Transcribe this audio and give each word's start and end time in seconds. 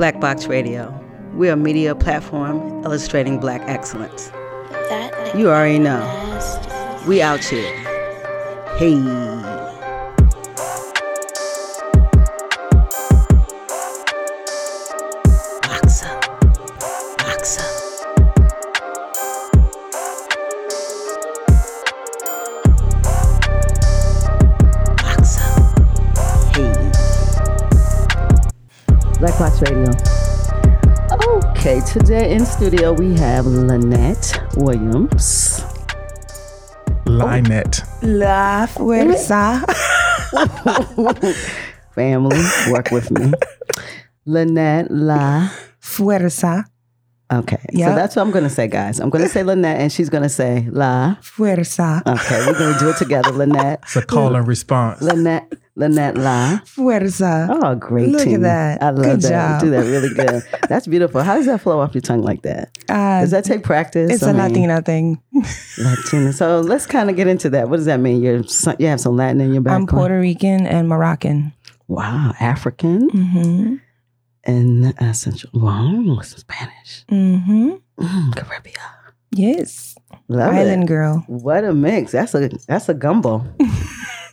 Black 0.00 0.18
Box 0.18 0.46
Radio. 0.46 0.98
We're 1.34 1.52
a 1.52 1.56
media 1.56 1.94
platform 1.94 2.82
illustrating 2.84 3.38
black 3.38 3.60
excellence. 3.68 4.32
You 5.36 5.50
already 5.50 5.78
know. 5.78 6.00
We 7.06 7.20
out 7.20 7.44
here. 7.44 7.70
Hey. 8.78 9.49
Today 31.90 32.32
in 32.34 32.46
studio 32.46 32.92
we 32.92 33.16
have 33.18 33.46
Lynette 33.46 34.40
Williams. 34.56 35.64
Lynette. 37.06 37.82
La 38.02 38.66
fuerza. 38.66 39.60
Family, 41.94 42.42
work 42.70 42.90
with 42.92 43.10
me. 43.10 43.32
Lynette 44.24 44.86
La. 44.90 45.48
Fuerza. 45.80 46.64
Okay, 47.32 47.58
so 47.74 47.94
that's 47.94 48.16
what 48.16 48.22
I'm 48.22 48.30
going 48.32 48.44
to 48.44 48.50
say, 48.50 48.66
guys. 48.66 48.98
I'm 49.00 49.08
going 49.08 49.22
to 49.22 49.30
say 49.30 49.42
Lynette, 49.44 49.80
and 49.80 49.92
she's 49.92 50.08
going 50.10 50.24
to 50.24 50.28
say 50.28 50.66
La. 50.70 51.16
Fuerza. 51.22 52.02
Okay, 52.06 52.46
we're 52.46 52.58
going 52.58 52.74
to 52.74 52.78
do 52.80 52.90
it 52.90 52.96
together. 52.96 53.30
Lynette, 53.30 53.80
It's 53.82 53.96
a 53.96 54.02
call 54.04 54.34
and 54.36 54.46
response. 54.46 55.00
Lynette, 55.00 55.52
Lynette 55.76 56.16
La. 56.16 56.58
Fuerza. 56.64 57.48
Oh, 57.50 57.74
great 57.76 58.08
Look 58.08 58.26
at 58.26 58.40
that. 58.42 58.82
I 58.82 58.90
love 58.90 59.04
Good 59.04 59.20
that. 59.22 59.60
job. 59.60 59.62
You 59.62 59.70
do 59.70 59.76
that 59.76 59.86
really 59.90 60.14
good. 60.14 60.42
That's 60.68 60.86
beautiful. 60.86 61.22
How 61.22 61.36
does 61.36 61.46
that 61.46 61.60
flow 61.60 61.80
off 61.80 61.94
your 61.94 62.02
tongue 62.02 62.22
like 62.22 62.42
that? 62.42 62.76
Uh, 62.88 63.20
Does 63.20 63.30
that 63.30 63.44
take 63.44 63.62
practice? 63.62 64.10
it's 64.12 64.22
I 64.22 64.30
a 64.30 64.34
mean, 64.34 64.42
Latina 64.42 64.82
thing. 64.82 65.22
Latina. 65.78 66.32
So 66.32 66.60
let's 66.60 66.86
kind 66.86 67.08
of 67.08 67.16
get 67.16 67.28
into 67.28 67.48
that. 67.50 67.68
What 67.70 67.76
does 67.76 67.86
that 67.86 68.00
mean? 68.00 68.20
You're 68.22 68.42
you 68.78 68.86
have 68.88 69.00
some 69.00 69.16
Latin 69.16 69.40
in 69.40 69.52
your 69.52 69.62
background? 69.62 69.88
I'm. 69.90 69.96
Puerto 69.96 70.18
Rican 70.18 70.66
and 70.66 70.88
Moroccan. 70.88 71.52
Wow, 71.88 72.34
African 72.40 73.10
Mm-hmm. 73.10 73.74
and 74.44 74.94
uh, 75.00 75.12
Central. 75.12 75.50
Wow, 75.54 76.20
some 76.22 76.38
Spanish. 76.38 77.04
Mm-hmm. 77.10 77.70
Mm, 77.98 78.36
Caribbean. 78.36 78.76
Yes. 79.32 79.94
Love 80.28 80.52
Island 80.52 80.84
it. 80.84 80.86
girl. 80.86 81.24
What 81.28 81.64
a 81.64 81.72
mix. 81.72 82.12
That's 82.12 82.34
a 82.34 82.48
that's 82.66 82.88
a 82.88 82.94
gumbo. 82.94 83.44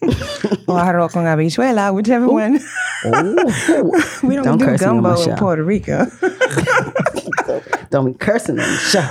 Or 0.01 0.79
arroz 0.79 1.11
con 1.11 1.25
habichuela, 1.25 1.93
whichever 1.93 2.27
one. 2.27 2.59
Oh, 3.05 4.19
we 4.23 4.35
don't, 4.35 4.43
Don't 4.43 4.57
do 4.57 4.65
curse 4.65 4.81
me 4.81 4.87
on 4.87 5.01
my 5.01 5.15
gumbo 5.15 5.31
in 5.31 5.37
Puerto 5.37 5.63
Rico. 5.63 6.05
don't 7.89 8.11
be 8.11 8.17
cursing 8.17 8.59
on 8.59 8.69
the 8.69 8.77
show. 8.77 9.07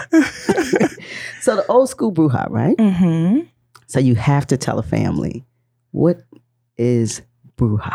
so 1.41 1.57
the 1.57 1.67
old 1.69 1.89
school 1.89 2.13
bruja, 2.13 2.49
right? 2.51 2.77
mm-hmm. 2.77 3.41
So 3.87 4.01
you 4.01 4.15
have 4.17 4.47
to 4.49 4.57
tell 4.57 4.79
a 4.79 4.83
family 4.83 5.45
what 5.93 6.21
is 6.77 7.23
bruja. 7.57 7.95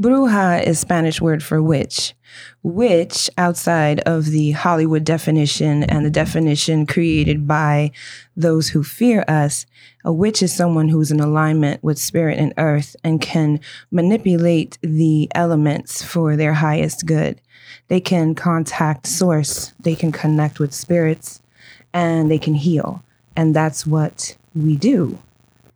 Bruja 0.00 0.62
is 0.62 0.78
Spanish 0.78 1.20
word 1.20 1.42
for 1.42 1.62
witch. 1.62 2.14
Witch, 2.62 3.30
outside 3.38 4.00
of 4.00 4.26
the 4.26 4.52
Hollywood 4.52 5.04
definition 5.04 5.84
and 5.84 6.04
the 6.04 6.10
definition 6.10 6.86
created 6.86 7.46
by 7.46 7.92
those 8.36 8.68
who 8.68 8.82
fear 8.82 9.24
us, 9.28 9.66
a 10.04 10.12
witch 10.12 10.42
is 10.42 10.54
someone 10.54 10.88
who's 10.88 11.10
in 11.10 11.20
alignment 11.20 11.82
with 11.82 11.98
spirit 11.98 12.38
and 12.38 12.52
earth 12.58 12.96
and 13.02 13.20
can 13.20 13.60
manipulate 13.90 14.78
the 14.82 15.28
elements 15.34 16.02
for 16.02 16.36
their 16.36 16.54
highest 16.54 17.06
good. 17.06 17.40
They 17.88 18.00
can 18.00 18.34
contact 18.34 19.06
source, 19.06 19.72
they 19.80 19.94
can 19.94 20.12
connect 20.12 20.58
with 20.58 20.72
spirits, 20.72 21.40
and 21.92 22.30
they 22.30 22.38
can 22.38 22.54
heal. 22.54 23.02
And 23.36 23.54
that's 23.54 23.86
what 23.86 24.36
we 24.54 24.76
do. 24.76 25.18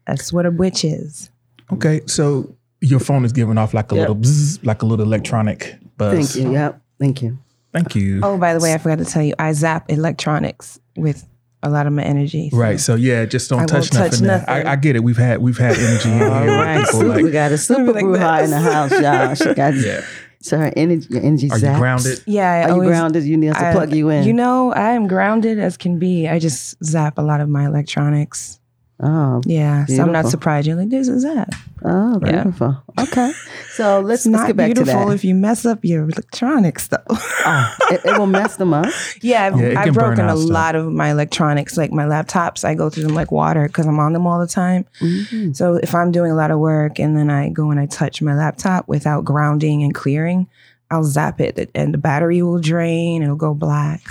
That's 0.06 0.32
what 0.32 0.46
a 0.46 0.50
witch 0.50 0.84
is. 0.84 1.30
Okay, 1.72 2.00
so 2.06 2.52
your 2.80 3.00
phone 3.00 3.24
is 3.24 3.32
giving 3.32 3.58
off 3.58 3.74
like 3.74 3.92
a 3.92 3.94
Yep. 3.96 4.08
little 4.08 4.22
bzz, 4.22 4.64
like 4.64 4.82
a 4.82 4.86
little 4.86 5.04
electronic 5.04 5.76
buzz. 5.96 6.32
Thank 6.34 6.44
you. 6.46 6.52
Yep. 6.52 6.80
Thank 6.98 7.22
you. 7.22 7.38
Thank 7.72 7.94
you. 7.94 8.20
Oh, 8.22 8.36
by 8.38 8.52
the 8.54 8.60
way, 8.60 8.74
I 8.74 8.78
forgot 8.78 8.98
to 8.98 9.04
tell 9.04 9.22
you, 9.22 9.34
I 9.38 9.52
zap 9.52 9.90
electronics 9.90 10.80
with 10.96 11.26
a 11.62 11.68
lot 11.70 11.86
of 11.86 11.92
my 11.92 12.02
energy. 12.02 12.50
so- 12.50 12.56
Right. 12.56 12.80
So 12.80 12.94
yeah, 12.94 13.26
just 13.26 13.48
don't 13.50 13.60
I 13.60 13.66
touch 13.66 13.72
won't 13.72 13.92
touch 13.92 14.10
nothing. 14.12 14.26
there. 14.26 14.38
nothing. 14.38 14.66
I, 14.66 14.72
I 14.72 14.76
get 14.76 14.96
it. 14.96 15.04
We've 15.04 15.16
had 15.16 15.38
we've 15.40 15.58
had 15.58 15.76
energy 15.78 16.10
in 16.10 16.18
here. 16.18 16.28
Right. 16.28 16.84
people 16.86 17.00
Super, 17.00 17.22
we 17.22 17.30
got 17.30 17.52
a 17.52 17.58
super 17.58 17.92
Like 17.92 18.04
bruja 18.04 18.44
in 18.44 18.50
the 18.50 18.60
house, 18.60 18.90
y'all. 18.92 19.34
She 19.34 19.54
got 19.54 19.74
yeah. 19.76 20.00
so 20.40 20.56
her 20.58 20.72
energy 20.74 21.06
your 21.10 21.22
energy 21.22 21.50
Are 21.50 21.58
you 21.58 21.66
grounded? 21.76 22.22
Yeah, 22.26 22.50
I 22.50 22.62
Are 22.62 22.68
you 22.68 22.72
always- 22.74 22.88
grounded? 22.88 23.24
You 23.24 23.36
need 23.36 23.50
us 23.50 23.58
to 23.58 23.66
I- 23.68 23.72
plug 23.72 23.92
you 23.94 24.08
in. 24.08 24.24
You 24.24 24.32
know, 24.32 24.72
I 24.72 24.92
am 24.92 25.06
grounded 25.06 25.58
as 25.58 25.76
can 25.76 25.98
be. 25.98 26.26
I 26.28 26.38
just 26.38 26.82
zap 26.82 27.18
a 27.18 27.22
lot 27.22 27.40
of 27.42 27.48
my 27.50 27.66
electronics. 27.66 28.58
Oh, 29.02 29.40
Yeah, 29.46 29.86
so 29.86 30.02
I'm 30.02 30.12
not 30.12 30.26
surprised. 30.26 30.66
You're 30.66 30.76
like, 30.76 30.90
there's 30.90 31.08
a 31.08 31.18
zap. 31.18 31.54
oh, 31.84 32.20
Yeah. 32.22 32.42
beautiful. 32.42 32.76
Okay. 32.98 33.32
So 33.72 34.00
let's, 34.00 34.26
let's 34.26 34.26
not 34.26 34.46
get 34.48 34.56
back 34.56 34.68
to 34.68 34.74
beautiful 34.74 35.06
that. 35.06 35.14
if 35.14 35.24
you 35.24 35.34
mess 35.34 35.64
up 35.64 35.82
your 35.86 36.02
electronics, 36.04 36.88
though. 36.88 36.98
oh, 37.08 37.76
it, 37.92 38.02
it 38.04 38.18
will 38.18 38.26
mess 38.26 38.56
them 38.56 38.74
up. 38.74 38.92
yeah, 39.22 39.46
I've, 39.46 39.58
Yeah, 39.58 39.80
I've 39.80 39.94
broken 39.94 40.26
a 40.28 40.36
stuff. 40.36 40.50
lot 40.50 40.74
of 40.74 40.92
my 40.92 41.10
electronics, 41.12 41.78
like 41.78 41.92
my 41.92 42.04
laptops. 42.04 42.62
I 42.62 42.74
go 42.74 42.90
through 42.90 43.04
them 43.04 43.14
like 43.14 43.32
water 43.32 43.66
because 43.68 43.86
I'm 43.86 43.98
on 43.98 44.12
them 44.12 44.26
all 44.26 44.38
the 44.38 44.46
time. 44.46 44.84
Mhm. 45.00 45.56
So 45.56 45.76
if 45.76 45.94
I'm 45.94 46.12
doing 46.12 46.30
a 46.30 46.34
lot 46.34 46.50
of 46.50 46.58
work 46.58 46.98
and 47.00 47.16
then 47.16 47.30
I 47.30 47.48
go 47.48 47.70
and 47.70 47.80
I 47.80 47.86
touch 47.86 48.20
my 48.20 48.34
laptop 48.34 48.86
without 48.86 49.24
grounding 49.24 49.82
and 49.82 49.94
clearing, 49.94 50.46
I'll 50.90 51.04
zap 51.04 51.40
it 51.40 51.70
and 51.74 51.94
the 51.94 51.98
battery 51.98 52.42
will 52.42 52.60
drain. 52.60 53.22
It'll 53.22 53.34
go 53.36 53.54
black. 53.54 54.02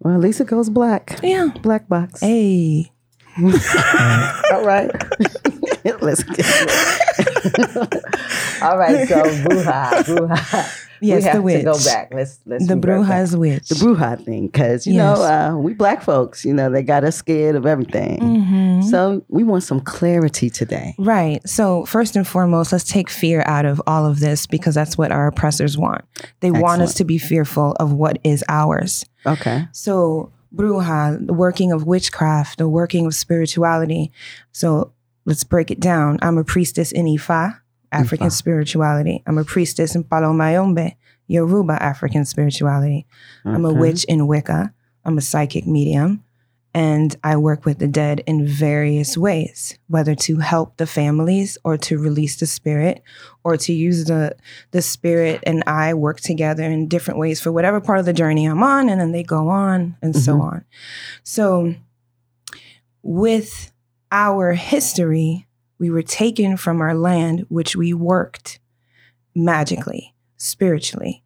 Well, 0.00 0.12
at 0.14 0.20
least 0.20 0.42
it 0.42 0.46
goes 0.46 0.68
black. 0.68 1.18
Yeah. 1.22 1.48
Black 1.62 1.88
box. 1.88 2.20
Hey. 2.20 2.92
All 4.52 4.64
right. 4.64 4.90
Let's 6.02 6.22
get 6.24 6.38
it. 6.40 8.04
All 8.62 8.78
right. 8.78 9.06
So 9.08 9.22
bruja, 9.44 10.04
bruja. 10.04 10.82
Yes, 11.02 11.18
we 11.18 11.22
have 11.24 11.34
the 11.36 11.42
witch. 11.42 11.58
to 11.58 11.64
go 11.64 11.78
back. 11.84 12.12
Let's 12.14 12.40
let's 12.46 12.66
The 12.66 12.74
revert 12.74 13.06
back. 13.06 13.30
witch. 13.38 13.68
the 13.68 13.74
bruja 13.74 14.24
thing 14.24 14.46
because 14.46 14.86
you 14.86 14.94
Yes. 14.94 15.18
know 15.18 15.22
uh, 15.24 15.56
we 15.58 15.74
black 15.74 16.02
folks 16.02 16.42
you 16.44 16.54
know 16.54 16.70
they 16.70 16.82
got 16.82 17.04
us 17.04 17.16
scared 17.16 17.54
of 17.54 17.66
everything 17.66 18.18
Mhm. 18.18 18.90
so 18.90 19.22
we 19.28 19.44
want 19.44 19.62
some 19.62 19.80
clarity 19.80 20.48
today 20.48 20.94
Right. 20.98 21.46
So, 21.46 21.84
first 21.84 22.16
and 22.16 22.26
foremost, 22.26 22.72
let's 22.72 22.84
take 22.84 23.10
fear 23.10 23.42
out 23.46 23.66
of 23.66 23.80
all 23.86 24.06
of 24.06 24.20
this 24.20 24.46
because 24.46 24.74
that's 24.74 24.96
what 24.96 25.12
our 25.12 25.26
oppressors 25.26 25.76
want. 25.76 26.02
They 26.40 26.50
want 26.50 26.80
us 26.80 26.94
to 26.94 27.04
be 27.04 27.18
fearful 27.18 27.72
of 27.78 27.92
what 27.92 28.18
is 28.24 28.42
ours. 28.48 29.04
okay 29.26 29.68
So, 29.72 30.32
bruja, 30.56 31.24
the 31.26 31.34
working 31.34 31.72
of 31.72 31.86
witchcraft, 31.86 32.58
the 32.58 32.68
working 32.68 33.06
of 33.06 33.14
spirituality. 33.14 34.10
So, 34.52 34.92
let's 35.24 35.44
break 35.44 35.70
it 35.70 35.80
down. 35.80 36.18
I'm 36.22 36.38
a 36.38 36.44
priestess 36.44 36.92
in 36.92 37.06
Ifa, 37.06 37.60
African 37.92 38.28
Ifa. 38.28 38.32
spirituality. 38.32 39.22
I'm 39.26 39.38
a 39.38 39.44
priestess 39.44 39.94
in 39.94 40.04
Palo 40.04 40.32
Mayombe, 40.32 40.96
Yoruba, 41.26 41.82
African 41.82 42.24
spirituality. 42.24 43.06
I'm 43.44 43.64
a 43.64 43.72
witch 43.72 44.04
in 44.04 44.26
Wicca. 44.26 44.72
I'm 45.04 45.18
a 45.18 45.20
psychic 45.20 45.66
medium. 45.66 46.24
And 46.76 47.16
I 47.24 47.38
work 47.38 47.64
with 47.64 47.78
the 47.78 47.88
dead 47.88 48.22
in 48.26 48.46
various 48.46 49.16
ways, 49.16 49.78
whether 49.88 50.14
to 50.14 50.36
help 50.40 50.76
the 50.76 50.86
families 50.86 51.56
or 51.64 51.78
to 51.78 51.96
release 51.96 52.36
the 52.36 52.44
spirit 52.44 53.02
or 53.44 53.56
to 53.56 53.72
use 53.72 54.04
the 54.04 54.36
the 54.72 54.82
spirit 54.82 55.40
and 55.46 55.64
I 55.66 55.94
work 55.94 56.20
together 56.20 56.64
in 56.64 56.86
different 56.86 57.18
ways 57.18 57.40
for 57.40 57.50
whatever 57.50 57.80
part 57.80 57.98
of 57.98 58.04
the 58.04 58.12
journey 58.12 58.44
I'm 58.44 58.62
on, 58.62 58.90
and 58.90 59.00
then 59.00 59.12
they 59.12 59.22
go 59.22 59.48
on 59.48 59.96
and 60.02 60.14
so 60.14 60.34
Mhm. 60.34 60.40
on. 60.42 60.64
So 61.22 61.74
with 63.02 63.72
our 64.12 64.52
history, 64.52 65.46
we 65.78 65.88
were 65.88 66.02
taken 66.02 66.58
from 66.58 66.82
our 66.82 66.94
land, 66.94 67.46
which 67.48 67.74
we 67.74 67.94
worked 67.94 68.60
magically, 69.34 70.14
spiritually, 70.36 71.22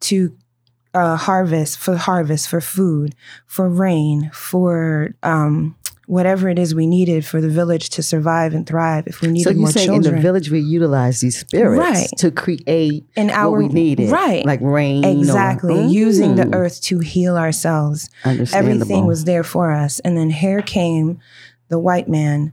to 0.00 0.34
uh, 0.96 1.16
harvest 1.16 1.78
for 1.78 1.96
harvest 1.96 2.48
for 2.48 2.60
food, 2.60 3.14
for 3.46 3.68
rain, 3.68 4.30
for 4.32 5.14
um, 5.22 5.76
whatever 6.06 6.48
it 6.48 6.58
is 6.58 6.74
we 6.74 6.86
needed 6.86 7.26
for 7.26 7.40
the 7.40 7.48
village 7.48 7.90
to 7.90 8.02
survive 8.02 8.54
and 8.54 8.66
thrive. 8.66 9.06
If 9.06 9.20
we 9.22 9.28
needed 9.28 9.44
so 9.44 9.50
you're 9.50 9.60
more 9.60 9.70
saying 9.72 9.86
children, 9.88 10.14
in 10.14 10.20
the 10.20 10.22
village 10.22 10.50
we 10.50 10.60
utilize 10.60 11.20
these 11.20 11.38
spirits 11.38 11.78
Right. 11.80 12.08
to 12.18 12.30
create 12.30 13.04
in 13.16 13.30
our 13.30 13.50
what 13.50 13.58
we 13.58 13.68
needed 13.68 14.10
right, 14.10 14.44
like 14.46 14.60
rain 14.62 15.04
or- 15.04 15.10
exactly, 15.10 15.86
using 15.86 16.36
the 16.36 16.44
Mm, 16.44 16.54
earth 16.54 16.80
to 16.82 17.00
heal 17.00 17.36
ourselves. 17.36 18.08
Everything 18.24 19.06
was 19.06 19.24
there 19.24 19.42
for 19.44 19.72
us, 19.72 19.98
and 20.00 20.16
then 20.16 20.30
here 20.30 20.62
came 20.62 21.18
the 21.68 21.78
white 21.80 22.08
man, 22.08 22.52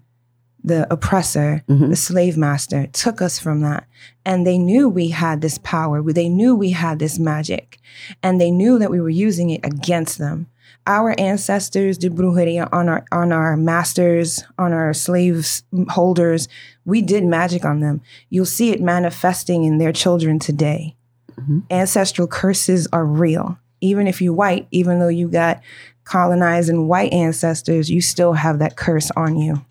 the 0.64 0.92
oppressor, 0.92 1.64
Mhm. 1.70 1.90
the 1.90 1.96
slave 1.96 2.38
master 2.38 2.88
took 2.94 3.22
us 3.22 3.38
from 3.40 3.62
that. 3.62 3.84
And 4.26 4.48
they 4.48 4.58
knew 4.58 4.88
we 4.88 5.10
had 5.10 5.42
this 5.42 5.58
power. 5.58 6.02
They 6.14 6.30
knew 6.30 6.56
we 6.56 6.72
had 6.72 7.00
this 7.00 7.20
magic. 7.20 7.80
And 8.22 8.40
they 8.40 8.50
knew 8.52 8.80
that 8.80 8.90
we 8.92 9.02
were 9.02 9.10
using 9.10 9.50
it 9.50 9.66
against 9.66 10.18
them. 10.18 10.48
Our 10.86 11.16
ancestors 11.20 11.98
did 11.98 12.14
brujeria 12.16 12.68
on 12.74 12.90
our 12.90 13.06
on 13.12 13.32
our 13.32 13.56
masters, 13.56 14.44
on 14.58 14.74
our 14.74 14.94
slaves 14.94 15.64
holders. 15.90 16.48
We 16.86 17.02
did 17.02 17.24
magic 17.24 17.64
on 17.64 17.80
them. 17.80 18.02
You'll 18.30 18.46
see 18.46 18.72
it 18.72 18.82
manifesting 18.82 19.64
in 19.64 19.78
their 19.78 19.94
children 19.94 20.40
today. 20.40 20.96
mm-hmm. 21.40 21.60
ancestral 21.72 22.28
curses 22.28 22.88
are 22.94 23.06
real. 23.06 23.58
Even 23.82 24.08
if 24.08 24.22
you're 24.22 24.34
white, 24.34 24.68
even 24.72 25.00
though 25.00 25.08
you 25.08 25.28
got 25.28 25.62
colonized 26.04 26.70
and 26.70 26.88
white 26.88 27.12
ancestors, 27.12 27.90
you 27.90 28.02
still 28.02 28.34
have 28.34 28.60
that 28.60 28.76
curse 28.76 29.10
on 29.18 29.38
you. 29.38 29.62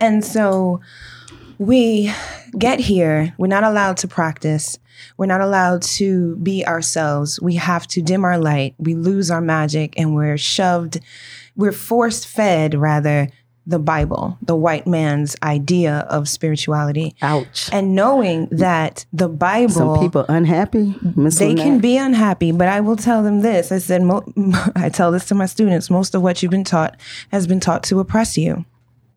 And 0.00 0.24
so 0.24 0.80
we 1.58 2.12
get 2.56 2.80
here, 2.80 3.34
we're 3.38 3.46
not 3.48 3.64
allowed 3.64 3.96
to 3.98 4.08
practice. 4.08 4.78
We're 5.16 5.26
not 5.26 5.40
allowed 5.40 5.82
to 5.82 6.36
be 6.36 6.66
ourselves. 6.66 7.40
We 7.40 7.54
have 7.56 7.86
to 7.88 8.02
dim 8.02 8.24
our 8.24 8.38
light. 8.38 8.74
We 8.78 8.94
lose 8.94 9.30
our 9.30 9.40
magic 9.40 9.94
and 9.96 10.14
we're 10.14 10.38
shoved, 10.38 11.00
we're 11.56 11.72
force 11.72 12.24
fed 12.24 12.74
rather 12.74 13.28
the 13.68 13.78
Bible, 13.78 14.38
the 14.40 14.56
white 14.56 14.86
man's 14.86 15.36
idea 15.42 16.06
of 16.08 16.26
spirituality. 16.26 17.14
Ouch. 17.20 17.68
And 17.70 17.94
knowing 17.94 18.48
that 18.50 19.04
the 19.12 19.28
Bible. 19.28 19.74
Some 19.74 20.00
people 20.00 20.24
unhappy. 20.26 20.94
They 21.02 21.54
can 21.54 21.78
be 21.78 21.98
unhappy, 21.98 22.50
but 22.50 22.68
I 22.68 22.80
will 22.80 22.96
tell 22.96 23.22
them 23.22 23.42
this. 23.42 23.70
I 23.70 23.78
said, 23.78 24.02
mo- 24.02 24.24
I 24.74 24.88
tell 24.88 25.12
this 25.12 25.26
to 25.26 25.34
my 25.34 25.44
students 25.44 25.90
most 25.90 26.14
of 26.14 26.22
what 26.22 26.42
you've 26.42 26.50
been 26.50 26.64
taught 26.64 26.98
has 27.30 27.46
been 27.46 27.60
taught 27.60 27.82
to 27.84 28.00
oppress 28.00 28.38
you. 28.38 28.64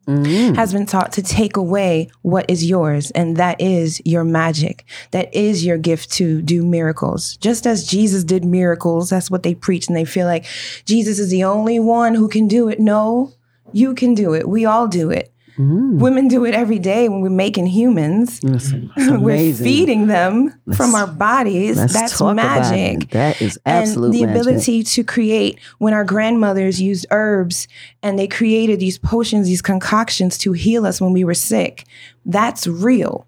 Mm-hmm. 0.08 0.56
Has 0.56 0.74
been 0.74 0.88
taught 0.88 1.12
to 1.14 1.22
take 1.22 1.56
away 1.56 2.10
what 2.24 2.50
is 2.50 2.68
yours, 2.68 3.12
and 3.12 3.38
that 3.38 3.62
is 3.62 4.02
your 4.04 4.24
magic. 4.24 4.84
That 5.12 5.34
is 5.34 5.64
your 5.64 5.78
gift 5.78 6.12
to 6.14 6.42
do 6.42 6.66
miracles. 6.66 7.38
Just 7.38 7.68
as 7.68 7.86
Jesus 7.86 8.24
did 8.24 8.44
miracles, 8.44 9.12
that's 9.12 9.30
what 9.30 9.44
they 9.44 9.54
preach, 9.54 9.88
and 9.88 9.96
they 9.96 10.06
feel 10.06 10.26
like 10.26 10.46
Jesus 10.86 11.20
is 11.20 11.30
the 11.30 11.44
only 11.44 11.80
one 11.80 12.16
who 12.16 12.28
can 12.28 12.48
do 12.48 12.68
it. 12.68 12.80
No, 12.80 13.32
you 13.74 13.94
can 13.94 14.16
do 14.16 14.34
it. 14.34 14.50
We 14.50 14.66
all 14.66 14.88
do 14.88 15.12
it. 15.12 15.32
Mm. 15.62 16.00
Women 16.00 16.28
do 16.28 16.46
it 16.46 16.56
every 16.56 16.80
day 16.80 17.08
when 17.08 17.22
we're 17.22 17.30
making 17.30 17.68
humans. 17.68 18.40
we're 18.98 19.54
feeding 19.54 20.08
them 20.08 20.60
let's, 20.66 20.78
from 20.78 20.96
our 20.96 21.06
bodies. 21.06 21.76
That's 21.76 22.20
magic. 22.20 23.12
That 23.12 23.40
is 23.42 23.60
absolutely 23.66 24.24
And 24.24 24.30
the 24.30 24.34
magic. 24.34 24.42
ability 24.52 24.84
to 24.84 25.04
create 25.04 25.60
when 25.78 25.94
our 25.94 26.04
grandmothers 26.04 26.82
used 26.82 27.06
herbs 27.12 27.68
and 28.02 28.18
they 28.18 28.28
created 28.28 28.80
these 28.80 28.98
potions, 28.98 29.48
these 29.48 29.62
concoctions 29.62 30.38
to 30.40 30.54
heal 30.54 30.86
us 30.86 31.00
when 31.00 31.14
we 31.14 31.24
were 31.24 31.36
sick. 31.36 31.86
That's 32.26 32.66
real. 32.66 33.28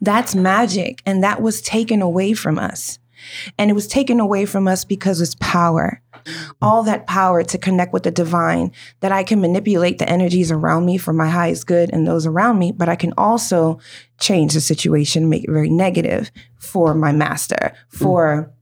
That's 0.00 0.36
magic. 0.36 1.02
And 1.04 1.22
that 1.24 1.42
was 1.42 1.60
taken 1.60 2.00
away 2.00 2.32
from 2.32 2.58
us. 2.58 2.98
And 3.58 3.70
it 3.70 3.74
was 3.74 3.86
taken 3.88 4.20
away 4.20 4.46
from 4.46 4.68
us 4.68 4.84
because 4.84 5.20
it's 5.20 5.36
power. 5.40 6.00
All 6.62 6.82
that 6.84 7.06
power 7.06 7.42
to 7.42 7.58
connect 7.58 7.92
with 7.92 8.02
the 8.02 8.10
divine, 8.10 8.72
that 9.00 9.12
I 9.12 9.22
can 9.22 9.40
manipulate 9.40 9.98
the 9.98 10.08
energies 10.08 10.50
around 10.50 10.86
me 10.86 10.98
for 10.98 11.12
my 11.12 11.28
highest 11.28 11.66
good 11.66 11.90
and 11.92 12.06
those 12.06 12.26
around 12.26 12.58
me, 12.58 12.72
but 12.72 12.88
I 12.88 12.96
can 12.96 13.12
also 13.16 13.78
change 14.20 14.54
the 14.54 14.60
situation, 14.60 15.28
make 15.28 15.44
it 15.44 15.50
very 15.50 15.70
negative 15.70 16.30
for 16.58 16.94
my 16.94 17.12
master, 17.12 17.72
for 17.88 18.52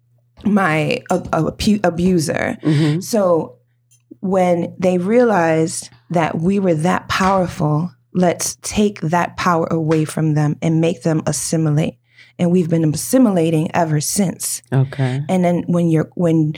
mm. 0.45 0.53
my 0.53 1.03
abuser. 1.11 2.57
Mm-hmm. 2.63 3.01
So 3.01 3.59
when 4.21 4.75
they 4.79 4.99
realized 4.99 5.91
that 6.11 6.39
we 6.39 6.59
were 6.59 6.75
that 6.75 7.09
powerful, 7.09 7.91
let's 8.15 8.57
take 8.63 9.01
that 9.01 9.37
power 9.37 9.67
away 9.71 10.05
from 10.05 10.35
them 10.35 10.57
and 10.63 10.81
make 10.81 11.03
them 11.03 11.23
assimilate 11.27 11.99
and 12.39 12.51
we've 12.51 12.71
been 12.71 12.85
assimilating 12.95 13.71
ever 13.75 14.01
since. 14.01 14.63
Okay. 14.73 15.23
And 15.29 15.45
then 15.45 15.65
when 15.67 15.89
you're 15.89 16.11
when 16.15 16.55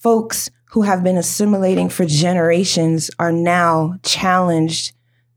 folks 0.00 0.50
who 0.70 0.82
have 0.82 1.04
been 1.04 1.16
assimilating 1.16 1.88
for 1.88 2.04
generations 2.04 3.10
are 3.18 3.32
now 3.32 3.94
challenged 4.02 4.92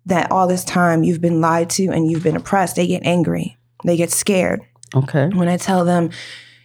that 0.06 0.32
all 0.32 0.48
this 0.48 0.64
time 0.64 1.04
you've 1.04 1.22
been 1.22 1.42
lied 1.42 1.70
to 1.72 1.88
and 1.88 2.10
you've 2.10 2.24
been 2.24 2.36
oppressed, 2.36 2.76
they 2.76 2.88
get 2.88 3.06
angry. 3.06 3.58
They 3.84 3.98
get 3.98 4.12
scared. 4.12 4.62
Okay. 4.96 5.30
When 5.30 5.48
I 5.48 5.58
tell 5.58 5.86
them 5.86 6.12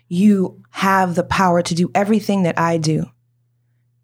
you 0.08 0.62
have 0.70 1.14
the 1.14 1.24
power 1.24 1.62
to 1.62 1.74
do 1.74 1.90
everything 1.94 2.44
that 2.44 2.58
I 2.58 2.78
do, 2.78 3.06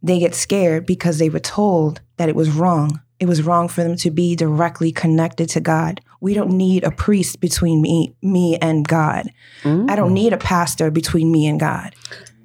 they 0.02 0.18
get 0.18 0.34
scared 0.34 0.86
because 0.86 1.18
they 1.18 1.30
were 1.30 1.40
told 1.40 2.00
that 2.16 2.28
it 2.28 2.36
was 2.36 2.50
wrong. 2.50 3.00
It 3.20 3.26
was 3.26 3.42
wrong 3.42 3.68
for 3.68 3.82
them 3.82 3.96
to 3.96 4.10
be 4.10 4.34
directly 4.34 4.92
connected 4.92 5.48
to 5.50 5.60
God. 5.60 6.00
We 6.20 6.34
don't 6.34 6.50
need 6.50 6.84
a 6.84 6.90
priest 6.90 7.40
between 7.40 7.80
me, 7.80 8.14
me 8.22 8.56
and 8.60 8.86
God. 8.86 9.30
Mm-hmm. 9.62 9.88
I 9.88 9.96
don't 9.96 10.10
mm. 10.10 10.14
need 10.14 10.32
a 10.32 10.38
pastor 10.38 10.90
between 10.90 11.30
me 11.30 11.46
and 11.46 11.60
God. 11.60 11.94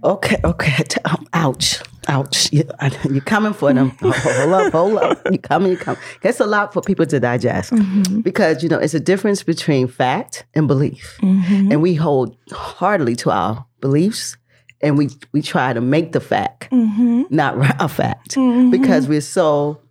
Okay, 0.03 0.37
okay. 0.43 0.83
Ouch, 1.33 1.81
ouch. 2.07 2.51
You, 2.51 2.63
are 2.79 2.89
coming 3.21 3.53
for 3.53 3.73
them. 3.73 3.89
hold 4.01 4.53
up, 4.53 4.71
hold 4.71 4.97
up. 4.97 5.21
You 5.31 5.37
coming, 5.37 5.71
you 5.71 5.77
coming. 5.77 6.01
It's 6.23 6.39
a 6.39 6.45
lot 6.45 6.73
for 6.73 6.81
people 6.81 7.05
to 7.05 7.19
digest 7.19 7.71
mm-hmm. 7.71 8.21
because, 8.21 8.63
you 8.63 8.69
know, 8.69 8.79
it's 8.79 8.93
a 8.93 8.99
difference 8.99 9.43
between 9.43 9.87
fact 9.87 10.45
and 10.55 10.67
belief. 10.67 11.17
Mm-hmm. 11.21 11.71
And 11.71 11.81
we 11.81 11.95
hold 11.95 12.35
hardly 12.51 13.15
to 13.17 13.31
our 13.31 13.65
beliefs 13.81 14.37
and 14.81 14.97
we, 14.97 15.09
we 15.33 15.41
try 15.41 15.73
to 15.73 15.81
make 15.81 16.13
the 16.13 16.21
fact 16.21 16.71
mm-hmm. 16.71 17.23
not 17.29 17.55
a 17.79 17.87
fact 17.87 18.31
mm-hmm. 18.35 18.71
because 18.71 19.07
we're 19.07 19.21
so 19.21 19.81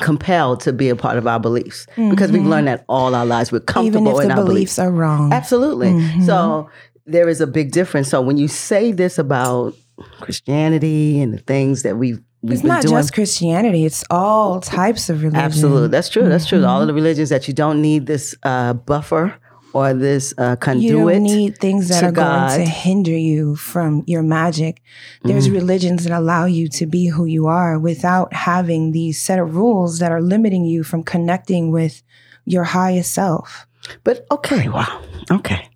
compelled 0.00 0.60
to 0.60 0.72
be 0.72 0.88
a 0.88 0.96
part 0.96 1.18
of 1.18 1.26
our 1.26 1.38
beliefs 1.38 1.86
mm-hmm. 1.90 2.10
because 2.10 2.32
we've 2.32 2.46
learned 2.46 2.68
that 2.68 2.84
all 2.88 3.14
our 3.14 3.26
lives. 3.26 3.52
We're 3.52 3.60
comfortable 3.60 4.08
Even 4.08 4.16
if 4.16 4.22
in 4.22 4.28
the 4.28 4.34
our 4.34 4.44
beliefs, 4.44 4.76
beliefs 4.76 4.78
are 4.78 4.90
wrong. 4.90 5.32
Absolutely. 5.32 5.88
Mm-hmm. 5.88 6.22
So 6.22 6.70
there 7.12 7.28
is 7.28 7.40
a 7.40 7.46
big 7.46 7.72
difference. 7.72 8.08
So 8.08 8.20
when 8.20 8.36
you 8.36 8.48
say 8.48 8.92
this 8.92 9.18
about 9.18 9.74
Christianity 10.20 11.20
and 11.20 11.34
the 11.34 11.38
things 11.38 11.82
that 11.82 11.96
we've 11.96 12.20
We've 12.42 12.54
it's 12.54 12.62
not 12.64 12.80
doing. 12.80 12.94
just 12.94 13.12
Christianity; 13.12 13.84
it's 13.84 14.02
all 14.08 14.60
types 14.60 15.10
of 15.10 15.22
religion. 15.22 15.44
Absolutely, 15.44 15.88
that's 15.88 16.08
true. 16.08 16.26
That's 16.26 16.46
true. 16.46 16.64
All 16.64 16.80
of 16.80 16.86
the 16.86 16.94
religions 16.94 17.28
that 17.28 17.46
you 17.46 17.52
don't 17.52 17.82
need 17.82 18.06
this 18.06 18.34
uh, 18.44 18.72
buffer 18.72 19.34
or 19.74 19.92
this 19.92 20.32
uh, 20.38 20.56
conduit. 20.56 20.90
You 20.90 20.98
don't 21.10 21.22
need 21.22 21.58
things 21.58 21.88
that 21.88 22.02
are 22.02 22.12
God. 22.12 22.48
going 22.48 22.60
to 22.60 22.70
hinder 22.70 23.16
you 23.16 23.56
from 23.56 24.04
your 24.06 24.22
magic. 24.22 24.82
There's 25.22 25.48
mm 25.48 25.54
religions 25.54 26.04
that 26.04 26.16
allow 26.16 26.46
you 26.46 26.68
to 26.68 26.86
be 26.86 27.08
who 27.08 27.26
you 27.26 27.46
are 27.46 27.78
without 27.78 28.32
having 28.32 28.92
these 28.92 29.20
set 29.20 29.38
of 29.38 29.56
rules 29.56 29.98
that 29.98 30.12
are 30.12 30.22
limiting 30.22 30.64
you 30.64 30.82
from 30.82 31.02
connecting 31.02 31.70
with 31.70 32.02
your 32.46 32.64
highest 32.64 33.12
self. 33.12 33.66
But 34.04 34.26
okay, 34.30 34.68
wow, 34.68 35.02
okay. 35.30 35.68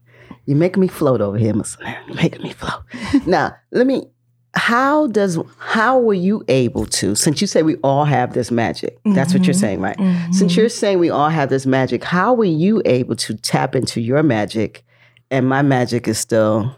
You're 0.47 0.59
making 0.59 0.81
me 0.81 0.89
float 0.89 1.21
over 1.21 1.39
here, 1.39 1.55
Miss 1.55 1.77
You're 2.07 2.17
making 2.17 2.43
me 2.43 2.53
float. 2.53 2.83
now, 3.27 3.57
let 3.71 3.87
me 3.87 4.09
how 4.57 5.09
does 5.09 5.39
how 5.59 5.99
were 5.99 6.15
you 6.15 6.45
able 6.49 6.87
to 6.87 7.15
since 7.15 7.41
you 7.41 7.47
say 7.47 7.63
we 7.63 7.77
all 7.83 8.05
have 8.05 8.35
this 8.35 8.51
magic 8.51 8.99
that's 9.05 9.33
mm-hmm. 9.33 9.39
what 9.39 9.47
you're 9.47 9.55
mm-hmm. 9.55 9.61
saying 9.61 9.81
right 9.81 9.97
mm-hmm. 9.99 10.33
since 10.33 10.57
you're 10.57 10.69
saying 10.69 10.99
we 10.99 11.11
all 11.11 11.29
have 11.29 11.49
this 11.49 11.67
magic 11.67 12.05
how 12.05 12.33
were 12.33 12.45
you 12.45 12.81
able 12.85 13.17
to 13.17 13.35
tap 13.35 13.75
into 13.75 14.01
your 14.01 14.23
magic 14.23 14.85
and 15.31 15.49
my 15.49 15.61
magic 15.61 16.07
is 16.07 16.19
still 16.19 16.77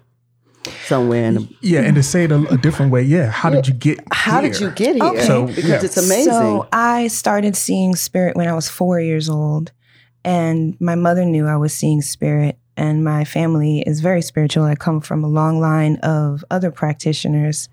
somewhere 0.86 1.24
in 1.26 1.34
the 1.34 1.48
yeah 1.60 1.80
and 1.80 1.94
to 1.94 2.02
say 2.02 2.24
it 2.24 2.32
a, 2.32 2.40
a 2.48 2.56
different 2.56 2.90
way 2.90 3.02
yeah 3.02 3.26
how 3.26 3.50
yeah. 3.50 3.56
did 3.56 3.68
you 3.68 3.74
get 3.74 4.00
how 4.10 4.40
here? 4.40 4.50
did 4.50 4.60
you 4.60 4.70
get 4.70 4.94
here 4.94 5.04
okay. 5.04 5.26
so, 5.26 5.46
because 5.46 5.64
yeah. 5.68 5.84
it's 5.84 5.96
amazing 5.98 6.32
so 6.32 6.66
i 6.72 7.06
started 7.08 7.54
seeing 7.54 7.94
spirit 7.94 8.36
when 8.36 8.48
i 8.48 8.54
was 8.54 8.68
four 8.68 8.98
years 8.98 9.28
old 9.28 9.70
and 10.24 10.76
my 10.80 10.94
mother 10.94 11.24
knew 11.26 11.46
i 11.46 11.56
was 11.56 11.74
seeing 11.74 12.00
spirit 12.00 12.58
and 12.76 13.02
my 13.04 13.24
family 13.24 13.80
is 13.80 14.00
very 14.00 14.22
spiritual. 14.22 14.64
I 14.64 14.74
come 14.74 15.00
from 15.00 15.24
a 15.24 15.28
long 15.28 15.60
line 15.60 15.96
of 16.02 16.44
other 16.50 16.70
practitioners. 16.70 17.68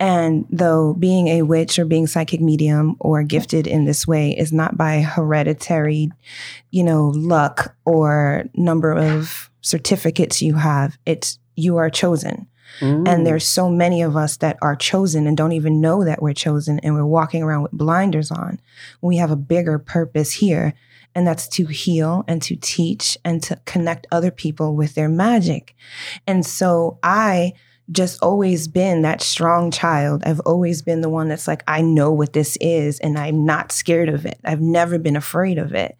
And 0.00 0.46
though 0.50 0.94
being 0.94 1.28
a 1.28 1.42
witch 1.42 1.78
or 1.78 1.84
being 1.84 2.06
psychic 2.06 2.40
medium 2.40 2.96
or 2.98 3.22
gifted 3.22 3.66
in 3.66 3.84
this 3.84 4.06
way 4.06 4.36
is 4.36 4.52
not 4.52 4.76
by 4.76 5.00
hereditary, 5.00 6.10
you 6.70 6.82
know, 6.82 7.12
luck 7.14 7.74
or 7.84 8.44
number 8.54 8.92
of 8.92 9.50
certificates 9.60 10.42
you 10.42 10.54
have, 10.54 10.98
it's 11.06 11.38
you 11.54 11.76
are 11.76 11.90
chosen. 11.90 12.48
Mm. 12.80 13.06
And 13.06 13.26
there's 13.26 13.46
so 13.46 13.68
many 13.68 14.02
of 14.02 14.16
us 14.16 14.38
that 14.38 14.56
are 14.62 14.74
chosen 14.74 15.26
and 15.26 15.36
don't 15.36 15.52
even 15.52 15.80
know 15.80 16.04
that 16.04 16.22
we're 16.22 16.32
chosen 16.32 16.78
and 16.80 16.94
we're 16.94 17.04
walking 17.04 17.42
around 17.42 17.62
with 17.62 17.72
blinders 17.72 18.30
on. 18.30 18.60
We 19.00 19.18
have 19.18 19.30
a 19.30 19.36
bigger 19.36 19.78
purpose 19.78 20.32
here 20.32 20.74
and 21.14 21.26
that's 21.26 21.48
to 21.48 21.66
heal 21.66 22.24
and 22.26 22.40
to 22.42 22.56
teach 22.56 23.18
and 23.24 23.42
to 23.42 23.56
connect 23.64 24.06
other 24.10 24.30
people 24.30 24.74
with 24.74 24.94
their 24.94 25.08
magic. 25.08 25.74
And 26.26 26.44
so 26.44 26.98
I 27.02 27.52
just 27.90 28.22
always 28.22 28.68
been 28.68 29.02
that 29.02 29.20
strong 29.20 29.70
child. 29.70 30.22
I've 30.24 30.40
always 30.40 30.82
been 30.82 31.00
the 31.00 31.10
one 31.10 31.28
that's 31.28 31.48
like, 31.48 31.62
I 31.66 31.82
know 31.82 32.12
what 32.12 32.32
this 32.32 32.56
is 32.60 32.98
and 33.00 33.18
I'm 33.18 33.44
not 33.44 33.72
scared 33.72 34.08
of 34.08 34.24
it. 34.24 34.38
I've 34.44 34.60
never 34.60 34.98
been 34.98 35.16
afraid 35.16 35.58
of 35.58 35.74
it. 35.74 35.96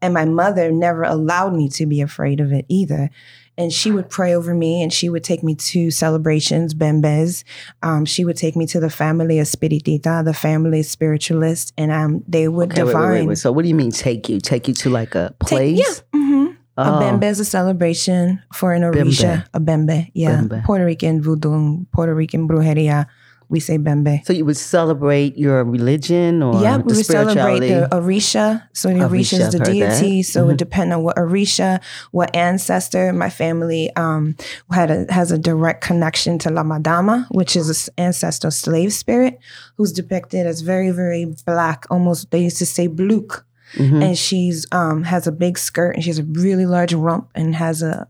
And 0.00 0.14
my 0.14 0.24
mother 0.24 0.70
never 0.70 1.02
allowed 1.02 1.54
me 1.54 1.68
to 1.70 1.86
be 1.86 2.00
afraid 2.00 2.40
of 2.40 2.52
it 2.52 2.64
either 2.68 3.10
and 3.56 3.72
she 3.72 3.90
would 3.90 4.10
pray 4.10 4.34
over 4.34 4.54
me 4.54 4.82
and 4.82 4.92
she 4.92 5.08
would 5.08 5.24
take 5.24 5.42
me 5.42 5.54
to 5.54 5.90
celebrations, 5.90 6.74
bembes. 6.74 7.44
Um, 7.82 8.04
she 8.04 8.24
would 8.24 8.36
take 8.36 8.56
me 8.56 8.66
to 8.66 8.80
the 8.80 8.90
family 8.90 9.36
espiritista, 9.36 10.24
the 10.24 10.34
family 10.34 10.82
spiritualist, 10.82 11.72
and 11.78 11.92
um, 11.92 12.24
they 12.26 12.48
would 12.48 12.72
okay, 12.72 12.82
divine. 12.82 13.10
Wait, 13.10 13.20
wait, 13.20 13.28
wait. 13.28 13.38
So 13.38 13.52
what 13.52 13.62
do 13.62 13.68
you 13.68 13.74
mean 13.74 13.90
take 13.90 14.28
you? 14.28 14.40
Take 14.40 14.68
you 14.68 14.74
to 14.74 14.90
like 14.90 15.14
a 15.14 15.34
place? 15.38 15.78
Take, 15.78 16.04
yeah. 16.12 16.20
Mm-hmm. 16.20 16.52
Oh. 16.76 16.82
A 16.82 17.02
bembe 17.02 17.24
is 17.24 17.38
a 17.38 17.44
celebration 17.44 18.42
for 18.52 18.72
an 18.72 18.82
orisha. 18.82 19.44
Bembe. 19.44 19.46
A 19.54 19.60
bembe, 19.60 20.10
yeah. 20.14 20.40
Bembe. 20.40 20.64
Puerto 20.64 20.84
Rican 20.84 21.22
voodoo, 21.22 21.84
Puerto 21.92 22.14
Rican 22.14 22.48
brujeria, 22.48 23.06
we 23.48 23.60
say 23.60 23.78
Bembe. 23.78 24.24
So 24.26 24.32
you 24.32 24.44
would 24.44 24.56
celebrate 24.56 25.36
your 25.36 25.62
religion 25.64 26.42
or 26.42 26.62
Yeah, 26.62 26.78
we 26.78 26.94
would 26.94 27.06
celebrate 27.06 27.60
the 27.60 27.88
Orisha. 27.92 28.66
So 28.72 28.88
the 28.88 28.94
Orisha, 29.00 29.08
Orisha 29.08 29.40
is 29.40 29.52
the 29.52 29.58
heard 29.58 29.66
that. 29.66 30.00
deity. 30.00 30.22
So 30.22 30.44
it 30.44 30.46
would 30.46 30.56
depend 30.56 30.92
on 30.92 31.02
what 31.02 31.16
Orisha, 31.16 31.80
what 32.10 32.34
ancestor. 32.34 33.12
My 33.12 33.30
family 33.30 33.94
um, 33.96 34.36
had 34.70 34.90
a, 34.90 35.06
has 35.12 35.30
a 35.32 35.38
direct 35.38 35.82
connection 35.84 36.38
to 36.40 36.50
La 36.50 36.62
Madama, 36.62 37.26
which 37.30 37.56
is 37.56 37.88
an 37.88 37.94
ancestral 38.06 38.50
slave 38.50 38.92
spirit, 38.92 39.38
who's 39.76 39.92
depicted 39.92 40.46
as 40.46 40.60
very, 40.62 40.90
very 40.90 41.26
black. 41.46 41.86
Almost 41.90 42.30
they 42.30 42.42
used 42.42 42.58
to 42.58 42.66
say 42.66 42.88
bluk. 42.88 43.44
Mhm. 43.74 44.04
And 44.04 44.16
she's 44.18 44.66
um, 44.70 45.02
has 45.02 45.26
a 45.26 45.32
big 45.32 45.58
skirt 45.58 45.96
and 45.96 46.04
she 46.04 46.10
has 46.10 46.20
a 46.20 46.24
really 46.24 46.64
large 46.64 46.94
rump 46.94 47.28
and 47.34 47.56
has 47.56 47.82
a 47.82 48.06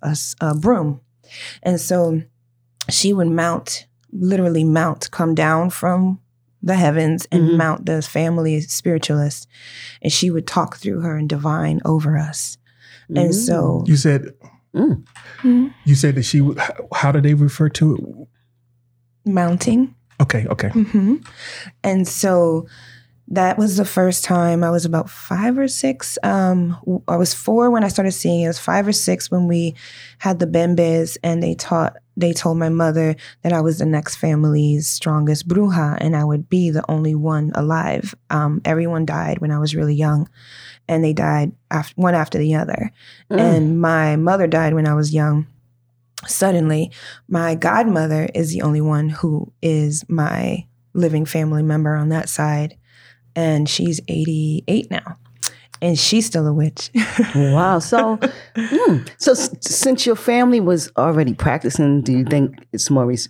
broom. 0.61 1.01
And 1.63 1.81
so 1.81 2.21
she 2.91 3.15
would 3.15 3.29
mount, 3.29 3.87
literally 4.15 4.65
mount, 4.65 5.11
come 5.11 5.35
down 5.35 5.69
from 5.71 6.21
the 6.63 6.77
heavens 6.77 7.27
and 7.31 7.43
Mhm. 7.51 7.57
mount 7.59 7.85
the 7.87 8.01
family 8.01 8.61
spiritualist. 8.63 9.47
And 10.01 10.11
she 10.11 10.31
would 10.31 10.47
talk 10.47 10.77
through 10.77 11.01
her 11.01 11.17
and 11.19 11.29
divine 11.29 11.81
over 11.85 12.17
us. 12.17 12.57
And 13.09 13.31
Mm. 13.31 13.35
so, 13.35 13.85
You 13.87 13.97
said 13.97 14.31
Mm. 14.75 15.05
you 15.85 15.95
said 15.95 16.15
that 16.15 16.23
she. 16.25 16.41
would- 16.41 16.59
how- 16.59 16.89
How 16.95 17.13
do 17.13 17.21
they 17.21 17.35
refer 17.35 17.69
to 17.71 17.95
it? 19.27 19.31
mounting. 19.31 19.95
Okay, 20.21 20.47
okay. 20.47 20.69
hmm 20.69 21.17
And 21.83 22.07
so 22.09 22.67
that 23.29 23.57
was 23.57 23.77
the 23.77 23.85
first 23.87 24.23
time 24.23 24.63
I 24.63 24.71
was 24.71 24.85
about 24.85 25.09
five 25.09 25.57
or 25.59 25.67
six. 25.67 26.19
Um, 26.23 26.77
I 27.09 27.17
was 27.17 27.33
four 27.33 27.71
when 27.71 27.83
I 27.83 27.89
started 27.89 28.13
seeing 28.13 28.43
it. 28.43 28.45
I 28.45 28.49
was 28.49 28.59
five 28.59 28.87
or 28.87 28.93
six 28.93 29.31
when 29.31 29.49
we 29.49 29.75
had 30.19 30.39
the 30.39 30.47
bembes, 30.47 31.17
and 31.23 31.43
they 31.43 31.55
taught. 31.55 31.97
They 32.17 32.33
told 32.33 32.59
my 32.59 32.69
mother 32.69 33.17
that 33.43 33.53
I 33.53 33.61
was 33.61 33.79
the 33.79 33.87
next 33.87 34.17
family's 34.17 34.87
strongest 34.87 35.49
bruja, 35.49 35.97
and 36.01 36.15
I 36.15 36.23
would 36.23 36.49
be 36.49 36.71
the 36.71 36.89
only 36.89 37.15
one 37.15 37.51
alive. 37.55 38.15
Um, 38.31 38.61
everyone 38.65 39.05
died 39.07 39.39
when 39.39 39.51
I 39.51 39.59
was 39.59 39.75
really 39.75 39.95
young, 39.95 40.29
and 40.87 41.03
they 41.03 41.13
died 41.13 41.53
after, 41.71 41.95
one 41.97 42.15
after 42.15 42.39
the 42.39 42.55
other. 42.55 42.93
Mm. 43.31 43.41
And 43.41 43.81
my 43.81 44.17
mother 44.17 44.47
died 44.47 44.75
when 44.75 44.87
I 44.87 44.95
was 44.95 45.15
young. 45.15 45.47
Suddenly, 46.27 46.93
my 47.27 47.55
godmother 47.55 48.29
is 48.35 48.53
the 48.53 48.63
only 48.63 48.81
one 48.81 49.09
who 49.09 49.53
is 49.61 50.05
my 50.09 50.67
living 50.93 51.25
family 51.25 51.63
member 51.63 51.95
on 51.95 52.11
that 52.11 52.29
side. 52.29 52.77
And 53.37 53.69
she's 53.69 54.01
88 54.09 54.91
now. 54.91 55.17
And 55.83 55.99
she's 55.99 56.27
still 56.27 56.47
a 56.47 56.53
witch. 56.53 56.91
Wow. 57.35 57.79
So, 57.81 58.17
mm, 58.57 59.09
so 59.19 59.33
s- 59.33 59.51
since 59.61 60.07
your 60.07 60.17
family 60.17 60.61
was 60.61 60.91
already 60.97 61.35
practicing, 61.35 62.01
do 62.03 62.13
you 62.13 62.25
think 62.25 62.65
it's 62.73 62.91
more 62.91 63.07
res- 63.07 63.29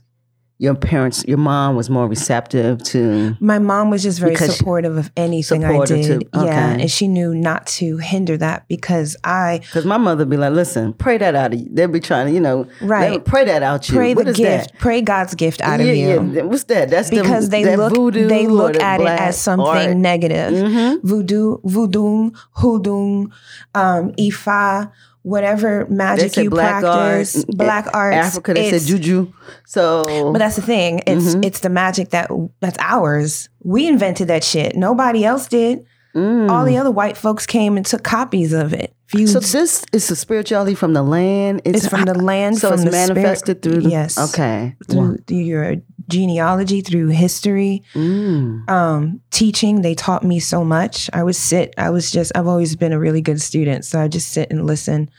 your 0.59 0.75
parents, 0.77 1.25
your 1.27 1.37
mom 1.39 1.75
was 1.75 1.91
more 1.91 2.07
receptive 2.07 2.81
to? 2.85 3.37
My 3.41 3.59
mom 3.59 3.91
was 3.91 4.03
just 4.05 4.21
very 4.21 4.37
supportive 4.37 4.97
of 4.97 5.11
anything 5.17 5.65
I 5.65 5.85
did. 5.85 6.05
too, 6.05 6.29
okay. 6.35 6.47
Yeah. 6.47 6.71
And 6.71 6.91
she 6.91 7.09
knew 7.09 7.35
not 7.35 7.67
to 7.79 7.97
hinder 7.99 8.37
that 8.39 8.67
because 8.69 9.17
I 9.25 9.59
Because 9.65 9.85
my 9.85 9.97
mother 9.97 10.25
be 10.25 10.37
like, 10.37 10.53
"Listen, 10.53 10.93
pray 10.93 11.19
that 11.19 11.35
out 11.35 11.53
of 11.55 11.59
you." 11.61 11.67
They'd 11.73 11.91
be 11.91 11.99
trying 11.99 12.29
to, 12.29 12.33
you 12.33 12.41
know, 12.41 12.67
Right. 12.81 13.23
Pray 13.25 13.45
that 13.45 13.63
out 13.65 13.89
you. 13.89 13.97
pray 13.97 14.15
What 14.15 14.27
the 14.27 14.31
is 14.31 14.37
gift, 14.37 14.73
that? 14.73 14.79
pray 14.79 15.01
God's 15.03 15.35
gift 15.35 15.61
out 15.61 15.81
of 15.81 15.87
you. 15.87 15.93
Yeah. 16.33 16.43
What's 16.43 16.65
that? 16.65 16.89
That's 16.89 17.11
them- 17.11 17.23
because 17.23 17.49
they 17.49 17.65
that 17.65 17.77
look 17.79 18.15
they 18.15 18.47
or 18.47 18.51
look 18.53 18.77
at 18.81 19.01
it 19.01 19.07
as 19.09 19.37
something 19.37 19.67
art. 19.67 19.97
negative. 19.97 20.53
Mhm. 20.53 21.01
Voodoo, 21.03 21.57
voodoo, 21.65 22.31
hoodoo, 22.53 23.27
um, 23.75 24.13
ifa, 24.19 24.91
whatever 25.25 25.87
magic 25.89 26.37
you 26.37 26.51
black 26.51 26.83
practice, 26.83 27.37
art. 27.37 27.47
black 27.49 27.87
arts. 27.95 28.17
Africa, 28.17 28.55
they 28.55 28.71
said 28.71 28.87
juju. 28.87 29.33
So, 29.67 30.31
But 30.33 30.39
that's 30.39 30.57
the 30.57 30.63
thing. 30.63 31.01
It's 31.07 31.35
Mhm. 31.35 31.45
it's 31.45 31.61
the 31.61 31.71
magic 31.71 32.11
that 32.11 32.31
that's 32.61 32.77
ours. 32.79 33.49
We 33.65 33.89
invented 33.89 34.29
that 34.29 34.45
shit. 34.45 34.77
Nobody 34.77 35.25
else 35.25 35.49
did. 35.49 35.85
mm. 36.15 36.49
All 36.49 36.65
the 36.65 36.77
other 36.77 36.91
white 36.93 37.17
folks 37.17 37.45
came 37.47 37.77
and 37.77 37.85
took 37.85 38.05
copies 38.05 38.53
of 38.53 38.73
it. 38.73 38.95
You, 39.13 39.27
So 39.27 39.41
this 39.41 39.85
is 39.93 40.07
the 40.09 40.15
spirituality 40.17 40.75
from 40.75 40.93
the 40.93 41.03
land. 41.03 41.63
it's 41.65 41.87
from 41.89 42.05
the 42.05 42.15
land, 42.15 42.59
So 42.59 42.73
it's 42.73 42.85
manifested 42.85 43.59
spirit, 43.59 43.63
through. 43.63 43.81
The, 43.83 43.91
yes, 43.91 44.19
Okay. 44.19 44.77
through, 44.89 45.19
through 45.27 45.39
your 45.39 45.77
genealogy, 46.09 46.81
through 46.81 47.09
history. 47.09 47.83
Mm. 47.95 48.69
um, 48.69 49.21
teaching, 49.31 49.83
they 49.83 49.95
taught 49.95 50.25
me 50.25 50.41
so 50.41 50.65
much. 50.65 51.09
I 51.13 51.23
would 51.23 51.37
sit, 51.37 51.75
I 51.79 51.91
was 51.91 52.11
just, 52.11 52.33
I've 52.35 52.47
always 52.47 52.77
been 52.77 52.93
a 52.93 52.99
really 52.99 53.21
good 53.21 53.41
student. 53.41 53.85
So 53.85 54.01
I 54.01 54.09
just 54.09 54.29
sit 54.29 54.51
and 54.51 54.67
listen 54.67 55.11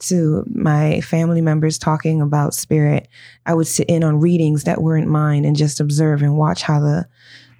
to 0.00 0.44
my 0.52 1.00
family 1.00 1.40
members 1.40 1.78
talking 1.78 2.20
about 2.20 2.54
spirit. 2.54 3.08
I 3.46 3.54
would 3.54 3.66
sit 3.68 3.88
in 3.88 4.02
on 4.02 4.20
readings 4.20 4.64
that 4.64 4.82
weren't 4.82 5.08
mine 5.08 5.44
and 5.44 5.56
just 5.56 5.80
observe 5.80 6.22
and 6.22 6.36
watch 6.36 6.62
how 6.62 6.80
the 6.80 7.06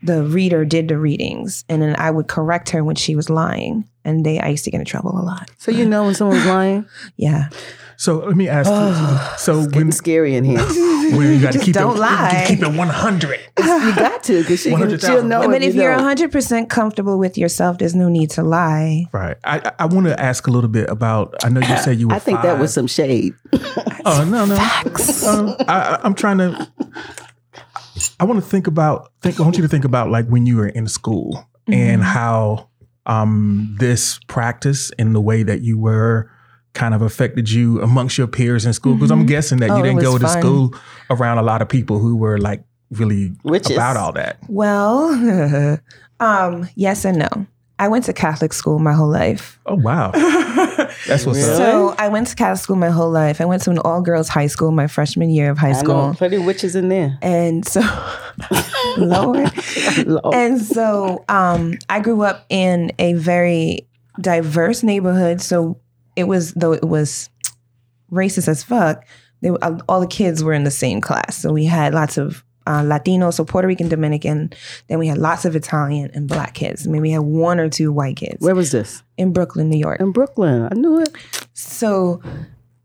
the 0.05 0.25
reader 0.25 0.65
did 0.65 0.89
the 0.89 0.99
readings. 0.99 1.65
And 1.69 1.81
then 1.81 1.95
I 1.97 2.11
would 2.11 2.27
correct 2.27 2.71
her 2.71 2.83
when 2.83 2.97
she 2.97 3.15
was 3.15 3.31
lying. 3.31 3.89
And 4.05 4.27
they 4.27 4.41
I 4.41 4.49
used 4.49 4.65
to 4.65 4.71
get 4.73 4.81
in 4.81 4.85
trouble 4.85 5.17
a 5.17 5.23
lot. 5.23 5.51
So 5.59 5.71
you 5.71 5.89
know 5.89 6.05
when 6.05 6.15
someone's 6.15 6.45
lying, 6.45 6.85
Yeah. 7.17 7.49
So 8.03 8.19
let 8.19 8.37
me 8.37 8.49
ask 8.49 8.69
you. 8.69 9.37
So 9.39 9.61
it's 9.61 9.77
when 9.77 9.93
scary 9.93 10.35
in 10.35 10.43
here. 10.43 10.59
when 11.17 11.35
you 11.35 11.41
got 11.41 11.53
to 11.53 11.59
Just 11.59 11.67
keep 11.67 11.75
don't 11.75 11.97
it, 11.97 12.01
lie. 12.01 12.45
keep 12.49 12.61
it 12.61 12.73
one 12.73 12.89
hundred. 12.89 13.39
you 13.59 13.95
got 13.95 14.25
to 14.25 14.41
because 14.41 14.61
she 14.61 14.71
she'll 14.71 15.23
know. 15.33 15.43
I 15.43 15.47
mean, 15.47 15.63
if 15.63 15.69
if 15.71 15.75
you 15.77 15.83
you're 15.83 15.97
100% 15.97 16.69
comfortable 16.69 17.17
with 17.17 17.39
yourself, 17.39 17.79
there's 17.79 17.95
no 17.95 18.09
need 18.09 18.31
to 18.31 18.43
lie. 18.43 19.07
Right. 19.13 19.37
I 19.45 19.59
I, 19.59 19.73
I 19.81 19.87
want 19.87 20.07
to 20.07 20.21
ask 20.21 20.49
a 20.49 20.51
little 20.51 20.69
bit 20.69 20.91
about. 20.91 21.45
I 21.45 21.49
know 21.49 21.61
you 21.61 21.77
said 21.77 22.01
you 22.01 22.09
were. 22.09 22.15
I 22.15 22.19
think 22.19 22.43
that 22.43 22.59
was 22.59 22.75
some 22.75 22.89
shade. 22.89 23.35
Oh 24.05 24.27
no 24.29 24.47
no. 24.47 24.57
Um, 24.57 25.55
I, 25.69 25.95
I, 25.95 26.01
I'm 26.03 26.15
trying 26.15 26.39
to. 26.39 26.69
I 28.19 28.25
want 28.25 28.43
to 28.43 28.49
think 28.49 28.67
about. 28.67 29.13
Think. 29.21 29.39
I 29.39 29.45
want 29.45 29.57
you 29.57 29.63
to 29.63 29.69
think 29.69 29.85
about 29.85 30.11
like 30.11 30.27
when 30.27 30.45
you 30.45 30.57
were 30.57 30.69
in 30.69 30.89
school 30.89 31.49
and 31.69 32.03
how 32.03 32.69
um, 33.07 33.77
this 33.79 34.19
practice 34.27 34.91
and 34.99 35.15
the 35.15 35.21
way 35.21 35.45
that 35.45 35.61
you 35.61 35.79
were 35.79 36.32
kind 36.75 36.95
of 36.95 37.03
affected 37.03 37.51
you 37.51 37.81
amongst 37.83 38.17
your 38.19 38.27
peers 38.27 38.65
in 38.65 38.73
school. 38.73 38.95
Because 38.95 39.11
I'm 39.11 39.25
Mhm. 39.25 39.29
guessing 39.29 39.59
that 39.59 39.71
Oh, 39.71 39.77
you 39.77 39.83
didn't 39.83 39.97
was 39.97 40.05
go 40.05 40.19
to 40.19 40.27
fun. 40.27 40.41
school 40.41 40.75
around 41.11 41.39
a 41.39 41.43
lot 41.43 41.61
of 41.63 41.69
people 41.69 41.99
who 41.99 42.17
were 42.17 42.39
like 42.39 42.63
really 42.91 43.33
Witches. 43.45 43.77
about 43.77 43.97
all 43.97 44.13
that. 44.13 44.39
Well, 44.49 45.79
um, 46.21 46.69
yes 46.75 47.05
and 47.05 47.19
no. 47.19 47.47
I 47.79 47.89
went 47.89 48.05
to 48.05 48.13
Catholic 48.13 48.53
school 48.53 48.79
my 48.79 48.93
whole 48.93 49.09
life. 49.09 49.59
Oh 49.67 49.75
wow, 49.75 50.13
that's 51.09 51.27
what's 51.27 51.39
Really? 51.41 51.51
up. 51.51 51.57
So 51.57 51.95
I 51.99 52.07
went 52.09 52.29
to 52.29 52.37
Catholic 52.37 52.63
school 52.63 52.77
my 52.77 52.91
whole 52.91 53.11
life. 53.11 53.41
I 53.41 53.45
went 53.45 53.63
to 53.63 53.71
an 53.71 53.79
all 53.79 54.01
girls 54.03 54.29
high 54.29 54.47
school 54.47 54.71
my 54.71 54.87
freshman 54.87 55.31
year 55.31 55.51
of 55.51 55.59
high 55.59 55.71
I 55.71 55.73
know 55.73 55.79
school. 55.79 56.15
plenty 56.15 56.37
of 56.37 56.45
witches 56.45 56.77
in 56.77 56.91
there. 56.91 57.19
And 57.23 57.67
so, 57.67 57.81
Lord. 58.99 59.51
Lord. 60.07 60.35
And 60.35 60.61
so 60.63 61.25
um, 61.29 61.75
I 61.89 61.99
grew 62.01 62.23
up 62.23 62.45
in 62.49 62.93
a 63.01 63.15
very 63.15 63.89
diverse 64.21 64.83
neighborhood. 64.85 65.41
So 65.41 65.79
it 66.17 66.25
was, 66.25 66.53
though 66.55 66.73
it 66.73 66.85
was 66.85 67.31
racist 68.11 68.49
as 68.49 68.63
fuck, 68.63 69.05
they, 69.41 69.51
all 69.51 70.01
the 70.01 70.07
kids 70.07 70.45
were 70.45 70.53
in 70.53 70.65
the 70.65 70.71
same 70.71 71.01
class. 71.01 71.37
So 71.37 71.53
we 71.53 71.65
had 71.65 71.95
lots 71.95 72.17
of 72.17 72.45
uh, 72.67 72.83
Latino, 72.85 73.31
so 73.31 73.45
Puerto 73.45 73.67
Rican, 73.67 73.89
Dominican. 73.89 74.53
Then 74.89 74.99
we 74.99 75.09
had 75.09 75.19
lots 75.19 75.45
of 75.45 75.57
Italian 75.57 76.11
and 76.15 76.29
black 76.29 76.55
kids. 76.55 76.87
I 76.87 76.91
mean, 76.91 77.03
we 77.03 77.11
had 77.11 77.23
one 77.23 77.59
or 77.59 77.69
two 77.69 77.91
white 77.91 78.17
kids 78.17 78.41
Where 78.41 78.55
was 78.55 78.71
this? 78.71 79.03
in 79.17 79.33
Brooklyn, 79.33 79.69
New 79.69 79.79
York. 79.79 80.01
In 80.01 80.13
Brooklyn. 80.13 80.69
I 80.71 80.75
knew 80.75 81.01
it. 81.01 81.09
So 81.55 82.23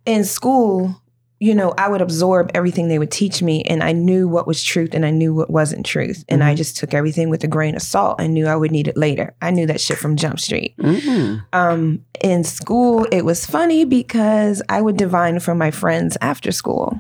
in 0.06 0.24
school, 0.24 1.00
you 1.40 1.54
know, 1.54 1.74
I 1.78 1.88
would 1.88 2.02
absorb 2.02 2.52
everything 2.54 2.88
they 2.88 2.98
would 2.98 3.12
teach 3.12 3.42
me, 3.42 3.62
and 3.64 3.84
I 3.84 3.92
knew 3.92 4.28
what 4.28 4.48
was 4.48 4.64
truth 4.64 4.94
and 4.94 5.06
I 5.06 5.12
knew 5.12 5.34
what 5.34 5.50
wasn't 5.50 5.86
truth. 5.86 6.26
And 6.30 6.44
I 6.44 6.56
just 6.56 6.78
took 6.78 6.94
everything 6.94 7.30
with 7.30 7.44
a 7.44 7.48
grain 7.48 7.76
of 7.76 7.82
salt. 7.82 8.20
I 8.20 8.28
knew 8.28 8.48
I 8.48 8.56
would 8.56 8.72
need 8.72 8.88
it 8.88 8.98
later. 8.98 9.36
I 9.42 9.52
knew 9.52 9.68
that 9.68 9.80
shit 9.80 10.00
from 10.00 10.16
Jump 10.16 10.40
Street. 10.40 10.76
Mm. 10.78 11.46
Um, 11.54 12.06
in 12.22 12.44
school, 12.44 13.06
it 13.12 13.24
was 13.24 13.46
funny 13.46 13.86
because 13.86 14.62
I 14.68 14.82
would 14.82 14.98
divine 14.98 15.40
from 15.40 15.58
my 15.60 15.70
friends 15.70 16.18
after 16.22 16.52
school. 16.52 17.00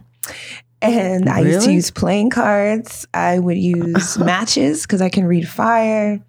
And 0.81 1.27
I 1.27 1.39
used 1.39 1.65
to 1.65 1.73
use 1.73 1.89
playing 1.89 2.29
cards. 2.29 3.07
I 3.13 3.39
would 3.39 3.57
use 3.57 4.17
matches 4.19 4.83
because 4.83 5.01
I 5.01 5.09
can 5.09 5.25
read 5.25 5.47
fire. 5.47 6.21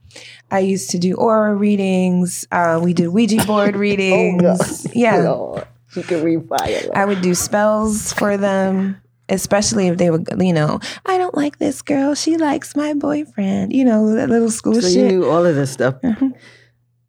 I 0.51 0.61
used 0.61 0.91
to 0.91 0.99
do 0.99 1.15
aura 1.17 1.55
readings. 1.55 2.47
Uh, 2.51 2.81
we 2.83 2.95
did 2.95 3.09
Ouija 3.09 3.45
board 3.45 3.77
readings. 3.87 4.87
yeah. 4.95 5.63
She 5.93 6.03
can 6.03 6.23
read 6.23 6.49
fire. 6.49 6.91
I 6.95 7.05
would 7.05 7.21
do 7.23 7.35
spells 7.35 8.13
for 8.13 8.37
them, 8.37 9.01
especially 9.29 9.89
if 9.89 9.97
they 9.99 10.11
were, 10.11 10.23
you 10.39 10.53
know, 10.53 10.81
I 11.07 11.19
don't 11.19 11.35
like 11.35 11.59
this 11.59 11.83
girl. 11.83 12.15
She 12.15 12.37
likes 12.37 12.77
my 12.77 12.95
boyfriend. 12.95 13.73
You 13.73 13.85
know, 13.85 14.15
that 14.15 14.29
little 14.29 14.51
school 14.51 14.81
so 14.81 14.89
you 14.89 15.07
knew 15.09 15.25
all 15.29 15.45
of 15.47 15.55
this 15.55 15.71
stuff. 15.71 15.95
Mhm. 16.03 16.35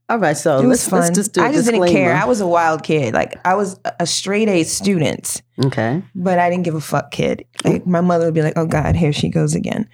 All 0.10 0.18
right, 0.18 0.36
so 0.36 0.58
It 0.60 0.66
was 0.66 0.80
let's, 0.80 0.90
fun. 0.90 1.00
let's 1.02 1.16
just 1.16 1.38
I 1.38 1.52
just 1.52 1.70
didn't 1.70 1.88
care. 1.90 2.16
I 2.16 2.26
was 2.26 2.42
a 2.42 2.48
wild 2.48 2.84
kid. 2.84 3.14
Like 3.14 3.40
I 3.46 3.54
was 3.56 3.80
a 4.00 4.06
straight 4.08 4.50
A 4.50 4.64
student, 4.64 5.42
okay. 5.66 6.02
but 6.16 6.40
I 6.40 6.50
didn't 6.50 6.64
give 6.64 6.74
a 6.76 6.82
fuck 6.82 7.12
kid. 7.12 7.46
Like 7.64 7.86
my 7.86 8.02
mother 8.02 8.26
would 8.26 8.34
be 8.34 8.42
like, 8.42 8.54
"Oh 8.58 8.66
God, 8.66 8.96
here 8.96 9.14
she 9.14 9.30
goes 9.30 9.54
again." 9.54 9.88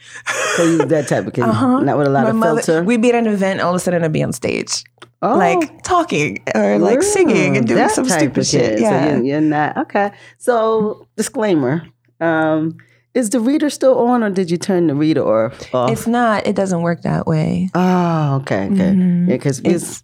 So 0.55 0.63
you 0.63 0.77
that 0.85 1.09
type 1.09 1.27
of 1.27 1.33
kid. 1.33 1.43
Uh-huh. 1.43 1.81
Not 1.81 1.97
with 1.97 2.07
a 2.07 2.09
lot 2.09 2.23
my 2.23 2.29
of 2.29 2.35
mother, 2.37 2.61
filter. 2.61 2.83
we'd 2.83 3.01
be 3.01 3.09
at 3.09 3.15
an 3.15 3.27
event, 3.27 3.59
all 3.59 3.71
of 3.71 3.75
a 3.75 3.79
sudden 3.79 4.03
I'd 4.05 4.13
be 4.13 4.23
on 4.23 4.31
stage, 4.31 4.85
oh, 5.21 5.35
like 5.35 5.83
talking 5.83 6.41
or 6.55 6.79
like 6.79 7.03
singing 7.03 7.57
and 7.57 7.67
doing 7.67 7.89
some 7.89 8.07
stupid 8.07 8.45
shit. 8.47 8.79
Yeah. 8.79 9.17
So 9.17 9.21
you're, 9.21 9.41
not 9.41 9.75
okay. 9.77 10.11
So 10.37 11.07
disclaimer. 11.17 11.85
Um, 12.21 12.77
is 13.13 13.29
the 13.29 13.39
reader 13.39 13.69
still 13.69 13.97
on, 13.99 14.23
or 14.23 14.29
did 14.29 14.49
you 14.51 14.57
turn 14.57 14.87
the 14.87 14.95
reader 14.95 15.23
off? 15.25 15.91
It's 15.91 16.05
not. 16.07 16.45
It 16.47 16.55
doesn't 16.55 16.81
work 16.81 17.01
that 17.03 17.25
way. 17.27 17.69
oh, 17.73 18.35
okay, 18.41 18.65
okay. 18.65 18.91
Mhm. 18.91 19.27
Yeah, 19.29 19.35
because 19.35 19.59
It's 19.59 19.67
it's 19.67 20.03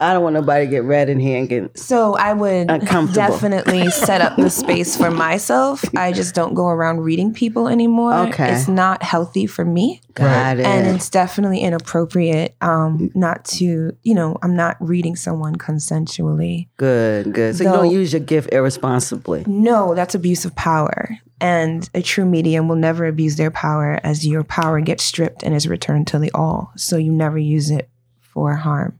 I 0.00 0.12
don't 0.12 0.22
want 0.22 0.34
nobody 0.34 0.66
to 0.66 0.70
get 0.70 0.84
red 0.84 1.08
in 1.08 1.20
here 1.20 1.38
and 1.38 1.48
get. 1.48 1.78
so 1.78 2.14
I 2.16 2.32
would 2.32 2.66
definitely 2.66 3.90
set 3.90 4.20
up 4.20 4.36
the 4.36 4.50
space 4.50 4.96
for 4.96 5.10
myself. 5.10 5.84
I 5.96 6.12
just 6.12 6.34
don't 6.34 6.54
go 6.54 6.66
around 6.66 7.00
reading 7.00 7.32
people 7.32 7.68
anymore. 7.68 8.14
Okay. 8.28 8.52
It's 8.52 8.66
not 8.68 9.02
healthy 9.02 9.46
for 9.46 9.64
me. 9.64 10.00
Got 10.14 10.58
it. 10.58 10.66
And 10.66 10.96
it's 10.96 11.10
definitely 11.10 11.60
inappropriate 11.60 12.56
um, 12.60 13.10
not 13.14 13.44
to, 13.46 13.96
you 14.02 14.14
know, 14.14 14.36
I'm 14.42 14.56
not 14.56 14.76
reading 14.80 15.14
someone 15.16 15.56
consensually. 15.56 16.68
good, 16.76 17.32
good. 17.32 17.56
So 17.56 17.64
you 17.64 17.70
don't 17.70 17.90
use 17.90 18.12
your 18.12 18.20
gift 18.20 18.52
irresponsibly. 18.52 19.44
No, 19.46 19.94
that's 19.94 20.14
abuse 20.14 20.44
of 20.44 20.54
power. 20.56 21.18
And 21.40 21.88
a 21.94 22.00
true 22.00 22.24
medium 22.24 22.66
will 22.66 22.76
never 22.76 23.04
abuse 23.06 23.36
their 23.36 23.50
power 23.50 24.00
as 24.02 24.26
your 24.26 24.42
power 24.42 24.80
gets 24.80 25.04
stripped 25.04 25.42
and 25.42 25.54
is 25.54 25.68
returned 25.68 26.06
to 26.08 26.18
the 26.18 26.30
all. 26.32 26.72
So 26.76 26.96
you 26.96 27.12
never 27.12 27.38
use 27.38 27.70
it 27.70 27.90
for 28.20 28.54
harm. 28.56 28.98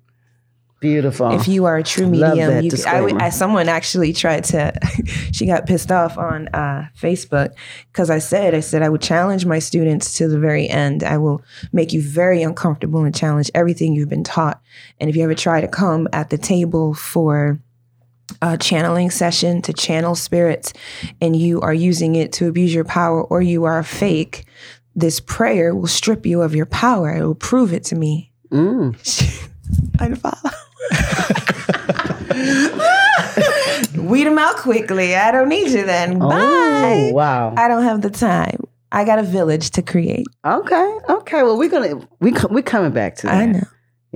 Beautiful. 0.78 1.32
If 1.32 1.48
you 1.48 1.64
are 1.64 1.78
a 1.78 1.82
true 1.82 2.06
medium, 2.06 2.62
you, 2.62 2.70
I. 2.86 3.26
I, 3.26 3.28
someone 3.30 3.66
actually 3.66 4.12
tried 4.12 4.44
to, 4.44 4.78
she 5.32 5.46
got 5.46 5.66
pissed 5.66 5.90
off 5.90 6.18
on 6.18 6.48
uh, 6.48 6.88
Facebook 7.00 7.54
because 7.90 8.10
I 8.10 8.18
said, 8.18 8.54
I 8.54 8.60
said, 8.60 8.82
I 8.82 8.90
would 8.90 9.00
challenge 9.00 9.46
my 9.46 9.58
students 9.58 10.18
to 10.18 10.28
the 10.28 10.38
very 10.38 10.68
end. 10.68 11.02
I 11.02 11.16
will 11.16 11.42
make 11.72 11.94
you 11.94 12.02
very 12.02 12.42
uncomfortable 12.42 13.04
and 13.04 13.14
challenge 13.14 13.50
everything 13.54 13.94
you've 13.94 14.10
been 14.10 14.22
taught. 14.22 14.60
And 15.00 15.08
if 15.08 15.16
you 15.16 15.24
ever 15.24 15.34
try 15.34 15.62
to 15.62 15.68
come 15.68 16.08
at 16.12 16.28
the 16.28 16.36
table 16.36 16.92
for 16.92 17.58
a 18.42 18.58
channeling 18.58 19.10
session 19.10 19.62
to 19.62 19.72
channel 19.72 20.14
spirits 20.14 20.74
and 21.22 21.34
you 21.34 21.60
are 21.62 21.72
using 21.72 22.16
it 22.16 22.32
to 22.34 22.48
abuse 22.48 22.74
your 22.74 22.84
power 22.84 23.24
or 23.24 23.40
you 23.40 23.64
are 23.64 23.78
a 23.78 23.84
fake, 23.84 24.44
this 24.94 25.20
prayer 25.20 25.74
will 25.74 25.86
strip 25.86 26.26
you 26.26 26.42
of 26.42 26.54
your 26.54 26.66
power. 26.66 27.16
It 27.16 27.26
will 27.26 27.34
prove 27.34 27.72
it 27.72 27.84
to 27.84 27.94
me. 27.94 28.32
Mm. 28.50 29.48
I 29.98 30.14
follow. 30.14 30.50
Weed 34.08 34.24
them 34.24 34.38
out 34.38 34.56
quickly. 34.56 35.14
I 35.16 35.30
don't 35.32 35.48
need 35.48 35.70
you 35.70 35.84
then. 35.84 36.22
Oh, 36.22 36.28
Bye. 36.28 37.10
wow. 37.12 37.54
I 37.56 37.68
don't 37.68 37.82
have 37.82 38.02
the 38.02 38.10
time. 38.10 38.60
I 38.92 39.04
got 39.04 39.18
a 39.18 39.22
village 39.22 39.70
to 39.70 39.82
create. 39.82 40.26
Okay, 40.44 40.98
okay. 41.08 41.42
Well, 41.42 41.58
we're 41.58 41.68
gonna 41.68 42.06
we 42.20 42.32
we're 42.50 42.62
coming 42.62 42.92
back 42.92 43.16
to 43.16 43.26
that. 43.26 43.34
I 43.34 43.46
know. 43.46 43.62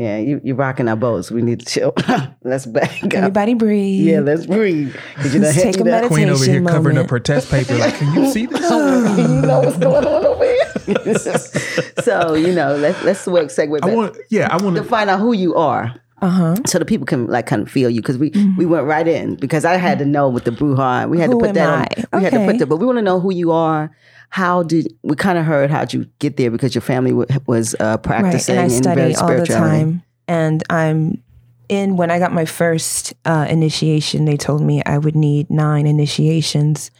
Yeah, 0.00 0.16
you 0.16 0.40
you're 0.42 0.56
rocking 0.56 0.88
our 0.88 0.96
boats. 0.96 1.30
We 1.30 1.42
need 1.42 1.60
to 1.60 1.66
chill. 1.66 1.92
let's 2.42 2.64
back 2.64 3.04
up. 3.04 3.12
Everybody 3.12 3.52
breathe. 3.52 4.08
Yeah, 4.08 4.20
let's 4.20 4.46
breathe. 4.46 4.94
'Cause 5.16 5.34
you 5.34 5.40
done 5.40 5.42
Let's 5.42 5.60
take 5.62 5.76
me 5.76 5.82
a 5.82 5.84
that- 5.84 6.04
Queen 6.06 6.30
over 6.30 6.42
here 6.42 6.54
Meditation 6.60 6.66
covering 6.66 6.94
moment. 6.96 7.06
up 7.06 7.10
her 7.10 7.20
test 7.20 7.50
paper. 7.50 7.74
Like, 7.76 7.94
can 7.96 8.14
you 8.24 8.30
see 8.30 8.46
this? 8.46 8.60
you 8.70 9.28
know 9.42 9.60
what's 9.60 9.76
going 9.76 10.06
on 10.06 10.24
over 10.24 10.44
here. 10.44 11.18
so 12.02 12.32
you 12.34 12.54
know, 12.54 12.76
let's 12.76 13.02
let's 13.04 13.26
work 13.26 13.48
segue 13.48 13.78
back 13.80 13.90
I 13.90 13.94
want. 13.94 14.16
Yeah, 14.30 14.48
I 14.50 14.62
want 14.62 14.76
to 14.76 14.82
to. 14.82 14.88
find 14.88 15.10
out 15.10 15.20
who 15.20 15.34
you 15.34 15.54
are. 15.54 15.94
Uh 16.22 16.28
huh. 16.28 16.56
so 16.66 16.78
the 16.78 16.84
people 16.84 17.06
can 17.06 17.26
like 17.28 17.46
kind 17.46 17.62
of 17.62 17.70
feel 17.70 17.88
you 17.90 18.02
because 18.02 18.18
we 18.18 18.30
we 18.58 18.66
went 18.66 18.86
right 18.86 19.08
in 19.08 19.36
because 19.36 19.64
I 19.64 19.76
had 19.76 19.98
to 20.00 20.04
know 20.04 20.28
with 20.28 20.44
the 20.44 20.50
Bruja 20.50 21.08
we 21.08 21.18
had 21.18 21.30
Who 21.30 21.36
to 21.36 21.40
put 21.40 21.48
am 21.48 21.54
that 21.54 21.68
I? 21.70 22.02
on 22.12 22.20
we 22.20 22.24
had 22.24 22.32
to 22.34 22.38
put 22.40 22.48
Okay. 22.48 22.58
that 22.58 22.66
but 22.68 22.76
we 22.76 22.84
want 22.84 22.98
to 22.98 23.02
know 23.02 23.20
who 23.20 23.32
you 23.32 23.52
are 23.52 23.90
how 24.30 24.62
did 24.62 24.92
we 25.02 25.14
kind 25.16 25.38
of 25.38 25.44
heard 25.44 25.70
how'd 25.70 25.92
you 25.92 26.06
get 26.20 26.36
there 26.36 26.50
because 26.50 26.74
your 26.74 26.82
family 26.82 27.12
wa- 27.12 27.26
was 27.46 27.74
uh, 27.74 27.84
Right. 27.84 28.02
practicing 28.02 28.56
And 28.56 28.70
I 28.72 28.74
and 28.74 28.84
very 28.84 29.14
study 29.14 29.32
all 29.32 29.38
the 29.40 29.46
time. 29.46 30.02
And 30.28 30.62
I'm 30.70 31.22
in, 31.68 31.96
when 31.96 32.10
I 32.10 32.18
got 32.18 32.32
my 32.32 32.44
first 32.44 33.14
uh, 33.24 33.46
initiation, 33.50 34.24
they 34.24 34.36
told 34.36 34.62
me 34.62 34.82
I 34.86 34.98
would 34.98 35.14
need 35.16 35.50
nine 35.50 35.86
initiations 35.86 36.90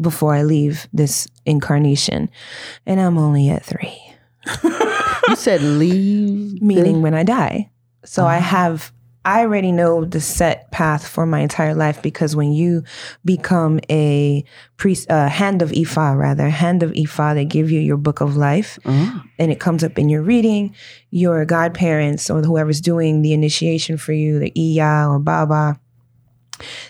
before 0.00 0.34
I 0.34 0.42
leave 0.42 0.86
this 0.92 1.26
incarnation. 1.46 2.28
And 2.86 3.00
I'm 3.00 3.18
only 3.18 3.48
at 3.50 3.64
three. 3.64 3.98
you 4.64 5.36
said 5.36 5.62
leave 5.62 6.60
meaning 6.70 7.02
when 7.02 7.14
I 7.14 7.22
die. 7.22 7.70
So 8.04 8.24
I 8.26 8.36
Ah. 8.38 8.40
have 8.40 8.92
I 9.24 9.40
already 9.42 9.70
know 9.70 10.04
the 10.04 10.20
set 10.20 10.70
path 10.70 11.06
for 11.06 11.26
my 11.26 11.40
entire 11.40 11.74
life 11.74 12.00
because 12.00 12.34
when 12.34 12.52
you 12.52 12.84
become 13.24 13.78
a 13.90 14.44
priest, 14.78 15.10
uh, 15.10 15.28
hand 15.28 15.60
of 15.60 15.70
Ifa, 15.70 16.18
rather 16.18 16.48
hand 16.48 16.82
of 16.82 16.92
Ifa, 16.92 17.34
they 17.34 17.44
give 17.44 17.70
you 17.70 17.80
your 17.80 17.98
book 17.98 18.20
of 18.20 18.36
life, 18.36 18.78
Oh, 18.86 19.22
and 19.38 19.52
it 19.52 19.60
comes 19.60 19.84
up 19.84 19.98
in 19.98 20.08
your 20.08 20.22
reading. 20.22 20.74
Your 21.10 21.44
godparents 21.44 22.30
or 22.30 22.40
whoever's 22.40 22.80
doing 22.80 23.20
the 23.20 23.34
initiation 23.34 23.98
for 23.98 24.12
you, 24.12 24.38
the 24.38 24.52
Iya 24.58 25.06
or 25.10 25.18
Baba, 25.18 25.78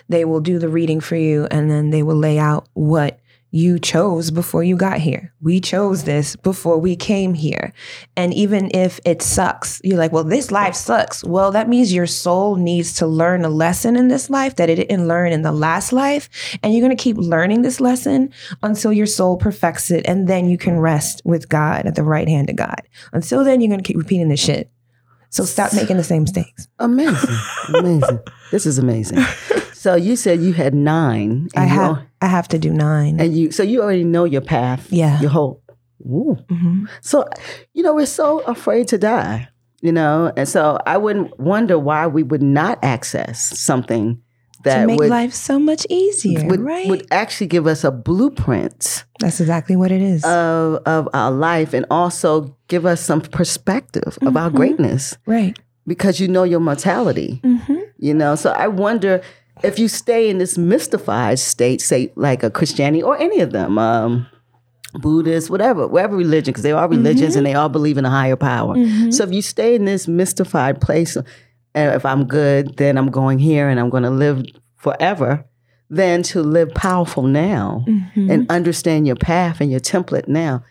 they 0.07 0.23
will 0.25 0.41
do 0.41 0.57
the 0.59 0.69
reading 0.69 1.01
for 1.01 1.15
you, 1.15 1.47
and 1.51 1.69
then 1.69 1.89
they 1.89 2.03
will 2.03 2.15
lay 2.15 2.39
out 2.39 2.67
what 2.73 3.19
you 3.51 3.79
chose 3.79 4.31
before 4.31 4.63
you 4.63 4.77
got 4.77 4.99
here. 4.99 5.33
We 5.41 5.59
chose 5.59 6.05
this 6.05 6.37
before 6.37 6.77
we 6.77 6.95
came 6.95 7.33
here. 7.33 7.73
And 8.15 8.33
even 8.33 8.71
if 8.73 8.99
it 9.05 9.21
sucks, 9.21 9.81
you're 9.83 9.97
like, 9.97 10.13
well, 10.13 10.23
this 10.23 10.51
life 10.51 10.73
sucks. 10.73 11.23
Well, 11.23 11.51
that 11.51 11.67
means 11.67 11.93
your 11.93 12.07
soul 12.07 12.55
needs 12.55 12.93
to 12.95 13.07
learn 13.07 13.43
a 13.43 13.49
lesson 13.49 13.97
in 13.97 14.07
this 14.07 14.29
life 14.29 14.55
that 14.55 14.69
it 14.69 14.75
didn't 14.75 15.07
learn 15.07 15.33
in 15.33 15.41
the 15.41 15.51
last 15.51 15.91
life. 15.91 16.29
And 16.63 16.73
you're 16.73 16.81
going 16.81 16.95
to 16.95 17.03
keep 17.03 17.17
learning 17.17 17.61
this 17.61 17.81
lesson 17.81 18.31
until 18.63 18.93
your 18.93 19.05
soul 19.05 19.35
perfects 19.35 19.91
it. 19.91 20.05
And 20.07 20.29
then 20.29 20.49
you 20.49 20.57
can 20.57 20.79
rest 20.79 21.21
with 21.25 21.49
God 21.49 21.85
at 21.85 21.95
the 21.95 22.03
right 22.03 22.29
hand 22.29 22.49
of 22.49 22.55
God. 22.55 22.81
Until 23.11 23.43
then, 23.43 23.59
you're 23.59 23.69
going 23.69 23.81
to 23.81 23.87
keep 23.87 23.97
repeating 23.97 24.29
this 24.29 24.39
shit. 24.39 24.71
So 25.29 25.45
stop 25.45 25.73
making 25.73 25.95
the 25.97 26.03
same 26.03 26.23
mistakes. 26.23 26.67
amazing 26.79 27.35
amazing 27.73 28.19
this 28.51 28.65
is 28.65 28.77
amazing 28.77 29.17
so 29.81 29.89
you 30.07 30.15
said 30.15 30.35
you 30.47 30.53
had 30.63 30.73
nine 30.73 31.31
I 31.55 31.65
have 31.77 31.97
I 32.21 32.27
have 32.37 32.47
to 32.53 32.59
do 32.65 32.69
nine. 32.89 33.13
and 33.21 33.29
you 33.37 33.45
so 33.57 33.63
you 33.71 33.77
already 33.83 34.03
know 34.15 34.25
your 34.35 34.45
path 34.55 34.83
Yeah. 35.01 35.19
your 35.23 35.31
whole 35.37 35.53
Ooh. 36.01 36.35
Mhm. 36.49 36.87
So, 37.01 37.15
you 37.75 37.83
know, 37.83 37.93
we're 37.93 38.13
so 38.21 38.27
afraid 38.55 38.85
to 38.91 38.97
die, 38.97 39.49
you 39.85 39.91
know, 39.91 40.33
and 40.37 40.47
so 40.49 40.61
I 40.93 40.97
wouldn't 41.03 41.29
wonder 41.39 41.77
why 41.77 42.01
we 42.15 42.23
would 42.23 42.41
not 42.41 42.75
access 42.95 43.37
something 43.69 44.07
that 44.63 44.81
To 44.81 44.87
make 44.87 44.97
would, 44.99 45.09
life 45.09 45.33
so 45.49 45.59
much 45.59 45.85
easier, 45.89 46.47
would, 46.49 46.59
right? 46.73 46.87
would 46.89 47.05
actually 47.11 47.49
give 47.55 47.65
us 47.73 47.83
a 47.83 47.91
blueprint 47.91 49.05
That's 49.19 49.39
exactly 49.41 49.75
what 49.75 49.91
it 49.91 50.01
is. 50.01 50.23
of, 50.23 50.81
of 50.85 51.07
our 51.13 51.31
life 51.31 51.73
and 51.77 51.85
also 51.91 52.55
give 52.67 52.83
us 52.85 52.99
some 53.01 53.21
perspective 53.21 54.17
of 54.25 54.33
our 54.35 54.49
Mhm. 54.49 54.55
greatness 54.59 55.17
right. 55.27 55.55
because 55.85 56.19
you 56.21 56.27
know 56.27 56.43
your 56.53 56.59
mortality, 56.61 57.41
hmm 57.43 57.79
you 57.99 58.13
know. 58.15 58.33
So 58.35 58.49
I 58.65 58.67
wonder 58.67 59.21
if 59.63 59.79
you 59.79 59.87
stay 59.87 60.29
in 60.29 60.37
this 60.37 60.57
mystified 60.57 61.39
state, 61.39 61.81
say 61.81 62.11
like 62.15 62.43
a 62.43 62.49
Christianity 62.49 63.01
or 63.03 63.17
any 63.17 63.39
of 63.41 63.51
them, 63.51 63.77
um, 63.77 64.27
Buddhist, 64.95 65.49
whatever, 65.49 65.87
whatever 65.87 66.15
religion, 66.17 66.51
because 66.51 66.63
they 66.63 66.71
are 66.73 66.87
religions 66.87 67.35
and 67.37 67.45
they 67.45 67.53
all 67.53 67.69
believe 67.69 67.97
in 67.97 68.05
a 68.05 68.09
higher 68.09 68.35
power. 68.35 68.75
Mhm. 68.75 69.13
So 69.13 69.23
if 69.23 69.31
you 69.31 69.41
stay 69.41 69.75
in 69.75 69.85
this 69.85 70.07
mystified 70.07 70.81
place, 70.81 71.15
uh, 71.15 71.21
if 71.73 72.05
I'm 72.05 72.25
good, 72.25 72.75
then 72.77 72.97
I'm 72.97 73.09
going 73.09 73.39
here 73.39 73.69
and 73.69 73.79
I'm 73.79 73.89
going 73.89 74.03
to 74.03 74.09
live 74.09 74.43
forever, 74.75 75.45
then 75.89 76.23
to 76.23 76.41
live 76.43 76.73
powerful 76.73 77.23
now 77.23 77.85
Mhm. 77.87 78.29
and 78.31 78.51
understand 78.51 79.07
your 79.07 79.15
path 79.15 79.61
and 79.61 79.71
your 79.71 79.79
template 79.79 80.27
now. 80.27 80.63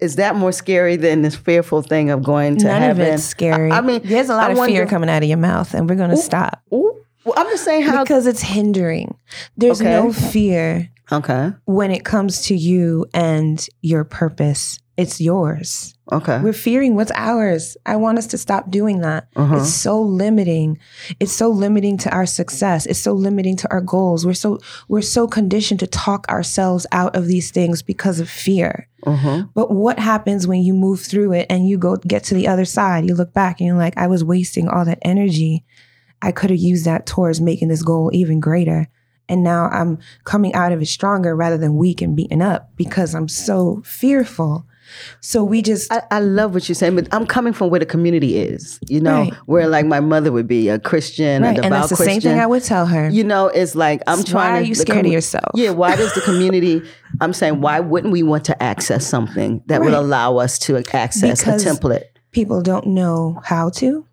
Is 0.00 0.16
that 0.16 0.34
more 0.36 0.52
scary 0.52 0.96
than 0.96 1.22
this 1.22 1.34
fearful 1.36 1.82
thing 1.82 2.10
of 2.10 2.22
going 2.22 2.56
to 2.58 2.66
None 2.66 2.82
heaven? 2.82 3.06
of 3.06 3.14
it's 3.14 3.24
scary. 3.24 3.70
I, 3.70 3.78
I 3.78 3.80
mean, 3.80 4.00
there's 4.04 4.28
a 4.28 4.34
lot 4.34 4.50
I 4.50 4.52
of 4.54 4.66
fear 4.66 4.86
coming 4.86 5.10
out 5.10 5.22
of 5.22 5.28
your 5.28 5.38
mouth, 5.38 5.74
and 5.74 5.88
we're 5.88 5.96
going 5.96 6.10
to 6.10 6.16
stop 6.16 6.60
Ooh, 6.72 6.94
well, 7.24 7.34
I'm 7.36 7.46
just 7.48 7.64
saying 7.64 7.82
how. 7.82 8.02
because 8.02 8.26
it's 8.26 8.42
hindering. 8.42 9.16
There's 9.56 9.80
Okay. 9.80 9.90
no 9.90 10.12
fear 10.12 10.90
okay, 11.10 11.52
when 11.64 11.90
it 11.90 12.04
comes 12.04 12.42
to 12.46 12.54
you 12.56 13.06
and 13.14 13.66
your 13.80 14.04
purpose. 14.04 14.78
It's 14.98 15.22
yours. 15.22 15.94
okay. 16.12 16.38
We're 16.42 16.52
fearing 16.52 16.94
what's 16.96 17.10
ours. 17.14 17.78
I 17.86 17.96
want 17.96 18.18
us 18.18 18.26
to 18.28 18.38
stop 18.38 18.70
doing 18.70 19.00
that. 19.00 19.26
Uh-huh. 19.34 19.56
It's 19.56 19.72
so 19.72 20.00
limiting. 20.02 20.78
It's 21.18 21.32
so 21.32 21.48
limiting 21.48 21.96
to 21.98 22.10
our 22.10 22.26
success. 22.26 22.84
It's 22.84 22.98
so 22.98 23.14
limiting 23.14 23.56
to 23.56 23.70
our 23.72 23.80
goals. 23.80 24.26
We're 24.26 24.34
so 24.34 24.58
we're 24.88 25.00
so 25.00 25.26
conditioned 25.26 25.80
to 25.80 25.86
talk 25.86 26.28
ourselves 26.28 26.86
out 26.92 27.16
of 27.16 27.26
these 27.26 27.50
things 27.50 27.80
because 27.80 28.20
of 28.20 28.28
fear. 28.28 28.86
Uh-huh. 29.06 29.44
But 29.54 29.70
what 29.72 29.98
happens 29.98 30.46
when 30.46 30.60
you 30.60 30.74
move 30.74 31.00
through 31.00 31.32
it 31.32 31.46
and 31.48 31.66
you 31.66 31.78
go 31.78 31.96
get 31.96 32.24
to 32.24 32.34
the 32.34 32.46
other 32.46 32.66
side? 32.66 33.06
You 33.08 33.14
look 33.14 33.32
back 33.32 33.60
and 33.60 33.66
you're 33.66 33.78
like, 33.78 33.96
I 33.96 34.08
was 34.08 34.22
wasting 34.22 34.68
all 34.68 34.84
that 34.84 34.98
energy. 35.02 35.64
I 36.22 36.32
could 36.32 36.50
have 36.50 36.58
used 36.58 36.84
that 36.84 37.04
towards 37.06 37.40
making 37.40 37.68
this 37.68 37.82
goal 37.82 38.10
even 38.12 38.40
greater. 38.40 38.88
And 39.28 39.42
now 39.42 39.66
I'm 39.68 39.98
coming 40.24 40.54
out 40.54 40.72
of 40.72 40.80
it 40.82 40.86
stronger 40.86 41.34
rather 41.34 41.56
than 41.58 41.76
weak 41.76 42.00
and 42.02 42.14
beaten 42.16 42.40
up 42.42 42.70
because 42.76 43.14
I'm 43.14 43.28
so 43.28 43.82
fearful. 43.84 44.66
So 45.20 45.42
we 45.42 45.62
just 45.62 45.90
I, 45.90 46.02
I 46.10 46.20
love 46.20 46.52
what 46.52 46.68
you're 46.68 46.74
saying, 46.74 46.96
but 46.96 47.08
I'm 47.12 47.24
coming 47.26 47.54
from 47.54 47.70
where 47.70 47.80
the 47.80 47.86
community 47.86 48.36
is. 48.36 48.78
You 48.88 49.00
know, 49.00 49.20
Right. 49.22 49.32
where 49.46 49.66
like 49.66 49.86
my 49.86 50.00
mother 50.00 50.30
would 50.32 50.46
be 50.46 50.68
a 50.68 50.78
Christian, 50.78 51.42
a 51.42 51.46
right, 51.46 51.54
devout 51.56 51.64
and 51.64 51.72
that's 51.74 51.88
the 51.90 51.96
Christian. 51.96 52.20
same 52.20 52.32
thing 52.32 52.40
I 52.40 52.46
would 52.46 52.62
tell 52.62 52.84
her. 52.86 53.08
You 53.08 53.24
know, 53.24 53.46
it's 53.46 53.74
like 53.74 54.02
I'm 54.06 54.18
So 54.18 54.24
trying 54.32 54.52
why 54.52 54.58
to. 54.58 54.64
are 54.64 54.68
you 54.68 54.74
scared 54.74 55.06
of 55.06 55.12
yourself? 55.12 55.52
Yeah, 55.54 55.70
why 55.70 55.96
does 55.96 56.12
the 56.14 56.20
community? 56.20 56.82
I'm 57.22 57.32
saying, 57.32 57.62
why 57.62 57.80
wouldn't 57.80 58.12
we 58.12 58.22
want 58.22 58.44
to 58.46 58.62
access 58.62 59.06
something 59.06 59.62
that 59.66 59.80
would 59.80 59.94
allow 59.94 60.36
us 60.36 60.58
to 60.60 60.76
access 60.92 61.40
Because- 61.42 61.64
a 61.64 61.70
template? 61.70 62.02
People 62.32 62.60
don't 62.60 62.88
know 62.88 63.40
how 63.44 63.70
to. 63.70 64.04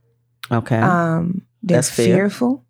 Okay. 0.51 0.77
Um, 0.79 1.41
they're 1.63 1.77
That's 1.77 1.89
fair. 1.91 2.15
fearful. 2.15 2.63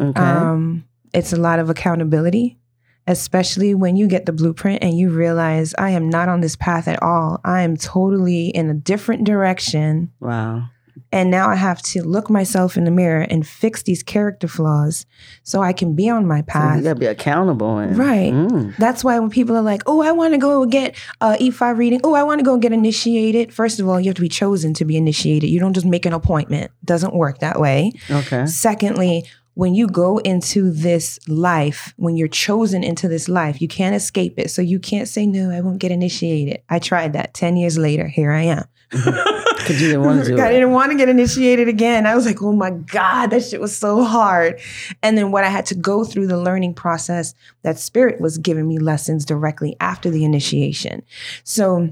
okay. 0.00 0.20
Um, 0.20 0.84
it's 1.12 1.32
a 1.32 1.36
lot 1.36 1.58
of 1.58 1.70
accountability. 1.70 2.58
especially 3.06 3.74
when 3.74 3.96
you 3.96 4.06
get 4.08 4.24
the 4.24 4.32
blueprint 4.32 4.82
and 4.82 4.96
you 4.98 5.10
realize 5.10 5.74
I 5.78 5.90
am 5.90 6.08
not 6.08 6.30
on 6.30 6.40
this 6.40 6.56
path 6.56 6.88
at 6.88 7.02
all. 7.02 7.38
I 7.44 7.60
am 7.60 7.76
totally 7.76 8.48
in 8.48 8.70
a 8.70 8.74
different 8.74 9.24
direction. 9.24 10.10
Wow. 10.20 10.70
And 11.14 11.30
now 11.30 11.48
I 11.48 11.54
have 11.54 11.80
to 11.92 12.02
look 12.02 12.28
myself 12.28 12.76
in 12.76 12.82
the 12.84 12.90
mirror 12.90 13.20
and 13.30 13.46
fix 13.46 13.82
these 13.84 14.02
character 14.02 14.48
flaws 14.48 15.06
so 15.44 15.62
I 15.62 15.72
can 15.72 15.94
be 15.94 16.08
on 16.10 16.26
my 16.26 16.40
So 16.40 16.46
path. 16.48 16.76
you 16.78 16.82
gotta 16.82 16.98
be 16.98 17.06
accountable. 17.06 17.78
And, 17.78 17.96
Right. 17.96 18.32
Mm. 18.32 18.76
That's 18.78 19.04
why 19.04 19.18
when 19.20 19.30
people 19.30 19.54
are 19.56 19.62
like, 19.62 19.82
"Oh, 19.86 20.00
I 20.02 20.10
want 20.10 20.34
to 20.34 20.38
go 20.38 20.66
get 20.66 20.96
uh, 21.20 21.36
Ifa 21.40 21.76
reading. 21.78 22.00
Oh, 22.02 22.14
I 22.14 22.24
want 22.24 22.40
to 22.40 22.44
go 22.44 22.56
get 22.58 22.72
initiated." 22.72 23.52
First 23.54 23.78
of 23.78 23.88
all, 23.88 24.00
you 24.00 24.06
have 24.08 24.16
to 24.16 24.22
be 24.22 24.28
chosen 24.28 24.74
to 24.74 24.84
be 24.84 24.96
initiated. 24.96 25.48
You 25.50 25.60
don't 25.60 25.72
just 25.74 25.86
make 25.86 26.04
an 26.04 26.12
appointment. 26.12 26.72
Doesn't 26.84 27.14
work 27.14 27.38
that 27.38 27.60
way. 27.60 27.92
Okay. 28.10 28.44
Secondly, 28.46 29.24
when 29.54 29.72
you 29.72 29.86
go 29.86 30.18
into 30.18 30.72
this 30.72 31.20
life, 31.28 31.94
when 31.96 32.16
you're 32.16 32.26
chosen 32.48 32.82
into 32.82 33.06
this 33.06 33.28
life, 33.28 33.62
you 33.62 33.68
can't 33.68 33.94
escape 33.94 34.34
it. 34.36 34.50
So 34.50 34.62
you 34.62 34.80
can't 34.80 35.06
say, 35.06 35.26
"No, 35.26 35.50
I 35.50 35.60
won't 35.60 35.78
get 35.78 35.92
initiated." 35.92 36.58
I 36.68 36.80
tried 36.80 37.12
that. 37.12 37.34
Ten 37.34 37.56
years 37.56 37.78
later, 37.78 38.08
here 38.08 38.32
I 38.32 38.42
am. 38.56 38.64
Because 39.64 39.80
you 39.80 39.88
didn't 39.88 40.04
want 40.04 40.22
to 40.24 40.28
do 40.28 40.38
I 40.38 40.48
it. 40.48 40.52
didn't 40.52 40.72
want 40.72 40.92
to 40.92 40.98
get 40.98 41.08
initiated 41.08 41.68
again. 41.68 42.06
I 42.06 42.14
was 42.14 42.26
like, 42.26 42.42
oh 42.42 42.52
my 42.52 42.70
God, 42.70 43.28
that 43.28 43.42
shit 43.42 43.60
was 43.60 43.76
so 43.76 44.04
hard. 44.04 44.60
And 45.02 45.16
then 45.16 45.30
what 45.30 45.44
I 45.44 45.48
had 45.48 45.66
to 45.66 45.74
go 45.74 46.04
through 46.04 46.26
the 46.26 46.38
learning 46.38 46.74
process, 46.74 47.34
that 47.62 47.78
spirit 47.78 48.20
was 48.20 48.38
giving 48.38 48.68
me 48.68 48.78
lessons 48.78 49.24
directly 49.24 49.76
after 49.80 50.10
the 50.10 50.24
initiation. 50.24 51.02
So 51.44 51.90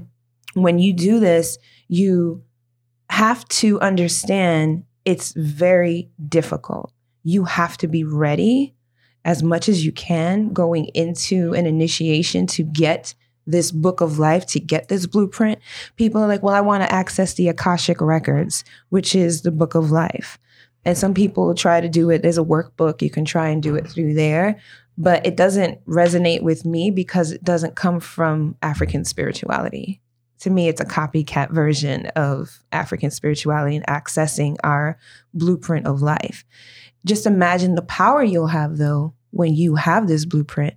when 0.53 0.77
you 0.77 0.93
do 0.93 1.19
this, 1.19 1.57
you 1.87 2.43
have 3.09 3.47
to 3.47 3.79
understand 3.81 4.85
it's 5.05 5.33
very 5.33 6.09
difficult. 6.29 6.91
You 7.23 7.45
have 7.45 7.77
to 7.77 7.87
be 7.87 8.03
ready 8.03 8.75
as 9.25 9.41
much 9.41 9.69
as 9.69 9.85
you 9.85 9.91
can 9.91 10.51
going 10.53 10.85
into 10.93 11.53
an 11.53 11.65
initiation 11.65 12.45
to 12.47 12.63
get 12.63 13.15
this 13.45 13.71
book 13.71 14.01
of 14.01 14.19
life, 14.19 14.45
to 14.47 14.59
get 14.59 14.87
this 14.87 15.05
blueprint 15.05 15.59
people 15.95 16.21
are 16.21 16.27
like, 16.27 16.43
well, 16.43 16.55
I 16.55 16.61
want 16.61 16.83
to 16.83 16.91
access 16.91 17.33
the 17.33 17.49
Akashic 17.49 18.01
Records, 18.01 18.63
which 18.89 19.15
is 19.15 19.41
the 19.41 19.51
book 19.51 19.75
of 19.75 19.91
life. 19.91 20.39
And 20.85 20.97
some 20.97 21.13
people 21.13 21.53
try 21.55 21.79
to 21.79 21.89
do 21.89 22.09
it. 22.09 22.21
There's 22.21 22.37
a 22.37 22.43
workbook. 22.43 23.01
You 23.01 23.09
can 23.09 23.25
try 23.25 23.49
and 23.49 23.63
do 23.63 23.75
it 23.75 23.87
through 23.87 24.13
there. 24.15 24.59
But 24.97 25.25
it 25.25 25.37
doesn't 25.37 25.83
resonate 25.85 26.41
with 26.41 26.65
me 26.65 26.91
because 26.91 27.31
it 27.31 27.43
doesn't 27.43 27.75
come 27.75 27.99
from 27.99 28.55
African 28.61 29.05
spirituality. 29.05 30.01
To 30.41 30.49
me, 30.49 30.67
it's 30.67 30.81
a 30.81 30.85
copycat 30.85 31.51
version 31.51 32.07
of 32.17 32.59
African 32.71 33.11
spirituality 33.11 33.77
and 33.77 33.87
accessing 33.87 34.57
our 34.63 34.99
blueprint 35.33 35.87
of 35.87 36.01
life. 36.01 36.43
Just 37.05 37.25
imagine 37.25 37.75
the 37.75 37.81
power 37.81 38.21
you'll 38.23 38.47
have, 38.47 38.77
though, 38.77 39.13
when 39.31 39.55
you 39.55 39.75
have 39.75 40.07
this 40.07 40.25
blueprint 40.25 40.75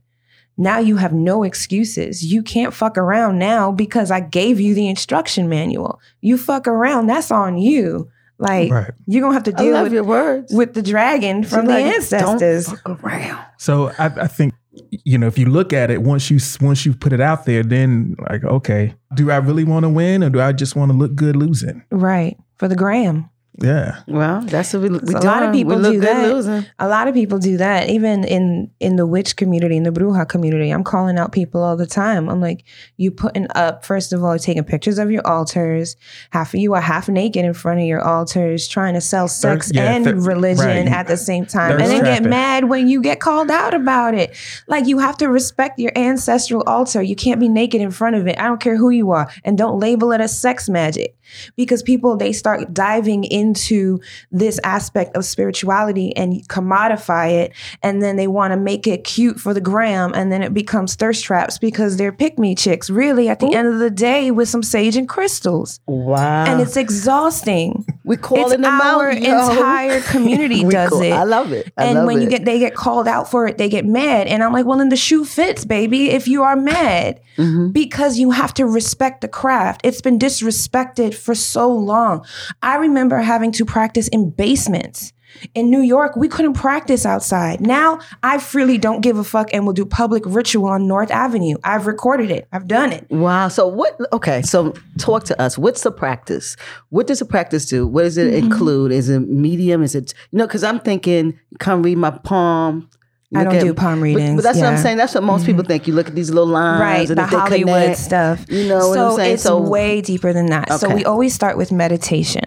now 0.57 0.79
you 0.79 0.97
have 0.97 1.13
no 1.13 1.43
excuses. 1.43 2.25
You 2.25 2.43
can't 2.43 2.73
fuck 2.73 2.97
around 2.97 3.39
now 3.39 3.73
because 3.73 4.11
I 4.11 4.21
gave 4.21 4.59
you 4.61 4.75
the 4.75 4.89
instruction 4.89 5.49
manual. 5.49 6.01
You 6.21 6.39
fuck 6.39 6.67
around, 6.67 7.07
that's 7.09 7.31
on 7.31 7.59
you. 7.59 8.09
Like 8.39 8.71
Right. 8.71 8.91
you're 9.07 9.23
gonna 9.23 9.35
have 9.35 9.45
to 9.45 9.53
deal 9.53 9.83
with, 9.83 9.93
your 9.93 10.05
words. 10.05 10.53
with 10.53 10.75
the 10.75 10.83
dragon 10.83 11.43
She's 11.43 11.51
from 11.51 11.67
the 11.67 11.73
like, 11.73 11.85
ancestors. 11.87 12.67
Don't 12.67 12.79
fuck 12.85 13.05
around. 13.05 13.45
So 13.57 13.93
I, 13.99 14.07
I 14.07 14.27
think 14.27 14.53
you 14.91 15.17
know 15.17 15.27
if 15.27 15.39
you 15.39 15.47
look 15.47 15.73
at 15.73 15.91
it 15.91 16.03
once 16.03 16.31
you 16.31 16.39
once 16.61 16.85
you 16.85 16.93
put 16.93 17.15
it 17.15 17.21
out 17.21 17.47
there, 17.47 17.63
then 17.63 18.15
like 18.31 18.45
okay, 18.45 18.95
do 19.15 19.31
I 19.31 19.37
really 19.39 19.65
want 19.65 19.85
to 19.85 19.89
win 19.89 20.23
or 20.23 20.29
do 20.29 20.39
I 20.41 20.53
just 20.53 20.77
want 20.77 20.91
to 20.93 20.97
look 20.97 21.15
good 21.15 21.35
losing? 21.37 21.83
Right. 21.91 22.37
For 22.57 22.69
the 22.69 22.77
gram. 22.77 23.31
Yeah. 23.59 24.03
Well, 24.07 24.43
that's 24.43 24.73
what 24.75 24.83
we, 24.83 24.91
we 24.91 24.99
So 25.13 25.19
a 25.19 25.21
lot 25.21 25.43
of 25.43 25.53
people 25.53 25.81
do 25.81 26.01
that. 26.01 26.31
losing. 26.31 26.67
A 26.79 26.89
lot 26.89 27.09
of 27.09 27.15
people 27.15 27.39
do 27.39 27.57
that. 27.57 27.89
Even 27.89 28.25
in 28.25 28.71
in 28.81 28.97
the 28.97 29.07
witch 29.07 29.37
community, 29.37 29.77
in 29.77 29.83
the 29.83 29.91
bruja 29.91 30.29
community, 30.29 30.71
I'm 30.71 30.85
calling 30.85 31.19
out 31.19 31.33
people 31.33 31.63
all 31.63 31.77
the 31.77 31.87
time. 31.87 32.29
I'm 32.29 32.41
like, 32.41 32.65
you 32.97 33.11
putting 33.11 33.47
up 33.55 33.85
first 33.85 34.13
of 34.13 34.23
all, 34.23 34.39
taking 34.39 34.65
pictures 34.65 34.99
of 34.99 35.11
your 35.11 35.27
altars. 35.27 35.97
Half 36.31 36.53
of 36.53 36.61
you 36.61 36.75
are 36.75 36.81
half 36.81 37.09
naked 37.09 37.45
in 37.45 37.55
front 37.55 37.81
of 37.81 37.87
your 37.87 38.03
altars, 38.03 38.69
trying 38.69 38.95
to 38.95 39.01
sell 39.01 39.27
sex 39.27 39.71
yeah, 39.73 39.93
and 39.93 40.05
thir- 40.05 40.15
religion 40.17 40.67
right. 40.67 40.89
at 40.89 41.07
the 41.07 41.17
same 41.17 41.47
time, 41.47 41.79
Thirst 41.79 41.85
and 41.85 42.07
then 42.07 42.23
get 42.23 42.29
mad 42.29 42.65
when 42.65 42.89
you 42.89 43.01
get 43.01 43.21
called 43.21 43.51
out 43.51 43.73
about 43.73 44.15
it. 44.15 44.37
Like 44.67 44.87
you 44.87 44.99
have 44.99 45.17
to 45.19 45.29
respect 45.29 45.79
your 45.79 45.93
ancestral 45.97 46.63
altar. 46.67 47.01
You 47.01 47.17
can't 47.17 47.41
be 47.41 47.49
naked 47.49 47.81
in 47.81 47.91
front 47.91 48.17
of 48.17 48.27
it. 48.27 48.39
I 48.39 48.45
don't 48.45 48.61
care 48.61 48.77
who 48.77 48.91
you 48.91 49.13
are, 49.13 49.31
and 49.45 49.57
don't 49.57 49.81
label 49.81 50.13
it 50.13 50.21
as 50.21 50.39
sex 50.39 50.69
magic 50.69 51.17
because 51.57 51.83
people 51.83 52.17
they 52.17 52.33
start 52.33 52.73
diving 52.73 53.25
into 53.47 54.01
this 54.31 54.59
aspect 54.65 55.17
of 55.17 55.25
spirituality 55.25 56.15
and 56.17 56.47
commodify 56.49 57.31
it 57.31 57.53
and 57.83 58.03
then 58.03 58.17
they 58.17 58.27
want 58.27 58.53
to 58.53 58.57
make 58.57 58.87
it 58.87 59.05
cute 59.05 59.39
for 59.39 59.55
the 59.55 59.61
gram 59.61 60.13
and 60.15 60.33
then 60.33 60.43
it 60.43 60.53
becomes 60.53 60.95
thirst 60.95 61.25
traps 61.25 61.59
because 61.59 61.97
they're 61.97 62.13
pick 62.13 62.39
me 62.39 62.55
chicks 62.55 62.91
really 62.91 63.29
at 63.29 63.41
the 63.41 63.55
end 63.55 63.69
of 63.69 63.79
the 63.79 63.91
day 63.91 64.31
with 64.31 64.49
some 64.49 64.63
sage 64.63 64.97
and 64.97 65.09
crystals. 65.09 65.81
Wow. 65.87 66.47
and 66.47 66.61
it's 66.61 66.77
exhausting 66.77 67.87
we 68.07 68.17
calling 68.17 68.45
it's 68.45 68.53
them 68.63 68.65
our 68.65 69.11
out. 69.11 69.17
entire 69.19 70.01
community 70.01 70.65
does 70.69 70.91
call- 70.91 71.03
it 71.03 71.11
I 71.13 71.25
love 71.25 71.53
it. 71.53 71.71
I 71.77 71.87
and 71.87 71.95
love 71.99 72.07
when 72.07 72.23
you 72.23 72.29
get 72.31 72.45
they 72.47 72.59
get 72.59 72.75
called 72.75 73.07
out 73.09 73.31
for 73.31 73.47
it 73.47 73.59
they 73.59 73.69
get 73.69 73.85
mad 73.85 74.27
and 74.29 74.43
i'm 74.43 74.53
like 74.53 74.65
well 74.65 74.79
then 74.79 74.89
the 74.89 74.97
shoe 74.97 75.25
fits 75.25 75.65
baby 75.65 76.11
if 76.11 76.27
you 76.29 76.43
are 76.43 76.57
mad 76.57 77.21
Mhm. 77.37 77.73
because 77.73 78.19
you 78.19 78.31
have 78.31 78.55
to 78.55 78.65
respect 78.65 79.21
the 79.21 79.29
craft. 79.29 79.83
It's 79.85 80.01
been 80.01 80.19
disrespected 80.19 81.13
for 81.15 81.35
so 81.35 81.71
long. 81.71 82.25
I 82.63 82.77
remember 82.77 83.19
having 83.19 83.53
to 83.53 83.67
practice 83.67 84.09
in 84.09 84.31
basements. 84.31 85.13
In 85.55 85.71
New 85.71 85.81
York, 85.81 86.17
we 86.17 86.29
couldn't 86.29 86.55
practice 86.55 87.05
outside. 87.07 87.61
Now, 87.61 87.99
I 88.23 88.39
freely 88.39 88.79
don't 88.79 89.01
give 89.01 89.19
a 89.19 89.25
fuck 89.25 89.53
and 89.53 89.67
will 89.67 89.73
do 89.73 89.85
public 89.87 90.23
ritual 90.27 90.67
on 90.67 90.87
North 90.87 91.11
Avenue. 91.11 91.57
I've 91.65 91.87
recorded 91.87 92.31
it. 92.31 92.49
I've 92.53 92.67
done 92.69 92.93
it. 92.93 93.07
Wow. 93.11 93.49
So 93.49 93.67
what? 93.67 93.99
Okay. 94.13 94.43
So 94.43 94.75
talk 94.99 95.25
to 95.25 95.41
us. 95.41 95.57
What's 95.59 95.83
the 95.83 95.91
practice? 95.93 96.57
What 96.91 97.07
does 97.07 97.19
the 97.21 97.25
practice 97.25 97.67
do? 97.67 97.87
What 97.87 98.03
does 98.03 98.17
it 98.19 98.27
Mm-hmm. 98.33 98.47
include? 98.53 98.93
Is 98.93 99.09
it 99.09 99.21
medium? 99.21 99.83
Is 99.83 99.95
it 99.95 100.13
you 100.33 100.39
know? 100.39 100.47
Because 100.47 100.65
I'm 100.65 100.81
thinking, 100.81 101.39
come 101.59 101.83
read 101.83 101.99
my 101.99 102.11
palm. 102.11 102.89
I 103.35 103.43
don't 103.45 103.57
at- 103.57 103.63
do 103.63 103.75
palm 103.75 104.01
readings. 104.01 104.37
but 104.37 104.43
that's 104.45 104.59
what 104.59 104.67
I'm. 104.67 104.75
Mm-hmm. 104.75 104.83
saying. 104.83 104.97
That's 104.99 105.15
what 105.15 105.25
most 105.25 105.47
people 105.47 105.65
think. 105.65 105.87
You 105.89 105.95
look 105.95 106.07
at 106.09 106.15
these 106.15 106.31
little 106.31 106.47
lines, 106.47 106.81
Right, 106.81 107.09
and 107.09 107.19
the 107.19 107.27
Hollywood 107.27 107.67
connect, 107.83 107.99
stuff. 107.99 108.45
You 108.49 108.69
know 108.69 108.89
what 108.89 108.95
so 108.95 109.11
I'm 109.11 109.17
saying? 109.17 109.35
it's 109.35 109.43
so 109.43 109.61
way 109.61 110.01
deeper 110.01 110.33
than 110.33 110.47
that. 110.47 110.73
So 110.81 110.95
we 110.95 111.05
always 111.05 111.35
start 111.35 111.57
with 111.57 111.73
meditation. 111.73 112.45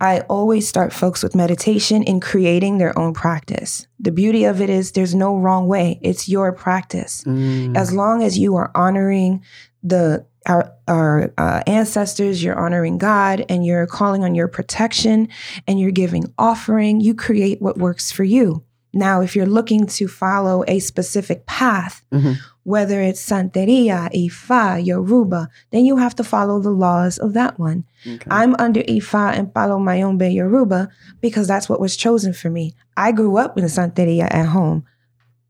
I 0.00 0.20
always 0.28 0.68
start 0.68 0.92
folks 0.92 1.22
with 1.22 1.34
meditation 1.34 2.02
in 2.02 2.20
creating 2.20 2.78
their 2.78 2.98
own 2.98 3.12
practice. 3.14 3.86
The 4.00 4.12
beauty 4.12 4.44
of 4.44 4.60
it 4.60 4.70
is 4.70 4.92
there's 4.92 5.14
no 5.14 5.36
wrong 5.36 5.66
way. 5.68 5.98
It's 6.02 6.28
your 6.28 6.52
practice. 6.52 7.24
Mm. 7.24 7.76
As 7.76 7.92
long 7.92 8.22
as 8.22 8.38
you 8.38 8.56
are 8.56 8.70
honoring 8.74 9.44
the 9.82 10.26
our 10.46 10.72
our 10.86 11.32
uh, 11.36 11.62
ancestors, 11.66 12.42
you're 12.42 12.58
honoring 12.58 12.96
God, 12.98 13.44
and 13.48 13.66
you're 13.66 13.86
calling 13.86 14.24
on 14.24 14.34
your 14.34 14.48
protection, 14.48 15.28
and 15.66 15.78
you're 15.78 15.90
giving 15.90 16.32
offering. 16.38 17.00
You 17.00 17.14
create 17.14 17.60
what 17.60 17.76
works 17.76 18.10
for 18.10 18.24
you. 18.24 18.64
Now, 18.94 19.20
if 19.20 19.36
you're 19.36 19.46
looking 19.46 19.86
to 19.86 20.08
follow 20.08 20.64
a 20.66 20.78
specific 20.78 21.44
path, 21.44 22.02
Mhm. 22.10 22.36
Whether 22.68 23.00
it's 23.00 23.26
Santeria, 23.26 24.12
Ifa, 24.12 24.84
Yoruba, 24.84 25.48
then 25.70 25.86
you 25.86 25.96
have 25.96 26.14
to 26.14 26.22
follow 26.22 26.60
the 26.60 26.68
laws 26.70 27.16
of 27.16 27.32
that 27.32 27.58
one. 27.58 27.86
Okay. 28.06 28.26
I'm 28.30 28.54
under 28.58 28.82
Ifa 28.82 29.32
and 29.38 29.54
Palo 29.54 29.78
Mayombe 29.78 30.28
Yoruba 30.28 30.90
because 31.22 31.48
that's 31.48 31.70
what 31.70 31.80
was 31.80 31.96
chosen 31.96 32.34
for 32.34 32.50
me. 32.50 32.74
I 32.94 33.12
grew 33.12 33.38
up 33.38 33.56
in 33.56 33.64
Santeria 33.64 34.28
at 34.30 34.48
home. 34.48 34.84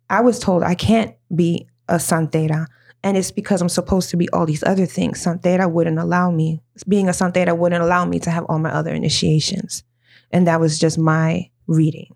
I 0.08 0.20
was 0.20 0.38
told 0.38 0.62
I 0.62 0.76
can't 0.76 1.16
be 1.34 1.66
a 1.88 1.96
Santera. 1.96 2.68
And 3.02 3.16
it's 3.16 3.32
because 3.32 3.60
I'm 3.60 3.68
supposed 3.68 4.10
to 4.10 4.16
be 4.16 4.28
all 4.28 4.46
these 4.46 4.62
other 4.62 4.86
things. 4.86 5.24
Santera 5.24 5.68
wouldn't 5.68 5.98
allow 5.98 6.30
me. 6.30 6.62
Being 6.86 7.08
a 7.08 7.12
Santera 7.12 7.56
wouldn't 7.58 7.82
allow 7.82 8.04
me 8.04 8.20
to 8.20 8.30
have 8.30 8.44
all 8.48 8.60
my 8.60 8.70
other 8.70 8.94
initiations. 8.94 9.82
And 10.30 10.46
that 10.46 10.60
was 10.60 10.78
just 10.78 10.98
my 10.98 11.50
reading. 11.66 12.14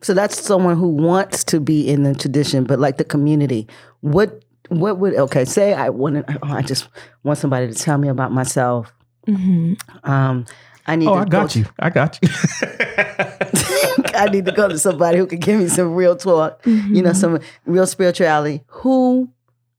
So 0.00 0.14
that's 0.14 0.40
someone 0.40 0.76
who 0.76 0.88
wants 0.88 1.44
to 1.44 1.60
be 1.60 1.88
in 1.88 2.02
the 2.04 2.14
tradition, 2.14 2.64
but 2.64 2.78
like 2.78 2.96
the 2.98 3.04
community. 3.04 3.66
What 4.00 4.44
what 4.68 4.98
would 4.98 5.14
okay? 5.14 5.44
Say 5.44 5.74
I 5.74 5.88
want 5.90 6.26
to. 6.26 6.38
Oh, 6.42 6.52
I 6.52 6.62
just 6.62 6.88
want 7.24 7.38
somebody 7.38 7.66
to 7.68 7.74
tell 7.74 7.98
me 7.98 8.08
about 8.08 8.32
myself. 8.32 8.92
Mm-hmm. 9.26 9.74
Um, 10.10 10.46
I 10.86 10.96
need. 10.96 11.08
Oh, 11.08 11.14
to 11.14 11.20
I 11.20 11.24
go 11.24 11.30
got 11.30 11.50
to- 11.50 11.58
you. 11.60 11.66
I 11.78 11.90
got 11.90 12.18
you. 12.22 12.28
I 14.14 14.28
need 14.30 14.44
to 14.46 14.52
go 14.52 14.68
to 14.68 14.78
somebody 14.78 15.18
who 15.18 15.26
can 15.26 15.38
give 15.40 15.60
me 15.60 15.68
some 15.68 15.94
real 15.94 16.16
talk. 16.16 16.60
You 16.66 16.72
Mm-hmm. 16.74 17.00
know, 17.00 17.12
some 17.12 17.40
real 17.66 17.86
spirituality. 17.86 18.62
Who? 18.68 19.28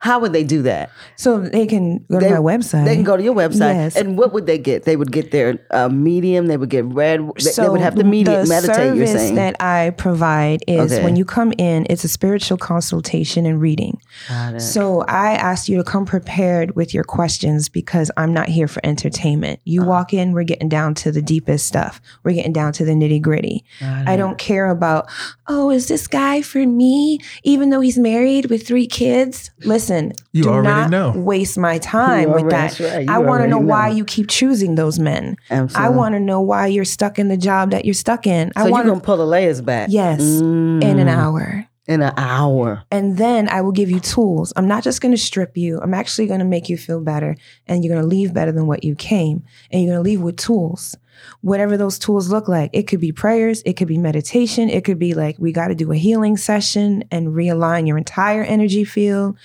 How 0.02 0.20
would 0.20 0.34
they 0.34 0.44
do 0.44 0.64
that? 0.64 0.90
So 1.16 1.40
they 1.40 1.68
can 1.68 2.00
go 2.12 2.20
They- 2.20 2.28
to 2.30 2.34
my 2.34 2.40
website. 2.42 2.86
They 2.86 2.96
can 2.96 3.04
go 3.04 3.16
to 3.16 3.22
your 3.24 3.36
website, 3.36 3.76
Yes. 3.76 3.96
and 3.96 4.18
what 4.18 4.34
would 4.34 4.48
they 4.48 4.58
get? 4.58 4.84
They 4.84 4.96
would 4.96 5.12
get 5.12 5.30
their 5.30 5.60
uh, 5.70 5.90
medium. 5.90 6.48
They 6.48 6.58
would 6.58 6.70
get 6.72 6.86
red. 6.86 7.20
They, 7.38 7.52
they 7.56 7.70
would 7.70 7.82
have 7.82 7.94
to 7.94 8.00
the- 8.04 8.10
medium 8.10 8.42
the 8.44 8.50
meditate. 8.50 8.96
You're 8.98 9.06
service 9.06 9.22
saying 9.22 9.36
that 9.36 9.62
I 9.62 9.92
provide 9.92 10.64
is 10.68 10.92
Okay. 10.92 11.04
when 11.04 11.16
you 11.18 11.24
come 11.24 11.54
in, 11.60 11.86
it's 11.88 12.04
a 12.04 12.08
spiritual 12.08 12.58
consultation 12.58 13.46
and 13.46 13.62
reading. 13.62 14.00
Got 14.28 14.56
it. 14.56 14.62
So 14.62 15.02
I 15.08 15.34
ask 15.34 15.70
you 15.70 15.78
to 15.78 15.84
come 15.84 16.06
prepared 16.06 16.76
with 16.76 16.96
your 16.96 17.04
questions 17.04 17.70
because 17.70 18.10
I'm 18.18 18.34
not 18.34 18.50
here 18.50 18.68
for 18.68 18.84
entertainment. 18.84 19.60
You 19.66 19.84
walk 19.84 20.14
in, 20.16 20.32
we're 20.34 20.44
getting 20.46 20.68
down 20.70 20.96
to 20.96 21.12
the 21.12 21.22
deepest 21.22 21.68
stuff. 21.68 22.02
We're 22.24 22.34
getting 22.34 22.54
down 22.54 22.74
to 22.74 22.86
the 22.86 22.94
nitty 22.94 23.22
gritty. 23.22 23.64
I 23.82 24.16
don't 24.18 24.40
care 24.40 24.68
about, 24.70 25.08
oh, 25.48 25.70
is 25.70 25.88
this 25.90 26.08
guy 26.08 26.42
for 26.42 26.66
me? 26.66 27.20
Even 27.44 27.70
though 27.70 27.82
he's 27.82 28.00
married 28.00 28.48
with 28.48 28.66
three 28.66 28.88
kids. 28.88 29.52
Listen, 29.64 29.91
You 30.34 30.44
do 30.44 30.50
already 30.50 30.68
not 30.68 30.90
know. 30.90 31.12
waste 31.22 31.58
my 31.58 31.78
time 31.80 32.30
You 32.30 32.34
with 32.36 32.44
already- 32.46 32.76
that. 32.84 32.96
right. 32.98 33.10
I 33.10 33.20
want 33.20 33.44
to 33.44 33.48
know 33.48 33.58
already 33.58 33.70
why 33.70 33.90
you 33.90 34.06
keep 34.06 34.28
choosing 34.30 34.76
those 34.76 35.00
men. 35.00 35.36
I 35.50 35.90
want 35.90 36.14
to 36.16 36.20
know 36.20 36.42
why 36.42 36.68
you're 36.68 36.86
stuck 36.86 37.20
in 37.20 37.28
the 37.28 37.38
job 37.38 37.72
that 37.72 37.86
you're 37.86 37.94
stuck 37.94 38.26
in. 38.28 38.52
I 38.56 38.64
So 38.64 38.68
you're 38.70 38.84
gonna 38.84 39.00
pull 39.00 39.18
the 39.18 39.26
layers 39.26 39.62
back? 39.62 39.90
Yes, 39.92 40.22
Mm. 40.22 40.84
in 40.84 41.00
an 41.00 41.08
hour. 41.08 41.66
In 41.88 42.02
an 42.02 42.14
hour. 42.16 42.84
And 42.92 43.18
then 43.18 43.50
I 43.50 43.62
will 43.62 43.72
give 43.74 43.90
you 43.90 44.00
tools. 44.00 44.54
I'm 44.56 44.68
not 44.68 44.84
just 44.84 45.02
going 45.02 45.12
to 45.14 45.18
strip 45.18 45.58
you. 45.58 45.80
I'm 45.82 45.94
actually 45.96 46.28
going 46.28 46.40
to 46.40 46.46
make 46.46 46.70
you 46.70 46.78
feel 46.78 47.02
better. 47.02 47.36
And 47.68 47.84
you're 47.84 47.94
going 47.94 48.04
to 48.08 48.08
leave 48.16 48.34
better 48.34 48.52
than 48.52 48.68
what 48.68 48.84
you 48.84 48.96
came. 48.96 49.44
And 49.72 49.82
you're 49.82 49.92
going 49.94 50.04
to 50.04 50.10
leave 50.10 50.22
with 50.22 50.38
tools. 50.38 50.96
Whatever 51.42 51.78
those 51.78 52.00
tools 52.00 52.30
look 52.30 52.48
like. 52.48 52.70
It 52.74 52.84
could 52.84 53.00
be 53.00 53.12
prayers. 53.12 53.62
It 53.66 53.74
could 53.74 53.88
be 53.88 53.98
meditation. 53.98 54.70
It 54.70 54.84
could 54.84 55.00
be 55.00 55.14
like, 55.14 55.38
we 55.40 55.52
got 55.52 55.68
to 55.68 55.76
do 55.76 55.92
a 55.92 55.96
healing 55.96 56.38
session 56.38 57.04
and 57.12 57.30
realign 57.30 57.88
your 57.88 57.98
entire 57.98 58.44
energy 58.44 58.84
field. 58.84 59.38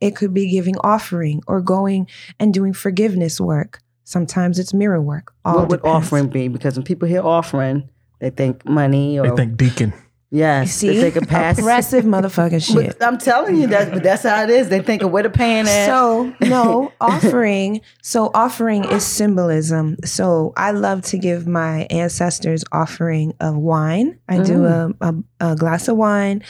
It 0.00 0.16
could 0.16 0.32
be 0.34 0.50
giving 0.50 0.76
offering 0.78 1.42
or 1.46 1.60
going 1.60 2.08
and 2.38 2.52
doing 2.52 2.72
forgiveness 2.72 3.40
work. 3.40 3.80
Sometimes 4.04 4.58
it's 4.58 4.74
mirror 4.74 5.00
work. 5.00 5.32
All 5.44 5.56
what 5.56 5.68
would 5.68 5.76
depends. 5.82 6.06
offering 6.06 6.28
be? 6.28 6.48
Because 6.48 6.76
when 6.76 6.84
people 6.84 7.08
hear 7.08 7.22
offering, 7.22 7.88
they 8.18 8.30
think 8.30 8.64
money 8.64 9.18
or 9.18 9.28
They 9.28 9.36
think 9.36 9.56
deacon. 9.56 9.92
Yes, 10.32 10.72
See, 10.72 10.88
they 10.88 11.00
think 11.00 11.16
of 11.16 11.28
pass. 11.28 11.58
oppressive 11.58 12.04
motherfucking 12.04 12.64
shit. 12.66 12.98
But 12.98 13.06
I'm 13.06 13.18
telling 13.18 13.56
you 13.56 13.68
that, 13.68 13.92
but 13.92 14.02
that's 14.02 14.24
how 14.24 14.42
it 14.42 14.50
is. 14.50 14.68
They 14.68 14.80
think 14.80 15.02
of 15.02 15.10
where 15.12 15.22
the 15.22 15.30
paying 15.30 15.68
at. 15.68 15.86
So 15.86 16.34
no 16.40 16.92
offering. 17.00 17.80
So 18.02 18.30
offering 18.34 18.84
is 18.84 19.04
symbolism. 19.06 19.96
So 20.04 20.52
I 20.56 20.72
love 20.72 21.02
to 21.02 21.18
give 21.18 21.46
my 21.46 21.86
ancestors 21.90 22.64
offering 22.72 23.34
of 23.38 23.56
wine. 23.56 24.18
I 24.28 24.42
do 24.42 24.64
a, 24.64 24.90
a, 25.00 25.14
a 25.40 25.54
glass 25.56 25.86
of 25.86 25.96
wine. 25.96 26.42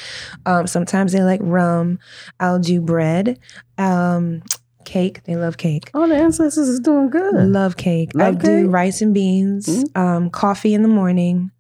Um, 0.46 0.66
sometimes 0.66 1.12
they 1.12 1.22
like 1.22 1.40
rum. 1.42 1.98
I'll 2.40 2.60
do 2.60 2.80
bread, 2.80 3.38
um, 3.78 4.42
cake. 4.84 5.22
They 5.24 5.36
love 5.36 5.56
cake. 5.58 5.90
oh, 5.94 6.06
the 6.08 6.16
ancestors 6.16 6.68
is 6.68 6.80
doing 6.80 7.10
good. 7.10 7.34
Love 7.34 7.76
cake. 7.76 8.10
I 8.16 8.30
Love 8.30 8.38
do 8.42 8.68
rice 8.68 9.02
and 9.02 9.12
beans. 9.12 9.66
Mm. 9.66 9.96
Um, 10.00 10.30
coffee 10.30 10.74
in 10.74 10.82
the 10.82 10.88
morning. 10.88 11.50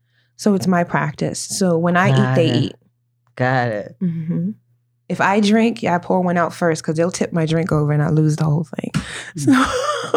So 0.42 0.54
it's 0.54 0.66
my 0.66 0.82
practice. 0.82 1.38
So 1.38 1.78
when 1.78 1.96
I 1.96 2.08
eat, 2.08 2.34
they 2.34 2.46
eat. 2.46 2.72
Got 3.36 3.68
it. 3.68 3.94
hmm 4.00 4.50
If 5.08 5.20
I 5.20 5.38
drink, 5.38 5.84
yeah, 5.84 5.94
I 5.94 5.98
pour 5.98 6.20
one 6.20 6.36
out 6.36 6.52
first 6.52 6.82
because 6.82 6.96
they'll 6.96 7.12
tip 7.12 7.32
my 7.32 7.46
drink 7.46 7.70
over 7.70 7.92
and 7.92 8.02
I 8.02 8.08
lose 8.08 8.34
the 8.34 8.44
whole 8.44 8.64
thing. 8.64 8.90
So 9.36 9.52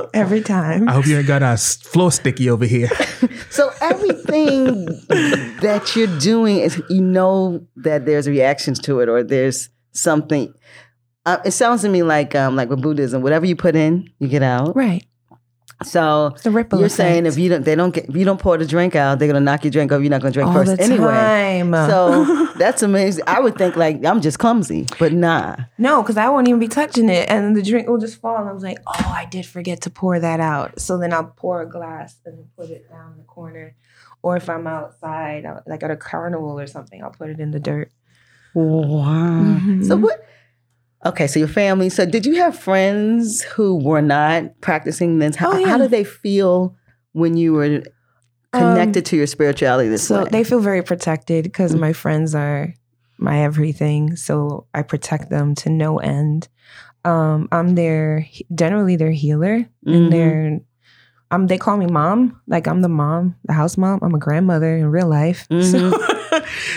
every 0.15 0.41
time. 0.41 0.89
I 0.89 0.93
hope 0.93 1.05
you 1.05 1.15
ain't 1.19 1.27
got 1.27 1.43
a 1.43 1.55
floor 1.57 2.11
sticky 2.11 2.49
over 2.49 2.65
here. 2.65 2.89
So 3.49 3.71
everything 3.81 4.85
that 5.61 5.93
you're 5.95 6.19
doing 6.19 6.57
is 6.57 6.81
you 6.89 7.01
know 7.01 7.65
that 7.77 8.05
there's 8.05 8.27
reactions 8.27 8.79
to 8.79 8.99
it 8.99 9.07
or 9.09 9.23
there's 9.23 9.69
something. 9.91 10.53
Uh, 11.25 11.37
it 11.45 11.51
sounds 11.51 11.81
to 11.83 11.89
me 11.89 12.01
like 12.03 12.33
um, 12.35 12.55
like 12.55 12.69
with 12.69 12.81
Buddhism, 12.81 13.21
whatever 13.21 13.45
you 13.45 13.55
put 13.55 13.75
in, 13.75 14.09
you 14.19 14.27
get 14.27 14.43
out. 14.43 14.75
Right. 14.75 15.05
So 15.83 16.35
the 16.43 16.51
ripple 16.51 16.79
you're 16.79 16.85
effect. 16.87 16.97
saying 16.97 17.25
if 17.25 17.37
you 17.37 17.49
don't, 17.49 17.63
they 17.65 17.75
don't 17.75 17.93
get, 17.93 18.05
if 18.09 18.15
you 18.15 18.23
don't 18.25 18.39
pour 18.39 18.57
the 18.57 18.65
drink 18.65 18.95
out, 18.95 19.19
they're 19.19 19.27
gonna 19.27 19.39
knock 19.39 19.63
your 19.63 19.71
drink 19.71 19.91
over. 19.91 20.01
You're 20.01 20.09
not 20.09 20.21
gonna 20.21 20.31
drink 20.31 20.47
all 20.47 20.53
first 20.53 20.79
anyway. 20.79 21.61
So 21.71 22.47
that's 22.57 22.81
amazing. 22.81 23.23
I 23.27 23.39
would 23.41 23.57
think 23.57 23.75
like 23.75 24.03
I'm 24.05 24.21
just 24.21 24.39
clumsy, 24.39 24.87
but 24.99 25.11
nah. 25.11 25.55
no, 25.77 26.01
because 26.01 26.17
I 26.17 26.29
won't 26.29 26.47
even 26.47 26.59
be 26.59 26.67
touching 26.69 27.09
it, 27.09 27.29
and 27.29 27.55
the 27.55 27.61
drink 27.61 27.87
will 27.89 27.97
just 27.97 28.21
fall. 28.21 28.37
And 28.37 28.49
I 28.49 28.53
was 28.53 28.63
like, 28.63 28.79
oh, 28.87 29.13
I 29.15 29.25
did 29.25 29.45
forget 29.45 29.81
to 29.81 29.89
pour 29.89 30.19
that 30.19 30.39
out. 30.39 30.79
So 30.79 30.97
then 30.97 31.11
I'll 31.13 31.25
pour 31.35 31.61
a 31.61 31.69
glass 31.69 32.15
and 32.25 32.45
put 32.57 32.69
it 32.69 32.89
down 32.89 33.11
in 33.13 33.17
the 33.17 33.23
corner. 33.25 33.75
Or 34.21 34.37
if 34.37 34.49
I'm 34.49 34.65
outside, 34.65 35.45
like 35.67 35.83
at 35.83 35.91
a 35.91 35.95
carnival 35.97 36.59
or 36.59 36.65
something, 36.67 37.03
I'll 37.03 37.11
put 37.11 37.29
it 37.29 37.39
in 37.39 37.51
the 37.51 37.59
dirt. 37.59 37.91
Wow. 38.55 39.59
So 39.83 39.97
Mhm. 39.97 40.01
what? 40.01 40.25
Okay, 41.05 41.27
so 41.27 41.39
your 41.39 41.47
family. 41.47 41.89
So 41.89 42.05
did 42.05 42.25
you 42.25 42.35
have 42.37 42.57
friends 42.57 43.43
who 43.43 43.75
were 43.77 44.01
not 44.01 44.59
practicing 44.61 45.19
this? 45.19 45.35
How, 45.35 45.51
Oh, 45.53 45.57
yeah. 45.57 45.69
how 45.69 45.77
did 45.77 45.91
they 45.91 46.03
feel 46.03 46.75
when 47.13 47.37
you 47.37 47.53
were 47.53 47.83
connected 48.51 49.05
to 49.07 49.15
your 49.17 49.27
spirituality 49.27 49.89
this 49.89 50.09
Um, 50.09 50.17
So 50.17 50.23
way? 50.23 50.29
they 50.31 50.43
feel 50.43 50.59
very 50.61 50.81
protected 50.81 51.43
because 51.43 51.75
Mm. 51.75 51.79
my 51.79 51.93
friends 51.93 52.33
are 52.33 52.73
my 53.19 53.43
everything. 53.43 54.15
So 54.15 54.65
I 54.73 54.81
protect 54.81 55.29
them 55.29 55.53
to 55.55 55.69
no 55.69 55.99
end. 55.99 56.47
Um, 57.03 57.47
I'm 57.51 57.75
their 57.75 58.25
generally 58.53 58.95
their 58.95 59.11
healer, 59.11 59.59
Mhm. 59.85 59.95
and 59.95 60.11
they're 60.11 60.59
um 61.31 61.47
they 61.47 61.57
call 61.57 61.77
me 61.77 61.85
mom. 61.85 62.41
Like 62.47 62.67
I'm 62.67 62.81
the 62.81 62.89
mom, 62.89 63.35
the 63.45 63.53
house 63.53 63.77
mom. 63.77 63.99
I'm 64.01 64.15
a 64.15 64.19
grandmother 64.19 64.75
in 64.75 64.87
real 64.87 65.07
life. 65.07 65.47
So, 65.61 65.77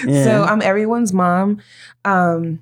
Yeah. 0.07 0.25
so 0.25 0.45
I'm 0.45 0.63
everyone's 0.63 1.13
mom. 1.13 1.59
Um, 2.05 2.61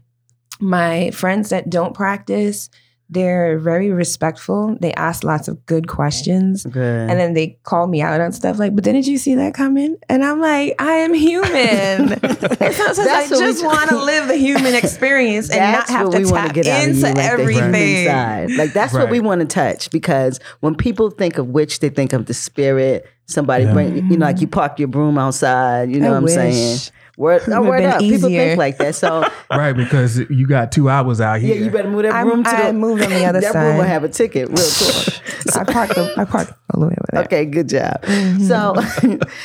my 0.60 1.10
friends 1.10 1.50
that 1.50 1.68
don't 1.70 1.94
practice, 1.94 2.70
they're 3.08 3.58
very 3.60 3.90
respectful. 3.92 4.76
They 4.80 4.92
ask 4.94 5.22
lots 5.22 5.46
of 5.46 5.64
good 5.66 5.86
questions. 5.86 6.64
Good. 6.64 7.08
And 7.08 7.20
then 7.20 7.34
they 7.34 7.56
call 7.62 7.86
me 7.86 8.02
out 8.02 8.20
on 8.20 8.32
stuff 8.32 8.58
like, 8.58 8.74
but 8.74 8.82
didn't 8.82 9.06
you 9.06 9.16
see 9.16 9.36
that 9.36 9.54
coming? 9.54 9.96
And 10.08 10.24
I'm 10.24 10.40
like, 10.40 10.74
I 10.80 10.92
am 10.94 11.14
human. 11.14 11.50
and 12.14 12.18
sometimes 12.18 12.98
I 12.98 13.04
That's 13.04 13.30
what 13.30 13.38
we 13.40 13.46
just 13.46 13.64
want 13.64 13.90
to 13.90 13.96
live 14.02 14.26
the 14.26 14.34
human 14.36 14.74
experience 14.74 15.50
and 15.50 15.60
not 15.60 15.88
have 15.88 16.10
to 16.10 16.18
we 16.18 16.24
want 16.24 16.46
tap 16.46 16.54
get 16.54 16.66
into 16.66 16.96
you, 16.98 17.02
like 17.04 17.18
everything. 17.18 18.06
side. 18.06 18.50
Like 18.52 18.72
that's 18.72 18.92
what 18.92 19.08
we 19.08 19.20
want 19.20 19.40
to 19.40 19.46
touch 19.46 19.88
because 19.92 20.40
when 20.60 20.74
people 20.74 21.10
think 21.10 21.38
of 21.38 21.46
witch, 21.48 21.78
they 21.78 21.90
think 21.90 22.12
of 22.12 22.26
the 22.26 22.34
spirit. 22.34 23.06
Somebody 23.26 23.64
Yeah. 23.64 23.72
bring, 23.72 23.96
you 24.10 24.16
know, 24.16 24.26
like 24.26 24.40
you 24.40 24.48
park 24.48 24.80
your 24.80 24.88
broom 24.88 25.16
outside. 25.16 25.90
You 25.92 26.00
know 26.00 26.08
I 26.08 26.10
what 26.10 26.16
I'm 26.16 26.22
wish. 26.24 26.34
saying? 26.34 26.78
Word, 27.16 27.42
It 27.46 27.48
oh, 27.48 27.60
would've 27.60 27.66
word 27.68 27.78
been 27.78 27.90
up. 27.90 27.98
People 28.00 28.28
easier. 28.28 28.44
think 28.48 28.58
like 28.58 28.76
that. 28.78 28.94
So 28.94 29.24
right, 29.50 29.72
because 29.72 30.18
you 30.18 30.46
got 30.46 30.70
two 30.72 30.88
hours 30.90 31.20
out 31.20 31.40
here. 31.40 31.54
yeah, 31.54 31.64
you 31.64 31.70
better 31.70 31.88
move 31.90 32.02
that 32.02 32.12
I'm- 32.12 32.26
broom 32.28 32.44
to 32.44 32.50
I 32.50 32.66
the. 32.66 32.72
moved 32.74 33.02
on 33.02 33.10
the 33.10 33.24
other 33.24 33.40
that 33.42 33.52
broom 33.52 33.76
will 33.78 33.84
have 33.84 34.04
a 34.04 34.08
ticket. 34.08 34.48
Real 34.48 34.56
talk. 34.56 35.14
I 35.56 35.64
parked 35.64 35.94
the, 35.94 36.12
I 36.18 36.24
parked 36.24 36.52
all 36.74 36.80
the 36.80 36.86
way 36.88 36.92
over 36.92 37.06
there. 37.12 37.22
Okay, 37.22 37.44
good 37.46 37.68
job. 37.68 38.02
Mm-hmm. 38.02 38.42
So, 38.46 38.74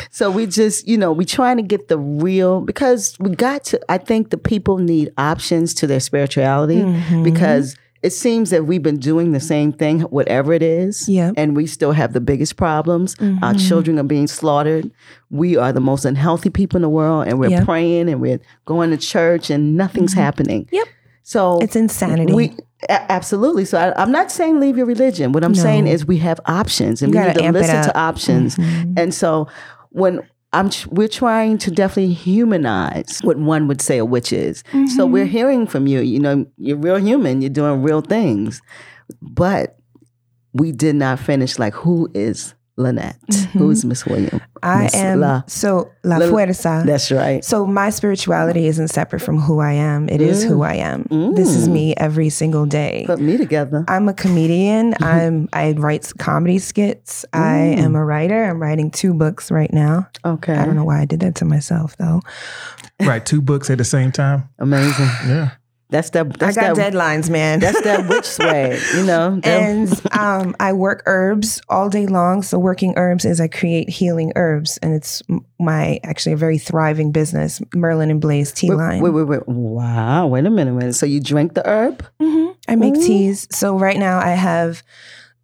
so 0.10 0.32
we 0.32 0.48
just, 0.48 0.88
you 0.88 0.98
know, 0.98 1.12
we 1.12 1.26
trying 1.26 1.58
to 1.58 1.64
get 1.64 1.88
the 1.88 1.98
real 1.98 2.62
because 2.62 3.16
we 3.20 3.30
got 3.36 3.64
to. 3.66 3.80
I 3.90 3.98
think 4.00 4.30
the 4.32 4.38
people 4.38 4.78
need 4.80 5.14
options 5.18 5.74
to 5.76 5.88
their 5.88 6.00
spirituality 6.00 6.82
Mhm. 6.82 7.24
because 7.24 7.76
it 8.04 8.12
seems 8.12 8.50
that 8.50 8.66
we've 8.66 8.82
been 8.82 8.98
doing 8.98 9.32
the 9.32 9.40
same 9.40 9.72
thing, 9.72 10.02
whatever 10.02 10.54
it 10.54 10.64
is, 10.64 11.08
Yep. 11.08 11.36
and 11.38 11.56
we 11.56 11.68
still 11.68 11.92
have 11.92 12.14
the 12.14 12.22
biggest 12.22 12.56
problems. 12.56 13.16
Our 13.42 13.54
Mhm. 13.54 13.68
children 13.68 14.00
are 14.00 14.04
being 14.04 14.28
slaughtered. 14.28 14.90
We 15.30 15.56
are 15.58 15.72
the 15.72 15.82
most 15.82 16.04
unhealthy 16.06 16.50
people 16.50 16.78
in 16.78 16.82
the 16.82 16.90
world, 16.90 17.28
and 17.28 17.40
we're 17.40 17.50
Yep. 17.52 17.66
praying 17.66 18.10
and 18.10 18.20
we're 18.20 18.40
going 18.66 18.90
to 18.92 18.98
church, 18.98 19.50
and 19.50 19.78
nothing's 19.78 20.14
happening. 20.14 20.68
Yep. 20.72 20.86
So 21.24 21.60
It's 21.62 21.76
insanity. 21.76 22.34
we 22.34 22.56
a- 22.90 23.12
absolutely. 23.12 23.64
So 23.66 23.78
I, 23.78 24.02
I'm 24.02 24.12
not 24.12 24.32
saying 24.32 24.60
leave 24.60 24.76
your 24.76 24.88
religion. 24.88 25.32
What 25.34 25.44
I'm 25.44 25.52
No. 25.54 25.62
saying 25.62 25.86
is 25.86 26.08
we 26.08 26.18
have 26.18 26.40
options, 26.48 27.04
and 27.04 27.14
You 27.14 27.20
we 27.20 27.28
need 27.28 27.36
to 27.36 27.52
listen 27.52 27.84
to 27.84 27.98
options. 27.98 28.56
Mhm. 28.58 28.94
And 28.98 29.14
so 29.14 29.48
when 29.92 30.22
tr- 30.54 30.90
we're 30.92 31.08
trying 31.08 31.58
to 31.60 31.72
definitely 31.72 32.14
humanize 32.14 33.20
what 33.24 33.38
one 33.38 33.68
would 33.68 33.82
say 33.82 33.98
a 33.98 34.06
witch 34.06 34.34
is. 34.34 34.64
So 34.96 35.06
we're 35.06 35.24
Mm-hmm. 35.26 35.32
hearing 35.32 35.68
from 35.68 35.88
you. 35.88 36.02
You 36.02 36.20
know, 36.20 36.46
you're 36.58 36.78
real 36.78 36.98
human. 36.98 37.42
You're 37.42 37.50
doing 37.50 37.82
real 37.84 38.02
things, 38.02 38.62
but 39.22 39.78
we 40.54 40.72
did 40.74 40.96
not 40.96 41.20
finish. 41.20 41.58
Like, 41.58 41.74
who 41.74 42.10
is 42.14 42.54
Lynette? 42.78 43.18
Who 43.54 43.70
is 43.70 43.84
Miss 43.86 44.06
William? 44.06 44.30
Mm-hmm. 44.40 44.46
I 44.64 44.84
Miss 44.84 44.96
am 44.96 45.20
La- 45.20 45.42
so 45.48 45.92
La 46.04 46.18
La- 46.18 46.26
Fuerza. 46.28 46.86
That's 46.86 47.12
right. 47.12 47.44
So 47.44 47.66
my 47.66 47.90
spirituality 47.90 48.68
isn't 48.68 48.88
separate 48.90 49.20
from 49.22 49.40
who 49.40 49.60
I 49.60 49.74
am. 49.74 50.08
It 50.10 50.22
is 50.22 50.44
who 50.44 50.62
I 50.64 50.76
am. 50.76 51.06
This 51.36 51.50
is 51.56 51.68
Mm. 51.68 51.72
me 51.74 51.94
every 51.98 52.30
single 52.30 52.66
day. 52.66 53.04
Put 53.08 53.20
me 53.20 53.38
together. 53.38 53.84
I'm 53.88 54.08
a 54.10 54.14
comedian. 54.14 54.94
I'm 55.02 55.50
I 55.54 55.74
write 55.74 56.12
comedy 56.18 56.60
skits. 56.60 57.26
I 57.34 57.76
Mm. 57.76 57.84
am 57.84 57.96
a 57.96 58.04
writer. 58.06 58.44
I'm 58.44 58.62
writing 58.62 58.90
two 58.92 59.14
books 59.14 59.52
right 59.52 59.72
now. 59.74 60.08
Okay. 60.26 60.54
I 60.54 60.66
don't 60.66 60.76
know 60.76 60.86
why 60.86 61.02
I 61.02 61.06
did 61.06 61.20
that 61.22 61.36
to 61.36 61.46
myself 61.46 61.98
though. 61.98 62.22
right, 63.02 63.26
two 63.26 63.42
books 63.42 63.70
at 63.70 63.78
the 63.80 63.84
same 63.84 64.12
time. 64.12 64.48
Amazing. 64.60 65.10
Yeah. 65.28 65.50
That's 65.92 66.10
that. 66.12 66.40
That's 66.40 66.58
I 66.58 66.62
got 66.70 66.76
that. 66.78 66.94
deadlines, 66.94 67.30
man. 67.30 67.60
That's 67.60 67.82
that 67.82 68.08
witch 68.08 68.26
swag. 68.38 68.80
You 68.96 69.06
know. 69.06 69.42
And 69.44 70.02
um, 70.18 70.56
I 70.58 70.72
work 70.72 71.04
herbs 71.06 71.62
all 71.68 71.90
day 71.90 72.08
long. 72.08 72.44
So 72.44 72.58
working 72.58 72.94
herbs 72.96 73.26
is 73.26 73.42
I 73.42 73.50
create 73.50 73.90
healing 73.90 74.32
herbs, 74.38 74.78
and 74.78 74.94
it's 74.94 75.22
my 75.60 76.00
actually 76.04 76.32
a 76.32 76.38
very 76.38 76.58
thriving 76.58 77.12
business, 77.12 77.62
Merlin 77.76 78.10
and 78.10 78.22
Blaze 78.22 78.54
Tea 78.54 78.70
wait, 78.70 78.78
Line. 78.78 79.02
wait, 79.02 79.10
wait, 79.10 79.24
wait. 79.24 79.48
Wow. 79.48 80.28
Wait 80.28 80.46
a 80.46 80.50
minute. 80.50 80.74
Wait. 80.74 80.96
So 80.96 81.06
you 81.06 81.20
drink 81.20 81.54
the 81.54 81.68
herb? 81.68 82.06
hmm 82.20 82.52
I 82.70 82.76
make 82.76 82.94
teas. 82.96 83.48
So 83.52 83.78
right 83.78 83.98
now 83.98 84.20
I 84.20 84.30
have 84.30 84.84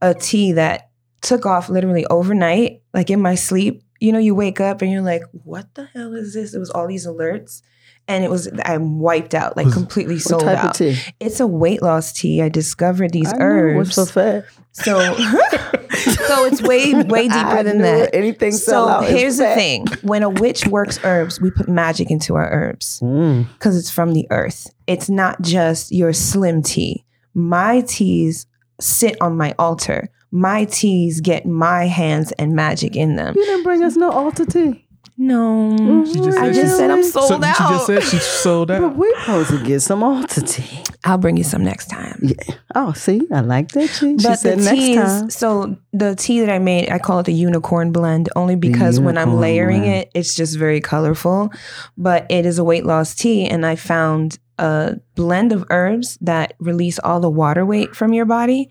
a 0.02 0.14
tea 0.14 0.54
that 0.54 0.92
took 1.22 1.46
off 1.46 1.68
literally 1.68 2.06
overnight, 2.06 2.84
like 2.94 3.10
in 3.10 3.22
my 3.22 3.36
sleep. 3.36 3.84
You 4.00 4.14
know, 4.14 4.20
you 4.20 4.34
wake 4.34 4.62
up 4.62 4.82
and 4.82 4.92
you're 4.92 5.02
like, 5.02 5.24
what 5.32 5.74
the 5.74 5.86
hell 5.86 6.14
is 6.14 6.36
this? 6.36 6.54
It 6.54 6.60
was 6.60 6.70
all 6.70 6.88
these 6.88 7.06
alerts. 7.06 7.64
And 8.10 8.24
it 8.24 8.30
was 8.32 8.48
I'm 8.64 9.00
wiped 9.00 9.36
out, 9.36 9.58
like 9.58 9.72
completely 9.74 10.16
What 10.16 10.24
sold 10.24 10.44
type 10.44 10.58
out. 10.64 10.70
of 10.72 10.78
tea? 10.78 10.98
It's 11.20 11.40
a 11.42 11.48
weight 11.48 11.82
loss 11.82 12.14
tea. 12.14 12.42
I 12.42 12.48
discovered 12.50 13.12
these 13.12 13.32
I 13.34 13.38
herbs. 13.40 13.96
for 13.96 14.06
fat? 14.06 14.46
So, 14.72 15.00
so 15.16 16.46
it's 16.46 16.62
way 16.62 16.94
way 17.04 17.24
deeper 17.28 17.38
I 17.38 17.64
than 17.64 17.80
that. 17.80 18.12
Anything 18.14 18.52
So 18.54 19.02
here's 19.02 19.38
the 19.38 19.46
fat. 19.46 19.56
thing: 19.56 19.86
when 20.04 20.24
a 20.24 20.30
witch 20.30 20.68
works 20.68 21.00
herbs, 21.04 21.42
we 21.42 21.52
put 21.52 21.68
magic 21.68 22.10
into 22.12 22.36
our 22.36 22.50
herbs 22.50 23.00
Mm. 23.02 23.48
because 23.54 23.76
it's 23.78 23.90
from 23.92 24.14
the 24.14 24.26
earth. 24.30 24.68
It's 24.86 25.10
not 25.10 25.42
just 25.42 25.92
your 25.92 26.14
slim 26.14 26.62
tea. 26.62 27.04
My 27.34 27.82
teas 27.82 28.46
sit 28.80 29.18
on 29.22 29.36
my 29.38 29.54
altar. 29.60 30.10
My 30.32 30.66
teas 30.66 31.22
get 31.22 31.46
my 31.46 31.86
hands 31.88 32.32
and 32.34 32.54
magic 32.54 32.96
in 32.96 33.16
them. 33.16 33.34
You 33.36 33.46
didn't 33.46 33.64
bring 33.64 33.84
us 33.84 33.96
no 33.96 34.12
altar 34.12 34.46
tea. 34.46 34.87
No, 35.20 36.06
She 36.06 36.14
just 36.14 36.38
I 36.38 36.52
just 36.52 36.78
said 36.78 36.92
I'm 36.92 37.02
So 37.02 37.22
sold 37.28 37.44
she 37.44 37.52
just 37.52 37.86
said 37.88 38.04
she 38.04 38.18
sold 38.20 38.70
out. 38.70 38.82
But 38.82 38.96
we're 38.98 39.20
supposed 39.22 39.50
to 39.50 39.64
get 39.64 39.80
some 39.82 40.04
altar 40.04 40.42
tea. 40.42 40.84
I'll 41.06 41.18
bring 41.18 41.38
you 41.38 41.44
some 41.44 41.64
next 41.64 41.88
time. 41.88 42.20
Yeah. 42.22 42.56
Oh, 42.76 42.94
see, 42.94 43.22
I 43.34 43.42
like 43.42 43.70
that. 43.70 43.90
She, 43.90 44.18
she 44.18 44.36
said 44.36 44.60
the 44.60 44.64
next 44.64 44.78
teas, 44.78 44.98
time. 44.98 45.30
so 45.32 45.78
the 45.92 46.16
tea 46.16 46.42
that 46.42 46.50
I 46.50 46.60
made, 46.60 46.92
I 46.92 47.00
call 47.00 47.20
it 47.20 47.26
the 47.26 47.34
unicorn 47.34 47.92
blend, 47.92 48.30
only 48.36 48.56
because 48.56 49.00
when 49.00 49.18
I'm 49.18 49.38
layering 49.38 49.82
blend. 49.82 49.96
it, 49.96 50.12
it's 50.14 50.36
just 50.36 50.56
very 50.58 50.82
colorful. 50.82 51.52
But 51.98 52.28
it 52.30 52.46
is 52.46 52.60
a 52.60 52.64
weight 52.64 52.86
loss 52.86 53.16
tea, 53.16 53.48
and 53.48 53.66
I 53.66 53.76
found 53.76 54.38
a 54.60 54.98
blend 55.16 55.52
of 55.52 55.66
herbs 55.72 56.18
that 56.22 56.54
release 56.60 57.00
all 57.00 57.20
the 57.20 57.30
water 57.30 57.66
weight 57.66 57.96
from 57.96 58.14
your 58.14 58.26
body, 58.26 58.70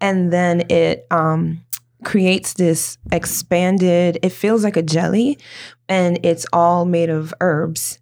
and 0.00 0.32
then 0.32 0.64
it 0.70 1.06
um, 1.10 1.64
creates 2.04 2.54
this 2.54 2.98
expanded. 3.12 4.18
It 4.22 4.30
feels 4.30 4.62
like 4.64 4.76
a 4.76 4.82
jelly, 4.82 5.38
and 5.88 6.18
it's 6.22 6.46
all 6.52 6.84
made 6.84 7.10
of 7.10 7.34
herbs 7.40 7.98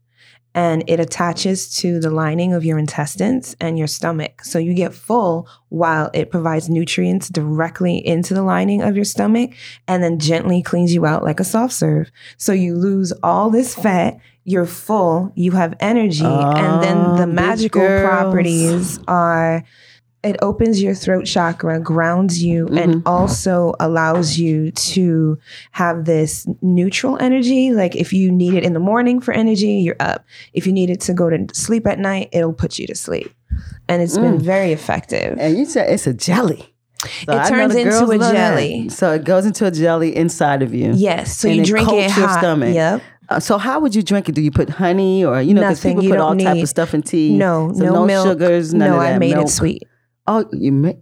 and 0.54 0.84
it 0.86 1.00
attaches 1.00 1.74
to 1.78 1.98
the 1.98 2.10
lining 2.10 2.52
of 2.52 2.64
your 2.64 2.78
intestines 2.78 3.56
and 3.60 3.78
your 3.78 3.86
stomach. 3.86 4.44
So 4.44 4.58
you 4.58 4.74
get 4.74 4.92
full 4.92 5.48
while 5.70 6.10
it 6.12 6.30
provides 6.30 6.68
nutrients 6.68 7.28
directly 7.28 8.06
into 8.06 8.34
the 8.34 8.42
lining 8.42 8.82
of 8.82 8.94
your 8.94 9.04
stomach 9.04 9.52
and 9.88 10.02
then 10.02 10.18
gently 10.18 10.62
cleans 10.62 10.92
you 10.94 11.06
out 11.06 11.24
like 11.24 11.40
a 11.40 11.44
soft 11.44 11.72
serve. 11.72 12.10
So 12.36 12.52
you 12.52 12.74
lose 12.74 13.12
all 13.22 13.48
this 13.48 13.74
fat, 13.74 14.18
you're 14.44 14.66
full, 14.66 15.32
you 15.34 15.52
have 15.52 15.74
energy, 15.80 16.24
and 16.24 16.82
then 16.82 16.98
the 17.16 17.22
ah, 17.22 17.26
magical 17.26 17.86
properties 18.02 18.98
are 19.08 19.64
it 20.24 20.36
opens 20.40 20.80
your 20.82 20.94
throat 20.94 21.24
chakra, 21.26 21.80
grounds 21.80 22.42
you, 22.42 22.68
and 22.68 22.96
Mhm. 22.96 23.02
also 23.06 23.74
allows 23.80 24.38
you 24.38 24.70
to 24.70 25.38
have 25.72 26.04
this 26.04 26.46
neutral 26.62 27.16
energy. 27.20 27.72
Like 27.72 27.96
if 27.96 28.12
you 28.12 28.30
need 28.30 28.54
it 28.54 28.62
in 28.62 28.72
the 28.72 28.80
morning 28.80 29.20
for 29.20 29.32
energy, 29.34 29.72
you're 29.84 29.96
up. 30.00 30.24
If 30.52 30.66
you 30.66 30.72
need 30.72 30.90
it 30.90 31.00
to 31.02 31.12
go 31.14 31.28
to 31.28 31.46
sleep 31.52 31.86
at 31.86 31.98
night, 31.98 32.28
it'll 32.32 32.52
put 32.52 32.78
you 32.78 32.86
to 32.86 32.94
sleep. 32.94 33.30
And 33.88 34.00
it's 34.00 34.16
been 34.16 34.38
Mm. 34.38 34.42
very 34.42 34.72
effective. 34.72 35.36
And 35.40 35.58
you 35.58 35.64
said 35.64 35.90
it's 35.90 36.06
a 36.06 36.14
jelly. 36.14 36.66
So 37.26 37.32
It 37.36 37.48
turns 37.48 37.74
into 37.74 38.04
a 38.04 38.06
love 38.06 38.20
that. 38.20 38.32
jelly. 38.32 38.88
So 38.90 39.10
it 39.12 39.24
goes 39.24 39.44
into 39.44 39.66
a 39.66 39.72
jelly 39.72 40.14
inside 40.16 40.62
of 40.62 40.72
you. 40.72 40.92
Yes. 40.94 41.36
So 41.36 41.48
And 41.48 41.56
you 41.56 41.62
it 41.62 41.66
drink 41.66 41.88
it 41.92 42.10
hot. 42.12 42.38
stomach. 42.38 42.72
Yep. 42.74 43.00
Uh, 43.28 43.40
so 43.40 43.58
how 43.58 43.80
would 43.80 43.94
you 43.94 44.02
drink 44.02 44.28
it? 44.28 44.36
Do 44.36 44.40
you 44.42 44.52
put 44.52 44.68
honey 44.70 45.24
or 45.24 45.40
you 45.42 45.52
know 45.54 45.62
because 45.62 45.80
people 45.80 46.04
You 46.04 46.10
put 46.10 46.20
all 46.20 46.36
type 46.36 46.62
of 46.62 46.68
stuff 46.68 46.94
in 46.94 47.02
tea. 47.02 47.36
No, 47.36 47.72
So 47.74 47.84
no, 47.86 47.92
no 47.94 48.04
milk. 48.06 48.28
sugars, 48.28 48.72
none 48.72 48.90
no, 48.90 48.98
I 48.98 49.18
made 49.18 49.34
Milk. 49.34 49.46
it 49.46 49.50
sweet. 49.50 49.82
Oh, 50.26 50.44
you 50.52 50.72
make. 50.72 50.96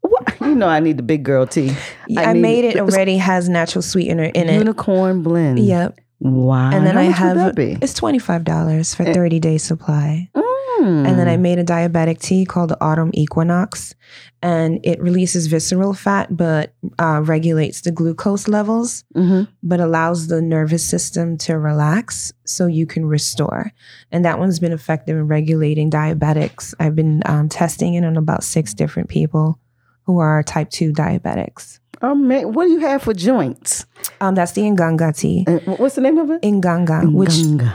what? 0.00 0.40
You 0.40 0.54
know 0.54 0.68
I 0.68 0.80
need 0.80 0.96
the 0.96 1.02
big 1.02 1.22
girl 1.24 1.46
tea. 1.46 1.74
I, 2.16 2.32
need 2.32 2.40
made 2.40 2.64
it 2.64 2.78
already 2.78 3.16
has 3.18 3.48
natural 3.48 3.82
sweetener 3.82 4.24
in 4.24 4.48
it. 4.48 4.58
Unicorn 4.58 5.22
blend. 5.22 5.58
Yep. 5.58 5.98
Wow. 6.20 6.70
And 6.72 6.86
then 6.86 6.94
How 6.94 7.00
I 7.00 7.04
have 7.04 7.58
it's 7.58 7.94
twenty 7.94 8.18
five 8.18 8.44
dollars 8.44 8.94
for 8.94 9.04
Eh. 9.04 9.12
thirty 9.12 9.38
day 9.38 9.58
supply. 9.58 10.30
Mm. 10.34 10.42
And 10.80 11.18
then 11.18 11.28
I 11.28 11.36
made 11.36 11.58
a 11.58 11.64
diabetic 11.64 12.20
tea 12.20 12.44
called 12.44 12.70
the 12.70 12.80
Autumn 12.82 13.10
Equinox, 13.12 13.94
and 14.42 14.78
it 14.84 15.00
releases 15.00 15.46
visceral 15.48 15.92
fat 15.92 16.36
but 16.36 16.72
uh, 16.98 17.20
regulates 17.24 17.80
the 17.80 17.90
glucose 17.90 18.46
levels, 18.46 19.04
Mhm. 19.16 19.48
but 19.62 19.80
allows 19.80 20.28
the 20.28 20.40
nervous 20.40 20.84
system 20.84 21.36
to 21.38 21.58
relax 21.58 22.32
so 22.44 22.66
you 22.66 22.86
can 22.86 23.06
restore. 23.06 23.72
And 24.12 24.24
that 24.24 24.38
one's 24.38 24.60
been 24.60 24.72
effective 24.72 25.16
in 25.16 25.26
regulating 25.26 25.90
diabetics. 25.90 26.74
I've 26.78 26.94
been 26.94 27.22
um, 27.26 27.48
testing 27.48 27.94
it 27.94 28.04
on 28.04 28.16
about 28.16 28.44
six 28.44 28.72
different 28.72 29.08
people 29.08 29.58
who 30.04 30.18
are 30.20 30.42
type 30.42 30.70
2 30.70 30.92
diabetics. 30.92 31.80
Oh 32.00 32.14
man, 32.14 32.52
what 32.52 32.66
do 32.66 32.70
you 32.70 32.78
have 32.80 33.02
for 33.02 33.12
joints? 33.12 33.84
Um, 34.20 34.34
that's 34.36 34.52
the 34.52 34.60
Inganga 34.62 35.16
tea. 35.16 35.44
Wh- 35.44 35.80
what's 35.80 35.96
the 35.96 36.00
name 36.00 36.18
of 36.18 36.30
it? 36.30 36.42
Inganga, 36.42 37.12
which 37.12 37.32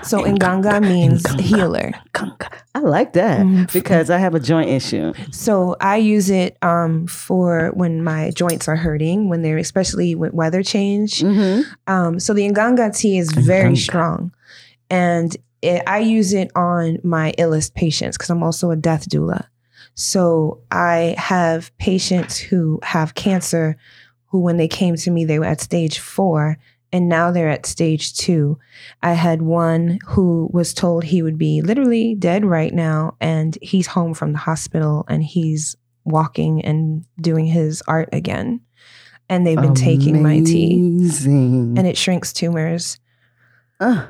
so 0.08 0.24
Inganga 0.24 0.82
means 0.82 1.24
Inganga. 1.24 1.42
healer. 1.42 1.92
Inganga. 2.14 2.48
I 2.76 2.80
like 2.80 3.14
that 3.14 3.42
Mhm. 3.42 3.72
because 3.74 4.10
I 4.10 4.18
have 4.18 4.34
a 4.34 4.40
joint 4.40 4.70
issue. 4.70 5.14
So 5.32 5.76
I 5.82 5.98
use 5.98 6.30
it 6.30 6.58
um, 6.62 7.06
for 7.08 7.72
when 7.74 8.04
my 8.04 8.32
joints 8.32 8.68
are 8.70 8.76
hurting, 8.78 9.28
when 9.30 9.42
they're 9.42 9.58
especially 9.58 10.16
with 10.16 10.34
weather 10.34 10.64
change. 10.64 11.20
Mm-hmm. 11.20 11.62
Um, 11.94 12.20
so 12.20 12.34
the 12.34 12.48
Nganga 12.50 12.98
tea 12.98 13.18
is 13.18 13.32
very 13.32 13.76
strong, 13.76 14.32
and 14.90 15.36
it, 15.62 15.84
I 15.86 16.00
use 16.00 16.34
it 16.34 16.50
on 16.56 16.98
my 17.04 17.34
illest 17.38 17.74
patients 17.74 18.18
because 18.18 18.30
I'm 18.30 18.42
also 18.44 18.72
a 18.72 18.76
death 18.76 19.10
doula. 19.10 19.46
So 19.96 20.62
I 20.72 21.14
have 21.18 21.76
patients 21.78 22.38
who 22.38 22.80
have 22.84 23.14
cancer, 23.16 23.78
who 24.34 24.40
when 24.40 24.58
they 24.58 24.68
came 24.68 24.96
to 24.96 25.12
me 25.12 25.26
they 25.26 25.38
were 25.38 25.46
at 25.46 25.62
stage 25.62 26.00
four, 26.00 26.58
and 26.92 27.08
now 27.08 27.30
they're 27.30 27.50
at 27.50 27.68
stage 27.68 28.16
two. 28.16 28.58
I 29.04 29.14
had 29.14 29.44
one 29.44 30.00
who 30.08 30.50
was 30.52 30.74
told 30.74 31.04
he 31.04 31.22
would 31.22 31.38
be 31.38 31.62
literally 31.62 32.16
dead 32.16 32.44
right 32.44 32.74
now, 32.74 33.16
and 33.22 33.56
he's 33.62 33.86
home 33.86 34.16
from 34.16 34.32
the 34.32 34.40
hospital 34.40 35.06
and 35.08 35.24
he's 35.24 35.76
walking 36.04 36.66
and 36.66 37.06
doing 37.22 37.46
his 37.46 37.84
art 37.88 38.10
again. 38.12 38.62
And 39.30 39.46
they've 39.46 39.62
been 39.62 39.76
taking 39.76 40.24
my 40.24 40.40
tea, 40.40 40.74
and 41.78 41.86
it 41.86 41.96
shrinks 41.96 42.34
tumors. 42.34 43.00
Uh, 43.80 44.08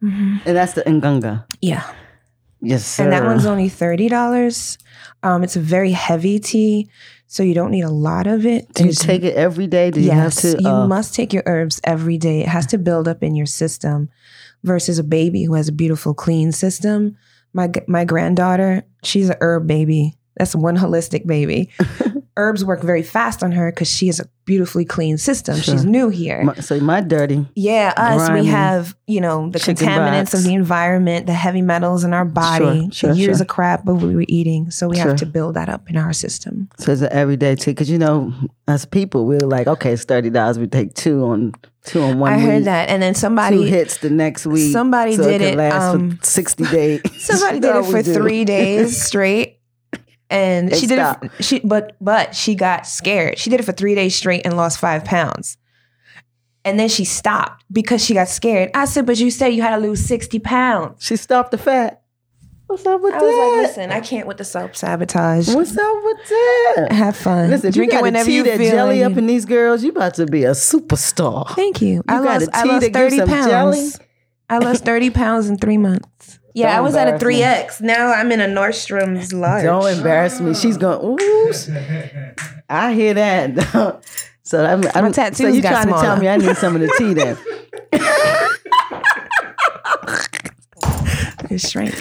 and 0.00 0.40
that's 0.56 0.72
the 0.72 0.82
Ngunga. 0.84 1.44
Yeah. 1.60 1.84
Yes, 2.62 2.86
sir. 2.86 3.04
And 3.04 3.12
that 3.12 3.24
one's 3.24 3.44
only 3.44 3.68
$30. 3.68 4.78
Um, 5.22 5.44
it's 5.44 5.56
a 5.56 5.60
very 5.60 5.92
heavy 5.92 6.38
tea, 6.40 6.88
so 7.26 7.42
you 7.42 7.54
don't 7.54 7.70
need 7.70 7.82
a 7.82 7.90
lot 7.90 8.26
of 8.26 8.46
it. 8.46 8.72
Do 8.74 8.86
you 8.86 8.92
take 8.92 9.22
it 9.22 9.34
every 9.34 9.66
day? 9.66 9.90
Do 9.90 10.00
you 10.00 10.06
yes, 10.06 10.42
have 10.42 10.56
to? 10.56 10.62
you 10.62 10.68
uh, 10.68 10.86
must 10.86 11.14
take 11.14 11.32
your 11.32 11.42
herbs 11.46 11.80
every 11.84 12.18
day. 12.18 12.40
It 12.40 12.48
has 12.48 12.66
to 12.66 12.78
build 12.78 13.08
up 13.08 13.22
in 13.22 13.34
your 13.34 13.46
system 13.46 14.08
versus 14.62 14.98
a 14.98 15.04
baby 15.04 15.44
who 15.44 15.54
has 15.54 15.68
a 15.68 15.72
beautiful, 15.72 16.14
clean 16.14 16.52
system. 16.52 17.16
My, 17.52 17.70
my 17.88 18.04
granddaughter, 18.04 18.84
she's 19.02 19.28
a 19.30 19.36
herb 19.40 19.66
baby. 19.66 20.16
That's 20.36 20.54
one 20.54 20.76
holistic 20.76 21.26
baby. 21.26 21.70
herbs 22.36 22.64
work 22.64 22.82
very 22.82 23.02
fast 23.02 23.42
on 23.42 23.52
her 23.52 23.70
because 23.70 23.90
she 23.90 24.06
has 24.06 24.20
a 24.20 24.28
beautifully 24.44 24.84
clean 24.84 25.18
system. 25.18 25.56
Sure. 25.56 25.74
She's 25.74 25.84
new 25.84 26.08
here. 26.08 26.44
my, 26.44 26.54
so 26.54 26.78
my 26.80 27.00
dirty. 27.00 27.46
Yeah, 27.54 27.92
us, 27.96 28.28
grimy 28.28 28.42
we 28.42 28.46
have, 28.46 28.96
you 29.06 29.20
know, 29.20 29.50
the 29.50 29.58
contaminants 29.58 30.32
box. 30.32 30.34
of 30.34 30.44
the 30.44 30.54
environment, 30.54 31.26
the 31.26 31.32
heavy 31.32 31.62
metals 31.62 32.04
in 32.04 32.14
our 32.14 32.24
body, 32.24 32.88
sure, 32.92 33.12
years 33.12 33.38
sure. 33.38 33.42
of 33.42 33.48
crap 33.48 33.88
of 33.88 34.02
what 34.02 34.08
we 34.08 34.14
were 34.14 34.24
eating. 34.28 34.70
So 34.70 34.88
we 34.88 34.98
have 34.98 35.16
to 35.16 35.26
build 35.26 35.54
that 35.54 35.68
up 35.68 35.90
in 35.90 35.96
our 35.96 36.12
system. 36.12 36.68
So 36.78 36.92
it's 36.92 37.02
an 37.02 37.12
everyday 37.12 37.56
tea 37.56 37.72
because 37.72 37.90
you 37.90 37.98
know, 37.98 38.32
as 38.68 38.86
people, 38.86 39.26
we're 39.26 39.38
like, 39.40 39.66
okay, 39.66 39.92
it's 39.92 40.04
thirty 40.04 40.30
dollars. 40.30 40.58
We 40.58 40.66
take 40.66 40.94
two 40.94 41.24
on 41.24 41.52
two 41.84 42.02
on 42.02 42.18
one. 42.18 42.32
I 42.32 42.36
week, 42.36 42.44
heard 42.44 42.64
that. 42.64 42.88
And 42.88 43.02
then 43.02 43.14
Two 43.14 43.20
somebody 43.20 43.68
hits 43.68 43.98
the 43.98 44.10
next 44.10 44.46
week. 44.46 44.72
somebody 44.72 45.16
so 45.16 45.22
did 45.28 45.40
it. 45.40 45.54
it, 45.54 45.56
last 45.56 45.94
um, 45.94 46.16
for 46.18 46.24
sixty 46.24 46.64
days. 46.64 47.00
somebody 47.18 47.60
did 47.60 47.74
it 47.74 47.84
for 47.84 48.02
three 48.02 48.44
days 48.44 49.00
straight. 49.06 49.55
And 50.28 50.74
she 50.74 50.86
did 50.86 50.98
stopped. 50.98 51.24
it 51.24 51.30
she 51.44 51.60
but 51.60 51.96
but 52.00 52.34
she 52.34 52.54
got 52.54 52.86
scared. 52.86 53.38
She 53.38 53.48
did 53.50 53.60
it 53.60 53.62
for 53.64 53.72
three 53.72 53.94
days 53.94 54.14
straight 54.16 54.44
and 54.44 54.56
lost 54.56 54.78
five 54.78 55.04
pounds. 55.04 55.56
And 56.64 56.80
then 56.80 56.88
she 56.88 57.04
stopped 57.04 57.62
because 57.70 58.04
she 58.04 58.12
got 58.14 58.28
scared. 58.28 58.70
I 58.74 58.86
said, 58.86 59.06
but 59.06 59.18
you 59.18 59.30
said 59.30 59.48
you 59.48 59.62
had 59.62 59.76
to 59.76 59.80
lose 59.80 60.04
60 60.04 60.40
pounds. 60.40 61.00
She 61.04 61.14
stopped 61.16 61.52
the 61.52 61.58
fat. 61.58 62.02
What's 62.66 62.84
up 62.84 63.00
with 63.00 63.14
I 63.14 63.18
that? 63.20 63.24
was 63.24 63.36
like, 63.58 63.68
listen, 63.68 63.92
I 63.92 64.00
can't 64.00 64.26
with 64.26 64.38
the 64.38 64.44
self 64.44 64.74
sabotage. 64.74 65.54
What's 65.54 65.78
up 65.78 65.96
with 66.02 66.28
that? 66.28 66.88
Have 66.90 67.16
fun. 67.16 67.50
Listen, 67.50 67.70
Drink 67.70 67.92
you 67.92 67.98
it 68.00 68.02
whenever 68.02 68.28
you 68.28 68.42
that 68.42 68.58
feel 68.58 68.72
jelly 68.72 69.02
like 69.04 69.12
up 69.12 69.16
in 69.18 69.28
these 69.28 69.44
girls, 69.44 69.84
you 69.84 69.90
about 69.90 70.14
to 70.14 70.26
be 70.26 70.42
a 70.42 70.50
superstar. 70.50 71.48
Thank 71.54 71.80
you. 71.80 72.02
I 72.08 72.16
You 72.18 72.24
got 72.24 72.40
lost, 72.40 72.50
I 72.52 72.64
lost 72.64 72.80
that 72.82 72.92
30 72.92 73.16
some 73.18 73.28
pounds. 73.28 73.46
jelly? 73.46 73.88
I 74.50 74.58
lost 74.58 74.84
30 74.84 75.10
pounds 75.10 75.48
in 75.48 75.58
three 75.58 75.78
months. 75.78 76.40
Yeah, 76.56 76.68
Don't 76.68 76.78
I 76.78 76.80
was 76.80 76.96
at 76.96 77.06
a 77.06 77.22
3X. 77.22 77.82
Now 77.82 78.10
I'm 78.10 78.32
in 78.32 78.40
a 78.40 78.46
Nordstrom's 78.46 79.30
large. 79.30 79.62
Don't 79.62 79.86
embarrass 79.94 80.40
me. 80.40 80.54
She's 80.54 80.78
going, 80.78 81.20
ooh. 81.20 81.52
I 82.70 82.94
hear 82.94 83.12
that. 83.12 84.02
so 84.42 84.64
I'm, 84.64 84.78
I 84.94 85.02
don't, 85.02 85.14
so 85.14 85.22
tattoos 85.22 85.54
you 85.54 85.60
got 85.60 85.84
trying 85.84 85.94
to 85.94 86.00
tell 86.00 86.16
me 86.16 86.28
I 86.28 86.38
need 86.38 86.56
some 86.56 86.74
of 86.74 86.80
the 86.80 86.90
tea 86.96 87.12
then? 87.12 87.36
It 91.48 91.60
shrank. 91.60 91.94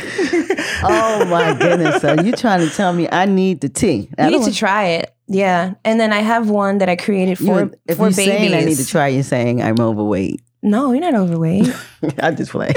oh 0.84 1.26
my 1.30 1.56
goodness! 1.60 2.02
So 2.02 2.20
you 2.20 2.32
trying 2.32 2.68
to 2.68 2.76
tell 2.76 2.92
me 2.94 3.08
I 3.12 3.26
need 3.26 3.62
the 3.62 3.70
tea? 3.70 4.10
I 4.18 4.30
you 4.30 4.40
need 4.40 4.46
to 4.46 4.54
try 4.58 4.86
it. 4.86 5.14
Yeah, 5.28 5.76
and 5.84 6.00
then 6.00 6.12
I 6.12 6.22
have 6.22 6.50
one 6.50 6.80
that 6.80 6.90
I 6.90 6.96
created 6.96 7.38
for 7.38 7.44
you, 7.60 7.74
if 7.88 7.98
for 7.98 8.06
you're 8.06 8.12
babies. 8.12 8.16
saying 8.16 8.54
I 8.56 8.66
need 8.66 8.78
to 8.78 8.88
try, 8.88 9.10
you're 9.10 9.22
saying 9.22 9.62
I'm 9.62 9.80
overweight. 9.80 10.42
No, 10.64 10.94
you're 10.94 11.02
not 11.02 11.14
overweight. 11.14 11.72
I 12.20 12.32
just 12.32 12.52
play. 12.52 12.74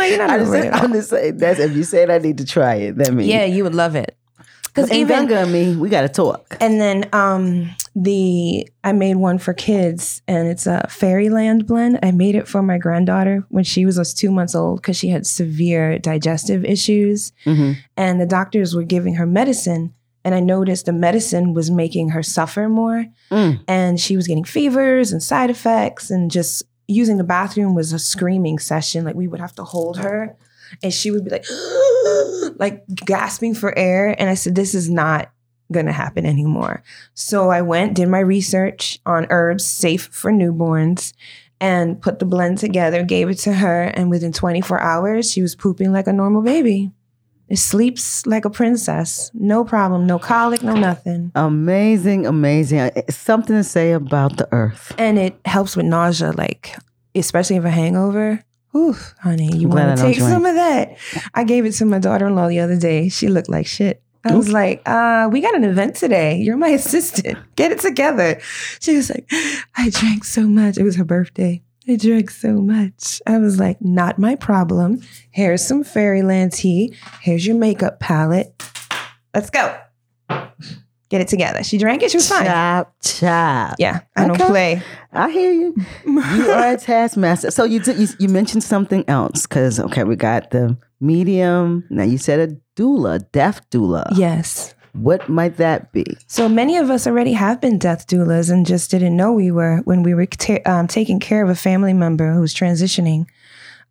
I'm 0.00 0.10
like, 0.10 0.18
you're 0.18 0.26
not 0.26 0.30
I 0.30 0.38
just, 0.38 0.48
overweight. 0.50 0.74
I'm 0.74 0.92
just 0.92 1.10
saying 1.10 1.36
that's 1.36 1.60
if 1.60 1.76
you 1.76 1.84
said 1.84 2.10
I 2.10 2.18
need 2.18 2.38
to 2.38 2.44
try 2.44 2.74
it, 2.76 2.96
that 2.96 3.12
means 3.12 3.28
yeah, 3.28 3.44
you 3.44 3.64
would 3.64 3.74
love 3.74 3.94
it. 3.96 4.16
Because 4.64 4.92
even 4.92 5.26
Gunga 5.26 5.38
and 5.40 5.52
me, 5.52 5.74
we 5.74 5.88
got 5.88 6.02
to 6.02 6.08
talk. 6.08 6.56
And 6.60 6.80
then 6.80 7.08
um 7.12 7.74
the 7.96 8.68
I 8.84 8.92
made 8.92 9.16
one 9.16 9.38
for 9.38 9.52
kids, 9.52 10.22
and 10.28 10.46
it's 10.46 10.66
a 10.66 10.86
Fairyland 10.88 11.66
blend. 11.66 11.98
I 12.04 12.12
made 12.12 12.36
it 12.36 12.46
for 12.46 12.62
my 12.62 12.78
granddaughter 12.78 13.44
when 13.48 13.64
she 13.64 13.84
was, 13.84 13.98
was 13.98 14.14
two 14.14 14.30
months 14.30 14.54
old 14.54 14.80
because 14.80 14.96
she 14.96 15.08
had 15.08 15.26
severe 15.26 15.98
digestive 15.98 16.64
issues, 16.64 17.32
mm-hmm. 17.44 17.72
and 17.96 18.20
the 18.20 18.26
doctors 18.26 18.74
were 18.74 18.84
giving 18.84 19.14
her 19.14 19.26
medicine. 19.26 19.92
And 20.22 20.34
I 20.34 20.40
noticed 20.40 20.84
the 20.84 20.92
medicine 20.92 21.54
was 21.54 21.70
making 21.70 22.10
her 22.10 22.22
suffer 22.22 22.68
more. 22.68 23.06
Mm. 23.30 23.64
And 23.66 23.98
she 23.98 24.16
was 24.16 24.26
getting 24.26 24.44
fevers 24.44 25.12
and 25.12 25.22
side 25.22 25.48
effects, 25.48 26.10
and 26.10 26.30
just 26.30 26.62
using 26.90 27.16
the 27.16 27.24
bathroom 27.24 27.74
was 27.74 27.92
a 27.92 27.98
screaming 27.98 28.58
session. 28.58 29.04
Like 29.04 29.14
we 29.14 29.28
would 29.28 29.40
have 29.40 29.54
to 29.56 29.64
hold 29.64 29.98
her 29.98 30.36
and 30.82 30.92
she 30.92 31.10
would 31.10 31.24
be 31.24 31.30
like 31.30 31.46
like 32.58 32.84
gasping 32.94 33.54
for 33.54 33.76
air. 33.78 34.14
And 34.18 34.28
i 34.28 34.34
said 34.34 34.54
this 34.54 34.74
is 34.74 34.90
not 34.90 35.30
to 35.86 35.92
happen 35.92 36.26
anymore. 36.26 36.82
So 37.14 37.50
i 37.50 37.62
went 37.62 37.94
did 37.94 38.08
my 38.08 38.20
research 38.20 38.98
on 39.06 39.26
herbs 39.30 39.64
safe 39.64 40.08
for 40.12 40.32
newborns 40.32 41.12
and 41.60 42.00
put 42.00 42.18
the 42.18 42.24
blend 42.24 42.58
together 42.58 43.04
gave 43.04 43.28
it 43.28 43.38
to 43.38 43.54
her. 43.54 43.84
And 43.84 44.10
within 44.10 44.32
24 44.32 44.80
hours 44.80 45.30
she 45.30 45.42
was 45.42 45.54
pooping 45.54 45.92
like 45.92 46.06
a 46.06 46.12
normal 46.12 46.42
baby 46.42 46.90
it 47.50 47.58
sleeps 47.58 48.24
like 48.26 48.44
a 48.44 48.50
princess 48.50 49.30
no 49.34 49.64
problem 49.64 50.06
no 50.06 50.18
colic 50.18 50.62
no 50.62 50.74
nothing 50.74 51.30
amazing 51.34 52.26
amazing 52.26 52.90
something 53.10 53.56
to 53.56 53.64
say 53.64 53.92
about 53.92 54.36
the 54.36 54.48
earth 54.52 54.94
and 54.96 55.18
it 55.18 55.38
helps 55.44 55.76
with 55.76 55.84
nausea 55.84 56.32
like 56.32 56.74
especially 57.14 57.56
if 57.56 57.64
a 57.64 57.70
hangover 57.70 58.42
Ooh, 58.72 58.94
honey, 59.18 59.50
you 59.56 59.68
want 59.68 59.98
to 59.98 60.00
take 60.00 60.16
some 60.16 60.46
of 60.46 60.54
that? 60.54 60.96
I 61.34 61.42
gave 61.42 61.66
it 61.66 61.72
to 61.72 61.84
my 61.84 61.98
daughter 61.98 62.28
in 62.28 62.36
law 62.36 62.46
the 62.46 62.60
other 62.60 62.78
day. 62.78 63.08
She 63.08 63.26
looked 63.26 63.48
like 63.48 63.66
shit. 63.66 64.00
I 64.24 64.36
was 64.36 64.52
like, 64.52 64.82
uh, 64.86 65.28
we 65.32 65.40
got 65.40 65.54
an 65.54 65.64
event 65.64 65.96
today. 65.96 66.36
You're 66.36 66.56
my 66.56 66.68
assistant. 66.80 67.38
Get 67.56 67.72
it 67.72 67.80
together. 67.80 68.38
She 68.80 68.94
was 68.96 69.10
like, 69.10 69.28
I 69.76 69.90
drank 69.90 70.24
so 70.24 70.42
much. 70.42 70.78
It 70.78 70.84
was 70.84 70.96
her 70.96 71.04
birthday. 71.04 71.62
I 71.90 71.96
drank 71.96 72.30
so 72.30 72.60
much. 72.60 73.20
I 73.26 73.38
was 73.38 73.58
like, 73.58 73.80
not 73.80 74.18
my 74.18 74.36
problem. 74.36 75.02
Here's 75.30 75.66
some 75.66 75.84
fairyland 75.84 76.52
tea. 76.52 76.94
Here's 77.20 77.46
your 77.46 77.56
makeup 77.56 78.00
palette. 78.00 78.62
Let's 79.34 79.50
go 79.50 79.76
get 81.10 81.20
it 81.20 81.28
together. 81.28 81.62
She 81.62 81.76
drank 81.76 82.02
it. 82.02 82.10
She 82.10 82.16
was 82.16 82.28
fine. 82.28 82.46
Chop, 82.46 82.94
chop. 83.02 83.74
Yeah, 83.78 84.00
I 84.16 84.24
okay. 84.24 84.38
don't 84.38 84.48
play. 84.48 84.82
I 85.12 85.30
hear 85.30 85.52
you. 85.52 85.74
You 86.06 86.50
are 86.50 86.74
a 86.74 86.76
taskmaster. 86.78 87.50
So 87.50 87.64
you, 87.64 87.80
you 87.84 88.08
you 88.18 88.28
mentioned 88.28 88.62
something 88.62 89.04
else 89.08 89.46
because 89.46 89.78
okay, 89.80 90.04
we 90.04 90.16
got 90.16 90.50
the 90.50 90.78
medium. 91.00 91.84
Now 91.90 92.04
you 92.04 92.16
said 92.16 92.38
a 92.48 92.56
doula, 92.80 93.30
deaf 93.32 93.68
doula. 93.70 94.06
Yes. 94.16 94.74
What 94.92 95.28
might 95.28 95.56
that 95.58 95.92
be? 95.92 96.04
So 96.26 96.48
many 96.48 96.76
of 96.76 96.90
us 96.90 97.06
already 97.06 97.32
have 97.32 97.60
been 97.60 97.78
death 97.78 98.06
doulas 98.06 98.50
and 98.50 98.66
just 98.66 98.90
didn't 98.90 99.16
know 99.16 99.32
we 99.32 99.50
were 99.50 99.78
when 99.84 100.02
we 100.02 100.14
were 100.14 100.26
ta- 100.26 100.58
um, 100.66 100.86
taking 100.86 101.20
care 101.20 101.42
of 101.42 101.50
a 101.50 101.54
family 101.54 101.92
member 101.92 102.32
who's 102.32 102.54
transitioning. 102.54 103.26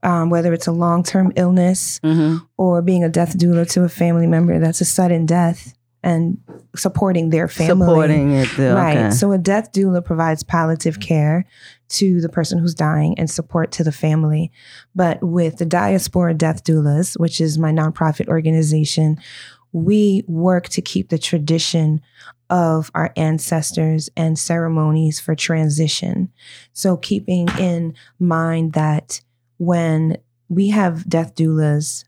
Um, 0.01 0.29
whether 0.29 0.53
it's 0.53 0.67
a 0.67 0.71
long 0.71 1.03
term 1.03 1.33
illness 1.35 1.99
mm-hmm. 1.99 2.37
or 2.55 2.81
being 2.81 3.03
a 3.03 3.09
death 3.09 3.37
doula 3.37 3.69
to 3.73 3.83
a 3.83 3.89
family 3.89 4.27
member 4.27 4.57
that's 4.57 4.79
a 4.79 4.85
sudden 4.85 5.25
death 5.25 5.73
and 6.01 6.37
supporting 6.75 7.29
their 7.29 7.47
family. 7.47 7.85
Supporting 7.85 8.31
it, 8.31 8.49
though. 8.55 8.75
right? 8.75 8.97
Okay. 8.97 9.09
So 9.11 9.31
a 9.31 9.37
death 9.37 9.71
doula 9.71 10.03
provides 10.03 10.43
palliative 10.43 10.99
care 10.99 11.45
to 11.89 12.21
the 12.21 12.29
person 12.29 12.59
who's 12.59 12.75
dying 12.75 13.17
and 13.17 13.29
support 13.29 13.71
to 13.73 13.83
the 13.83 13.91
family. 13.91 14.51
But 14.95 15.21
with 15.21 15.57
the 15.57 15.65
Diaspora 15.65 16.35
Death 16.35 16.63
Doulas, 16.63 17.19
which 17.19 17.41
is 17.41 17.57
my 17.57 17.71
nonprofit 17.71 18.27
organization, 18.27 19.17
we 19.71 20.23
work 20.27 20.69
to 20.69 20.81
keep 20.81 21.09
the 21.09 21.17
tradition 21.17 22.01
of 22.49 22.89
our 22.95 23.13
ancestors 23.15 24.09
and 24.17 24.37
ceremonies 24.37 25.19
for 25.19 25.35
transition. 25.35 26.31
So 26.73 26.97
keeping 26.97 27.47
in 27.59 27.93
mind 28.19 28.73
that 28.73 29.21
when 29.57 30.17
we 30.47 30.69
have 30.69 31.07
death 31.07 31.35
doulas 31.35 32.05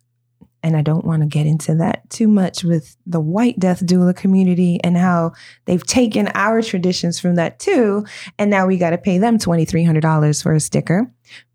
and 0.63 0.77
I 0.77 0.81
don't 0.81 1.05
want 1.05 1.21
to 1.21 1.27
get 1.27 1.47
into 1.47 1.75
that 1.75 2.09
too 2.09 2.27
much 2.27 2.63
with 2.63 2.95
the 3.05 3.19
white 3.19 3.59
death 3.59 3.85
doula 3.85 4.15
community 4.15 4.79
and 4.83 4.97
how 4.97 5.33
they've 5.65 5.85
taken 5.85 6.27
our 6.35 6.61
traditions 6.61 7.19
from 7.19 7.35
that 7.35 7.59
too. 7.59 8.05
And 8.37 8.51
now 8.51 8.67
we 8.67 8.77
got 8.77 8.91
to 8.91 8.97
pay 8.97 9.17
them 9.17 9.37
$2,300 9.37 10.43
for 10.43 10.53
a 10.53 10.59
sticker. 10.59 11.11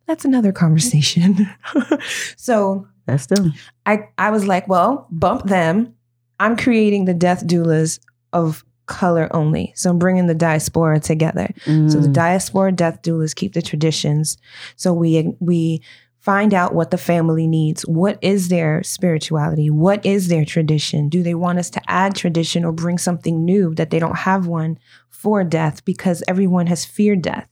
That's 0.06 0.24
another 0.24 0.52
conversation. 0.52 1.48
so 2.36 2.86
that's 3.06 3.26
them. 3.26 3.52
I, 3.84 4.08
I 4.18 4.30
was 4.30 4.46
like, 4.46 4.68
well, 4.68 5.06
bump 5.10 5.44
them. 5.44 5.94
I'm 6.38 6.56
creating 6.56 7.04
the 7.04 7.14
death 7.14 7.46
doulas 7.46 7.98
of 8.32 8.64
color 8.86 9.28
only. 9.34 9.72
So 9.74 9.90
I'm 9.90 9.98
bringing 9.98 10.26
the 10.26 10.34
diaspora 10.34 11.00
together. 11.00 11.48
Mm. 11.64 11.90
So 11.90 11.98
the 11.98 12.08
diaspora 12.08 12.72
death 12.72 13.02
doulas 13.02 13.34
keep 13.34 13.52
the 13.52 13.62
traditions. 13.62 14.36
So 14.76 14.92
we 14.92 15.34
we 15.40 15.82
find 16.20 16.52
out 16.52 16.74
what 16.74 16.90
the 16.90 16.98
family 16.98 17.46
needs. 17.46 17.82
What 17.82 18.18
is 18.20 18.48
their 18.48 18.82
spirituality? 18.82 19.70
What 19.70 20.04
is 20.04 20.26
their 20.26 20.44
tradition? 20.44 21.08
Do 21.08 21.22
they 21.22 21.34
want 21.34 21.60
us 21.60 21.70
to 21.70 21.80
add 21.88 22.16
tradition 22.16 22.64
or 22.64 22.72
bring 22.72 22.98
something 22.98 23.44
new 23.44 23.74
that 23.76 23.90
they 23.90 24.00
don't 24.00 24.18
have 24.18 24.46
one 24.46 24.78
for 25.08 25.44
death 25.44 25.84
because 25.84 26.24
everyone 26.26 26.66
has 26.66 26.84
feared 26.84 27.22
death? 27.22 27.48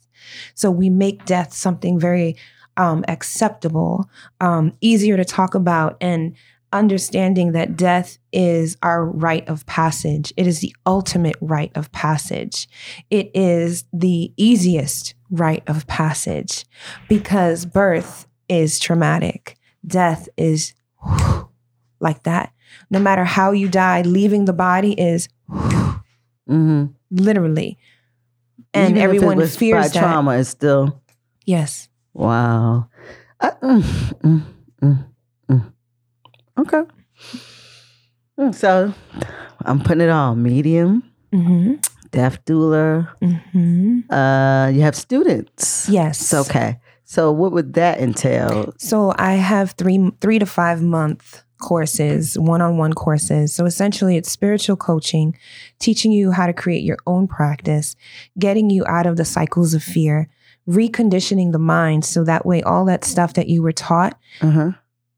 So 0.54 0.70
we 0.70 0.90
make 0.90 1.24
death 1.24 1.52
something 1.52 2.00
very 2.00 2.36
um, 2.76 3.04
acceptable, 3.06 4.10
um, 4.40 4.72
easier 4.80 5.16
to 5.16 5.24
talk 5.24 5.54
about, 5.54 5.96
and 6.00 6.34
understanding 6.74 7.52
that 7.52 7.76
death 7.76 8.18
is 8.32 8.76
our 8.82 9.06
rite 9.06 9.48
of 9.48 9.64
passage. 9.66 10.32
It 10.36 10.46
is 10.46 10.60
the 10.60 10.74
ultimate 10.84 11.36
rite 11.40 11.72
of 11.76 11.90
passage. 11.92 12.68
It 13.10 13.30
is 13.32 13.84
the 13.92 14.32
easiest 14.36 15.14
rite 15.30 15.62
of 15.66 15.86
passage 15.86 16.64
because 17.08 17.64
birth 17.64 18.26
is 18.48 18.78
traumatic. 18.78 19.56
Death 19.86 20.28
is 20.36 20.74
like 22.00 22.24
that. 22.24 22.52
No 22.90 22.98
matter 22.98 23.24
how 23.24 23.52
you 23.52 23.68
die, 23.68 24.02
leaving 24.02 24.44
the 24.44 24.52
body 24.52 24.92
is 24.92 25.28
mm-hmm. 25.48 26.86
literally. 27.10 27.78
And 28.72 28.90
Even 28.90 29.02
everyone 29.02 29.32
if 29.34 29.38
it 29.38 29.42
was 29.42 29.56
fears 29.56 29.92
that. 29.92 30.00
trauma 30.00 30.32
is 30.32 30.48
still 30.48 31.00
Yes. 31.46 31.88
wow. 32.12 32.88
Uh, 33.40 33.50
mm, 33.62 33.82
mm, 34.22 34.42
mm. 34.82 35.04
Okay. 36.66 36.82
So 38.52 38.92
I'm 39.64 39.80
putting 39.80 40.02
it 40.02 40.10
all 40.10 40.34
medium, 40.34 41.02
Mm-hmm. 41.32 41.74
deaf 42.10 42.44
doula. 42.44 43.08
Mm-hmm. 43.22 44.12
Uh, 44.12 44.68
you 44.68 44.80
have 44.82 44.94
students. 44.96 45.88
Yes. 45.88 46.32
Okay. 46.34 46.78
So 47.04 47.30
what 47.32 47.52
would 47.52 47.74
that 47.74 48.00
entail? 48.00 48.72
So 48.78 49.12
I 49.18 49.34
have 49.34 49.72
three 49.72 50.10
three 50.20 50.38
to 50.38 50.46
five 50.46 50.82
month 50.82 51.42
courses, 51.60 52.36
one 52.38 52.60
on 52.60 52.76
one 52.76 52.92
courses. 52.92 53.52
So 53.54 53.64
essentially, 53.66 54.16
it's 54.16 54.30
spiritual 54.30 54.76
coaching, 54.76 55.36
teaching 55.78 56.12
you 56.12 56.30
how 56.32 56.46
to 56.46 56.52
create 56.52 56.82
your 56.82 56.98
own 57.06 57.28
practice, 57.28 57.94
getting 58.38 58.70
you 58.70 58.84
out 58.86 59.06
of 59.06 59.16
the 59.16 59.24
cycles 59.24 59.74
of 59.74 59.82
fear, 59.82 60.28
reconditioning 60.68 61.52
the 61.52 61.58
mind 61.58 62.04
so 62.04 62.24
that 62.24 62.44
way 62.46 62.62
all 62.62 62.84
that 62.86 63.04
stuff 63.04 63.34
that 63.34 63.48
you 63.48 63.62
were 63.62 63.72
taught. 63.72 64.18
Uh-huh. 64.40 64.72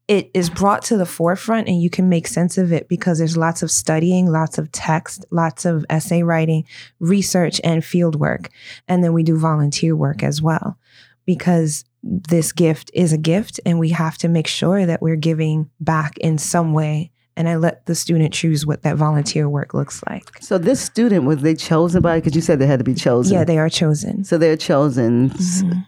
It 0.07 0.31
is 0.33 0.49
brought 0.49 0.83
to 0.83 0.97
the 0.97 1.05
forefront 1.05 1.67
and 1.67 1.81
you 1.81 1.89
can 1.89 2.07
make 2.07 2.27
sense 2.27 2.57
of 2.57 2.71
it 2.71 2.87
because 2.87 3.17
there's 3.17 3.35
lots 3.35 3.61
of 3.61 3.69
studying, 3.69 4.27
lots 4.27 4.57
of 4.57 4.71
text, 4.71 5.25
lots 5.31 5.65
of 5.65 5.85
essay 5.89 6.23
writing, 6.23 6.65
research, 6.99 7.59
and 7.63 7.83
field 7.83 8.15
work. 8.15 8.49
And 8.87 9.03
then 9.03 9.11
we 9.11 9.23
do 9.23 9.37
volunteer 9.37 9.95
work 9.95 10.23
as 10.23 10.41
well 10.41 10.77
because 11.25 11.83
this 12.01 12.53
gift 12.53 12.89
is 12.93 13.11
a 13.11 13.17
gift 13.17 13.59
and 13.65 13.79
we 13.79 13.89
have 13.89 14.17
to 14.19 14.29
make 14.29 14.47
sure 14.47 14.85
that 14.85 15.01
we're 15.01 15.17
giving 15.17 15.69
back 15.81 16.17
in 16.19 16.37
some 16.37 16.71
way 16.71 17.11
and 17.37 17.47
I 17.47 17.55
let 17.55 17.85
the 17.85 17.95
student 17.95 18.33
choose 18.33 18.65
what 18.65 18.81
that 18.83 18.97
volunteer 18.97 19.47
work 19.47 19.73
looks 19.73 20.01
like. 20.09 20.25
So 20.41 20.57
this 20.57 20.81
student 20.81 21.23
was 21.25 21.37
they 21.41 21.55
chosen 21.55 22.01
by 22.01 22.19
because 22.19 22.35
you 22.35 22.41
said 22.41 22.59
they 22.59 22.67
had 22.67 22.79
to 22.79 22.85
be 22.85 22.93
chosen. 22.95 23.33
Yeah, 23.33 23.43
they 23.45 23.57
are 23.59 23.69
chosen. 23.69 24.23
So 24.25 24.37
they're 24.37 24.57
chosen. 24.57 25.29
Mhm. 25.29 25.85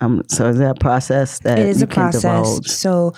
Um, 0.00 0.22
so 0.28 0.48
is 0.48 0.58
that 0.58 0.70
a 0.76 0.80
process 0.80 1.40
that 1.40 1.58
It 1.58 1.66
is 1.68 1.82
a 1.82 1.86
process. 1.86 2.22
divulge? 2.22 2.66
So 2.68 3.12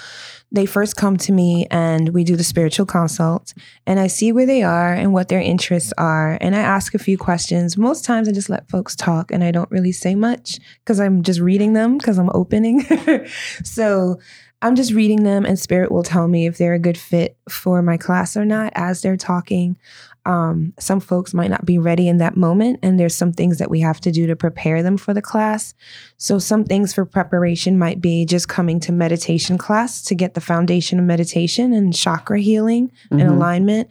they 0.52 0.66
first 0.66 0.96
come 0.96 1.16
to 1.16 1.32
me 1.32 1.66
and 1.70 2.10
we 2.10 2.22
do 2.22 2.36
the 2.36 2.44
spiritual 2.44 2.86
consult 2.86 3.52
and 3.86 3.98
I 3.98 4.06
see 4.06 4.30
where 4.30 4.46
they 4.46 4.62
are 4.62 4.92
and 4.92 5.12
what 5.12 5.28
their 5.28 5.40
interests 5.40 5.92
are 5.98 6.38
and 6.40 6.54
I 6.54 6.60
ask 6.60 6.94
a 6.94 6.98
few 6.98 7.18
questions. 7.18 7.76
Most 7.76 8.04
times 8.04 8.28
I 8.28 8.32
just 8.32 8.48
let 8.50 8.68
folks 8.68 8.94
talk 8.94 9.32
and 9.32 9.42
I 9.42 9.50
don't 9.50 9.70
really 9.70 9.90
say 9.92 10.14
much 10.14 10.58
because 10.84 11.00
I'm 11.00 11.22
just 11.22 11.40
reading 11.40 11.72
them 11.72 11.98
because 11.98 12.18
I'm 12.18 12.30
opening. 12.34 12.84
so 13.64 14.18
I'm 14.64 14.76
just 14.76 14.94
reading 14.94 15.24
them, 15.24 15.44
and 15.44 15.58
Spirit 15.58 15.92
will 15.92 16.02
tell 16.02 16.26
me 16.26 16.46
if 16.46 16.56
they're 16.56 16.72
a 16.72 16.78
good 16.78 16.96
fit 16.96 17.36
for 17.50 17.82
my 17.82 17.98
class 17.98 18.34
or 18.34 18.46
not 18.46 18.72
as 18.74 19.02
they're 19.02 19.18
talking. 19.18 19.76
Um, 20.24 20.72
some 20.78 21.00
folks 21.00 21.34
might 21.34 21.50
not 21.50 21.66
be 21.66 21.76
ready 21.76 22.08
in 22.08 22.16
that 22.16 22.34
moment, 22.34 22.78
and 22.82 22.98
there's 22.98 23.14
some 23.14 23.30
things 23.30 23.58
that 23.58 23.68
we 23.68 23.80
have 23.80 24.00
to 24.00 24.10
do 24.10 24.26
to 24.26 24.34
prepare 24.34 24.82
them 24.82 24.96
for 24.96 25.12
the 25.12 25.20
class. 25.20 25.74
So, 26.16 26.38
some 26.38 26.64
things 26.64 26.94
for 26.94 27.04
preparation 27.04 27.78
might 27.78 28.00
be 28.00 28.24
just 28.24 28.48
coming 28.48 28.80
to 28.80 28.92
meditation 28.92 29.58
class 29.58 30.02
to 30.04 30.14
get 30.14 30.32
the 30.32 30.40
foundation 30.40 30.98
of 30.98 31.04
meditation 31.04 31.74
and 31.74 31.94
chakra 31.94 32.40
healing 32.40 32.90
and 33.10 33.20
Mhm. 33.20 33.36
alignment. 33.36 33.88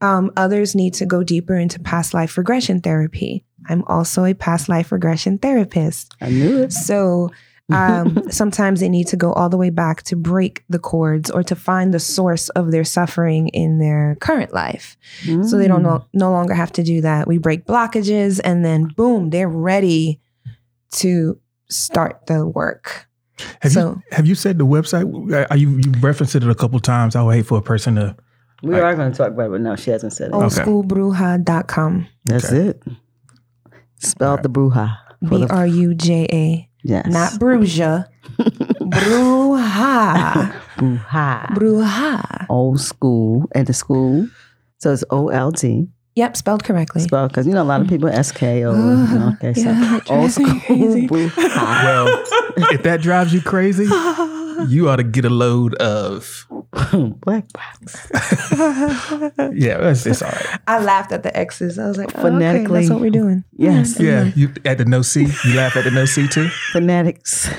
Um, 0.00 0.30
others 0.38 0.74
need 0.74 0.94
to 0.94 1.04
go 1.04 1.22
deeper 1.22 1.54
into 1.54 1.78
past 1.78 2.14
life 2.14 2.38
regression 2.38 2.80
therapy. 2.80 3.44
I'm 3.68 3.84
also 3.88 4.24
a 4.24 4.32
past 4.32 4.70
life 4.70 4.90
regression 4.90 5.36
therapist. 5.36 6.14
I 6.22 6.30
knew 6.30 6.62
it. 6.62 6.72
So 6.72 7.30
um, 7.72 8.22
sometimes 8.30 8.80
they 8.80 8.88
need 8.88 9.06
to 9.08 9.16
go 9.16 9.32
all 9.32 9.48
the 9.48 9.56
way 9.56 9.70
back 9.70 10.02
to 10.04 10.16
break 10.16 10.62
the 10.68 10.78
cords 10.78 11.30
or 11.30 11.42
to 11.42 11.54
find 11.56 11.94
the 11.94 11.98
source 12.00 12.48
of 12.50 12.70
their 12.72 12.84
suffering 12.84 13.48
in 13.48 13.78
their 13.78 14.16
current 14.20 14.52
life. 14.52 14.96
So 15.24 15.56
they 15.56 15.66
don't 15.66 15.80
Mm. 15.80 15.84
no, 15.84 16.04
no 16.12 16.30
longer 16.30 16.52
have 16.54 16.72
to 16.72 16.82
do 16.82 17.00
that. 17.00 17.26
We 17.26 17.38
break 17.38 17.64
blockages 17.66 18.38
and 18.44 18.64
then 18.64 18.88
boom, 18.96 19.30
they're 19.30 19.48
ready 19.48 20.20
to 20.92 21.38
start 21.70 22.26
the 22.26 22.46
work. 22.46 23.06
Have 23.62 23.72
So- 23.72 23.88
you 23.90 24.02
have 24.12 24.26
you 24.26 24.34
said 24.34 24.58
the 24.58 24.66
website? 24.66 25.04
Uh, 25.50 25.54
You 25.54 25.78
you 25.78 25.92
referenced 26.00 26.34
it 26.36 26.46
a 26.46 26.54
couple 26.54 26.78
times. 26.80 27.16
I 27.16 27.22
would 27.22 27.34
hate 27.34 27.46
for 27.46 27.58
a 27.58 27.62
person 27.62 27.94
to. 27.96 28.14
We 28.62 28.78
are 28.78 28.94
going 28.94 29.10
to 29.10 29.16
talk 29.18 29.28
about 29.32 29.46
it, 29.46 29.50
but 29.50 29.60
no, 29.60 29.74
she 29.76 29.90
hasn't 29.90 30.12
said 30.12 30.28
it. 30.28 30.32
Oldschoolbruja.com. 30.34 32.06
That's 32.24 32.52
it. 32.52 32.82
Spelled 33.98 34.42
the 34.42 34.48
bruja. 34.50 34.96
for 35.28 35.38
B 35.38 35.44
the- 35.46 35.52
R 35.54 35.66
U 35.66 35.94
J 35.94 36.26
A. 36.32 36.68
Yes. 36.84 37.06
Not 37.06 37.32
Bruja. 37.40 38.06
Bruja. 38.38 40.52
bruja. 40.76 41.46
Bruja. 41.56 42.46
Old 42.50 42.80
school 42.80 43.48
at 43.54 43.66
the 43.66 43.72
school. 43.72 44.28
So 44.78 44.92
it's 44.92 45.02
O 45.10 45.28
L 45.28 45.50
D. 45.50 45.88
Yep, 46.16 46.36
spelled 46.36 46.62
correctly. 46.62 47.00
Spelled 47.00 47.30
because 47.30 47.46
you 47.46 47.54
know 47.54 47.62
a 47.62 47.64
lot 47.64 47.80
of 47.80 47.88
people 47.88 48.08
S 48.08 48.30
K 48.30 48.64
O. 48.66 48.72
Okay, 49.34 49.54
so 49.54 49.62
yeah, 49.62 49.96
it 49.96 50.10
old 50.10 50.30
school 50.30 50.60
crazy. 50.60 51.08
bruja. 51.08 51.36
Well, 51.46 52.22
if 52.70 52.82
that 52.82 53.00
drives 53.00 53.32
you 53.32 53.40
crazy, 53.40 53.84
you 54.68 54.90
ought 54.90 54.96
to 54.96 55.04
get 55.04 55.24
a 55.24 55.30
load 55.30 55.74
of. 55.76 56.46
Black 57.20 57.44
box. 57.52 58.08
Yeah, 59.54 59.90
it's, 59.90 60.06
it's 60.06 60.22
all 60.22 60.30
right. 60.30 60.60
I 60.66 60.80
laughed 60.80 61.12
at 61.12 61.22
the 61.22 61.36
X's. 61.36 61.78
I 61.78 61.86
was 61.86 61.98
like, 61.98 62.08
oh, 62.16 62.20
okay, 62.20 62.22
Phonetically. 62.22 62.80
that's 62.80 62.90
what 62.90 63.00
we're 63.00 63.10
doing. 63.10 63.44
Yes. 63.56 64.00
Yeah, 64.00 64.30
you 64.34 64.52
at 64.64 64.78
the 64.78 64.84
no 64.84 65.02
C. 65.02 65.26
You 65.44 65.54
laugh 65.54 65.76
at 65.76 65.84
the 65.84 65.90
no 65.90 66.04
C 66.04 66.26
too. 66.26 66.48
Phonetics. 66.72 67.50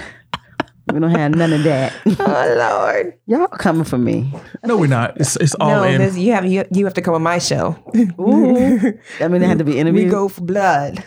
We 0.93 0.99
don't 0.99 1.09
have 1.09 1.34
none 1.34 1.51
of 1.51 1.63
that. 1.63 1.93
Oh 2.05 2.55
Lord. 2.57 3.18
Y'all 3.26 3.47
coming 3.47 3.86
for 3.86 3.97
me. 3.97 4.32
No, 4.63 4.78
we're 4.78 4.86
not. 4.86 5.20
It's 5.20 5.36
it's 5.38 5.55
all 5.55 5.82
no, 5.82 5.84
in. 5.84 5.99
this, 5.99 6.16
you 6.16 6.32
have 6.34 6.45
you, 6.45 6.63
you 6.72 6.86
have 6.86 6.93
to 6.93 7.01
come 7.01 7.16
on 7.16 7.24
my 7.24 7.39
show. 7.39 7.76
Ooh. 8.20 8.93
I 9.20 9.28
mean, 9.28 9.41
they 9.41 9.47
had 9.47 9.57
to 9.57 9.63
be 9.63 9.80
interviewed. 9.80 10.05
we 10.05 10.11
go 10.11 10.28
for 10.28 10.41
blood. 10.41 11.03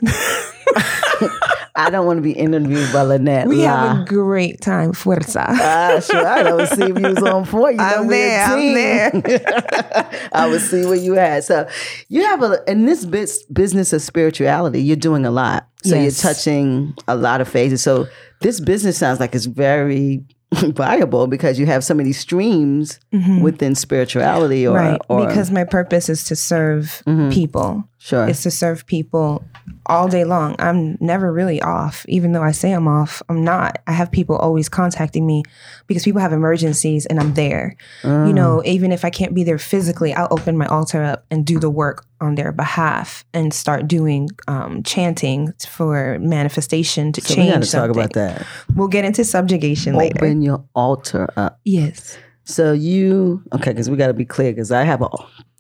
I 1.79 1.91
don't 1.91 2.07
want 2.07 2.17
to 2.19 2.23
be 2.23 2.33
interviewed 2.33 2.93
by 2.93 3.03
Lynette. 3.03 3.47
we 3.47 3.65
La. 3.65 3.69
have 3.95 4.01
a 4.01 4.05
great 4.05 4.61
time. 4.61 4.93
Fuerza. 4.93 5.45
Ah, 5.49 6.01
sure. 6.01 6.27
I 6.27 6.43
don't 6.43 6.67
see 6.67 6.83
if 6.85 6.99
you 6.99 7.09
was 7.09 7.23
on 7.23 7.47
point. 7.47 7.77
You 7.77 7.83
I'm 7.85 8.09
there, 8.09 8.45
I'm 8.45 9.23
team. 9.23 9.41
I 10.33 10.49
would 10.49 10.61
see 10.61 10.85
what 10.87 11.01
you 11.01 11.15
had. 11.15 11.45
So 11.45 11.69
you 12.09 12.25
have 12.25 12.43
a 12.43 12.63
in 12.71 12.85
this 12.87 13.05
biz, 13.07 13.45
business 13.53 13.93
of 13.93 14.03
spirituality. 14.03 14.83
You're 14.83 14.97
doing 14.97 15.25
a 15.25 15.31
lot. 15.31 15.69
So 15.85 15.95
Yes. 15.95 16.23
you're 16.25 16.33
touching 16.35 16.95
a 17.07 17.15
lot 17.15 17.41
of 17.41 17.49
phases. 17.49 17.83
So 17.83 18.09
this 18.41 18.59
business 18.61 18.99
sounds 18.99 19.21
like 19.21 19.35
it's 19.35 19.47
very 19.47 20.25
viable 20.53 21.27
because 21.29 21.59
you 21.59 21.67
have 21.67 21.85
so 21.85 21.95
many 21.95 22.13
streams 22.13 22.99
Mhm. 23.15 23.43
within 23.43 23.75
spirituality. 23.75 24.67
Or, 24.67 24.77
right. 24.77 25.01
or 25.09 25.27
because 25.27 25.51
my 25.53 25.65
purpose 25.65 26.09
is 26.09 26.25
to 26.25 26.35
serve 26.37 27.03
Mhm. 27.07 27.33
people. 27.33 27.85
Sure, 27.99 28.27
It's 28.29 28.43
to 28.45 28.51
serve 28.51 28.87
people 28.87 29.45
all 29.87 30.09
day 30.09 30.25
long. 30.25 30.55
I'm 30.59 30.97
never 31.01 31.33
really 31.33 31.61
off, 31.63 32.05
even 32.09 32.33
though 32.33 32.43
I 32.43 32.53
say 32.53 32.73
I'm 32.73 32.89
off. 32.89 33.23
I'm 33.29 33.43
not. 33.45 33.81
I 33.87 33.93
have 33.93 34.11
people 34.11 34.37
always 34.37 34.69
contacting 34.69 35.27
me 35.27 35.43
because 35.87 36.05
people 36.05 36.21
have 36.21 36.33
emergencies 36.33 37.07
and 37.07 37.19
I'm 37.21 37.35
there. 37.35 37.77
Mm. 38.03 38.29
You 38.29 38.33
know, 38.35 38.63
even 38.65 38.93
if 38.93 39.05
I 39.05 39.11
can't 39.11 39.35
be 39.35 39.45
there 39.45 39.59
physically, 39.59 40.13
I'll 40.15 40.29
open 40.31 40.57
my 40.57 40.67
altar 40.67 41.03
up 41.03 41.25
and 41.31 41.45
do 41.47 41.59
the 41.59 41.71
work 41.71 42.07
on 42.21 42.35
their 42.35 42.53
behalf 42.53 43.25
and 43.33 43.53
start 43.55 43.87
doing 43.89 44.29
um, 44.49 44.83
chanting 44.83 45.53
for 45.67 46.19
manifestation 46.21 47.13
to 47.13 47.21
So 47.21 47.31
we 47.31 47.37
change 47.37 47.53
got 47.53 47.61
to 47.61 47.67
something. 47.67 47.95
talk 47.95 47.97
about 47.97 48.13
that. 48.15 48.47
We'll 48.75 48.89
get 48.89 49.05
into 49.05 49.25
subjugation 49.25 49.95
later. 49.95 50.25
Open 50.25 50.43
your 50.43 50.65
altar 50.75 51.29
up. 51.37 51.61
Yes. 51.65 52.19
So 52.45 52.73
you 52.73 53.43
okay? 53.53 53.71
Because 53.71 53.91
we 53.91 53.97
got 53.97 54.07
to 54.09 54.15
be 54.15 54.25
clear. 54.25 54.53
Because 54.53 54.73
I 54.73 54.83
have 54.85 55.03
a 55.03 55.09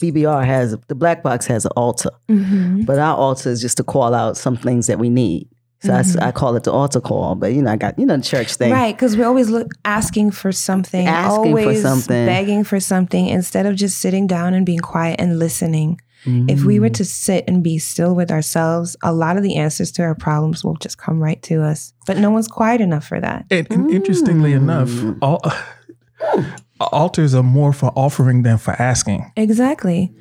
BBR 0.00 0.44
has 0.44 0.76
the 0.88 0.94
black 0.94 1.22
box 1.22 1.46
has 1.46 1.64
an 1.64 1.72
altar, 1.76 2.10
Mm-hmm. 2.28 2.82
but 2.82 2.98
our 2.98 3.16
altar 3.16 3.50
is 3.50 3.60
just 3.60 3.76
to 3.78 3.84
call 3.84 4.14
out 4.14 4.36
some 4.36 4.56
things 4.56 4.86
that 4.86 4.98
we 4.98 5.08
need. 5.10 5.48
So 5.80 5.92
I 5.94 5.98
s- 6.00 6.16
Mhm. 6.16 6.22
I, 6.22 6.32
call 6.32 6.56
it 6.56 6.64
the 6.64 6.72
altar 6.72 7.00
call. 7.00 7.36
But 7.36 7.52
you 7.52 7.62
know, 7.62 7.70
I 7.70 7.76
got 7.76 7.96
you 7.98 8.04
know 8.06 8.16
the 8.16 8.22
church 8.22 8.56
thing. 8.56 8.72
Right, 8.72 8.94
because 8.96 9.16
we're 9.16 9.26
always 9.26 9.48
look 9.48 9.72
asking 9.84 10.32
for 10.32 10.50
something, 10.50 11.06
Asking 11.06 11.52
for 11.54 11.60
always 11.60 11.82
something. 11.82 12.26
begging 12.26 12.64
for 12.64 12.80
something 12.80 13.26
instead 13.28 13.64
of 13.66 13.76
just 13.76 13.98
sitting 14.00 14.26
down 14.26 14.54
and 14.54 14.66
being 14.66 14.80
quiet 14.80 15.20
and 15.20 15.38
listening. 15.38 16.00
If 16.26 16.64
we 16.64 16.78
were 16.78 16.90
to 16.90 17.04
sit 17.06 17.44
and 17.48 17.62
be 17.62 17.78
still 17.78 18.14
with 18.14 18.30
ourselves, 18.30 18.96
a 19.02 19.14
lot 19.14 19.38
of 19.38 19.42
the 19.42 19.54
answers 19.56 19.90
to 19.92 20.02
our 20.02 20.14
problems 20.16 20.62
will 20.62 20.74
just 20.74 20.98
come 20.98 21.20
right 21.22 21.40
to 21.44 21.62
us. 21.62 21.94
But 22.06 22.18
no 22.18 22.28
one's 22.30 22.48
quiet 22.48 22.82
enough 22.82 23.06
for 23.06 23.18
that. 23.18 23.46
And, 23.50 23.66
and 23.70 23.90
interestingly 23.90 24.52
enough, 24.52 24.88
Mm. 24.90 25.16
all, 25.22 25.40
altars 26.86 27.34
are 27.34 27.42
more 27.42 27.72
for 27.72 27.92
offering 27.96 28.42
than 28.42 28.58
for 28.58 28.72
asking. 28.80 29.30
Exactly. 29.36 30.12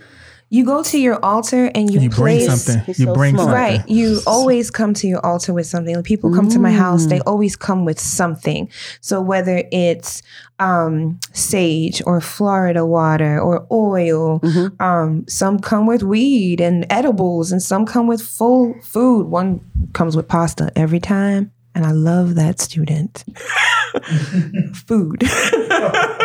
You 0.50 0.64
go 0.64 0.82
to 0.82 0.98
your 0.98 1.20
altar 1.26 1.70
and 1.76 1.92
you, 1.94 2.00
You 2.00 2.10
bring 2.10 2.40
something. 2.50 2.82
He's 2.86 3.00
You 3.02 3.08
so 3.08 3.14
bring 3.14 3.36
smart. 3.36 3.50
something. 3.50 3.80
Right. 3.82 3.90
You 3.90 4.22
always 4.26 4.72
come 4.72 4.94
to 4.94 5.06
your 5.06 5.20
altar 5.26 5.54
with 5.54 5.66
something. 5.68 5.94
When 5.94 6.04
people 6.04 6.34
come 6.34 6.48
to 6.48 6.58
my 6.60 6.72
house, 6.72 7.06
Mm. 7.06 7.10
they 7.10 7.20
always 7.22 7.58
come 7.58 7.84
with 7.84 8.00
something. 8.00 8.70
So 9.02 9.20
whether 9.20 9.64
it's 9.74 10.22
um, 10.60 11.20
sage 11.34 12.02
or 12.06 12.22
Florida 12.22 12.86
water 12.86 13.40
or 13.42 13.68
oil, 13.72 14.40
Mhm. 14.40 14.82
um, 14.82 15.26
some 15.28 15.60
come 15.60 15.86
with 15.86 16.02
weed 16.02 16.62
and 16.62 16.86
edibles, 16.90 17.52
and 17.52 17.62
some 17.62 17.86
come 17.86 18.08
with 18.08 18.22
full 18.22 18.74
food. 18.82 19.28
One 19.28 19.60
comes 19.94 20.16
with 20.16 20.28
pasta 20.30 20.72
every 20.78 21.00
time. 21.02 21.52
And 21.76 21.86
I 21.86 21.92
love 21.92 22.34
that 22.36 22.60
student. 22.60 23.24
food. 24.74 25.24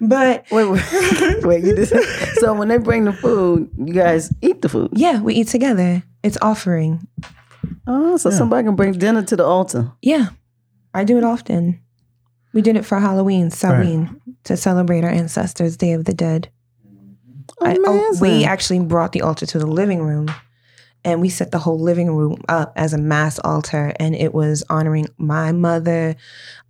but 0.00 0.44
Wait, 0.50 0.64
wait, 0.68 0.82
wait. 1.44 1.64
You 1.64 1.76
just, 1.76 1.92
so 2.40 2.54
when 2.54 2.68
they 2.68 2.78
bring 2.78 3.04
the 3.04 3.12
food, 3.12 3.70
you 3.78 3.92
guys 3.94 4.32
eat 4.42 4.62
the 4.62 4.68
food. 4.68 4.90
yeah, 4.94 5.20
we 5.20 5.34
eat 5.34 5.48
together. 5.48 6.02
It's 6.22 6.38
offering. 6.42 7.06
Oh, 7.86 8.16
so 8.16 8.30
Yeah. 8.30 8.36
somebody 8.36 8.66
can 8.66 8.76
bring 8.76 8.92
dinner 8.92 9.22
to 9.22 9.36
the 9.36 9.44
altar. 9.44 9.92
Yeah, 10.02 10.28
I 10.94 11.04
do 11.04 11.18
it 11.18 11.24
often. 11.24 11.80
We 12.52 12.62
did 12.62 12.76
it 12.76 12.84
for 12.84 12.98
Halloween, 12.98 13.50
Samhain, 13.50 14.20
to 14.44 14.56
celebrate 14.56 15.04
our 15.04 15.10
ancestors' 15.10 15.76
Day 15.76 15.92
of 15.92 16.04
the 16.04 16.12
Dead. 16.14 16.48
I- 17.62 17.76
oh, 17.86 18.06
Amazing. 18.08 18.20
we 18.38 18.44
actually 18.44 18.80
brought 18.80 19.12
the 19.12 19.22
altar 19.22 19.46
to 19.46 19.58
the 19.58 19.66
living 19.66 20.02
room, 20.02 20.26
and 21.04 21.20
we 21.20 21.28
set 21.28 21.50
the 21.50 21.58
whole 21.58 21.78
living 21.80 22.14
room 22.14 22.40
up 22.48 22.72
as 22.76 22.92
a 22.92 22.98
mass 22.98 23.38
altar, 23.40 23.92
and 23.98 24.14
it 24.14 24.34
was 24.34 24.62
honoring 24.68 25.06
my 25.18 25.52
mother, 25.52 26.16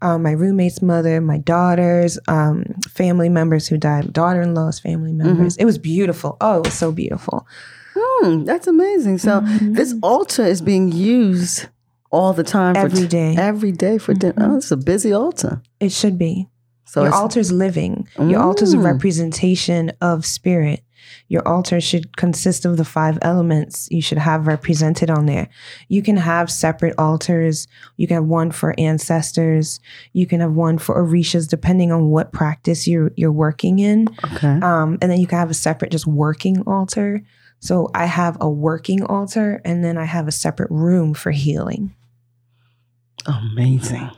um, 0.02 0.22
my 0.22 0.30
roommate's 0.32 0.80
mother, 0.82 1.20
my 1.20 1.38
daughters, 1.38 2.18
um, 2.28 2.64
family 2.88 3.28
members 3.28 3.66
who 3.68 3.76
died, 3.76 4.12
daughter-in-law's 4.12 4.78
family 4.80 5.10
Mm-hmm. 5.12 5.26
members. 5.26 5.56
It 5.56 5.64
was 5.64 5.78
beautiful. 5.78 6.36
Oh, 6.40 6.58
it 6.58 6.64
was 6.64 6.74
so 6.74 6.92
beautiful. 6.92 7.46
Hmm, 7.96 8.44
that's 8.44 8.66
amazing. 8.66 9.18
So 9.18 9.40
Mhm. 9.40 9.74
this 9.74 9.94
altar 10.02 10.44
is 10.44 10.60
being 10.62 10.92
used 10.92 11.66
all 12.12 12.32
the 12.32 12.44
time 12.44 12.74
for 12.74 12.80
Every 12.82 13.06
day. 13.08 13.34
Every 13.36 13.72
day 13.72 13.98
for 13.98 14.14
dinner. 14.14 14.34
Mhm. 14.34 14.52
Oh, 14.52 14.56
it's 14.56 14.70
a 14.70 14.76
busy 14.76 15.12
altar. 15.12 15.60
It 15.80 15.92
should 15.92 16.18
be. 16.18 16.48
So 16.84 17.00
your 17.02 17.08
it's, 17.08 17.16
altar's 17.16 17.52
living. 17.52 18.06
Your 18.18 18.40
altar's 18.40 18.72
a 18.72 18.76
Mm. 18.76 18.84
representation 18.84 19.92
of 20.00 20.24
spirit. 20.26 20.80
Your 21.28 21.46
altar 21.46 21.80
should 21.80 22.16
consist 22.16 22.64
of 22.64 22.76
the 22.76 22.84
five 22.84 23.18
elements 23.22 23.88
you 23.90 24.02
should 24.02 24.18
have 24.18 24.46
represented 24.46 25.10
on 25.10 25.26
there. 25.26 25.48
You 25.88 26.02
can 26.02 26.16
have 26.16 26.50
separate 26.50 26.94
altars. 26.98 27.68
You 27.96 28.06
can 28.06 28.16
have 28.16 28.24
one 28.24 28.50
for 28.50 28.74
ancestors. 28.78 29.80
You 30.12 30.26
can 30.26 30.40
have 30.40 30.52
one 30.52 30.78
for 30.78 30.96
orishas, 30.96 31.48
depending 31.48 31.92
on 31.92 32.08
what 32.10 32.32
practice 32.32 32.88
you're 32.88 33.12
you're 33.16 33.32
working 33.32 33.78
in. 33.78 34.08
okay. 34.32 34.58
Um, 34.60 34.98
and 35.00 35.10
then 35.10 35.20
you 35.20 35.26
can 35.26 35.38
have 35.38 35.50
a 35.50 35.54
separate 35.54 35.92
just 35.92 36.06
working 36.06 36.62
altar. 36.66 37.22
So 37.60 37.90
I 37.94 38.06
have 38.06 38.38
a 38.40 38.48
working 38.48 39.04
altar, 39.04 39.60
and 39.64 39.84
then 39.84 39.98
I 39.98 40.04
have 40.04 40.26
a 40.26 40.32
separate 40.32 40.70
room 40.70 41.12
for 41.12 41.30
healing. 41.30 41.94
Amazing. 43.26 44.10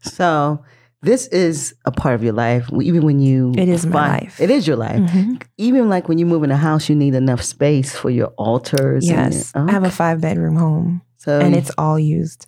So 0.00 0.64
this 1.02 1.26
is 1.28 1.74
a 1.84 1.90
part 1.92 2.14
of 2.14 2.22
your 2.22 2.32
life. 2.32 2.70
Even 2.80 3.02
when 3.04 3.18
you 3.20 3.52
It 3.56 3.68
is 3.68 3.84
my 3.84 4.08
life. 4.20 4.40
It 4.40 4.50
is 4.50 4.66
your 4.66 4.76
life. 4.76 5.00
Mhm. 5.00 5.42
Even 5.58 5.88
like 5.88 6.08
when 6.08 6.18
you 6.18 6.26
move 6.26 6.44
in 6.44 6.50
a 6.50 6.56
house, 6.56 6.88
you 6.88 6.94
need 6.94 7.14
enough 7.14 7.42
space 7.42 7.92
for 7.94 8.08
your 8.10 8.28
altars. 8.38 9.08
and 9.08 9.32
Yes, 9.34 9.52
your- 9.54 9.68
I 9.68 9.72
have 9.72 9.84
a 9.84 9.90
five 9.90 10.20
bedroom 10.20 10.56
home, 10.56 11.02
so 11.18 11.40
and 11.40 11.54
it's 11.54 11.70
all 11.76 11.98
used. 11.98 12.46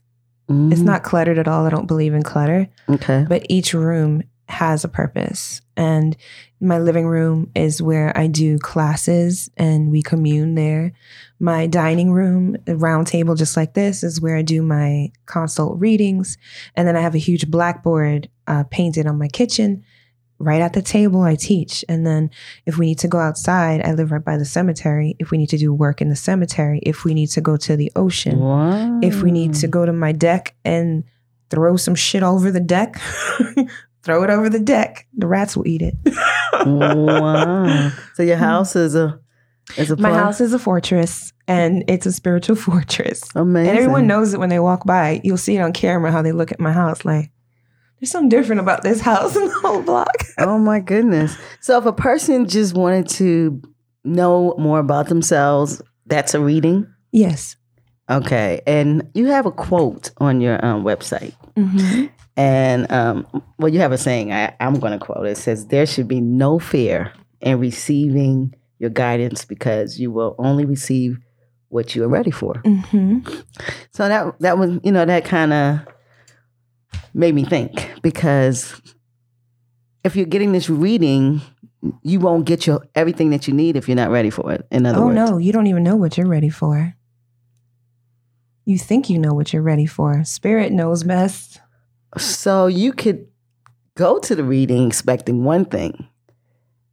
It's 0.48 0.80
Mhm. 0.80 0.84
not 0.84 1.02
cluttered 1.02 1.38
at 1.38 1.48
all. 1.48 1.66
I 1.66 1.70
don't 1.70 1.88
believe 1.88 2.12
in 2.14 2.22
clutter, 2.22 2.68
okay. 2.88 3.24
but 3.28 3.44
each 3.48 3.72
room 3.74 4.22
has 4.46 4.84
a 4.84 4.88
purpose. 4.88 5.62
And 5.76 6.16
my 6.60 6.78
living 6.78 7.06
room 7.06 7.48
is 7.56 7.80
where 7.80 8.16
I 8.16 8.26
do 8.26 8.58
classes 8.58 9.50
and 9.56 9.90
we 9.90 10.02
commune 10.02 10.54
there. 10.54 10.92
My 11.40 11.66
dining 11.66 12.12
room, 12.12 12.56
a 12.66 12.76
round 12.76 13.06
table 13.06 13.34
just 13.34 13.56
like 13.56 13.72
this, 13.72 14.04
is 14.04 14.20
where 14.20 14.36
I 14.36 14.42
do 14.42 14.62
my 14.62 15.10
consult 15.26 15.80
readings. 15.80 16.36
And 16.76 16.86
then 16.86 16.94
I 16.94 17.00
have 17.00 17.14
a 17.14 17.18
huge 17.18 17.50
blackboard 17.50 18.28
uh, 18.46 18.64
painted 18.70 19.06
on 19.06 19.18
my 19.18 19.28
kitchen. 19.28 19.84
Right 20.40 20.60
at 20.60 20.72
the 20.72 20.82
table, 20.82 21.22
I 21.22 21.36
teach. 21.36 21.84
And 21.88 22.04
then 22.04 22.28
if 22.66 22.76
we 22.76 22.86
need 22.86 22.98
to 22.98 23.08
go 23.08 23.18
outside, 23.20 23.80
I 23.86 23.92
live 23.92 24.10
right 24.10 24.22
by 24.24 24.36
the 24.36 24.44
cemetery. 24.44 25.14
If 25.20 25.30
we 25.30 25.38
need 25.38 25.48
to 25.50 25.56
do 25.58 25.72
work 25.72 26.00
in 26.02 26.08
the 26.08 26.16
cemetery, 26.16 26.80
if 26.82 27.04
we 27.04 27.14
need 27.14 27.28
to 27.30 27.40
go 27.40 27.56
to 27.58 27.76
the 27.76 27.90
ocean, 27.94 28.40
Wow. 28.40 28.98
if 29.00 29.22
we 29.22 29.30
need 29.30 29.54
to 29.54 29.68
go 29.68 29.86
to 29.86 29.92
my 29.92 30.10
deck 30.10 30.56
and 30.64 31.04
throw 31.50 31.76
some 31.76 31.94
shit 31.94 32.24
over 32.24 32.50
the 32.50 32.58
deck, 32.60 32.96
throw 34.02 34.24
it 34.24 34.28
over 34.30 34.50
the 34.50 34.58
deck. 34.58 35.06
The 35.16 35.28
rats 35.28 35.56
will 35.56 35.68
eat 35.68 35.82
it. 35.82 35.94
wow. 36.66 37.90
So 38.14 38.22
your 38.22 38.36
house 38.36 38.76
is 38.76 38.94
a 38.94 39.18
is 39.78 39.90
a 39.90 39.96
My 39.96 40.10
place? 40.10 40.20
house 40.20 40.40
is 40.40 40.52
a 40.52 40.58
fortress 40.58 41.32
and 41.48 41.84
it's 41.88 42.06
a 42.06 42.12
spiritual 42.12 42.56
fortress. 42.68 43.22
Amazing. 43.34 43.70
And 43.70 43.78
everyone 43.78 44.06
knows 44.06 44.34
it 44.34 44.40
when 44.40 44.48
they 44.50 44.58
walk 44.60 44.84
by. 44.84 45.20
You'll 45.24 45.36
see 45.38 45.56
it 45.56 45.60
on 45.60 45.72
camera 45.72 46.10
how 46.12 46.22
they 46.22 46.32
look 46.32 46.52
at 46.52 46.60
my 46.60 46.72
house 46.72 47.04
like, 47.04 47.30
there's 48.04 48.10
something 48.10 48.28
different 48.28 48.60
about 48.60 48.82
this 48.82 49.00
house 49.00 49.34
and 49.36 49.48
the 49.48 49.54
whole 49.60 49.82
block. 49.82 50.14
Oh 50.38 50.58
my 50.58 50.78
goodness. 50.78 51.36
So 51.60 51.78
if 51.78 51.86
a 51.86 51.92
person 51.92 52.46
just 52.46 52.74
wanted 52.74 53.08
to 53.10 53.62
know 54.04 54.54
more 54.58 54.78
about 54.78 55.08
themselves, 55.08 55.80
that's 56.04 56.34
a 56.34 56.40
reading. 56.40 56.86
Yes. 57.12 57.56
Okay. 58.10 58.60
And 58.66 59.10
you 59.14 59.28
have 59.28 59.46
a 59.46 59.50
quote 59.50 60.10
on 60.18 60.42
your 60.42 60.62
um, 60.62 60.84
website. 60.84 61.32
Mm-hmm. 61.56 62.06
And 62.36 62.92
um, 62.92 63.26
well, 63.58 63.72
you 63.72 63.78
have 63.78 63.92
a 63.92 63.98
saying, 63.98 64.34
I, 64.34 64.54
I'm 64.60 64.78
going 64.78 64.92
to 64.92 65.02
quote 65.02 65.24
it. 65.26 65.30
It 65.30 65.38
says, 65.38 65.68
There 65.68 65.86
should 65.86 66.08
be 66.08 66.20
no 66.20 66.58
fear 66.58 67.10
in 67.40 67.58
receiving 67.58 68.54
your 68.78 68.90
guidance 68.90 69.46
because 69.46 69.98
you 69.98 70.10
will 70.10 70.34
only 70.38 70.66
receive 70.66 71.18
what 71.68 71.94
you 71.94 72.04
are 72.04 72.08
ready 72.08 72.30
for. 72.30 72.54
Mm-hmm. 72.54 73.20
So 73.92 74.08
that 74.08 74.38
that 74.40 74.58
was, 74.58 74.78
you 74.82 74.92
know, 74.92 75.06
that 75.06 75.24
kind 75.24 75.52
of 75.52 75.80
made 77.14 77.34
me 77.34 77.44
think 77.44 77.90
because 78.02 78.80
if 80.02 80.16
you're 80.16 80.26
getting 80.26 80.52
this 80.52 80.68
reading, 80.68 81.40
you 82.02 82.20
won't 82.20 82.44
get 82.44 82.66
your 82.66 82.86
everything 82.94 83.30
that 83.30 83.48
you 83.48 83.54
need 83.54 83.76
if 83.76 83.88
you're 83.88 83.96
not 83.96 84.10
ready 84.10 84.30
for 84.30 84.52
it. 84.52 84.66
In 84.70 84.84
other 84.84 84.98
Oh 84.98 85.06
words, 85.06 85.18
oh 85.18 85.26
no, 85.26 85.38
you 85.38 85.52
don't 85.52 85.66
even 85.66 85.82
know 85.82 85.96
what 85.96 86.18
you're 86.18 86.26
ready 86.26 86.50
for. 86.50 86.94
You 88.66 88.78
think 88.78 89.10
you 89.10 89.18
know 89.18 89.34
what 89.34 89.52
you're 89.52 89.62
ready 89.62 89.86
for. 89.86 90.24
Spirit 90.24 90.72
knows 90.72 91.04
best. 91.04 91.60
So 92.16 92.66
you 92.66 92.92
could 92.92 93.26
go 93.94 94.18
to 94.18 94.34
the 94.34 94.44
reading 94.44 94.86
expecting 94.86 95.44
one 95.44 95.66
thing, 95.66 96.08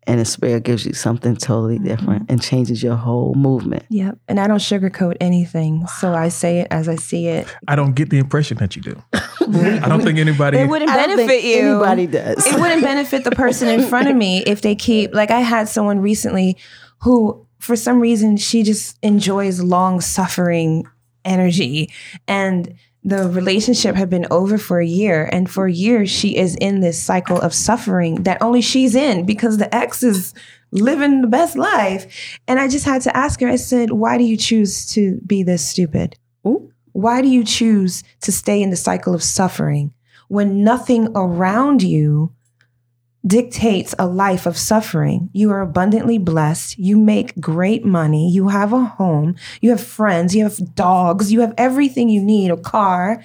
and 0.06 0.20
the 0.20 0.26
spirit 0.26 0.64
gives 0.64 0.86
you 0.86 0.94
something 0.94 1.36
totally 1.36 1.78
mm-hmm. 1.78 1.88
different 1.88 2.26
and 2.30 2.42
changes 2.42 2.84
your 2.84 2.96
whole 2.96 3.34
movement. 3.36 3.86
Yep. 3.90 4.18
And 4.28 4.40
I 4.40 4.48
don't 4.48 4.60
sugarcoat 4.60 5.18
anything. 5.22 5.88
So 6.00 6.14
I 6.14 6.30
say 6.30 6.60
it 6.60 6.68
as 6.72 6.90
I 6.90 6.96
see 6.96 7.28
it. 7.28 7.48
I 7.68 7.76
don't 7.76 7.94
get 7.94 8.10
the 8.10 8.20
impression 8.20 8.58
that 8.58 8.76
you 8.76 8.82
do. 8.82 9.02
I 9.42 9.90
don't 9.90 10.02
think 10.02 10.20
anybody. 10.20 10.58
It 10.60 10.68
wouldn't 10.68 10.92
benefit 10.92 11.44
you. 11.44 11.84
Anybody 11.84 12.08
does. 12.08 12.46
it 12.46 12.60
wouldn't 12.60 12.82
benefit 12.82 13.24
the 13.24 13.32
person 13.32 13.68
in 13.68 13.84
front 13.88 14.08
of 14.08 14.16
me 14.16 14.44
if 14.46 14.62
they 14.62 14.76
keep 14.76 15.14
like 15.14 15.32
I 15.32 15.40
had 15.40 15.68
someone 15.68 16.00
recently 16.00 16.58
who 17.00 17.46
for 17.60 17.76
some 17.76 18.00
reason 18.00 18.38
she 18.38 18.64
just 18.64 18.98
enjoys 19.02 19.62
long 19.62 20.02
suffering 20.02 20.86
energy 21.24 21.92
and 22.28 22.74
the 23.04 23.28
relationship 23.30 23.96
had 23.96 24.10
been 24.10 24.28
over 24.30 24.58
for 24.58 24.80
a 24.80 24.86
year 24.86 25.28
and 25.32 25.50
for 25.50 25.68
years 25.68 26.10
she 26.10 26.38
is 26.38 26.56
in 26.58 26.82
this 26.82 27.02
cycle 27.02 27.40
of 27.40 27.54
suffering 27.54 28.24
that 28.24 28.42
only 28.42 28.62
she's 28.62 28.96
in 28.96 29.26
because 29.26 29.58
the 29.58 29.74
ex 29.74 30.04
is 30.04 30.34
living 30.72 31.22
the 31.22 31.28
best 31.28 31.58
life 31.58 32.40
and 32.48 32.60
I 32.60 32.68
just 32.68 32.86
had 32.86 33.02
to 33.04 33.16
ask 33.16 33.40
her 33.42 33.48
I 33.48 33.56
said 33.56 33.92
why 33.92 34.18
do 34.18 34.24
you 34.24 34.38
choose 34.38 34.88
to 34.94 35.20
be 35.26 35.44
this 35.44 35.68
stupid 35.68 36.16
Ooh. 36.46 36.72
Why 36.94 37.22
do 37.22 37.28
you 37.28 37.44
choose 37.44 38.04
to 38.22 38.32
stay 38.32 38.62
in 38.62 38.70
the 38.70 38.76
cycle 38.76 39.14
of 39.14 39.24
suffering 39.24 39.94
when 40.28 40.64
nothing 40.64 41.10
around 41.16 41.82
you 41.82 42.34
dictates 43.26 43.96
a 43.98 44.06
life 44.06 44.46
of 44.46 44.58
suffering? 44.58 45.30
You 45.34 45.52
are 45.52 45.62
abundantly 45.62 46.18
blessed. 46.18 46.78
You 46.78 46.98
make 46.98 47.40
great 47.40 47.86
money. 47.86 48.30
You 48.30 48.50
have 48.50 48.74
a 48.74 48.84
home. 48.84 49.36
You 49.62 49.70
have 49.72 49.82
friends. 49.82 50.36
You 50.36 50.44
have 50.44 50.76
dogs. 50.76 51.32
You 51.32 51.42
have 51.42 51.54
everything 51.58 52.10
you 52.10 52.24
need 52.24 52.52
a 52.52 52.58
car. 52.58 53.24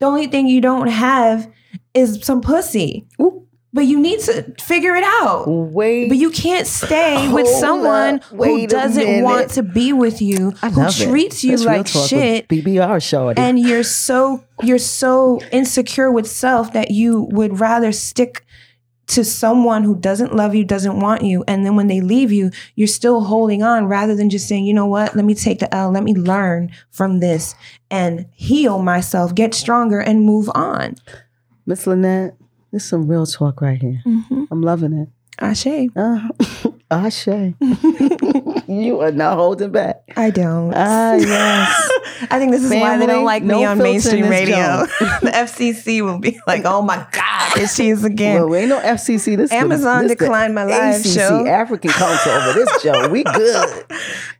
The 0.00 0.06
only 0.06 0.26
thing 0.26 0.46
you 0.46 0.60
don't 0.60 0.88
have 0.88 1.50
is 1.94 2.24
some 2.24 2.40
pussy. 2.40 3.06
Ooh. 3.20 3.47
But 3.78 3.86
you 3.86 4.00
need 4.00 4.18
to 4.22 4.42
figure 4.60 4.96
it 4.96 5.04
out. 5.04 5.44
Wait. 5.46 6.08
But 6.08 6.18
you 6.18 6.32
can't 6.32 6.66
stay 6.66 7.32
with 7.32 7.46
someone 7.46 8.18
who 8.22 8.66
doesn't 8.66 9.22
want 9.22 9.50
to 9.50 9.62
be 9.62 9.92
with 9.92 10.20
you, 10.20 10.50
who 10.50 10.82
it. 10.82 10.94
treats 10.94 11.44
you 11.44 11.58
That's 11.58 11.94
like 11.94 12.08
shit, 12.08 12.48
BBR 12.48 13.00
shorty. 13.00 13.40
and 13.40 13.56
you're 13.56 13.84
so 13.84 14.42
you're 14.64 14.80
so 14.80 15.40
insecure 15.52 16.10
with 16.10 16.26
self 16.26 16.72
that 16.72 16.90
you 16.90 17.28
would 17.30 17.60
rather 17.60 17.92
stick 17.92 18.44
to 19.06 19.24
someone 19.24 19.84
who 19.84 19.94
doesn't 19.94 20.34
love 20.34 20.56
you, 20.56 20.64
doesn't 20.64 20.98
want 20.98 21.22
you, 21.22 21.44
and 21.46 21.64
then 21.64 21.76
when 21.76 21.86
they 21.86 22.00
leave 22.00 22.32
you, 22.32 22.50
you're 22.74 22.88
still 22.88 23.20
holding 23.20 23.62
on 23.62 23.86
rather 23.86 24.16
than 24.16 24.28
just 24.28 24.48
saying, 24.48 24.64
you 24.64 24.74
know 24.74 24.86
what, 24.86 25.14
let 25.14 25.24
me 25.24 25.36
take 25.36 25.60
the 25.60 25.72
L, 25.72 25.92
let 25.92 26.02
me 26.02 26.14
learn 26.14 26.72
from 26.90 27.20
this 27.20 27.54
and 27.92 28.26
heal 28.32 28.82
myself, 28.82 29.36
get 29.36 29.54
stronger, 29.54 30.00
and 30.00 30.24
move 30.24 30.50
on. 30.52 30.96
Miss 31.64 31.86
Lynette, 31.86 32.34
this 32.72 32.82
is 32.84 32.88
some 32.88 33.08
real 33.08 33.26
talk 33.26 33.60
right 33.60 33.80
here. 33.80 34.02
Mm-hmm. 34.06 34.44
I'm 34.50 34.62
loving 34.62 34.92
it. 34.92 35.08
Ashe. 35.40 35.66
Ashe. 36.90 37.26
you 38.66 39.00
are 39.00 39.12
not 39.12 39.34
holding 39.36 39.70
back. 39.72 40.02
I 40.16 40.30
don't. 40.30 40.72
Ah, 40.74 41.14
yes. 41.14 41.90
I 42.30 42.38
think 42.38 42.52
this 42.52 42.64
is 42.64 42.70
why 42.70 42.96
they 42.96 43.06
don't 43.06 43.24
like 43.24 43.42
no 43.42 43.58
me 43.58 43.64
on 43.64 43.78
mainstream 43.78 44.28
radio. 44.28 44.56
the 45.22 45.30
FCC 45.34 46.02
will 46.02 46.18
be 46.18 46.40
like, 46.46 46.62
"Oh 46.64 46.80
my 46.82 47.06
God, 47.12 47.58
here 47.58 47.68
she 47.68 47.90
is 47.90 48.04
again." 48.04 48.36
Well, 48.36 48.48
we 48.48 48.58
ain't 48.58 48.68
no 48.70 48.80
FCC. 48.80 49.36
This 49.36 49.52
Amazon 49.52 50.04
this 50.06 50.16
declined 50.16 50.54
my 50.54 50.64
live 50.64 51.00
ACC, 51.00 51.12
show. 51.12 51.46
African 51.46 51.90
Council 51.90 52.32
over 52.32 52.52
this 52.54 52.82
show. 52.82 53.08
We 53.10 53.22
good. 53.34 53.84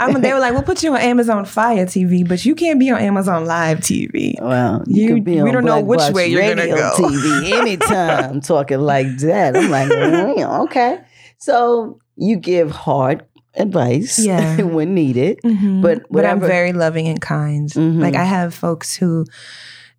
I'm, 0.01 0.21
they 0.21 0.33
were 0.33 0.41
like, 0.41 0.55
"We'll 0.55 0.63
put 0.63 0.83
you 0.83 0.95
on 0.95 1.01
Amazon 1.01 1.45
Fire 1.45 1.85
TV, 1.85 2.27
but 2.27 2.45
you 2.47 2.55
can't 2.55 2.81
be 2.81 2.91
on 2.91 2.99
Amazon 2.99 3.45
Live 3.45 3.81
TV." 3.81 4.41
Well, 4.41 4.85
you, 4.87 5.17
You- 5.17 5.23
be 5.23 5.39
on 5.39 5.45
we 5.45 5.53
don't 5.53 5.65
know 5.65 5.81
which 5.81 5.99
Box 5.99 6.15
way 6.15 6.29
you're 6.29 6.41
gonna 6.41 6.63
Radio 6.63 6.77
go. 6.77 6.95
TV 6.97 7.53
anytime 7.53 8.41
talking 8.41 8.81
like 8.81 9.19
that. 9.19 9.55
I'm 9.57 9.71
like, 9.71 9.89
mm, 9.89 10.65
okay. 10.65 11.01
So 11.39 12.01
you 12.19 12.37
give 12.37 12.71
hard 12.71 13.25
advice 13.55 14.19
Yeah. 14.25 14.63
when 14.63 14.95
needed. 14.95 15.41
Mhm. 15.45 15.83
But 15.83 16.03
but 16.11 16.25
I'm 16.25 16.41
very 16.41 16.73
loving 16.73 17.09
and 17.09 17.21
kind. 17.21 17.69
Mhm. 17.71 18.01
Like 18.01 18.15
I 18.17 18.25
have 18.25 18.55
folks 18.55 18.97
who 18.97 19.25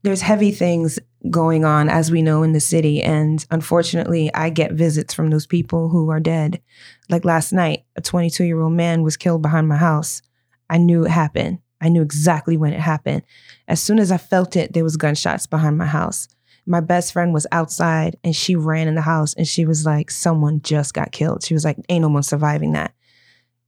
there's 0.04 0.22
heavy 0.22 0.52
things 0.52 1.00
going 1.30 1.66
on 1.66 1.90
as 1.90 2.10
we 2.12 2.22
know 2.22 2.44
in 2.44 2.54
the 2.54 2.62
city 2.62 3.02
and 3.04 3.46
unfortunately 3.52 4.32
I 4.34 4.50
get 4.50 4.72
visits 4.72 5.14
from 5.14 5.30
those 5.30 5.46
people 5.46 5.90
who 5.90 6.10
are 6.10 6.22
dead. 6.22 6.62
Like 7.10 7.26
last 7.26 7.52
night, 7.52 7.84
a 7.98 8.02
22-year-old 8.02 8.72
man 8.72 9.04
was 9.04 9.18
killed 9.18 9.42
behind 9.42 9.68
my 9.68 9.76
house. 9.76 10.22
I 10.70 10.78
knew 10.78 11.04
it 11.06 11.12
happened. 11.12 11.60
I 11.82 11.90
knew 11.90 12.02
exactly 12.02 12.56
when 12.56 12.72
it 12.74 12.80
happened. 12.80 13.24
As 13.68 13.82
soon 13.82 14.00
as 14.00 14.12
I 14.12 14.18
felt 14.18 14.56
it, 14.56 14.72
there 14.74 14.84
was 14.86 14.96
gunshots 14.96 15.48
behind 15.48 15.78
my 15.78 15.86
house. 15.88 16.28
My 16.70 16.80
best 16.82 17.14
friend 17.14 17.34
was 17.34 17.48
outside 17.52 18.16
and 18.24 18.36
she 18.36 18.56
ran 18.56 18.88
in 18.88 18.96
the 18.96 19.02
house 19.02 19.34
and 19.34 19.48
she 19.48 19.66
was 19.66 19.86
like, 19.86 20.12
someone 20.12 20.62
just 20.62 20.94
got 20.94 21.12
killed. 21.12 21.44
She 21.44 21.56
was 21.56 21.66
like, 21.66 21.78
ain't 21.90 22.04
no 22.04 22.10
one 22.10 22.24
surviving 22.24 22.74
that. 22.74 22.94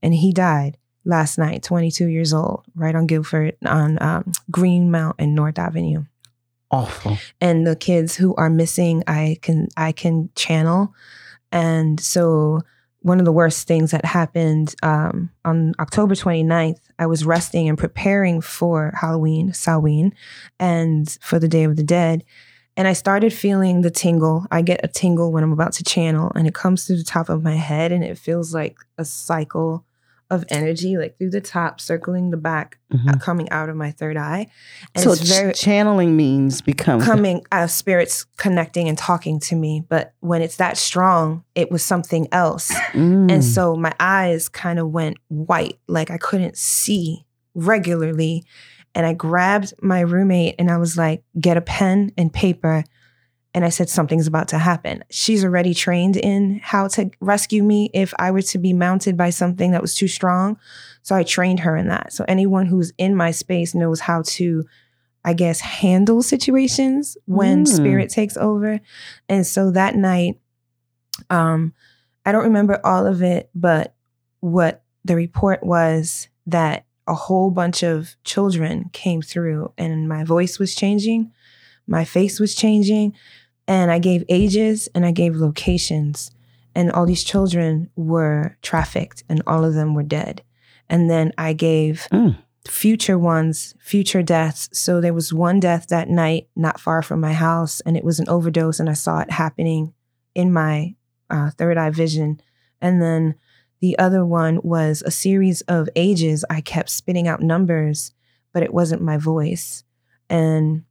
And 0.02 0.14
he 0.14 0.32
died 0.32 0.78
last 1.04 1.36
night, 1.36 1.64
22 1.64 2.06
years 2.06 2.32
old, 2.32 2.64
right 2.74 2.94
on 2.94 3.06
Guilford 3.06 3.56
on 3.66 4.00
um, 4.00 4.32
Greenmount 4.50 5.16
and 5.18 5.34
North 5.34 5.58
Avenue. 5.58 6.04
Awful. 6.70 7.18
And 7.40 7.66
the 7.66 7.76
kids 7.76 8.16
who 8.16 8.34
are 8.36 8.48
missing, 8.48 9.02
I 9.06 9.36
can 9.42 9.68
I 9.76 9.92
can 9.92 10.30
channel. 10.34 10.94
And 11.50 12.00
so 12.00 12.62
one 13.00 13.18
of 13.18 13.24
the 13.24 13.32
worst 13.32 13.66
things 13.66 13.90
that 13.90 14.04
happened 14.04 14.74
um, 14.82 15.30
on 15.44 15.74
October 15.80 16.14
29th, 16.14 16.78
I 16.98 17.06
was 17.06 17.26
resting 17.26 17.68
and 17.68 17.76
preparing 17.76 18.40
for 18.40 18.94
Halloween, 18.98 19.52
Samhain, 19.52 20.14
and 20.58 21.18
for 21.20 21.38
the 21.38 21.48
Day 21.48 21.64
of 21.64 21.76
the 21.76 21.82
Dead. 21.82 22.24
And 22.76 22.88
I 22.88 22.94
started 22.94 23.32
feeling 23.32 23.82
the 23.82 23.90
tingle. 23.90 24.46
I 24.50 24.62
get 24.62 24.80
a 24.82 24.88
tingle 24.88 25.30
when 25.30 25.44
I'm 25.44 25.52
about 25.52 25.72
to 25.74 25.84
channel, 25.84 26.32
and 26.34 26.46
it 26.46 26.54
comes 26.54 26.86
through 26.86 26.96
the 26.98 27.04
top 27.04 27.28
of 27.28 27.42
my 27.42 27.56
head, 27.56 27.92
and 27.92 28.02
it 28.02 28.16
feels 28.16 28.54
like 28.54 28.76
a 28.96 29.04
cycle 29.04 29.84
of 30.30 30.46
energy, 30.48 30.96
like 30.96 31.18
through 31.18 31.28
the 31.28 31.42
top, 31.42 31.78
circling 31.78 32.30
the 32.30 32.38
back, 32.38 32.78
Mhm. 32.90 33.10
uh, 33.14 33.18
coming 33.18 33.50
out 33.50 33.68
of 33.68 33.76
my 33.76 33.90
third 33.90 34.16
eye. 34.16 34.46
And 34.94 35.04
so 35.04 35.12
it's 35.12 35.20
very 35.20 35.52
ch- 35.52 35.60
channeling 35.60 36.16
means 36.16 36.62
become 36.62 37.02
coming 37.02 37.42
uh, 37.52 37.66
spirits 37.66 38.24
connecting 38.38 38.88
and 38.88 38.96
talking 38.96 39.38
to 39.40 39.54
me 39.56 39.84
but 39.86 40.14
when 40.20 40.40
it's 40.40 40.56
that 40.56 40.78
strong 40.78 41.44
it 41.54 41.70
was 41.70 41.84
something 41.84 42.28
else 42.32 42.72
Mm. 42.94 43.30
and 43.30 43.44
so 43.44 43.76
my 43.76 43.92
eyes 44.00 44.48
kind 44.48 44.78
of 44.78 44.88
went 44.90 45.18
white 45.28 45.78
like 45.86 46.10
i 46.10 46.16
couldn't 46.16 46.56
see 46.56 47.26
regularly 47.54 48.44
and 48.94 49.06
i 49.06 49.12
grabbed 49.12 49.72
my 49.82 50.00
roommate 50.00 50.54
and 50.58 50.70
i 50.70 50.76
was 50.76 50.96
like 50.96 51.22
get 51.40 51.56
a 51.56 51.60
pen 51.62 52.12
and 52.16 52.32
paper 52.32 52.84
and 53.54 53.66
I 53.66 53.68
said, 53.68 53.90
Something's 53.90 54.26
about 54.26 54.48
to 54.48 54.58
happen. 54.58 55.04
She's 55.10 55.44
already 55.44 55.74
trained 55.74 56.16
in 56.16 56.58
how 56.62 56.88
to 56.88 57.10
rescue 57.20 57.62
me 57.62 57.90
if 57.92 58.14
I 58.18 58.30
were 58.30 58.40
to 58.40 58.56
be 58.56 58.72
mounted 58.72 59.14
by 59.14 59.28
something 59.28 59.72
that 59.72 59.82
was 59.82 59.94
too 59.94 60.08
strong. 60.08 60.56
So 61.02 61.14
I 61.14 61.22
trained 61.22 61.60
her 61.60 61.76
in 61.76 61.88
that. 61.88 62.14
So 62.14 62.24
anyone 62.26 62.64
who's 62.64 62.94
in 62.96 63.14
my 63.14 63.30
space 63.30 63.74
knows 63.74 64.00
how 64.00 64.22
to, 64.22 64.64
I 65.22 65.34
guess, 65.34 65.60
handle 65.60 66.22
situations 66.22 67.18
when 67.26 67.64
Mm. 67.64 67.68
spirit 67.68 68.08
takes 68.08 68.38
over. 68.38 68.80
And 69.28 69.46
so 69.46 69.70
that 69.72 69.96
night, 69.96 70.40
um, 71.28 71.74
I 72.24 72.32
don't 72.32 72.44
remember 72.44 72.80
all 72.84 73.06
of 73.06 73.22
it, 73.22 73.50
but 73.54 73.94
what 74.40 74.82
the 75.04 75.14
report 75.14 75.62
was 75.62 76.28
that 76.46 76.86
a 77.06 77.14
whole 77.14 77.50
bunch 77.50 77.82
of 77.82 78.16
children 78.24 78.90
came 78.92 79.22
through 79.22 79.72
and 79.76 80.08
my 80.08 80.24
voice 80.24 80.58
was 80.58 80.74
changing, 80.74 81.32
my 81.86 82.04
face 82.04 82.38
was 82.38 82.54
changing, 82.54 83.14
and 83.66 83.90
I 83.90 83.98
gave 83.98 84.24
ages 84.28 84.88
and 84.94 85.04
I 85.04 85.10
gave 85.12 85.34
locations. 85.36 86.30
And 86.74 86.90
all 86.92 87.04
these 87.06 87.24
children 87.24 87.90
were 87.96 88.56
trafficked 88.62 89.24
and 89.28 89.42
all 89.46 89.64
of 89.64 89.74
them 89.74 89.94
were 89.94 90.02
dead. 90.02 90.42
And 90.88 91.10
then 91.10 91.32
I 91.36 91.52
gave 91.52 92.06
Mm. 92.10 92.36
future 92.68 93.18
ones, 93.18 93.74
future 93.80 94.22
deaths. 94.22 94.68
So 94.72 95.00
there 95.00 95.12
was 95.14 95.32
one 95.32 95.60
death 95.60 95.88
that 95.88 96.08
night 96.08 96.48
not 96.54 96.80
far 96.80 97.02
from 97.02 97.20
my 97.20 97.32
house, 97.32 97.80
and 97.80 97.96
it 97.96 98.04
was 98.04 98.20
an 98.20 98.28
overdose, 98.28 98.78
and 98.80 98.88
I 98.88 98.92
saw 98.94 99.18
it 99.20 99.30
happening 99.30 99.92
in 100.34 100.52
my 100.52 100.94
uh, 101.28 101.50
third 101.50 101.76
eye 101.78 101.90
vision. 101.90 102.40
And 102.80 103.02
then 103.02 103.34
the 103.82 103.98
other 103.98 104.24
one 104.24 104.60
was 104.62 105.02
a 105.04 105.10
series 105.10 105.60
of 105.62 105.88
ages. 105.94 106.44
I 106.48 106.62
kept 106.62 106.88
spitting 106.88 107.28
out 107.28 107.42
numbers, 107.42 108.12
but 108.54 108.62
it 108.62 108.72
wasn't 108.72 109.02
my 109.02 109.18
voice. 109.18 109.84
And 110.30 110.84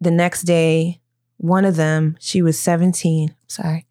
the 0.00 0.10
next 0.10 0.42
day, 0.42 1.00
one 1.36 1.64
of 1.64 1.76
them, 1.76 2.16
she 2.18 2.42
was 2.42 2.58
17, 2.58 3.34
sorry, 3.46 3.86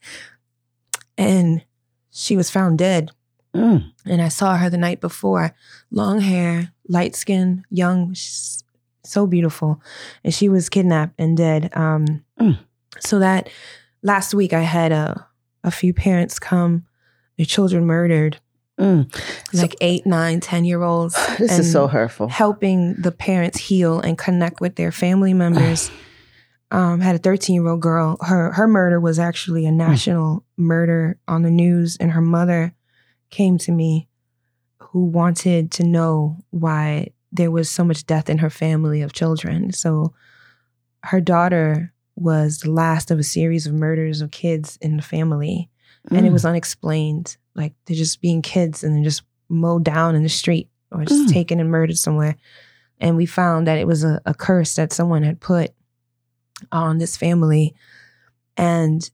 and 1.17 1.63
she 2.11 2.35
was 2.35 2.49
found 2.49 2.77
dead. 2.79 3.11
Mm. 3.55 3.93
And 4.05 4.21
I 4.21 4.27
saw 4.27 4.57
her 4.57 4.69
the 4.69 4.77
night 4.77 4.99
before, 4.99 5.55
long 5.89 6.19
hair, 6.19 6.73
light 6.89 7.15
skin, 7.15 7.63
young, 7.69 8.13
so 8.15 9.25
beautiful. 9.25 9.81
And 10.23 10.33
she 10.33 10.49
was 10.49 10.67
kidnapped 10.67 11.13
and 11.17 11.37
dead. 11.37 11.69
Um, 11.73 12.25
Mm. 12.39 12.59
So 12.99 13.19
that 13.19 13.49
last 14.01 14.33
week, 14.33 14.53
I 14.53 14.61
had 14.61 14.91
a, 14.91 15.27
a 15.63 15.71
few 15.71 15.93
parents 15.93 16.39
come, 16.39 16.85
their 17.37 17.45
children 17.45 17.85
murdered, 17.85 18.39
Mm. 18.79 19.11
So- 19.51 19.61
like 19.63 19.75
eight, 19.81 20.05
nine, 20.05 20.39
ten 20.39 20.63
year 20.63 20.83
olds. 20.83 21.15
This 21.39 21.51
and 21.51 21.59
is 21.61 21.71
so 21.71 21.87
hurtful. 21.87 22.27
helping 22.27 22.93
the 23.01 23.11
parents 23.11 23.57
heal 23.57 23.99
and 23.99 24.15
connect 24.17 24.61
with 24.61 24.75
their 24.75 24.91
family 24.91 25.33
members. 25.33 25.89
Um, 26.69 26.99
had 26.99 27.15
a 27.15 27.17
13 27.17 27.53
year 27.55 27.67
old 27.69 27.79
girl. 27.81 28.17
Her 28.19 28.51
her 28.51 28.67
murder 28.67 28.99
was 28.99 29.19
actually 29.19 29.65
a 29.65 29.71
national 29.71 30.43
murder 30.57 31.17
on 31.25 31.43
the 31.43 31.49
news, 31.49 31.95
and 31.95 32.11
her 32.11 32.19
mother 32.19 32.75
came 33.29 33.57
to 33.59 33.71
me, 33.71 34.09
who 34.79 35.05
wanted 35.05 35.71
to 35.71 35.83
know 35.85 36.35
why 36.49 37.11
there 37.31 37.51
was 37.51 37.69
so 37.69 37.85
much 37.85 38.05
death 38.05 38.29
in 38.29 38.39
her 38.39 38.49
family 38.49 39.01
of 39.01 39.13
children. 39.13 39.71
So, 39.71 40.13
her 41.03 41.21
daughter 41.21 41.93
was 42.17 42.59
the 42.59 42.71
last 42.71 43.11
of 43.11 43.17
a 43.19 43.23
series 43.23 43.65
of 43.65 43.73
murders 43.73 44.19
of 44.19 44.31
kids 44.31 44.77
in 44.81 44.97
the 44.97 45.03
family, 45.03 45.69
and 46.11 46.25
it 46.25 46.29
Mm. 46.29 46.33
was 46.33 46.45
unexplained. 46.45 47.37
Like 47.55 47.73
they're 47.85 47.95
just 47.97 48.21
being 48.21 48.41
kids 48.41 48.83
and 48.83 48.95
they're 48.95 49.03
just 49.03 49.23
mowed 49.49 49.83
down 49.83 50.15
in 50.15 50.23
the 50.23 50.29
street 50.29 50.69
or 50.91 51.03
just 51.05 51.29
Mm. 51.29 51.33
taken 51.33 51.59
and 51.59 51.69
murdered 51.69 51.97
somewhere. 51.97 52.35
And 52.99 53.15
we 53.15 53.25
found 53.25 53.67
that 53.67 53.77
it 53.77 53.87
was 53.87 54.03
a, 54.03 54.21
a 54.25 54.33
curse 54.33 54.75
that 54.75 54.91
someone 54.93 55.23
had 55.23 55.39
put 55.39 55.71
on 56.71 56.97
this 56.97 57.15
family. 57.17 57.75
And 58.55 59.09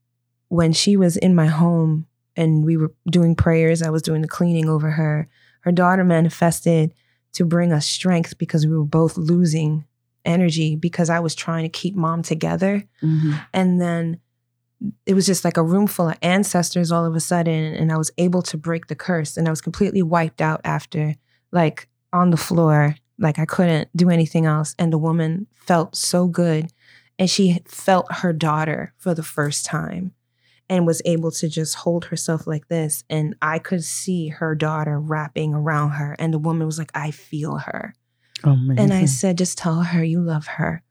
when 0.48 0.72
she 0.72 0.96
was 0.96 1.16
in 1.16 1.34
my 1.34 1.46
home 1.46 2.06
and 2.36 2.64
we 2.64 2.76
were 2.76 2.92
doing 3.10 3.34
prayers, 3.34 3.82
I 3.82 3.90
was 3.90 4.02
doing 4.02 4.22
the 4.22 4.28
cleaning 4.28 4.68
over 4.68 4.92
her. 4.92 5.28
Her 5.60 5.72
daughter 5.72 6.04
manifested 6.04 6.94
to 7.32 7.44
bring 7.44 7.72
us 7.72 7.86
strength 7.86 8.38
because 8.38 8.66
we 8.66 8.76
were 8.76 8.84
both 8.84 9.16
losing 9.16 9.84
energy 10.24 10.76
because 10.76 11.10
I 11.10 11.20
was 11.20 11.34
trying 11.34 11.64
to 11.64 11.68
keep 11.68 11.94
mom 11.94 12.22
together. 12.22 12.84
Mhm. 13.02 13.40
And 13.52 13.80
then 13.80 14.20
it 15.06 15.14
was 15.14 15.26
just 15.26 15.44
like 15.44 15.56
a 15.56 15.62
room 15.62 15.86
full 15.86 16.08
of 16.08 16.18
ancestors 16.22 16.92
all 16.92 17.04
of 17.04 17.14
a 17.14 17.20
sudden. 17.20 17.74
And 17.74 17.92
I 17.92 17.96
was 17.96 18.10
able 18.18 18.42
to 18.42 18.56
break 18.56 18.88
the 18.88 18.94
curse. 18.94 19.36
And 19.36 19.46
I 19.48 19.50
was 19.50 19.60
completely 19.60 20.02
wiped 20.02 20.40
out 20.40 20.60
after, 20.64 21.14
like 21.52 21.88
on 22.12 22.30
the 22.30 22.36
floor. 22.36 22.96
Like 23.18 23.38
I 23.38 23.44
couldn't 23.44 23.88
do 23.96 24.10
anything 24.10 24.46
else. 24.46 24.74
And 24.78 24.92
the 24.92 24.98
woman 24.98 25.46
felt 25.54 25.96
so 25.96 26.26
good. 26.26 26.70
And 27.18 27.30
she 27.30 27.60
felt 27.66 28.06
her 28.10 28.32
daughter 28.32 28.92
for 28.98 29.14
the 29.14 29.22
first 29.22 29.64
time 29.64 30.12
and 30.68 30.86
was 30.86 31.00
able 31.04 31.30
to 31.30 31.48
just 31.48 31.76
hold 31.76 32.06
herself 32.06 32.46
like 32.46 32.68
this. 32.68 33.04
And 33.08 33.36
I 33.40 33.58
could 33.58 33.84
see 33.84 34.28
her 34.28 34.54
daughter 34.54 34.98
wrapping 34.98 35.54
around 35.54 35.90
her. 35.90 36.16
And 36.18 36.34
the 36.34 36.38
woman 36.38 36.66
was 36.66 36.78
like, 36.78 36.90
I 36.94 37.12
feel 37.12 37.58
her. 37.58 37.94
And 38.78 38.92
I 38.92 39.04
said, 39.04 39.38
just 39.38 39.58
tell 39.58 39.82
her 39.82 40.02
you 40.02 40.20
love 40.20 40.46
her 40.46 40.82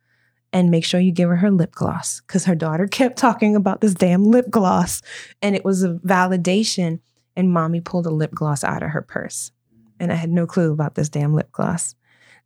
and 0.54 0.70
make 0.70 0.86
sure 0.86 0.99
you 0.99 1.12
give 1.12 1.28
her 1.28 1.36
her 1.38 1.51
lip 1.51 1.74
gloss 1.74 2.22
because 2.22 2.45
her 2.45 2.56
daughter 2.56 2.88
kept 2.91 3.18
talking 3.18 3.56
about 3.56 3.82
this 3.82 3.93
damn 3.93 4.24
lip 4.24 4.49
gloss. 4.49 5.01
And 5.41 5.56
it 5.56 5.66
was 5.66 5.84
a 5.84 5.95
validation. 6.06 6.99
And 7.36 7.51
mommy 7.51 7.82
pulled 7.82 8.06
a 8.06 8.12
lip 8.12 8.32
gloss 8.32 8.64
out 8.64 8.84
of 8.84 8.91
her 8.91 9.01
purse. 9.01 9.51
And 9.99 10.12
I 10.12 10.16
had 10.16 10.30
no 10.30 10.45
clue 10.45 10.72
about 10.72 10.93
this 10.93 11.10
damn 11.10 11.34
lip 11.34 11.51
gloss. 11.51 11.95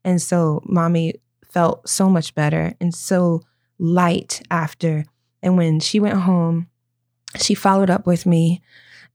And 0.06 0.22
so 0.22 0.62
mommy 0.66 1.16
felt 1.52 1.90
so 1.90 2.10
much 2.10 2.34
better 2.34 2.74
and 2.80 2.96
so 2.96 3.42
light 3.78 4.42
after. 4.50 5.04
And 5.44 5.58
when 5.58 5.82
she 5.82 6.00
went 6.00 6.20
home, 6.22 6.68
she 7.36 7.54
followed 7.54 7.90
up 7.90 8.08
with 8.08 8.26
me 8.26 8.62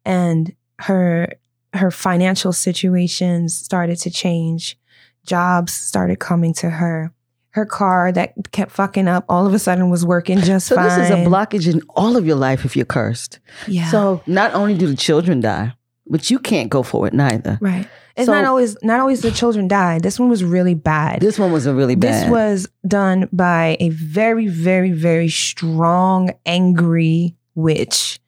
and 0.05 0.55
her 0.81 1.33
her 1.75 1.91
financial 1.91 2.53
situations 2.53 3.57
started 3.57 3.97
to 3.97 4.11
change 4.11 4.79
jobs 5.25 5.73
started 5.73 6.19
coming 6.19 6.53
to 6.53 6.69
her. 6.69 7.13
Her 7.53 7.65
car 7.67 8.11
that 8.13 8.35
kept 8.53 8.73
fucking 8.73 9.09
up 9.09 9.25
all 9.29 9.47
of 9.47 9.53
a 9.55 9.59
sudden 9.59 9.89
was 9.91 10.05
working 10.05 10.41
just 10.41 10.67
so 10.67 10.75
fine. 10.77 10.89
this 10.99 11.11
is 11.11 11.11
a 11.11 11.17
blockage 11.29 11.71
in 11.73 11.83
all 11.91 12.17
of 12.17 12.27
your 12.27 12.37
life 12.37 12.65
if 12.65 12.77
you're 12.77 12.85
cursed. 12.87 13.41
Yeah. 13.69 13.91
So 13.91 14.23
not 14.27 14.55
only 14.55 14.77
do 14.77 14.87
the 14.87 14.97
children 14.97 15.41
die, 15.41 15.75
but 16.07 16.31
you 16.31 16.39
can't 16.39 16.71
go 16.71 16.83
for 16.83 17.07
it 17.07 17.13
neither. 17.15 17.59
right. 17.61 17.87
It's 18.15 18.27
So- 18.27 18.33
not 18.35 18.45
always 18.45 18.77
not 18.83 19.01
always 19.01 19.23
the 19.23 19.31
children 19.31 19.69
die. 19.69 19.99
This 19.99 20.21
one 20.21 20.29
was 20.29 20.45
really 20.45 20.75
bad. 20.75 21.21
This 21.21 21.39
one 21.39 21.51
was 21.51 21.65
a 21.65 21.75
really 21.75 21.95
bad. 21.95 22.25
This 22.27 22.31
was 22.31 22.69
done 22.87 23.27
by 23.33 23.79
a 23.81 23.89
very, 23.89 24.49
very, 24.49 24.93
very 24.93 25.29
strong, 25.31 26.31
angry 26.45 27.37
witch. 27.55 28.21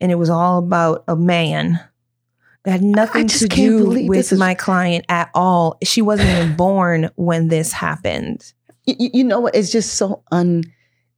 And 0.00 0.10
it 0.10 0.16
was 0.16 0.28
all 0.30 0.58
about 0.58 1.04
a 1.06 1.14
man. 1.16 1.78
It 2.64 2.70
had 2.70 2.82
nothing 2.82 3.28
to 3.28 3.46
do 3.46 4.06
with 4.08 4.32
is- 4.32 4.38
my 4.38 4.54
client 4.54 5.04
at 5.08 5.30
all. 5.34 5.78
She 5.84 6.02
wasn't 6.02 6.30
even 6.30 6.56
born 6.56 7.10
when 7.16 7.46
this 7.48 7.72
happened. 7.72 8.52
You, 8.98 9.10
you- 9.14 9.24
know 9.24 9.40
what? 9.40 9.54
It's 9.54 9.70
just 9.72 9.94
so 9.94 10.22
un. 10.32 10.64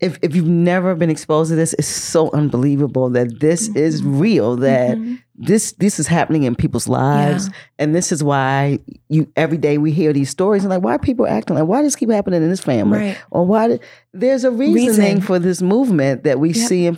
If 0.00 0.18
if 0.22 0.34
you've 0.34 0.46
never 0.48 0.94
been 0.94 1.10
exposed 1.10 1.50
to 1.50 1.56
this, 1.56 1.74
it's 1.74 1.86
so 1.86 2.30
unbelievable 2.32 3.10
that 3.10 3.40
this 3.40 3.68
is 3.76 4.02
real. 4.02 4.56
That 4.56 4.96
Mhm. 4.96 5.18
this 5.36 5.72
this 5.72 6.00
is 6.00 6.06
happening 6.06 6.44
in 6.44 6.54
people's 6.54 6.88
lives, 6.88 7.50
and 7.78 7.94
this 7.94 8.10
is 8.10 8.24
why 8.24 8.78
you 9.10 9.28
every 9.36 9.58
day 9.58 9.76
we 9.76 9.90
hear 9.92 10.14
these 10.14 10.30
stories 10.30 10.64
and 10.64 10.70
like 10.70 10.82
why 10.82 10.94
are 10.94 10.98
people 10.98 11.26
acting 11.26 11.54
like 11.56 11.66
why 11.66 11.82
does 11.82 11.88
this 11.92 11.96
keep 11.96 12.10
happening 12.10 12.42
in 12.42 12.48
this 12.48 12.60
family 12.60 12.98
Right. 12.98 13.18
or 13.30 13.44
why 13.44 13.68
did, 13.68 13.80
there's 14.14 14.44
a 14.44 14.50
reasoning 14.50 15.16
Reason. 15.16 15.20
for 15.20 15.38
this 15.38 15.60
movement 15.60 16.24
that 16.24 16.40
we 16.40 16.48
Yep. 16.54 16.68
see 16.68 16.86
in. 16.86 16.96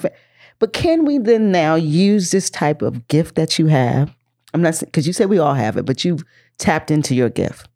But 0.61 0.73
can 0.73 1.05
we 1.05 1.19
then 1.19 1.51
now 1.51 1.75
use 1.75 2.31
this 2.31 2.51
type 2.51 2.83
of 2.83 3.09
gift 3.09 3.35
that 3.35 3.59
you 3.59 3.67
have? 3.67 4.15
I'm 4.55 4.63
not 4.63 4.79
because 4.79 5.09
you 5.09 5.13
said 5.13 5.29
we 5.29 5.39
all 5.41 5.55
have 5.55 5.77
it, 5.77 5.87
but 5.87 6.05
you've 6.05 6.23
tapped 6.59 6.93
into 6.93 7.17
your 7.17 7.31
gift. 7.31 7.69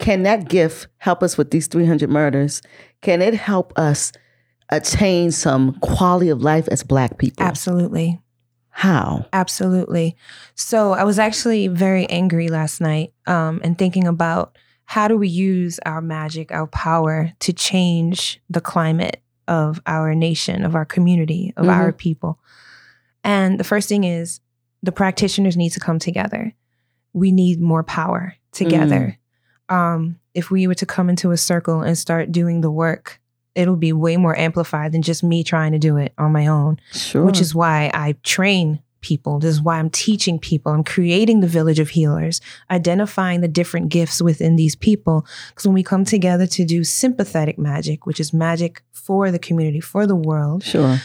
Can 0.00 0.22
that 0.24 0.48
gift 0.48 0.88
help 0.98 1.22
us 1.22 1.38
with 1.38 1.50
these 1.50 1.66
300 1.68 2.10
murders? 2.10 2.62
Can 3.02 3.22
it 3.22 3.34
help 3.34 3.72
us 3.78 4.12
attain 4.70 5.30
some 5.30 5.74
quality 5.80 6.28
of 6.30 6.42
life 6.42 6.66
as 6.68 6.82
Black 6.82 7.18
people? 7.18 7.44
Absolutely. 7.44 8.18
How? 8.70 9.26
Absolutely. 9.32 10.16
So 10.54 10.92
I 10.92 11.04
was 11.04 11.18
actually 11.18 11.68
very 11.68 12.08
angry 12.08 12.48
last 12.48 12.80
night 12.80 13.12
um, 13.26 13.60
and 13.62 13.76
thinking 13.76 14.06
about 14.06 14.56
how 14.84 15.06
do 15.06 15.16
we 15.16 15.28
use 15.28 15.78
our 15.84 16.00
magic, 16.00 16.50
our 16.50 16.66
power 16.66 17.32
to 17.40 17.52
change 17.52 18.40
the 18.48 18.60
climate 18.60 19.22
of 19.46 19.80
our 19.86 20.14
nation, 20.14 20.64
of 20.64 20.74
our 20.74 20.84
community, 20.84 21.52
of 21.56 21.66
Mhm. 21.66 21.72
our 21.72 21.92
people. 21.92 22.38
And 23.22 23.60
the 23.60 23.64
first 23.64 23.88
thing 23.88 24.04
is 24.04 24.40
the 24.82 24.92
practitioners 24.92 25.56
need 25.56 25.70
to 25.70 25.80
come 25.80 25.98
together. 25.98 26.54
We 27.12 27.32
need 27.32 27.60
more 27.60 27.82
power 27.82 28.34
together. 28.52 29.18
Um, 29.70 30.18
if 30.34 30.50
we 30.50 30.66
were 30.66 30.74
to 30.74 30.86
come 30.86 31.08
into 31.08 31.30
a 31.30 31.36
circle 31.36 31.80
and 31.80 31.96
start 31.96 32.32
doing 32.32 32.60
the 32.60 32.70
work, 32.70 33.20
it'll 33.54 33.76
be 33.76 33.92
way 33.92 34.16
more 34.16 34.36
amplified 34.38 34.92
than 34.92 35.02
just 35.02 35.22
me 35.22 35.42
trying 35.42 35.72
to 35.72 35.78
do 35.78 35.96
it 35.96 36.12
on 36.18 36.32
my 36.32 36.46
own 36.46 36.78
Sure. 36.92 37.24
which 37.24 37.40
is 37.40 37.54
why 37.54 37.90
I 37.94 38.14
train 38.22 38.80
people. 39.00 39.38
This 39.38 39.54
is 39.54 39.62
why 39.62 39.78
I'm 39.78 39.88
teaching 39.90 40.38
people. 40.38 40.70
I'm 40.72 40.84
creating 40.84 41.40
the 41.40 41.46
village 41.48 41.78
of 41.78 41.88
healers, 41.90 42.40
identifying 42.70 43.40
the 43.40 43.48
different 43.48 43.88
gifts 43.88 44.20
within 44.20 44.56
these 44.56 44.76
people. 44.76 45.24
Because 45.48 45.66
when 45.66 45.74
we 45.74 45.82
come 45.82 46.04
together 46.04 46.46
to 46.48 46.64
do 46.64 46.84
sympathetic 46.84 47.58
magic, 47.58 48.04
which 48.06 48.20
is 48.20 48.32
magic 48.34 48.82
for 48.92 49.30
the 49.30 49.38
community, 49.38 49.80
for 49.80 50.06
the 50.06 50.14
world, 50.16 50.62
Sure. 50.62 50.98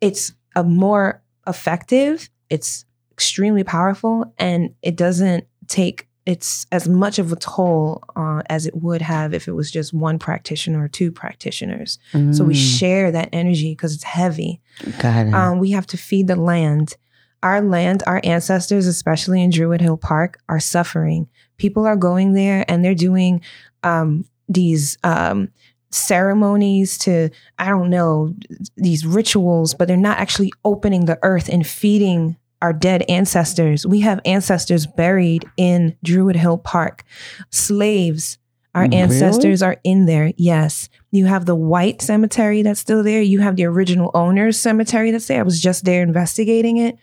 it's 0.00 0.32
a 0.54 0.62
more 0.62 1.20
effective, 1.46 2.30
it's 2.48 2.84
extremely 3.10 3.64
powerful, 3.64 4.32
and 4.38 4.74
it 4.80 4.96
doesn't 4.96 5.44
take 5.66 6.06
it's 6.24 6.66
as 6.70 6.88
much 6.88 7.18
of 7.18 7.32
a 7.32 7.36
toll 7.36 8.02
uh, 8.14 8.42
as 8.48 8.66
it 8.66 8.76
would 8.76 9.02
have 9.02 9.34
if 9.34 9.48
it 9.48 9.52
was 9.52 9.70
just 9.70 9.92
one 9.92 10.18
practitioner 10.18 10.84
or 10.84 10.88
two 10.88 11.10
practitioners. 11.10 11.98
So 12.30 12.44
we 12.44 12.54
Mm, 12.54 12.78
share 12.78 13.10
that 13.10 13.28
energy 13.32 13.72
because 13.72 13.94
it's 13.94 14.04
heavy. 14.04 14.60
got 14.98 15.26
it. 15.26 15.34
Um, 15.34 15.58
we 15.58 15.72
have 15.72 15.86
to 15.88 15.96
feed 15.96 16.28
the 16.28 16.36
land. 16.36 16.96
Our 17.42 17.60
land, 17.60 18.04
our 18.06 18.20
ancestors, 18.22 18.86
especially 18.86 19.42
in 19.42 19.50
Druid 19.50 19.80
Hill 19.80 19.96
Park, 19.96 20.38
are 20.48 20.60
suffering. 20.60 21.28
People 21.56 21.84
are 21.86 21.96
going 21.96 22.34
there 22.34 22.64
and 22.68 22.84
they're 22.84 22.94
doing 22.94 23.40
um, 23.82 24.24
these 24.48 24.96
um, 25.02 25.48
ceremonies 25.90 26.98
to, 26.98 27.30
I 27.58 27.68
don't 27.68 27.90
know, 27.90 28.34
these 28.76 29.04
rituals, 29.06 29.74
but 29.74 29.88
they're 29.88 29.96
not 29.96 30.18
actually 30.18 30.52
opening 30.64 31.06
the 31.06 31.18
earth 31.22 31.48
and 31.48 31.66
feeding 31.66 32.36
our 32.62 32.72
dead 32.72 33.04
ancestors. 33.08 33.84
We 33.84 34.00
have 34.00 34.20
ancestors 34.24 34.86
buried 34.86 35.44
in 35.56 35.96
Druid 36.04 36.36
Hill 36.36 36.58
Park. 36.58 37.04
Slaves, 37.50 38.38
our 38.74 38.84
mm. 38.84 38.92
Really? 38.92 39.02
ancestors 39.02 39.62
are 39.62 39.76
in 39.84 40.06
there. 40.06 40.32
Yes. 40.36 40.88
You 41.10 41.26
have 41.26 41.44
the 41.44 41.56
white 41.56 42.00
cemetery 42.00 42.62
that's 42.62 42.80
still 42.80 43.02
there. 43.02 43.20
You 43.20 43.40
have 43.40 43.56
the 43.56 43.66
original 43.66 44.10
owner's 44.14 44.58
cemetery 44.58 45.10
that's 45.10 45.26
there. 45.26 45.40
I 45.40 45.42
was 45.42 45.60
just 45.60 45.84
there 45.84 46.02
investigating 46.02 46.78
it. 46.78 46.96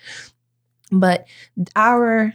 But 0.91 1.27
our 1.75 2.33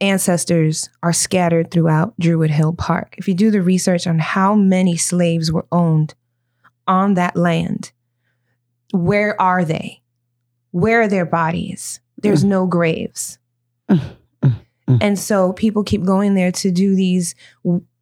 ancestors 0.00 0.90
are 1.02 1.14
scattered 1.14 1.70
throughout 1.70 2.14
Druid 2.20 2.50
Hill 2.50 2.74
Park. 2.74 3.14
If 3.16 3.26
you 3.26 3.34
do 3.34 3.50
the 3.50 3.62
research 3.62 4.06
on 4.06 4.18
how 4.18 4.54
many 4.54 4.96
slaves 4.96 5.50
were 5.50 5.66
owned 5.72 6.14
on 6.86 7.14
that 7.14 7.34
land, 7.34 7.92
where 8.92 9.40
are 9.40 9.64
they? 9.64 10.02
Where 10.70 11.00
are 11.02 11.08
their 11.08 11.24
bodies? 11.24 12.00
There's 12.22 12.44
no 12.44 12.66
graves. 12.66 13.38
Mm, 13.90 14.00
mm, 14.42 14.54
mm. 14.88 14.98
And 15.00 15.18
so 15.18 15.52
people 15.52 15.84
keep 15.84 16.04
going 16.04 16.34
there 16.34 16.52
to 16.52 16.70
do 16.70 16.94
these 16.94 17.34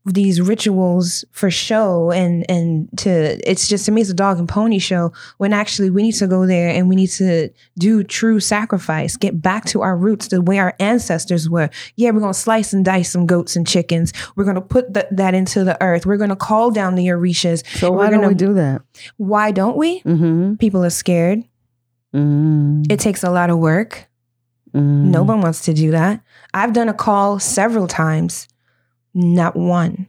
these 0.06 0.38
rituals 0.38 1.24
for 1.32 1.50
show 1.50 2.10
and 2.10 2.44
and 2.50 2.90
to 2.98 3.10
it's 3.50 3.66
just 3.66 3.86
to 3.86 3.90
me 3.90 4.02
it's 4.02 4.10
a 4.10 4.14
dog 4.14 4.38
and 4.38 4.46
pony 4.46 4.78
show 4.78 5.10
when 5.38 5.54
actually 5.54 5.88
we 5.88 6.02
need 6.02 6.12
to 6.12 6.26
go 6.26 6.46
there 6.46 6.68
and 6.68 6.90
we 6.90 6.94
need 6.94 7.06
to 7.06 7.48
do 7.78 8.04
true 8.04 8.38
sacrifice 8.38 9.16
get 9.16 9.40
back 9.40 9.64
to 9.64 9.80
our 9.80 9.96
roots 9.96 10.28
the 10.28 10.42
way 10.42 10.58
our 10.58 10.74
ancestors 10.78 11.48
were 11.48 11.70
yeah 11.96 12.10
we're 12.10 12.20
going 12.20 12.34
to 12.34 12.38
slice 12.38 12.74
and 12.74 12.84
dice 12.84 13.10
some 13.10 13.24
goats 13.24 13.56
and 13.56 13.66
chickens 13.66 14.12
we're 14.36 14.44
going 14.44 14.54
to 14.56 14.60
put 14.60 14.92
th- 14.92 15.06
that 15.10 15.32
into 15.32 15.64
the 15.64 15.82
earth 15.82 16.04
we're 16.04 16.18
going 16.18 16.28
to 16.28 16.36
call 16.36 16.70
down 16.70 16.96
the 16.96 17.06
orishas 17.06 17.66
so 17.78 17.90
why 17.90 18.10
don't 18.10 18.18
gonna- 18.20 18.28
we 18.28 18.34
do 18.34 18.52
that? 18.52 18.82
why 19.16 19.50
don't 19.52 19.78
we 19.78 20.00
Mm-hmm. 20.02 20.56
people 20.56 20.84
are 20.84 20.90
scared 20.90 21.44
Mm-hmm. 22.14 22.82
it 22.90 23.00
takes 23.00 23.24
a 23.24 23.30
lot 23.30 23.50
of 23.50 23.58
work 23.58 24.08
mm 24.74 25.04
No 25.04 25.22
one 25.22 25.40
wants 25.40 25.62
to 25.66 25.74
do 25.74 25.92
that. 25.92 26.20
I've 26.52 26.72
done 26.72 26.88
a 26.88 26.94
call 26.94 27.38
several 27.38 27.86
times, 27.86 28.48
not 29.14 29.54
one. 29.54 30.08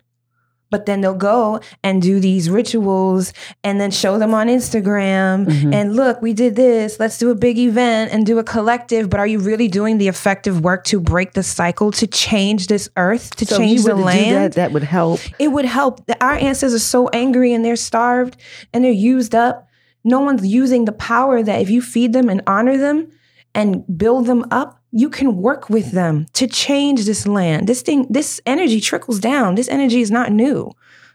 But 0.72 0.88
then 0.88 1.02
they'll 1.02 1.14
go 1.14 1.62
and 1.84 2.02
do 2.02 2.20
these 2.20 2.50
rituals 2.50 3.32
and 3.64 3.80
then 3.80 3.92
show 3.92 4.18
them 4.18 4.34
on 4.34 4.48
Instagram. 4.48 5.46
Mhm. 5.46 5.74
And 5.74 5.96
look, 5.96 6.22
we 6.22 6.34
did 6.34 6.56
this. 6.56 7.00
Let's 7.00 7.18
do 7.20 7.30
a 7.30 7.36
big 7.36 7.58
event 7.60 8.12
and 8.12 8.26
do 8.26 8.40
a 8.40 8.44
collective. 8.44 9.10
But 9.10 9.20
are 9.20 9.28
you 9.28 9.40
really 9.40 9.68
doing 9.68 10.00
the 10.00 10.08
effective 10.08 10.62
work 10.62 10.84
to 10.86 11.00
break 11.00 11.34
the 11.34 11.44
cycle, 11.44 11.92
to 11.92 12.08
change 12.08 12.68
this 12.68 12.90
earth, 12.98 13.36
to 13.38 13.46
so 13.46 13.58
change 13.58 13.84
the 13.84 13.96
land? 13.96 14.36
That, 14.36 14.54
that 14.54 14.72
would 14.74 14.84
help. 14.84 15.20
it 15.38 15.50
would 15.50 15.66
help. 15.66 16.02
Our 16.20 16.34
ancestors 16.34 16.74
are 16.74 16.80
so 16.80 17.08
angry 17.10 17.54
and 17.54 17.64
they're 17.64 17.78
starved 17.78 18.36
and 18.74 18.84
they're 18.84 18.92
used 18.92 19.36
up. 19.36 19.65
No 20.06 20.22
one's 20.22 20.46
using 20.46 20.86
the 20.86 20.92
power 20.94 21.44
that 21.44 21.62
if 21.62 21.70
you 21.70 21.82
feed 21.82 22.14
them 22.14 22.30
and 22.30 22.42
honor 22.48 22.78
them 22.78 23.12
and 23.56 23.84
build 23.98 24.28
them 24.28 24.46
up, 24.52 24.80
you 24.92 25.10
can 25.10 25.38
work 25.38 25.70
with 25.70 25.92
them 25.92 26.28
to 26.34 26.48
change 26.48 27.06
this 27.06 27.28
land. 27.28 27.68
This 27.68 27.82
thing, 27.82 28.06
this 28.10 28.40
energy 28.46 28.80
trickles 28.80 29.20
down. 29.20 29.56
This 29.56 29.68
energy 29.68 30.02
is 30.02 30.12
not 30.12 30.32
new, 30.32 30.72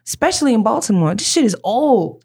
especially 0.07 0.53
in 0.53 0.63
Baltimore. 0.63 1.15
This 1.15 1.31
shit 1.31 1.45
is 1.45 1.57
old. 1.65 2.25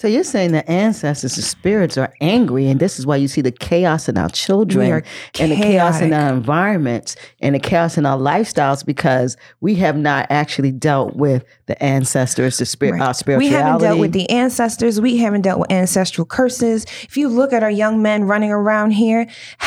So 0.00 0.08
you're 0.08 0.24
saying 0.24 0.52
the 0.52 0.66
ancestors, 0.66 1.36
the 1.36 1.42
spirits 1.42 1.98
are 1.98 2.10
angry, 2.22 2.68
and 2.68 2.80
this 2.80 2.98
is 2.98 3.06
why 3.06 3.16
you 3.16 3.28
see 3.28 3.42
the 3.42 3.52
chaos 3.52 4.08
in 4.08 4.16
our 4.16 4.30
children 4.30 5.02
and 5.38 5.52
the 5.52 5.56
chaos 5.56 6.00
in 6.00 6.14
our 6.14 6.32
environments 6.32 7.16
and 7.40 7.54
the 7.54 7.58
chaos 7.58 7.98
in 7.98 8.06
our 8.06 8.16
lifestyles 8.16 8.82
because 8.82 9.36
we 9.60 9.74
have 9.74 9.98
not 9.98 10.26
actually 10.30 10.72
dealt 10.72 11.16
with 11.16 11.44
the 11.66 11.80
ancestors, 11.82 12.56
the 12.56 12.64
spirit, 12.64 12.92
Right. 12.92 13.08
our 13.08 13.36
We 13.36 13.48
haven't 13.48 13.82
dealt 13.82 13.98
with 13.98 14.12
the 14.12 14.30
ancestors. 14.30 15.02
We 15.02 15.18
haven't 15.18 15.42
dealt 15.42 15.60
with 15.60 15.70
ancestral 15.70 16.24
curses. 16.24 16.84
If 17.02 17.18
you 17.18 17.28
look 17.28 17.52
at 17.52 17.62
our 17.62 17.70
young 17.70 18.00
men 18.00 18.24
running 18.24 18.50
around 18.50 18.92
here, 18.92 19.26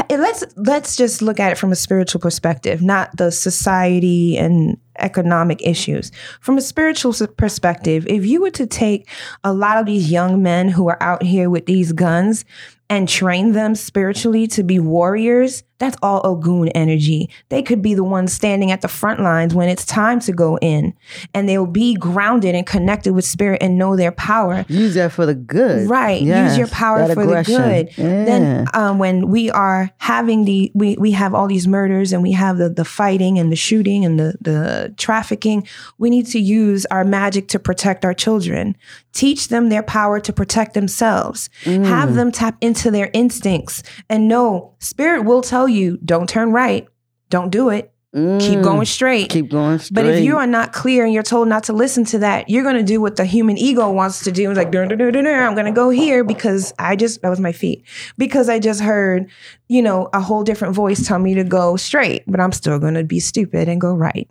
let's 0.09 0.43
let's 0.55 0.95
just 0.95 1.21
look 1.21 1.39
at 1.39 1.51
it 1.51 1.59
from 1.59 1.71
a 1.71 1.75
spiritual 1.75 2.21
perspective, 2.21 2.81
not 2.81 3.15
the 3.17 3.31
society 3.31 4.35
and 4.39 4.79
economic 4.99 5.65
issues. 5.65 6.11
From 6.39 6.57
a 6.57 6.61
spiritual 6.61 7.13
perspective, 7.37 8.05
if 8.07 8.25
you 8.25 8.41
were 8.41 8.51
to 8.51 8.67
take 8.67 9.09
a 9.43 9.53
lot 9.53 9.77
of 9.77 9.85
these 9.85 10.11
young 10.11 10.41
men 10.41 10.69
who 10.69 10.87
are 10.87 11.01
out 11.01 11.23
here 11.23 11.49
with 11.49 11.65
these 11.65 11.91
guns 11.91 12.45
and 12.89 13.09
train 13.09 13.53
them 13.53 13.75
spiritually 13.75 14.47
to 14.47 14.63
be 14.63 14.79
warriors, 14.79 15.63
that's 15.83 15.97
all 16.01 16.21
Ogun 16.23 16.69
energy. 16.69 17.29
They 17.49 17.61
could 17.61 17.81
be 17.81 17.93
the 17.93 18.03
ones 18.03 18.33
standing 18.33 18.71
at 18.71 18.81
the 18.81 18.87
front 18.87 19.19
lines 19.19 19.53
when 19.53 19.69
it's 19.69 19.85
time 19.85 20.19
to 20.21 20.31
go 20.31 20.57
in, 20.61 20.93
and 21.33 21.47
they'll 21.47 21.65
be 21.65 21.95
grounded 21.95 22.55
and 22.55 22.65
connected 22.65 23.13
with 23.13 23.25
spirit 23.25 23.61
and 23.61 23.77
know 23.77 23.95
their 23.95 24.11
power. 24.11 24.65
Use 24.67 24.95
that 24.95 25.11
for 25.11 25.25
the 25.25 25.35
good. 25.35 25.89
Right. 25.89 26.21
Yes, 26.21 26.51
Use 26.51 26.57
your 26.57 26.67
power 26.67 27.05
for 27.13 27.23
aggression. 27.23 27.53
the 27.55 27.83
good. 27.83 27.97
Yeah. 27.97 28.25
Then 28.25 28.67
um, 28.73 28.99
when 28.99 29.27
we 29.27 29.51
are 29.51 29.91
having 29.97 30.45
the 30.45 30.71
we 30.73 30.95
we 30.97 31.11
have 31.11 31.33
all 31.33 31.47
these 31.47 31.67
murders 31.67 32.13
and 32.13 32.23
we 32.23 32.31
have 32.31 32.57
the 32.57 32.69
the 32.69 32.85
fighting 32.85 33.37
and 33.37 33.51
the 33.51 33.55
shooting 33.55 34.05
and 34.05 34.19
the 34.19 34.35
the 34.41 34.93
trafficking, 34.97 35.67
we 35.97 36.09
need 36.09 36.25
to 36.27 36.39
use 36.39 36.85
our 36.87 37.03
magic 37.03 37.47
to 37.49 37.59
protect 37.59 38.05
our 38.05 38.13
children. 38.13 38.75
Teach 39.11 39.49
them 39.49 39.69
their 39.69 39.83
power 39.83 40.19
to 40.19 40.33
protect 40.33 40.73
themselves. 40.73 41.49
Mm. 41.65 41.85
Have 41.85 42.15
them 42.15 42.31
tap 42.31 42.57
into 42.61 42.89
their 42.89 43.11
instincts 43.13 43.83
and 44.09 44.27
know 44.27 44.73
spirit 44.79 45.23
will 45.23 45.41
tell 45.41 45.67
you 45.67 45.72
don't 46.03 46.27
turn 46.29 46.51
right. 46.51 46.87
Don't 47.29 47.49
do 47.49 47.69
it. 47.69 47.89
Keep 48.15 48.59
Mm. 48.59 48.63
going 48.63 48.85
straight. 48.85 49.29
Keep 49.31 49.49
going 49.49 49.79
straight. 49.79 49.95
But 49.95 50.05
if 50.05 50.23
you 50.23 50.37
are 50.37 50.45
not 50.45 50.71
clear 50.71 51.03
and 51.03 51.11
you're 51.11 51.23
told 51.23 51.47
not 51.47 51.63
to 51.63 51.73
listen 51.73 52.05
to 52.05 52.19
that, 52.19 52.47
you're 52.47 52.61
going 52.61 52.75
to 52.75 52.83
do 52.83 53.01
what 53.01 53.15
the 53.15 53.25
human 53.25 53.57
ego 53.57 53.89
wants 53.91 54.23
to 54.25 54.31
do. 54.31 54.51
It's 54.51 54.55
like, 54.57 54.69
"Dun, 54.71 54.87
dun, 54.87 54.99
dun, 54.99 55.11
dun, 55.13 55.23
dun, 55.23 55.43
I'm 55.43 55.55
going 55.55 55.65
to 55.65 55.71
go 55.71 55.89
here 55.89 56.23
because 56.23 56.73
I 56.77 56.95
just, 56.95 57.23
that 57.23 57.29
was 57.29 57.39
my 57.39 57.51
feet, 57.51 57.83
because 58.19 58.49
I 58.49 58.59
just 58.59 58.81
heard, 58.81 59.31
you 59.67 59.81
know, 59.81 60.09
a 60.13 60.21
whole 60.21 60.43
different 60.43 60.75
voice 60.75 61.07
tell 61.07 61.17
me 61.17 61.33
to 61.33 61.43
go 61.43 61.75
straight, 61.75 62.21
but 62.27 62.39
I'm 62.39 62.51
still 62.51 62.77
going 62.77 62.93
to 62.93 63.03
be 63.03 63.19
stupid 63.19 63.67
and 63.67 63.81
go 63.81 63.95
right. 63.95 64.29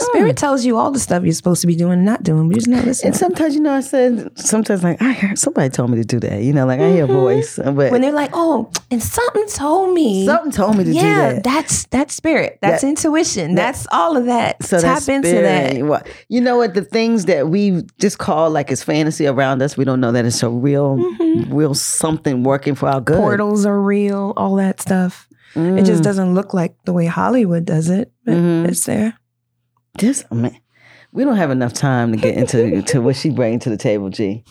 Spirit 0.00 0.36
tells 0.36 0.64
you 0.64 0.78
all 0.78 0.90
the 0.90 0.98
stuff 0.98 1.22
you're 1.22 1.32
supposed 1.32 1.60
to 1.60 1.66
be 1.66 1.76
doing 1.76 1.92
and 1.92 2.04
not 2.04 2.22
doing, 2.22 2.48
but 2.48 2.54
you're 2.56 2.60
just 2.60 2.68
not 2.68 2.84
listening. 2.84 3.08
and 3.12 3.16
sometimes, 3.16 3.54
you 3.54 3.60
know, 3.60 3.72
I 3.74 3.80
said, 3.80 4.30
sometimes 4.38 4.82
like, 4.82 5.00
I 5.02 5.12
heard 5.12 5.38
somebody 5.38 5.68
told 5.68 5.90
me 5.90 5.98
to 5.98 6.04
do 6.04 6.18
that. 6.20 6.42
You 6.42 6.52
know, 6.52 6.66
like 6.66 6.80
I 6.80 6.90
hear 6.92 7.04
a 7.04 7.08
Mhm. 7.08 7.12
voice, 7.12 7.56
but 7.62 7.74
when 7.92 8.00
they're 8.00 8.10
like, 8.10 8.30
oh, 8.32 8.70
and 8.90 9.02
something 9.02 9.46
told 9.48 9.94
me. 9.94 10.26
something 10.26 10.50
told 10.50 10.76
me 10.78 10.84
to 10.84 10.92
yeah, 10.92 11.02
do 11.02 11.34
that. 11.36 11.44
that's 11.44 11.84
that's 11.86 12.14
spirit. 12.14 12.58
That's 12.62 12.80
That- 12.82 12.88
intuition. 12.88 13.54
that- 13.54 13.62
that's 13.74 13.86
all 13.92 14.16
of 14.16 14.24
that. 14.26 14.62
So 14.62 14.80
Tap 14.80 15.08
into 15.08 15.30
that. 15.30 15.82
What 15.84 16.06
you 16.28 16.40
know 16.40 16.56
what 16.56 16.74
the 16.74 16.82
things 16.82 17.26
that 17.26 17.48
we 17.48 17.82
just 18.00 18.18
call 18.18 18.50
like 18.50 18.70
it's 18.72 18.82
fantasy 18.82 19.26
around 19.26 19.62
us, 19.62 19.76
we 19.76 19.84
don't 19.84 20.00
know 20.00 20.12
that 20.12 20.24
it's 20.24 20.42
a 20.42 20.48
real, 20.48 20.96
Mhm. 20.96 21.48
real 21.52 21.74
something 21.74 22.42
working 22.44 22.74
for 22.74 22.88
our 22.88 23.00
good. 23.00 23.16
Portals 23.18 23.66
are 23.66 23.80
real, 23.80 24.32
all 24.36 24.56
that 24.56 24.80
stuff. 24.80 25.28
It 25.54 25.82
just 25.84 26.00
Mm. 26.00 26.04
doesn't 26.04 26.34
look 26.34 26.54
like 26.54 26.74
the 26.86 26.94
way 26.94 27.04
Hollywood 27.04 27.66
does 27.66 27.90
it, 27.90 28.10
but 28.24 28.34
Mhm. 28.34 28.68
it's 28.68 28.84
there. 28.86 29.14
Just 29.98 30.24
I 30.30 30.34
mean, 30.34 30.58
we 31.12 31.24
don't 31.24 31.36
have 31.36 31.50
enough 31.50 31.74
time 31.74 32.12
to 32.12 32.18
get 32.18 32.36
into 32.36 32.82
to 32.86 33.00
what 33.00 33.16
she 33.16 33.30
bring 33.30 33.58
to 33.60 33.70
the 33.70 33.76
table. 33.76 34.10
G, 34.10 34.44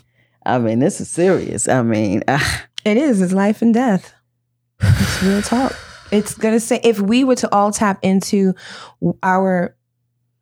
I 0.45 0.59
mean, 0.59 0.79
this 0.79 1.01
is 1.01 1.09
serious. 1.09 1.67
I 1.67 1.81
mean, 1.81 2.23
ah, 2.27 2.65
It 2.85 2.97
is. 2.97 3.21
It's 3.21 3.33
life 3.33 3.61
and 3.61 3.73
death. 3.73 4.13
It's 4.81 5.23
real 5.23 5.41
talk. 5.41 5.75
It's 6.11 6.35
gonna 6.35 6.59
say 6.59 6.79
if 6.83 6.99
we 6.99 7.23
were 7.23 7.35
to 7.35 7.53
all 7.53 7.71
tap 7.71 7.99
into 8.01 8.53
our 9.23 9.75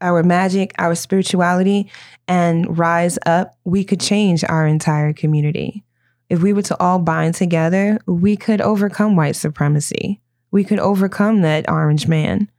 our 0.01 0.23
magic, 0.23 0.73
our 0.77 0.95
spirituality, 0.95 1.91
and 2.27 2.77
rise 2.77 3.19
up, 3.25 3.57
we 3.65 3.83
could 3.83 3.99
change 3.99 4.43
our 4.45 4.65
entire 4.65 5.13
community. 5.13 5.83
If 6.29 6.41
we 6.41 6.53
were 6.53 6.61
to 6.63 6.79
all 6.79 6.99
bind 6.99 7.35
together, 7.35 7.99
we 8.05 8.37
could 8.37 8.61
overcome 8.61 9.15
white 9.15 9.35
supremacy. 9.35 10.21
We 10.51 10.63
could 10.63 10.79
overcome 10.79 11.41
that 11.41 11.69
orange 11.69 12.07
man. 12.07 12.49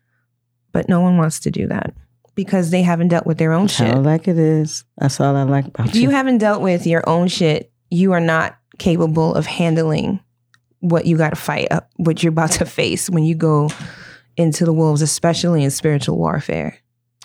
But 0.73 0.89
no 0.89 1.01
one 1.01 1.17
wants 1.17 1.41
to 1.41 1.51
do 1.51 1.67
that 1.69 1.95
because 2.35 2.71
they 2.71 2.83
haven't 2.83 3.09
dealt 3.09 3.27
with 3.27 3.39
their 3.39 3.53
own 3.53 3.67
shit. 3.67 3.95
like 3.97 4.29
it 4.29 4.39
is. 4.39 4.85
That's 4.99 5.21
all 5.21 5.37
I 5.37 5.43
like 5.43 5.67
about 5.67 5.87
you. 5.87 5.91
If 5.91 5.97
you 5.97 6.11
haven't 6.11 6.39
dealt 6.39 6.63
with 6.63 6.87
your 6.87 7.07
own 7.09 7.29
shit, 7.29 7.73
you 7.91 8.13
are 8.13 8.21
not 8.21 8.57
capable 8.79 9.35
of 9.35 9.47
handling 9.47 10.21
what 10.81 11.07
you 11.07 11.17
got 11.17 11.31
to 11.31 11.37
fight 11.37 11.69
up, 11.71 11.91
what 11.97 12.23
you're 12.23 12.33
about 12.33 12.53
to 12.53 12.65
face 12.67 13.11
when 13.11 13.25
you 13.25 13.35
go 13.35 13.71
into 14.37 14.65
the 14.65 14.73
wolves, 14.73 15.03
especially 15.03 15.63
in 15.63 15.71
spiritual 15.71 16.17
warfare. 16.17 16.79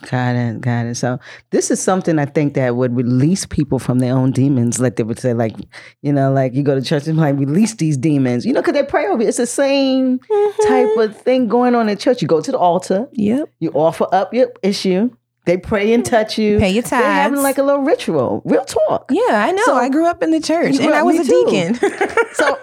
Got 0.10 0.36
it, 0.36 0.62
got 0.62 0.86
it. 0.86 0.96
So 0.96 1.20
this 1.52 1.72
is 1.72 1.82
something 1.82 2.20
I 2.20 2.26
think 2.26 2.54
that 2.54 2.76
would 2.76 2.96
release 2.96 3.46
people 3.46 3.80
from 3.80 4.00
their 4.00 4.14
own 4.14 4.32
demons. 4.32 4.80
Like 4.80 4.96
they 4.98 5.04
would 5.04 5.20
say, 5.20 5.34
like, 5.34 5.56
you 6.02 6.14
know, 6.14 6.32
like 6.32 6.54
you 6.54 6.64
go 6.64 6.76
to 6.76 6.82
church 6.82 7.08
and 7.08 7.18
like 7.18 7.36
release 7.38 7.74
these 7.76 7.98
demons. 7.98 8.46
You 8.46 8.54
know, 8.54 8.62
because 8.62 8.74
they 8.74 8.84
pray 8.84 9.08
over 9.08 9.22
you. 9.22 9.28
It's 9.28 9.38
the 9.38 9.46
same 9.48 10.20
Mm-hmm. 10.20 10.68
type 10.68 11.10
of 11.10 11.18
thing 11.22 11.48
going 11.48 11.76
on 11.76 11.90
in 11.90 11.98
church. 11.98 12.22
You 12.22 12.28
go 12.28 12.42
to 12.42 12.52
the 12.52 12.58
altar, 12.58 13.08
Yep. 13.14 13.50
you 13.60 13.72
offer 13.72 14.08
up 14.12 14.34
your 14.34 14.52
issue. 14.64 15.10
They 15.46 15.58
pray 15.58 15.94
and 15.94 16.04
touch 16.04 16.40
you. 16.40 16.58
Pay 16.58 16.72
your 16.72 16.82
They're 16.82 17.00
having 17.04 17.44
like 17.44 17.60
a 17.60 17.64
little 17.64 17.84
ritual. 17.84 18.42
Real 18.46 18.66
talk. 18.66 19.12
Yeah, 19.12 19.22
I 19.46 19.52
know. 19.52 19.62
So- 19.66 19.76
I 19.76 19.90
grew 19.90 20.08
up 20.08 20.24
in 20.24 20.32
the 20.32 20.40
church 20.40 20.80
and 20.80 20.92
I 20.92 21.04
was 21.04 21.20
a 21.20 21.24
too. 21.24 21.46
deacon. 21.48 21.80
So, 22.36 22.58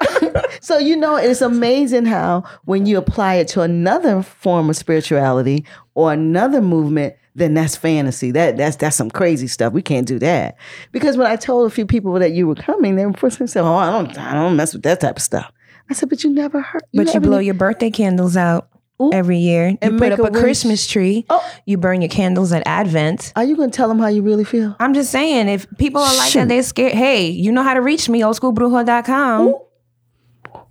so 0.60 0.78
you 0.78 0.96
know, 0.96 1.16
it's 1.16 1.40
amazing 1.40 2.04
how 2.04 2.44
when 2.64 2.84
you 2.84 2.98
apply 2.98 3.36
it 3.36 3.48
to 3.48 3.62
another 3.62 4.22
form 4.22 4.68
of 4.68 4.76
spirituality 4.76 5.64
or 5.94 6.12
another 6.12 6.60
movement, 6.62 7.14
then 7.34 7.54
that's 7.54 7.76
fantasy. 7.76 8.30
That 8.30 8.56
that's 8.56 8.76
that's 8.76 8.96
some 8.96 9.10
crazy 9.10 9.46
stuff. 9.46 9.72
We 9.72 9.82
can't 9.82 10.06
do 10.06 10.18
that 10.20 10.56
because 10.92 11.16
when 11.16 11.26
I 11.26 11.36
told 11.36 11.66
a 11.66 11.74
few 11.74 11.86
people 11.86 12.12
that 12.18 12.32
you 12.32 12.46
were 12.46 12.54
coming, 12.54 12.96
they 12.96 13.06
were 13.06 13.12
first 13.14 13.38
said, 13.38 13.62
"Oh, 13.62 13.74
I 13.74 13.90
don't, 13.90 14.18
I 14.18 14.34
don't 14.34 14.56
mess 14.56 14.72
with 14.74 14.82
that 14.82 15.00
type 15.00 15.16
of 15.16 15.22
stuff." 15.22 15.50
I 15.90 15.94
said, 15.94 16.08
"But 16.08 16.24
you 16.24 16.30
never 16.30 16.60
heard." 16.60 16.82
but 16.94 17.12
you 17.14 17.20
blow 17.20 17.38
knew- 17.38 17.44
your 17.46 17.54
birthday 17.54 17.90
candles 17.90 18.36
out 18.36 18.68
every 19.12 19.38
year. 19.38 19.70
You 19.70 19.78
And 19.82 19.98
put 19.98 20.12
up 20.12 20.20
a 20.20 20.24
a. 20.24 20.30
Christmas 20.30 20.86
tree. 20.86 21.24
Oh. 21.28 21.42
You 21.66 21.76
burn 21.76 22.02
your 22.02 22.08
candles 22.08 22.52
at 22.52 22.62
Advent. 22.66 23.32
Are 23.34 23.42
you 23.42 23.56
going 23.56 23.70
to 23.70 23.76
tell 23.76 23.88
them 23.88 23.98
how 23.98 24.06
you 24.06 24.22
really 24.22 24.44
feel? 24.44 24.76
I'm 24.78 24.94
just 24.94 25.10
saying, 25.10 25.48
if 25.48 25.66
people 25.76 26.00
are 26.00 26.16
like 26.16 26.30
Shoot. 26.30 26.40
that, 26.40 26.48
they're 26.48 26.62
scared. 26.62 26.92
Hey, 26.92 27.26
you 27.28 27.50
know 27.50 27.64
how 27.64 27.74
to 27.74 27.80
reach 27.82 28.08
me, 28.08 28.20
oldschoolbruja.com. 28.20 29.46
Ooh. 29.48 29.60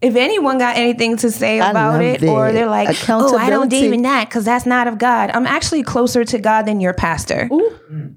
If 0.01 0.15
anyone 0.15 0.57
got 0.57 0.77
anything 0.77 1.17
to 1.17 1.29
say 1.29 1.59
about 1.59 1.93
love 1.93 2.01
it, 2.01 2.23
or 2.23 2.51
they're 2.51 2.65
like, 2.65 2.89
oh, 2.89 3.37
I 3.37 3.49
don't 3.49 3.67
Accountability. 3.67 3.69
believe 3.69 3.93
in 3.93 4.01
that 4.01 4.29
because 4.29 4.45
that's 4.45 4.65
not 4.65 4.87
of 4.87 4.97
God. 4.97 5.29
I'm 5.33 5.45
actually 5.45 5.83
closer 5.83 6.25
to 6.25 6.39
God 6.39 6.63
than 6.63 6.81
your 6.81 6.93
pastor. 6.93 7.47
Ooh. 7.51 7.77
Mm. 7.91 8.15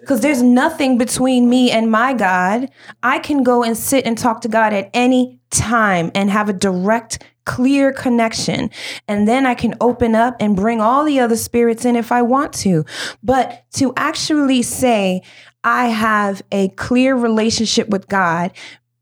Because 0.00 0.20
there's 0.20 0.42
nothing 0.42 0.98
between 0.98 1.48
me 1.48 1.70
and 1.70 1.90
my 1.90 2.12
God. 2.12 2.70
I 3.02 3.18
can 3.18 3.42
go 3.42 3.64
and 3.64 3.76
sit 3.76 4.06
and 4.06 4.16
talk 4.16 4.42
to 4.42 4.48
God 4.48 4.72
at 4.72 4.88
any 4.94 5.40
time 5.50 6.12
and 6.14 6.30
have 6.30 6.48
a 6.48 6.52
direct, 6.52 7.24
clear 7.44 7.92
connection. 7.92 8.70
And 9.08 9.26
then 9.26 9.46
I 9.46 9.54
can 9.54 9.74
open 9.80 10.14
up 10.14 10.36
and 10.38 10.54
bring 10.54 10.80
all 10.80 11.04
the 11.04 11.18
other 11.18 11.34
spirits 11.34 11.84
in 11.84 11.96
if 11.96 12.12
I 12.12 12.22
want 12.22 12.52
to. 12.54 12.84
But 13.22 13.64
to 13.74 13.92
actually 13.96 14.62
say, 14.62 15.22
I 15.64 15.86
have 15.86 16.40
a 16.52 16.68
clear 16.68 17.16
relationship 17.16 17.88
with 17.88 18.06
God. 18.06 18.52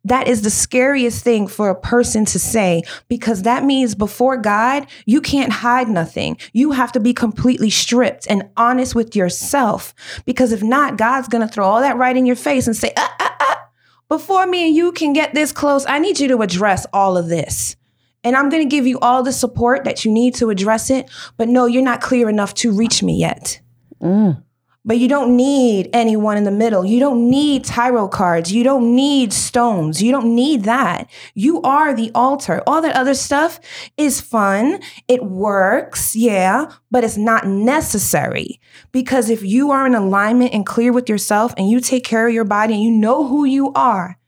That 0.04 0.28
is 0.28 0.42
the 0.42 0.50
scariest 0.50 1.24
thing 1.24 1.46
for 1.46 1.70
a 1.70 1.74
person 1.74 2.24
to 2.26 2.38
say 2.38 2.82
because 3.08 3.42
that 3.42 3.64
means 3.64 3.94
before 3.94 4.36
God, 4.36 4.86
you 5.06 5.20
can't 5.20 5.52
hide 5.52 5.88
nothing. 5.88 6.36
You 6.52 6.72
have 6.72 6.92
to 6.92 7.00
be 7.00 7.14
completely 7.14 7.70
stripped 7.70 8.26
and 8.28 8.50
honest 8.56 8.94
with 8.94 9.16
yourself. 9.16 9.94
Because 10.26 10.52
if 10.52 10.62
not, 10.62 10.98
God's 10.98 11.28
going 11.28 11.46
to 11.46 11.52
throw 11.52 11.66
all 11.66 11.80
that 11.80 11.96
right 11.96 12.16
in 12.16 12.26
your 12.26 12.36
face 12.36 12.66
and 12.66 12.76
say, 12.76 12.92
ah, 12.96 13.16
ah, 13.18 13.36
ah, 13.40 13.68
before 14.08 14.46
me 14.46 14.68
and 14.68 14.76
you 14.76 14.92
can 14.92 15.14
get 15.14 15.34
this 15.34 15.52
close, 15.52 15.86
I 15.86 15.98
need 15.98 16.20
you 16.20 16.28
to 16.28 16.42
address 16.42 16.86
all 16.92 17.16
of 17.16 17.28
this. 17.28 17.76
And 18.22 18.36
I'm 18.36 18.48
going 18.48 18.62
to 18.62 18.68
give 18.68 18.86
you 18.86 18.98
all 19.00 19.22
the 19.22 19.32
support 19.32 19.84
that 19.84 20.04
you 20.04 20.10
need 20.10 20.34
to 20.36 20.50
address 20.50 20.90
it. 20.90 21.10
But 21.36 21.48
no, 21.48 21.66
you're 21.66 21.82
not 21.82 22.00
clear 22.00 22.28
enough 22.28 22.54
to 22.54 22.72
reach 22.72 23.02
me 23.02 23.18
yet. 23.18 23.60
Mm. 24.02 24.42
But 24.86 24.98
you 24.98 25.08
don't 25.08 25.34
need 25.34 25.88
anyone 25.94 26.36
in 26.36 26.44
the 26.44 26.50
middle. 26.50 26.84
You 26.84 27.00
don't 27.00 27.30
need 27.30 27.64
tarot 27.64 28.08
cards. 28.08 28.52
You 28.52 28.62
don't 28.64 28.94
need 28.94 29.32
stones. 29.32 30.02
You 30.02 30.12
don't 30.12 30.34
need 30.34 30.64
that. 30.64 31.08
You 31.34 31.62
are 31.62 31.94
the 31.94 32.10
altar. 32.14 32.62
All 32.66 32.82
that 32.82 32.94
other 32.94 33.14
stuff 33.14 33.58
is 33.96 34.20
fun. 34.20 34.80
It 35.08 35.24
works, 35.24 36.14
yeah, 36.14 36.70
but 36.90 37.02
it's 37.02 37.16
not 37.16 37.46
necessary. 37.46 38.60
Because 38.92 39.30
if 39.30 39.42
you 39.42 39.70
are 39.70 39.86
in 39.86 39.94
alignment 39.94 40.52
and 40.52 40.66
clear 40.66 40.92
with 40.92 41.08
yourself 41.08 41.54
and 41.56 41.70
you 41.70 41.80
take 41.80 42.04
care 42.04 42.28
of 42.28 42.34
your 42.34 42.44
body 42.44 42.74
and 42.74 42.82
you 42.82 42.90
know 42.90 43.26
who 43.26 43.46
you 43.46 43.72
are, 43.72 44.18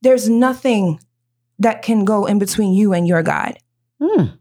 there's 0.00 0.26
nothing 0.26 1.00
that 1.58 1.82
can 1.82 2.06
go 2.06 2.24
in 2.24 2.38
between 2.38 2.72
you 2.72 2.94
and 2.94 3.06
your 3.06 3.22
God. 3.22 3.58
Mm. 4.00 4.38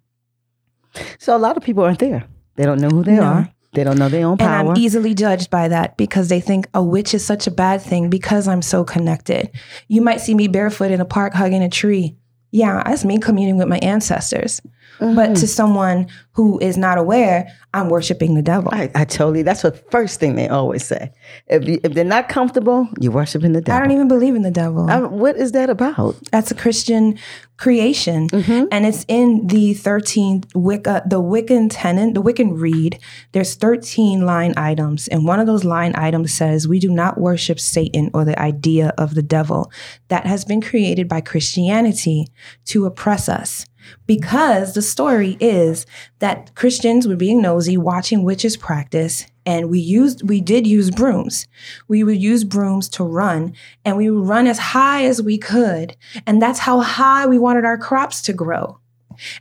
So 1.19 1.35
a 1.35 1.37
lot 1.37 1.57
of 1.57 1.63
people 1.63 1.83
aren't 1.83 1.99
there. 1.99 2.23
They 2.55 2.63
don't 2.63 2.79
know 2.79 2.89
who 2.89 3.03
they 3.03 3.15
No. 3.17 3.23
are. 3.23 3.49
They 3.73 3.83
don't 3.85 3.97
know 3.97 4.09
their 4.09 4.25
own 4.25 4.33
And 4.33 4.39
power. 4.39 4.71
I'm 4.71 4.77
easily 4.77 5.13
judged 5.13 5.49
by 5.49 5.69
that 5.69 5.95
because 5.95 6.27
they 6.27 6.41
think 6.41 6.67
a 6.73 6.83
witch 6.83 7.13
is 7.13 7.25
such 7.25 7.47
a 7.47 7.51
bad 7.51 7.81
thing 7.81 8.09
because 8.09 8.47
I'm 8.47 8.61
so 8.61 8.83
connected. 8.83 9.49
You 9.87 10.01
might 10.01 10.19
see 10.19 10.35
me 10.35 10.47
barefoot 10.47 10.91
in 10.91 10.99
a 10.99 11.05
park 11.05 11.33
hugging 11.33 11.63
a 11.63 11.69
tree. 11.69 12.17
Yeah, 12.51 12.83
that's 12.85 13.05
me 13.05 13.17
communing 13.17 13.57
with 13.57 13.69
my 13.69 13.77
ancestors. 13.79 14.61
But 14.99 15.35
to 15.37 15.47
someone 15.47 16.07
who 16.33 16.59
is 16.59 16.77
not 16.77 16.97
aware, 16.97 17.47
I'm 17.73 17.89
worshiping 17.89 18.35
the 18.35 18.41
devil. 18.41 18.69
I, 18.73 18.91
I 18.93 19.05
totally. 19.05 19.41
That's 19.41 19.63
the 19.63 19.71
first 19.71 20.19
thing 20.19 20.35
they 20.35 20.47
always 20.47 20.85
say. 20.85 21.11
If 21.47 21.67
you, 21.67 21.79
if 21.83 21.93
they're 21.93 22.03
not 22.03 22.29
comfortable, 22.29 22.87
you're 22.99 23.11
worshiping 23.11 23.53
the 23.53 23.61
devil. 23.61 23.77
I 23.77 23.81
don't 23.83 23.91
even 23.91 24.07
believe 24.07 24.35
in 24.35 24.43
the 24.43 24.51
devil. 24.51 24.89
I- 24.89 24.99
what 24.99 25.37
is 25.37 25.53
that 25.53 25.69
about? 25.69 26.15
That's 26.31 26.51
a 26.51 26.55
Christian 26.55 27.17
creation, 27.57 28.27
Mm-hmm. 28.29 28.65
and 28.71 28.85
it's 28.85 29.05
in 29.07 29.45
the 29.47 29.73
13th 29.75 30.45
Wicca, 30.55 31.03
the 31.05 31.21
Wiccan 31.21 31.67
tenant, 31.69 32.13
the 32.15 32.21
Wiccan 32.23 32.59
Rede. 32.59 32.97
There's 33.33 33.55
13 33.55 34.25
line 34.25 34.53
items, 34.57 35.07
and 35.07 35.25
one 35.25 35.39
of 35.39 35.45
those 35.47 35.63
line 35.63 35.93
items 35.95 36.33
says, 36.33 36.67
"We 36.67 36.79
do 36.79 36.89
not 36.91 37.19
worship 37.19 37.59
Satan 37.59 38.09
or 38.13 38.25
the 38.25 38.39
idea 38.39 38.93
of 38.97 39.13
the 39.15 39.21
devil 39.23 39.71
that 40.07 40.25
has 40.25 40.43
been 40.45 40.61
created 40.61 41.07
by 41.07 41.21
Christianity 41.21 42.27
to 42.65 42.85
oppress 42.85 43.29
us." 43.29 43.65
Because 44.05 44.73
the 44.73 44.81
story 44.81 45.37
is 45.39 45.85
that 46.19 46.53
Christians 46.55 47.07
were 47.07 47.15
being 47.15 47.41
nosy, 47.41 47.77
watching 47.77 48.23
witches 48.23 48.57
practice, 48.57 49.25
and 49.45 49.69
we 49.69 49.79
used 49.79 50.27
we 50.27 50.41
did 50.41 50.67
use 50.67 50.91
brooms. 50.91 51.47
We 51.87 52.03
would 52.03 52.21
use 52.21 52.43
brooms 52.43 52.89
to 52.89 53.03
run, 53.03 53.53
and 53.83 53.97
we 53.97 54.09
would 54.09 54.27
run 54.27 54.47
as 54.47 54.59
high 54.59 55.05
as 55.05 55.21
we 55.21 55.37
could, 55.37 55.95
and 56.25 56.41
that's 56.41 56.59
how 56.59 56.81
high 56.81 57.25
we 57.25 57.39
wanted 57.39 57.65
our 57.65 57.77
crops 57.77 58.21
to 58.23 58.33
grow. 58.33 58.79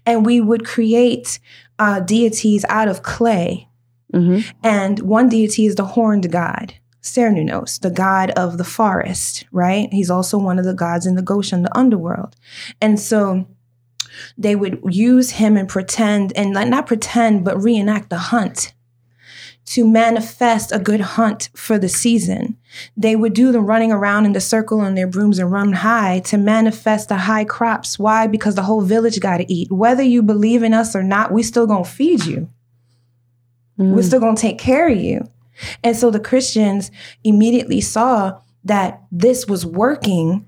And 0.05 0.27
we 0.27 0.41
would 0.41 0.65
create 0.67 1.39
uh, 1.79 2.01
deities 2.01 2.65
out 2.69 2.89
of 2.89 3.03
clay, 3.03 3.69
hmm 4.13 4.41
and 4.63 5.01
one 5.01 5.29
deity 5.29 5.67
is 5.67 5.75
the 5.77 5.85
horned 5.85 6.31
god. 6.31 6.75
Cernunnos, 7.03 7.81
the 7.81 7.91
god 7.91 8.31
of 8.33 8.59
the 8.59 8.65
forest, 8.65 9.47
right? 9.53 9.89
He's 9.91 10.11
also 10.11 10.37
one 10.37 10.59
of 10.59 10.67
the 10.67 10.75
gods 10.75 11.07
in 11.07 11.15
the 11.15 11.23
Goshen, 11.23 11.63
the 11.63 11.75
underworld. 11.77 12.37
And 12.81 13.01
so 13.01 13.47
they 14.37 14.57
would 14.57 14.81
use 14.85 15.33
him 15.33 15.57
and 15.57 15.69
pretend, 15.69 16.33
and 16.37 16.53
not 16.53 16.87
pretend, 16.87 17.45
but 17.45 17.63
reenact 17.63 18.11
the 18.11 18.19
hunt 18.19 18.73
to 19.67 19.87
manifest 19.87 20.73
a 20.73 20.81
good 20.81 21.01
hunt 21.01 21.49
for 21.55 21.79
the 21.79 21.89
season. 21.89 22.57
They 22.97 23.15
would 23.15 23.35
do 23.35 23.53
the 23.53 23.61
running 23.61 23.93
around 23.93 24.27
in 24.27 24.33
the 24.33 24.41
circle 24.41 24.81
on 24.81 24.97
their 24.97 25.07
brooms 25.07 25.39
and 25.39 25.53
run 25.53 25.73
high 25.73 26.21
to 26.21 26.39
manifest 26.39 27.09
the 27.09 27.17
high 27.17 27.45
crops. 27.45 27.97
Why? 27.97 28.27
Because 28.27 28.57
the 28.57 28.63
whole 28.63 28.81
village 28.81 29.21
got 29.21 29.37
to 29.37 29.53
eat. 29.53 29.71
Whether 29.71 30.03
you 30.03 30.23
believe 30.23 30.65
in 30.65 30.75
us 30.75 30.97
or 30.97 31.05
not, 31.05 31.31
we 31.31 31.45
still 31.45 31.69
gonna 31.69 31.85
feed 31.85 32.25
you. 32.25 32.49
Mm. 33.79 33.95
We're 33.95 34.03
still 34.03 34.21
going 34.21 34.37
to 34.37 34.43
take 34.43 34.59
care 34.59 34.89
of 34.89 34.99
you. 34.99 35.27
And 35.83 35.97
so 35.97 36.11
the 36.11 36.21
Christians 36.21 36.91
immediately 37.25 37.81
saw 37.81 38.41
that 38.65 39.03
this 39.11 39.47
was 39.47 39.65
working 39.65 40.47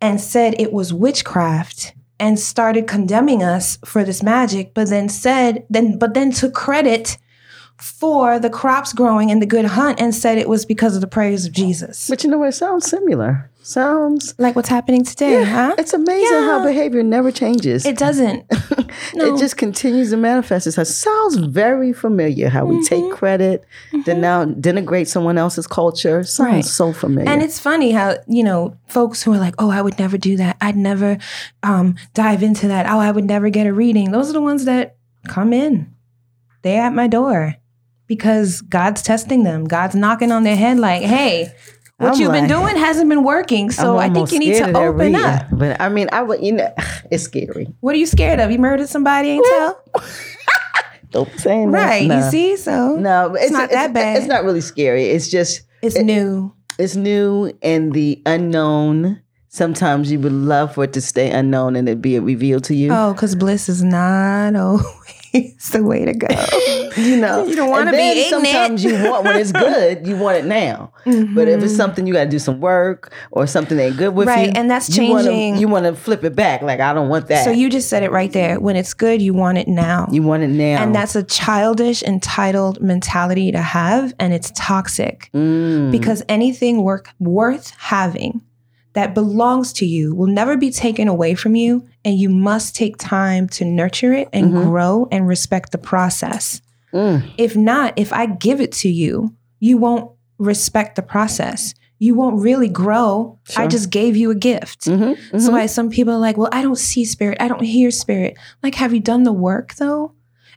and 0.00 0.20
said 0.20 0.54
it 0.58 0.72
was 0.72 0.92
witchcraft 0.92 1.94
and 2.22 2.38
started 2.38 2.86
condemning 2.86 3.42
us 3.42 3.78
for 3.84 4.04
this 4.04 4.22
magic, 4.22 4.74
but 4.74 4.88
then 4.88 5.08
said, 5.08 5.66
then, 5.68 5.98
but 5.98 6.14
then 6.14 6.30
took 6.30 6.54
credit 6.54 7.18
for 7.78 8.38
the 8.38 8.48
crops 8.48 8.92
growing 8.92 9.28
and 9.28 9.42
the 9.42 9.46
good 9.46 9.64
hunt 9.64 10.00
and 10.00 10.14
said 10.14 10.38
it 10.38 10.48
was 10.48 10.64
because 10.64 10.94
of 10.94 11.00
the 11.00 11.08
prayers 11.08 11.46
of 11.46 11.52
Jesus. 11.52 12.08
You 12.22 12.30
know 12.30 12.38
what? 12.38 12.50
It 12.50 12.52
sounds 12.52 12.88
similar. 12.88 13.50
Sounds. 13.62 14.34
Like 14.38 14.56
what's 14.56 14.68
happening 14.68 15.04
today, 15.04 15.44
huh? 15.44 15.74
It's 15.78 15.94
amazing 15.94 16.38
how 16.42 16.64
behavior 16.64 17.02
never 17.02 17.30
changes. 17.30 17.86
It 17.86 17.96
doesn't. 17.98 18.44
No. 19.14 19.34
It 19.34 19.38
just 19.38 19.56
continues 19.56 20.10
to 20.10 20.16
manifest 20.16 20.66
itself. 20.66 20.86
Sounds 20.88 21.36
very 21.36 21.92
familiar. 21.92 22.48
How 22.50 22.64
we 22.66 22.82
take 22.84 23.02
Mm-hmm. 23.02 23.14
credit, 23.14 23.64
then 24.04 24.20
now 24.20 24.44
denigrate 24.44 25.06
someone 25.06 25.38
else's 25.38 25.66
culture. 25.66 26.22
Sounds 26.24 26.52
Right. 26.52 26.64
so 26.64 26.92
familiar. 26.92 27.28
And 27.30 27.42
it's 27.42 27.58
funny 27.58 27.92
how, 27.92 28.16
you 28.26 28.42
know, 28.42 28.76
folks 28.88 29.22
who 29.22 29.32
are 29.32 29.38
like, 29.38 29.54
oh, 29.58 29.70
I 29.70 29.80
would 29.82 29.98
never 29.98 30.16
do 30.18 30.36
that. 30.36 30.56
I'd 30.60 30.76
never 30.76 31.18
um, 31.62 31.96
dive 32.14 32.42
into 32.42 32.68
that. 32.68 32.86
Oh, 32.86 32.98
I 33.00 33.10
would 33.10 33.24
never 33.24 33.48
get 33.50 33.66
a 33.66 33.72
reading. 33.72 34.12
Those 34.12 34.28
are 34.30 34.34
the 34.34 34.40
ones 34.42 34.64
that 34.66 34.96
come 35.28 35.52
in. 35.52 35.94
They're 36.62 36.82
at 36.82 36.94
my 36.94 37.06
door 37.08 37.56
because 38.06 38.60
God's 38.62 39.02
testing 39.02 39.42
them. 39.42 39.64
God's 39.64 39.94
knocking 39.94 40.32
on 40.32 40.42
their 40.44 40.56
head 40.56 40.78
like, 40.78 41.02
hey, 41.02 41.52
what 42.02 42.14
I'm 42.14 42.20
you've 42.20 42.32
been 42.32 42.48
doing 42.48 42.76
hasn't 42.76 43.08
been 43.08 43.24
working. 43.24 43.70
So 43.70 43.98
I'm 43.98 44.14
think 44.14 44.32
you 44.32 44.38
need 44.38 44.56
to 44.56 44.76
open 44.76 45.14
up. 45.14 45.46
But 45.52 45.80
I 45.80 45.88
mean, 45.88 46.08
I 46.12 46.22
would. 46.22 46.42
You 46.42 46.52
know, 46.52 46.74
it's 47.10 47.24
scary. 47.24 47.68
What 47.80 47.94
are 47.94 47.98
you 47.98 48.06
scared 48.06 48.40
of? 48.40 48.50
You 48.50 48.58
murdered 48.58 48.88
somebody, 48.88 49.30
ain't 49.30 49.46
tell? 49.46 49.84
Don't 51.10 51.30
say 51.38 51.64
that. 51.64 51.70
Right. 51.70 52.06
No. 52.06 52.16
You 52.16 52.30
see? 52.30 52.56
So 52.56 52.96
No, 52.96 53.34
it's, 53.34 53.52
not 53.52 53.70
that 53.70 53.92
bad. 53.92 54.16
It's 54.16 54.26
not 54.26 54.44
really 54.44 54.62
scary. 54.62 55.04
It's 55.04 55.28
just 55.28 55.62
it's 55.82 55.96
new. 55.98 56.54
it's 56.78 56.96
new 56.96 57.52
and 57.62 57.92
the 57.92 58.20
unknown 58.24 59.20
sometimes 59.48 60.10
you 60.10 60.18
would 60.18 60.32
love 60.32 60.74
for 60.74 60.84
it 60.84 60.94
to 60.94 61.00
stay 61.02 61.30
unknown 61.30 61.76
and 61.76 61.86
it 61.86 62.00
be 62.00 62.18
revealed 62.18 62.64
to 62.64 62.74
you. 62.74 62.90
Oh, 62.90 63.12
because 63.12 63.34
bliss 63.36 63.68
is 63.68 63.82
not 63.82 64.56
always 64.56 65.21
the 65.32 65.82
way 65.82 66.04
to 66.04 66.12
go. 66.14 66.28
you 66.96 67.16
know, 67.16 67.46
You 67.52 67.56
don't 67.56 67.72
And 67.78 67.88
then 67.88 68.14
be 68.14 68.20
ignorant. 68.20 68.46
Sometimes 68.46 68.84
you 68.84 68.94
want 69.10 69.24
when 69.24 69.38
it's 69.38 69.52
good, 69.52 70.06
you 70.06 70.16
want 70.16 70.36
it 70.38 70.44
now. 70.44 70.92
But 71.04 71.48
if 71.48 71.62
it's 71.62 71.74
something 71.74 72.06
you 72.06 72.12
got 72.12 72.24
to 72.24 72.30
do 72.30 72.38
some 72.38 72.60
work 72.60 73.12
or 73.30 73.46
something 73.46 73.78
ain't 73.78 73.96
good 73.96 74.14
with 74.14 74.28
Mm-hmm. 74.28 74.38
Right, 74.38 74.46
you, 74.48 74.52
and 74.56 74.70
that's 74.70 74.94
changing- 74.94 75.56
You 75.56 75.68
want 75.68 75.86
to 75.86 75.94
flip 75.94 76.22
it 76.24 76.36
back. 76.36 76.62
Like 76.62 76.80
I 76.80 76.92
don't 76.94 77.08
want 77.08 77.28
that. 77.28 77.44
So 77.44 77.50
you 77.50 77.68
just 77.70 77.88
said 77.88 78.02
it 78.02 78.10
right 78.10 78.32
there. 78.32 78.60
When 78.60 78.76
it's 78.76 78.94
good, 78.94 79.20
you 79.22 79.34
want 79.34 79.58
it 79.58 79.68
now. 79.68 80.08
you 80.12 80.22
want 80.22 80.42
it 80.42 80.48
now, 80.48 80.82
and 80.82 80.94
that's 80.94 81.16
a 81.16 81.22
childish, 81.22 82.02
entitled 82.02 82.80
mentality 82.80 83.50
to 83.52 83.60
have, 83.62 84.14
and 84.18 84.32
it's 84.32 84.52
toxic 84.54 85.30
Mm. 85.34 85.90
because 85.90 86.22
anything 86.28 86.82
work, 86.84 87.08
worth 87.18 87.72
having 87.78 88.42
that 88.94 89.14
belongs 89.14 89.72
to 89.74 89.86
you 89.86 90.14
will 90.14 90.26
never 90.26 90.56
be 90.56 90.70
taken 90.70 91.08
away 91.08 91.34
from 91.34 91.54
you, 91.54 91.86
and 92.04 92.18
you 92.18 92.28
must 92.28 92.76
take 92.76 92.96
time 92.98 93.48
to 93.48 93.64
nurture 93.64 94.12
it 94.12 94.28
and 94.32 94.52
grow 94.52 95.08
and 95.10 95.26
respect 95.26 95.72
the 95.72 95.78
process. 95.78 96.60
Mm. 96.92 97.32
If 97.38 97.56
not, 97.56 97.94
if 97.96 98.12
I 98.12 98.26
give 98.26 98.60
it 98.60 98.72
to 98.72 98.88
you, 98.88 99.34
you 99.60 99.78
won't 99.78 100.10
respect 100.38 100.96
the 100.96 101.02
process. 101.02 101.74
You 101.98 102.14
won't 102.14 102.42
really 102.42 102.68
grow. 102.68 103.38
I 103.56 103.66
just 103.68 103.88
gave 103.90 104.16
you 104.16 104.30
a 104.30 104.34
gift. 104.34 104.86
Mhm, 104.86 105.16
That's 105.30 105.46
mhm. 105.48 105.52
why 105.52 105.66
some 105.66 105.88
people 105.88 106.12
are 106.14 106.18
like, 106.18 106.36
well, 106.36 106.48
I 106.50 106.60
don't 106.60 106.76
see 106.78 107.04
spirit. 107.04 107.38
I 107.40 107.46
don't 107.48 107.62
hear 107.62 107.90
spirit. 107.92 108.36
Like, 108.62 108.74
have 108.74 108.92
you 108.92 109.00
done 109.00 109.22
the 109.22 109.32
work 109.32 109.74
though? 109.76 110.12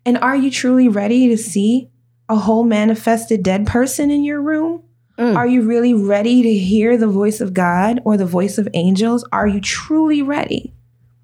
And 0.06 0.18
are 0.18 0.36
you 0.36 0.50
truly 0.52 0.88
ready 0.88 1.28
to 1.30 1.38
see 1.38 1.90
a 2.28 2.36
whole 2.36 2.64
manifested 2.64 3.44
dead 3.44 3.68
person 3.68 4.10
in 4.10 4.24
your 4.24 4.42
room? 4.42 4.82
Mm. 5.18 5.36
Are 5.36 5.47
you 5.47 5.61
really 5.61 5.93
ready 5.93 6.43
to 6.43 6.53
hear 6.53 6.97
the 6.97 7.07
voice 7.07 7.39
of 7.39 7.53
God 7.53 8.01
or 8.03 8.18
the 8.18 8.26
voice 8.26 8.57
of 8.57 8.68
angels? 8.74 9.26
Are 9.32 9.47
you 9.47 9.61
truly 9.61 10.22
ready? 10.22 10.74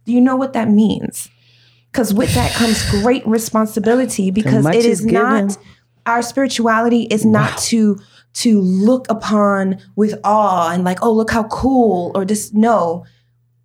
Do 0.05 0.13
you 0.13 0.21
know 0.21 0.35
what 0.35 0.53
that 0.53 0.69
means? 0.69 1.29
Because 1.91 2.13
with 2.13 2.33
that 2.35 2.51
comes 2.55 2.89
great 3.01 3.25
responsibility 3.27 4.31
because 4.31 4.65
it 4.65 4.75
is 4.75 5.01
is 5.01 5.05
not 5.05 5.57
our 6.05 6.21
spirituality 6.21 7.03
is 7.03 7.25
not 7.25 7.57
to 7.59 7.99
to 8.33 8.61
look 8.61 9.09
upon 9.09 9.77
with 9.95 10.17
awe 10.23 10.71
and 10.71 10.83
like, 10.83 10.99
oh, 11.01 11.11
look 11.11 11.31
how 11.31 11.43
cool 11.43 12.11
or 12.15 12.23
just 12.23 12.53
no. 12.53 13.05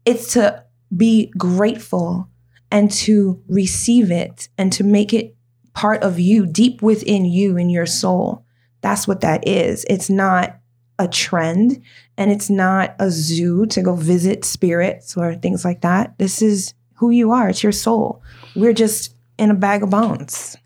It's 0.05 0.33
to 0.33 0.65
be 0.95 1.33
grateful 1.39 2.29
and 2.71 2.91
to 2.91 3.43
receive 3.49 4.11
it 4.11 4.49
and 4.59 4.73
to 4.73 4.85
make 4.85 5.13
it 5.13 5.37
part 5.73 6.03
of 6.03 6.19
you, 6.19 6.47
deep 6.47 6.83
within 6.83 7.25
you 7.25 7.57
in 7.57 7.71
your 7.71 7.87
soul. 7.87 8.45
That's 8.87 9.09
what 9.09 9.23
that 9.23 9.49
is. 9.49 9.85
It's 9.91 10.09
not 10.09 10.61
a 11.01 11.09
trend 11.09 11.83
and 12.17 12.31
it's 12.31 12.49
not 12.49 12.95
a 13.01 13.11
zoo 13.11 13.67
to 13.67 13.83
go 13.83 13.97
visit 13.97 14.45
spirits 14.45 15.17
or 15.17 15.35
things 15.35 15.65
like 15.65 15.81
that. 15.81 16.17
This 16.19 16.41
is 16.41 16.73
who 16.95 17.11
you 17.11 17.33
are, 17.33 17.49
it's 17.49 17.65
your 17.65 17.73
soul. 17.73 18.23
We're 18.55 18.73
just 18.73 19.17
in 19.39 19.51
a 19.51 19.55
bag 19.55 19.83
of 19.83 19.91
bones. 19.91 20.57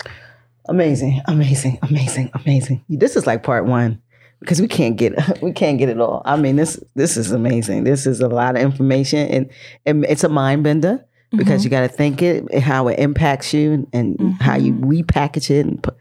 Amazing, 0.67 1.23
amazing, 1.29 1.79
amazing, 1.81 2.31
amazing. 2.35 2.85
This 2.91 3.17
is 3.17 3.27
like 3.27 3.43
part 3.43 3.65
one 3.65 4.03
because 4.41 4.61
we 4.61 4.69
can't 4.69 4.99
get 4.99 5.15
we 5.43 5.53
can't 5.53 5.79
get 5.79 5.89
it 5.89 5.99
all. 5.99 6.21
I 6.27 6.37
mean, 6.37 6.57
this 6.57 6.79
this 6.95 7.17
is 7.17 7.33
amazing. 7.33 7.85
This 7.85 8.07
is 8.07 8.21
a 8.21 8.29
lot 8.29 8.55
of 8.55 8.61
information, 8.61 9.29
and, 9.29 9.51
and 9.87 10.05
it's 10.11 10.25
a 10.25 10.29
mind 10.29 10.63
bender 10.63 11.03
because 11.31 11.63
mm-hmm. 11.63 11.65
you 11.65 11.71
got 11.71 11.81
to 11.81 11.89
think 11.89 12.21
it 12.21 12.59
how 12.59 12.89
it 12.89 12.99
impacts 12.99 13.55
you 13.55 13.89
and 13.95 14.37
how 14.43 14.57
you 14.57 14.75
mm-hmm. 14.75 14.91
repackage 14.91 15.51
it. 15.51 15.65
And 15.65 15.83
put, 15.83 15.97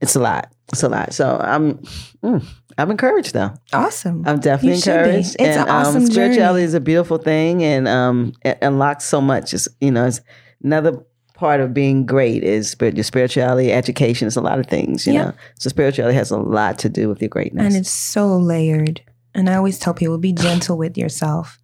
it's 0.00 0.16
a 0.16 0.20
lot. 0.20 0.52
It's 0.72 0.82
a 0.82 0.88
lot. 0.88 1.12
So 1.12 1.38
I'm 1.42 1.78
mm, 2.22 2.44
I'm 2.78 2.90
encouraged 2.90 3.34
though. 3.34 3.52
Awesome. 3.72 4.22
I'm 4.26 4.38
definitely 4.40 4.76
encouraged. 4.76 5.36
It's 5.38 5.56
and 5.56 5.62
an 5.62 5.68
awesome 5.68 6.02
um, 6.02 6.06
spirituality 6.10 6.60
journey. 6.60 6.64
is 6.64 6.74
a 6.74 6.80
beautiful 6.80 7.18
thing, 7.18 7.62
and 7.64 7.88
um, 7.88 8.32
it 8.44 8.58
unlocks 8.62 9.04
so 9.04 9.20
much. 9.20 9.52
It's 9.52 9.68
you 9.80 9.90
know, 9.90 10.06
it's 10.06 10.20
another 10.62 11.04
part 11.34 11.60
of 11.60 11.72
being 11.72 12.04
great 12.04 12.44
is 12.44 12.70
spirit, 12.70 12.94
your 12.96 13.02
spirituality, 13.04 13.72
education. 13.72 14.26
It's 14.26 14.36
a 14.36 14.42
lot 14.42 14.58
of 14.60 14.66
things, 14.66 15.06
you 15.06 15.14
Yeah. 15.14 15.22
know. 15.24 15.32
So 15.58 15.70
spirituality 15.70 16.14
has 16.16 16.30
a 16.30 16.36
lot 16.36 16.78
to 16.80 16.90
do 16.90 17.08
with 17.08 17.22
your 17.22 17.30
greatness. 17.30 17.64
And 17.64 17.74
it's 17.74 17.90
so 17.90 18.36
layered. 18.36 19.00
And 19.34 19.48
I 19.48 19.54
always 19.54 19.78
tell 19.78 19.94
people 19.94 20.18
be 20.18 20.34
gentle 20.34 20.76
with 20.76 20.98
yourself. 20.98 21.58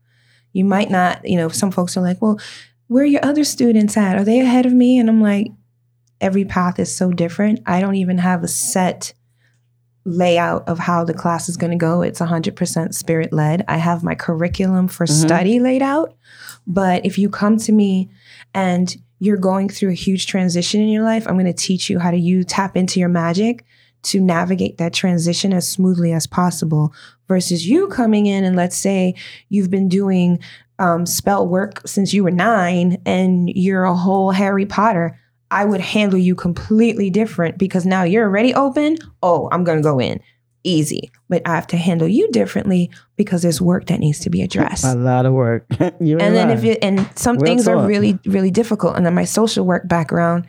You 0.54 0.64
might 0.64 0.90
not, 0.90 1.28
you 1.28 1.36
know, 1.36 1.50
some 1.50 1.70
folks 1.70 1.94
are 1.94 2.00
like, 2.00 2.22
well, 2.22 2.40
where 2.86 3.02
are 3.02 3.06
your 3.06 3.22
other 3.22 3.44
students 3.44 3.98
at? 3.98 4.16
Are 4.16 4.24
they 4.24 4.40
ahead 4.40 4.64
of 4.64 4.72
me? 4.72 4.98
And 4.98 5.10
I'm 5.10 5.20
like, 5.20 5.48
every 6.20 6.44
path 6.44 6.78
is 6.78 6.94
so 6.94 7.10
different. 7.12 7.60
I 7.66 7.80
don't 7.80 7.96
even 7.96 8.18
have 8.18 8.42
a 8.42 8.48
set 8.48 9.12
layout 10.04 10.68
of 10.68 10.78
how 10.78 11.04
the 11.04 11.14
class 11.14 11.48
is 11.48 11.56
going 11.56 11.72
to 11.72 11.76
go. 11.76 12.02
It's 12.02 12.20
100% 12.20 12.94
spirit 12.94 13.32
led. 13.32 13.64
I 13.66 13.76
have 13.78 14.04
my 14.04 14.14
curriculum 14.14 14.86
for 14.88 15.04
Mhm. 15.04 15.10
study 15.26 15.58
laid 15.60 15.82
out. 15.82 16.14
But 16.66 17.04
if 17.04 17.18
you 17.18 17.28
come 17.28 17.56
to 17.58 17.72
me 17.72 18.08
and 18.54 18.96
you're 19.18 19.36
going 19.36 19.68
through 19.68 19.90
a 19.90 19.94
huge 19.94 20.26
transition 20.26 20.80
in 20.80 20.88
your 20.88 21.02
life, 21.02 21.26
I'm 21.26 21.34
going 21.34 21.46
to 21.46 21.52
teach 21.52 21.90
you 21.90 21.98
how 21.98 22.10
to 22.12 22.16
you 22.18 22.44
tap 22.44 22.76
into 22.76 23.00
your 23.00 23.08
magic 23.08 23.64
to 24.04 24.20
navigate 24.20 24.78
that 24.78 24.92
transition 24.92 25.52
as 25.52 25.66
smoothly 25.66 26.12
as 26.12 26.26
possible 26.28 26.92
versus 27.26 27.66
you 27.66 27.88
coming 27.88 28.26
in 28.26 28.44
and 28.44 28.54
let's 28.54 28.76
say 28.76 29.14
you've 29.48 29.70
been 29.70 29.88
doing 29.88 30.38
um, 30.78 31.06
spell 31.06 31.48
work 31.48 31.80
since 31.86 32.12
you 32.14 32.22
were 32.22 32.30
nine 32.30 32.98
and 33.06 33.48
you're 33.50 33.84
a 33.84 33.94
whole 33.96 34.30
Harry 34.30 34.66
Potter. 34.66 35.18
I 35.50 35.64
would 35.64 35.80
handle 35.80 36.18
you 36.18 36.34
completely 36.34 37.10
different 37.10 37.58
because 37.58 37.86
now 37.86 38.02
you're 38.02 38.24
already 38.24 38.54
open. 38.54 38.98
Oh, 39.22 39.48
I'm 39.52 39.64
going 39.64 39.78
to 39.78 39.82
go 39.82 39.98
in 39.98 40.20
easy. 40.66 41.10
But 41.28 41.42
I 41.46 41.54
have 41.54 41.66
to 41.68 41.76
handle 41.76 42.08
you 42.08 42.30
differently 42.30 42.90
because 43.16 43.42
there's 43.42 43.60
work 43.60 43.86
that 43.86 44.00
needs 44.00 44.20
to 44.20 44.30
be 44.30 44.42
addressed. 44.42 44.84
a 44.84 44.94
lot 44.94 45.24
of 45.24 45.32
work. 45.32 45.66
you 46.00 46.18
and 46.18 46.34
then 46.34 46.50
if 46.50 46.64
it 46.64 46.78
and 46.82 47.08
some 47.16 47.36
Real 47.36 47.46
things 47.46 47.68
are 47.68 47.86
really 47.86 48.18
really 48.26 48.50
difficult 48.50 48.96
and 48.96 49.06
then 49.06 49.14
my 49.14 49.24
social 49.24 49.64
work 49.64 49.88
background 49.88 50.46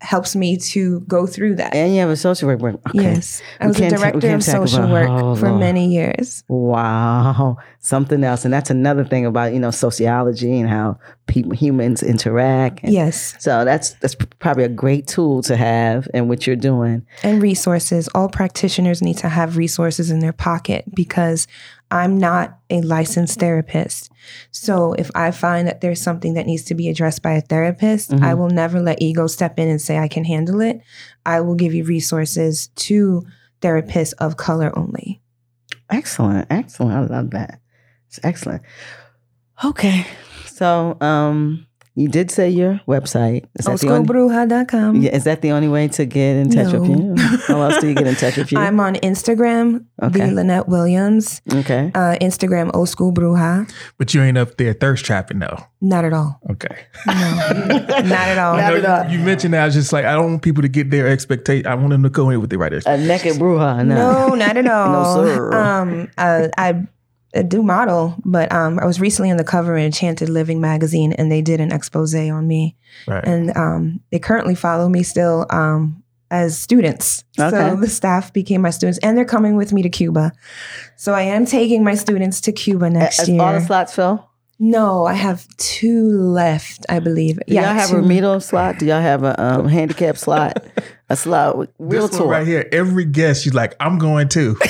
helps 0.00 0.36
me 0.36 0.56
to 0.58 1.00
go 1.00 1.26
through 1.26 1.54
that. 1.56 1.74
and 1.74 1.94
you 1.94 2.00
have 2.00 2.10
a 2.10 2.16
social 2.16 2.46
work. 2.48 2.60
work. 2.60 2.74
Okay. 2.88 3.02
Yes. 3.02 3.42
I 3.60 3.64
We 3.64 3.68
was 3.68 3.76
a 3.76 3.80
can't 3.80 3.94
ta- 3.94 3.98
director 4.00 4.34
of 4.34 4.42
social 4.44 4.88
work 4.90 5.08
oh, 5.08 5.34
for 5.34 5.48
Lord. 5.48 5.60
many 5.60 5.88
years. 5.94 6.44
Wow, 6.48 7.56
something 7.78 8.22
else, 8.24 8.44
and 8.44 8.52
that's 8.52 8.70
another 8.70 9.04
thing 9.04 9.24
about 9.26 9.52
you 9.54 9.58
know 9.60 9.70
sociology 9.70 10.58
and 10.58 10.68
how 10.68 10.98
people 11.26 11.52
humans 11.52 12.02
interact. 12.02 12.82
And 12.82 12.92
Yes. 12.92 13.34
So 13.38 13.64
that's 13.64 13.92
that's 13.94 14.14
probably 14.40 14.64
a 14.64 14.68
great 14.68 15.06
tool 15.06 15.42
to 15.42 15.56
have 15.56 16.06
in 16.12 16.28
what 16.28 16.46
you're 16.46 16.56
doing. 16.56 17.06
And 17.22 17.40
resources. 17.42 18.08
All 18.14 18.28
practitioners 18.28 19.00
need 19.02 19.16
to 19.18 19.28
have 19.28 19.56
resources 19.56 20.10
in 20.10 20.18
their 20.18 20.32
pocket 20.34 20.84
because 20.94 21.46
I'm 21.94 22.18
not 22.18 22.58
a 22.70 22.80
licensed 22.80 23.38
therapist. 23.38 24.10
So 24.50 24.94
if 24.94 25.10
I 25.14 25.30
find 25.30 25.68
that 25.68 25.80
there's 25.80 26.00
something 26.02 26.34
that 26.34 26.44
needs 26.46 26.64
to 26.64 26.74
be 26.74 26.88
addressed 26.88 27.22
by 27.22 27.32
a 27.34 27.40
therapist, 27.40 28.10
Mhm. 28.10 28.22
I 28.22 28.34
will 28.34 28.50
never 28.50 28.80
let 28.80 29.00
ego 29.00 29.28
step 29.28 29.58
in 29.60 29.68
and 29.68 29.80
say 29.80 29.96
I 29.98 30.08
can 30.08 30.24
handle 30.24 30.60
it. 30.60 30.80
I 31.24 31.40
will 31.40 31.54
give 31.54 31.72
you 31.72 31.84
resources 31.84 32.66
to 32.86 33.22
therapists 33.62 34.12
of 34.18 34.36
color 34.36 34.76
only. 34.76 35.22
Excellent, 35.88 36.46
excellent. 36.50 36.94
I 37.10 37.16
love 37.16 37.30
that. 37.30 37.60
It's 38.08 38.18
excellent. 38.24 38.62
Okay, 39.64 40.04
so 40.46 40.96
um, 41.00 41.66
you 41.96 42.08
did 42.08 42.30
say 42.30 42.50
your 42.50 42.80
website. 42.88 43.44
Is 43.58 43.66
that 43.66 43.78
the 43.80 43.88
only? 43.90 44.06
oldschoolbruja.com. 44.08 44.96
Yeah, 45.02 45.14
is 45.14 45.24
that 45.24 45.42
the 45.42 45.52
only 45.52 45.68
way 45.68 45.86
to 45.88 46.04
get 46.06 46.36
in 46.36 46.50
touch 46.50 46.72
with 46.72 46.82
No. 46.82 47.14
you? 47.14 47.14
How 47.46 47.62
else 47.62 47.78
do 47.80 47.88
you 47.88 47.94
get 47.94 48.06
in 48.06 48.16
touch 48.16 48.36
with 48.36 48.50
you? 48.50 48.58
I'm 48.64 48.80
on 48.80 48.94
Instagram, 48.96 49.84
Okay. 50.02 50.20
the 50.20 50.32
Lynette 50.32 50.68
Williams. 50.68 51.40
okay. 51.52 51.92
Uh, 51.94 52.16
Instagram, 52.20 52.70
Old 52.74 52.88
School 52.88 53.12
Bruja. 53.12 53.70
But 53.98 54.12
you 54.12 54.22
ain't 54.22 54.36
up 54.38 54.56
there 54.56 54.72
thirst 54.72 55.04
trapping 55.04 55.38
though. 55.38 55.58
Not 55.80 56.04
at 56.04 56.12
all. 56.12 56.40
Okay. 56.50 56.76
No, 57.06 57.12
not 57.14 58.12
at 58.28 58.38
all. 58.38 58.56
Not 58.56 58.72
I 58.72 58.78
at 58.78 58.84
all. 58.86 59.10
you, 59.12 59.18
you 59.18 59.24
mentioned 59.24 59.54
that. 59.54 59.62
I 59.62 59.66
was 59.66 59.74
just 59.74 59.92
like, 59.92 60.04
I 60.04 60.12
don't 60.14 60.30
want 60.30 60.42
people 60.42 60.62
to 60.62 60.68
get 60.68 60.90
their 60.90 61.06
expectation. 61.06 61.66
I 61.66 61.74
want 61.74 61.90
them 61.90 62.02
to 62.02 62.10
go 62.10 62.30
in 62.30 62.40
with 62.40 62.50
the 62.50 62.58
right 62.58 62.72
A 62.72 62.96
naked 62.96 63.34
bruja. 63.36 63.84
No. 63.86 64.28
No, 64.28 64.34
not 64.34 64.56
at 64.56 64.66
all. 64.68 65.22
no, 65.22 65.26
sir. 65.26 65.52
Um, 65.52 66.08
uh, 66.18 66.48
I, 66.58 66.86
I 67.34 67.42
do 67.42 67.62
model, 67.62 68.14
but 68.24 68.52
um, 68.52 68.78
I 68.78 68.86
was 68.86 69.00
recently 69.00 69.30
on 69.30 69.36
the 69.36 69.44
cover 69.44 69.76
of 69.76 69.82
Enchanted 69.82 70.28
Living 70.28 70.60
magazine, 70.60 71.12
and 71.12 71.30
they 71.30 71.42
did 71.42 71.60
an 71.60 71.72
expose 71.72 72.14
on 72.14 72.46
me, 72.46 72.76
right. 73.06 73.24
and 73.24 73.56
um, 73.56 74.00
they 74.10 74.18
currently 74.18 74.54
follow 74.54 74.88
me 74.88 75.02
still 75.02 75.46
um, 75.50 76.02
as 76.30 76.58
students. 76.58 77.24
Okay. 77.38 77.50
So 77.50 77.76
the 77.76 77.88
staff 77.88 78.32
became 78.32 78.60
my 78.62 78.70
students, 78.70 78.98
and 79.02 79.16
they're 79.16 79.24
coming 79.24 79.56
with 79.56 79.72
me 79.72 79.82
to 79.82 79.88
Cuba. 79.88 80.32
So 80.96 81.12
I 81.12 81.22
am 81.22 81.44
taking 81.46 81.82
my 81.82 81.94
students 81.94 82.40
to 82.42 82.52
Cuba 82.52 82.90
next 82.90 83.20
As 83.20 83.28
year. 83.28 83.42
all 83.42 83.52
the 83.52 83.60
slots 83.60 83.94
fill? 83.94 84.28
no, 84.58 85.04
I 85.04 85.14
have 85.14 85.46
two 85.56 86.10
left, 86.10 86.86
I 86.88 87.00
believe. 87.00 87.38
Do 87.46 87.54
y'all 87.54 87.64
have 87.64 87.90
two. 87.90 87.96
a 87.96 88.00
remedial 88.00 88.40
slot? 88.40 88.78
Do 88.78 88.86
y'all 88.86 89.00
have 89.00 89.24
a 89.24 89.40
um, 89.42 89.68
handicap 89.78 90.16
slot? 90.16 90.64
A 91.10 91.16
slot 91.16 91.58
with 91.58 91.70
real 91.78 92.08
this 92.08 92.18
one 92.18 92.28
right 92.28 92.46
here, 92.46 92.68
every 92.72 93.04
guest, 93.04 93.44
she's 93.44 93.54
like, 93.54 93.74
I'm 93.80 93.98
going 93.98 94.28
too. 94.28 94.56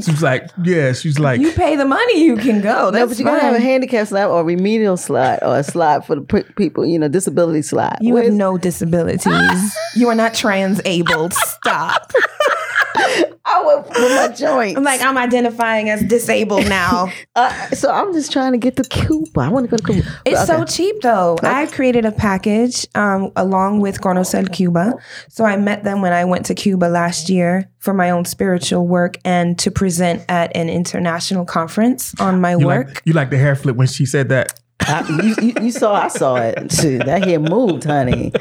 she's 0.00 0.22
like, 0.22 0.50
yeah, 0.62 0.92
she's 0.92 1.18
like, 1.18 1.40
You 1.40 1.52
pay 1.52 1.76
the 1.76 1.84
money, 1.84 2.24
you 2.24 2.36
can 2.36 2.60
go. 2.60 2.90
No, 2.90 3.06
but 3.06 3.18
you 3.18 3.24
gotta 3.24 3.40
have 3.40 3.54
a 3.54 3.60
handicap 3.60 4.08
slot 4.08 4.30
or 4.30 4.40
a 4.40 4.44
remedial 4.44 4.96
slot 4.96 5.40
or 5.42 5.58
a 5.58 5.62
slot 5.64 6.06
for 6.06 6.16
the 6.16 6.22
pe- 6.22 6.42
people, 6.56 6.84
you 6.86 6.98
know, 6.98 7.08
disability 7.08 7.62
slot. 7.62 7.98
You 8.00 8.16
have 8.16 8.32
no 8.32 8.56
disabilities. 8.58 9.74
you 9.96 10.08
are 10.08 10.14
not 10.14 10.34
trans-abled. 10.34 11.34
Stop. 11.34 12.12
I 13.62 13.72
I 13.72 13.74
went 13.74 13.88
with 13.88 13.96
my 13.98 14.28
joint. 14.36 14.76
I'm 14.76 14.84
like, 14.84 15.00
I'm 15.02 15.16
identifying 15.18 15.88
as 15.90 16.02
disabled 16.02 16.68
now. 16.68 17.10
Uh, 17.34 17.50
so 17.70 17.90
I'm 17.90 18.12
just 18.12 18.30
trying 18.30 18.52
to 18.52 18.58
get 18.58 18.76
to 18.76 18.82
Cuba. 18.84 19.40
I 19.40 19.48
want 19.48 19.64
to 19.64 19.70
go 19.70 19.78
to 19.78 19.82
Cuba. 19.82 20.06
It's 20.26 20.38
But 20.38 20.46
so 20.46 20.64
cheap 20.66 21.00
though. 21.00 21.38
I 21.42 21.64
created 21.66 22.04
a 22.04 22.12
package 22.12 22.86
um, 22.94 23.32
along 23.36 23.80
with 23.80 24.02
Conocel 24.02 24.52
Cuba. 24.52 24.92
So 25.30 25.44
I 25.44 25.56
met 25.56 25.82
them 25.82 26.02
when 26.02 26.12
I 26.12 26.26
went 26.26 26.44
to 26.46 26.54
Cuba 26.54 26.86
last 26.86 27.30
year 27.30 27.70
for 27.78 27.94
my 27.94 28.10
own 28.10 28.26
spiritual 28.26 28.86
work 28.86 29.16
and 29.24 29.58
to 29.60 29.70
present 29.70 30.24
at 30.28 30.54
an 30.54 30.68
international 30.68 31.46
conference 31.46 32.14
on 32.20 32.40
my 32.40 32.50
You 32.56 32.66
work. 32.66 32.88
like, 32.88 33.02
you 33.06 33.12
like 33.14 33.30
the 33.30 33.38
hair 33.38 33.56
flip 33.56 33.76
when 33.76 33.86
she 33.88 34.04
said 34.04 34.28
that? 34.28 34.60
I, 34.84 35.06
you, 35.22 35.34
you, 35.48 35.54
you 35.66 35.70
saw, 35.70 35.94
I 35.94 36.08
saw 36.08 36.36
it. 36.36 36.72
Shit, 36.72 37.06
that 37.06 37.24
hair 37.24 37.38
moved, 37.40 37.84
honey. 37.84 38.32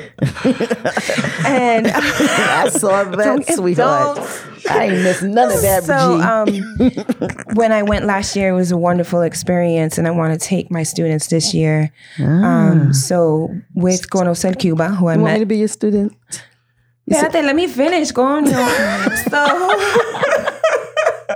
and 1.45 1.87
I 1.91 2.69
saw 2.69 3.03
that, 3.03 3.23
Don't- 3.23 3.47
sweetheart. 3.47 4.19
I 4.69 4.85
ain't 4.85 5.03
missed 5.03 5.23
none 5.23 5.51
of 5.51 5.61
that, 5.63 5.83
so 5.83 6.17
G. 6.19 6.23
um, 6.23 7.55
when 7.55 7.71
I 7.71 7.81
went 7.81 8.05
last 8.05 8.35
year, 8.35 8.49
it 8.49 8.53
was 8.55 8.71
a 8.71 8.77
wonderful 8.77 9.21
experience, 9.23 9.97
and 9.97 10.07
I 10.07 10.11
want 10.11 10.39
to 10.39 10.47
take 10.47 10.69
my 10.69 10.83
students 10.83 11.27
this 11.27 11.53
year. 11.53 11.91
Um, 12.19 12.93
so 12.93 13.49
with 13.73 14.09
Conocel 14.11 14.57
Cuba, 14.57 14.89
who 14.89 15.07
I 15.07 15.15
you 15.15 15.19
want 15.21 15.33
me 15.33 15.33
met. 15.33 15.39
to 15.39 15.45
be 15.47 15.57
your 15.57 15.67
student? 15.67 16.15
Espérate, 17.09 17.43
let 17.43 17.55
me 17.55 17.67
finish, 17.67 18.11
coño. 18.13 18.51
so 19.29 19.45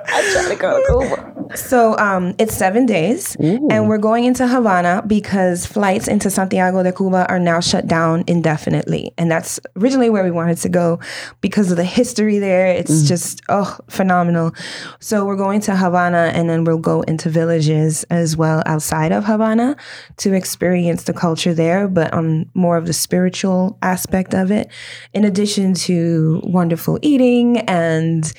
I'm 0.06 0.32
trying 0.32 0.50
to 0.50 0.56
go 0.56 0.78
to 0.78 1.08
Cuba. 1.16 1.35
So 1.56 1.98
um, 1.98 2.36
it's 2.38 2.56
seven 2.56 2.86
days, 2.86 3.36
and 3.72 3.88
we're 3.88 3.98
going 3.98 4.26
into 4.26 4.48
Havana 4.48 5.04
because 5.08 5.66
flights 5.66 6.08
into 6.08 6.30
Santiago 6.30 6.84
de 6.84 6.92
Cuba 6.92 7.26
are 7.30 7.40
now 7.40 7.60
shut 7.60 7.88
down 7.88 8.24
indefinitely, 8.28 9.14
and 9.18 9.32
that's 9.32 9.60
originally 9.78 10.10
where 10.10 10.24
we 10.24 10.32
wanted 10.32 10.58
to 10.60 10.70
go 10.70 11.00
because 11.42 11.72
of 11.72 11.78
the 11.78 11.84
history 11.84 12.40
there. 12.40 12.68
It's 12.68 13.08
just 13.08 13.42
oh 13.50 13.78
phenomenal. 13.90 14.54
So 15.00 15.26
we're 15.26 15.38
going 15.38 15.62
to 15.62 15.76
Havana, 15.76 16.32
and 16.34 16.50
then 16.50 16.64
we'll 16.64 16.78
go 16.78 17.02
into 17.02 17.30
villages 17.30 18.04
as 18.06 18.36
well 18.36 18.62
outside 18.66 19.12
of 19.12 19.26
Havana 19.26 19.76
to 20.18 20.34
experience 20.34 21.04
the 21.04 21.14
culture 21.14 21.54
there, 21.54 21.88
but 21.88 22.14
on 22.14 22.50
more 22.54 22.78
of 22.78 22.86
the 22.86 22.94
spiritual 22.94 23.78
aspect 23.82 24.34
of 24.34 24.52
it. 24.52 24.70
In 25.14 25.24
addition 25.24 25.74
to 25.86 26.42
wonderful 26.44 27.00
eating 27.02 27.60
and 27.60 28.32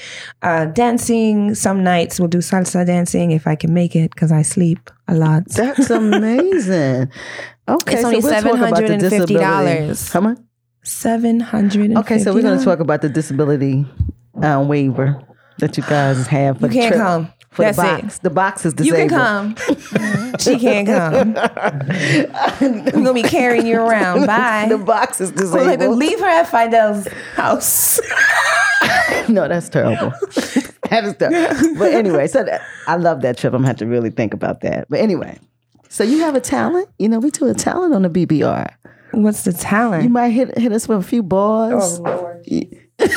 uh, 0.42 0.66
dancing, 0.66 1.54
some 1.54 1.82
nights 1.82 2.20
we'll 2.20 2.28
do 2.28 2.38
salsa 2.38 2.84
dancing 3.06 3.30
if 3.30 3.46
I 3.46 3.54
can 3.56 3.72
make 3.72 3.94
it 3.96 4.10
because 4.10 4.32
I 4.32 4.42
sleep 4.42 4.90
a 5.08 5.14
lot. 5.14 5.44
That's 5.48 5.90
amazing. 5.90 7.10
Okay, 7.68 7.94
It's 7.96 8.04
only 8.04 8.20
so 8.20 8.28
we'll 8.28 8.42
talk 8.42 8.58
about 8.58 8.76
the 8.76 8.82
$750. 8.84 9.00
disability. 9.00 10.12
How 10.12 10.20
much? 10.20 10.38
Seven 10.84 11.40
hundred. 11.40 11.96
Okay, 11.96 12.20
so 12.20 12.32
we're 12.32 12.42
going 12.42 12.56
to 12.60 12.64
talk 12.64 12.78
about 12.78 13.02
the 13.02 13.08
disability 13.08 13.84
uh, 14.40 14.64
waiver 14.64 15.20
that 15.58 15.76
you 15.76 15.82
guys 15.82 16.28
have 16.28 16.60
for 16.60 16.66
You 16.66 16.68
the 16.68 16.74
can't 16.74 16.94
trip. 16.94 17.00
come. 17.04 17.32
For 17.50 17.62
That's 17.62 17.76
the 17.76 17.82
box. 17.82 18.16
it. 18.18 18.22
The 18.22 18.30
box 18.30 18.66
is 18.66 18.74
disabled. 18.74 19.00
You 19.00 19.08
can 19.08 19.54
come. 19.56 20.36
she 20.38 20.58
can't 20.60 20.86
come. 20.86 21.34
We're 22.60 22.90
gonna 22.92 23.12
be 23.12 23.22
carrying 23.24 23.66
you 23.66 23.80
around. 23.80 24.26
Bye. 24.28 24.66
The 24.68 24.78
box 24.78 25.20
is 25.20 25.32
disabled. 25.32 25.98
leave 25.98 26.20
her 26.20 26.26
at 26.26 26.46
Fidel's 26.46 27.08
house. 27.34 27.98
no, 29.28 29.48
that's 29.48 29.68
terrible. 29.70 30.12
that 30.90 31.04
is 31.04 31.16
terrible. 31.16 31.78
But 31.78 31.92
anyway, 31.92 32.26
so 32.26 32.44
that, 32.44 32.62
I 32.86 32.96
love 32.96 33.22
that 33.22 33.36
trip. 33.38 33.52
I'm 33.52 33.58
gonna 33.58 33.68
have 33.68 33.76
to 33.78 33.86
really 33.86 34.10
think 34.10 34.34
about 34.34 34.60
that. 34.62 34.86
But 34.88 35.00
anyway, 35.00 35.38
so 35.88 36.04
you 36.04 36.20
have 36.20 36.34
a 36.34 36.40
talent. 36.40 36.88
You 36.98 37.08
know, 37.08 37.18
we 37.18 37.30
do 37.30 37.46
a 37.48 37.54
talent 37.54 37.94
on 37.94 38.02
the 38.02 38.10
BBR. 38.10 38.68
What's 39.12 39.44
the 39.44 39.52
talent? 39.52 40.04
You 40.04 40.10
might 40.10 40.30
hit 40.30 40.56
hit 40.58 40.72
us 40.72 40.88
with 40.88 40.98
a 40.98 41.02
few 41.02 41.22
bars. 41.22 41.98
Oh, 42.00 42.02
Lord. 42.02 42.44
You, 42.46 42.68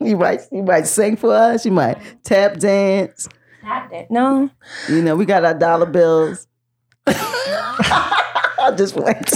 you 0.00 0.16
might 0.16 0.40
you 0.52 0.62
might 0.62 0.86
sing 0.86 1.16
for 1.16 1.32
us. 1.34 1.64
You 1.64 1.72
might 1.72 1.98
tap 2.24 2.58
dance. 2.58 3.28
tap 3.62 3.90
dance. 3.90 4.08
No. 4.10 4.50
You 4.88 5.02
know, 5.02 5.16
we 5.16 5.24
got 5.24 5.44
our 5.44 5.54
dollar 5.54 5.86
bills. 5.86 6.46
I 7.06 8.74
just 8.76 8.96
went 8.96 9.32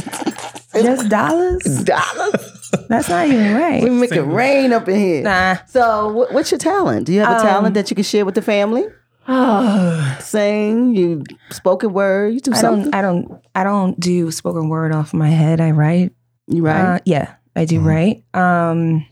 Just 0.75 1.09
dollars? 1.09 1.85
dollars. 1.85 2.60
That's 2.89 3.09
not 3.09 3.27
even 3.27 3.55
right. 3.55 3.83
We 3.83 3.91
make 3.91 4.13
it 4.13 4.23
rain 4.23 4.73
up 4.73 4.89
in 4.89 4.97
here. 4.99 5.23
Nah. 5.23 5.57
So, 5.69 6.11
wh- 6.13 6.33
what's 6.33 6.51
your 6.51 6.59
talent? 6.59 7.07
Do 7.07 7.13
you 7.13 7.21
have 7.21 7.31
a 7.31 7.37
Um, 7.41 7.43
talent 7.47 7.75
that 7.75 7.91
you 7.91 7.95
can 7.95 8.05
share 8.05 8.25
with 8.25 8.35
the 8.35 8.43
family? 8.43 8.85
Oh, 9.29 10.17
Sing, 10.21 10.95
you 10.95 11.25
spoken 11.51 11.93
word, 11.93 12.35
you 12.35 12.41
do 12.41 12.53
I 12.53 12.57
something. 12.61 12.91
don't 12.91 12.95
I 12.95 13.03
don't 13.03 13.41
I 13.55 13.65
don't 13.65 13.99
do 14.01 14.31
spoken 14.31 14.69
word 14.69 14.93
off 14.93 15.13
my 15.15 15.29
head. 15.31 15.61
I 15.61 15.71
write. 15.73 16.13
you 16.47 16.65
right? 16.65 16.97
Uh, 16.97 16.99
yeah, 17.05 17.35
I 17.55 17.65
do 17.65 17.81
write. 17.81 18.25
Um 18.35 19.05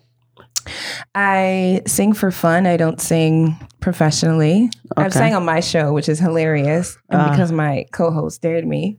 I 1.14 1.80
sing 1.86 2.12
for 2.12 2.30
fun. 2.30 2.66
I 2.66 2.76
don't 2.76 3.00
sing 3.00 3.56
professionally. 3.80 4.70
I've 4.96 5.06
Okay. 5.06 5.18
sang 5.18 5.34
on 5.34 5.44
my 5.44 5.60
show, 5.60 5.92
which 5.92 6.08
is 6.08 6.18
hilarious 6.18 6.96
Uh. 7.10 7.30
because 7.30 7.52
my 7.52 7.86
co-host 7.92 8.42
dared 8.42 8.66
me. 8.66 8.98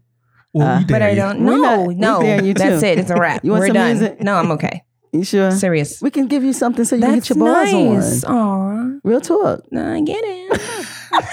Well, 0.53 0.67
Uh, 0.67 0.79
we 0.79 0.85
But 0.85 1.01
I 1.01 1.15
don't 1.15 1.39
We 1.39 1.45
know. 1.45 1.57
not- 1.57 1.87
we 1.87 1.95
No, 1.95 2.21
daring 2.21 2.45
you 2.45 2.53
that's 2.53 2.83
it. 2.83 2.97
It's 2.99 3.09
a 3.11 3.15
wrap. 3.15 3.41
You 3.43 3.51
want 3.51 3.61
We're 3.61 3.67
some 3.67 3.73
done. 3.75 3.87
music? 3.97 4.21
No, 4.23 4.35
I'm 4.35 4.51
okay. 4.51 4.83
you 5.11 5.23
sure? 5.23 5.51
Serious. 5.51 6.01
We 6.01 6.11
can 6.11 6.27
give 6.27 6.43
you 6.43 6.53
something 6.53 6.85
so 6.85 6.95
you 6.95 7.01
can 7.01 7.15
get 7.15 7.29
your 7.29 7.37
bars 7.39 7.71
nice. 7.73 8.23
on. 8.23 8.99
Aw, 9.03 9.07
Real 9.07 9.21
talk. 9.21 9.61
no, 9.71 9.93
I 9.93 10.01
get 10.01 10.21
it. 10.23 10.59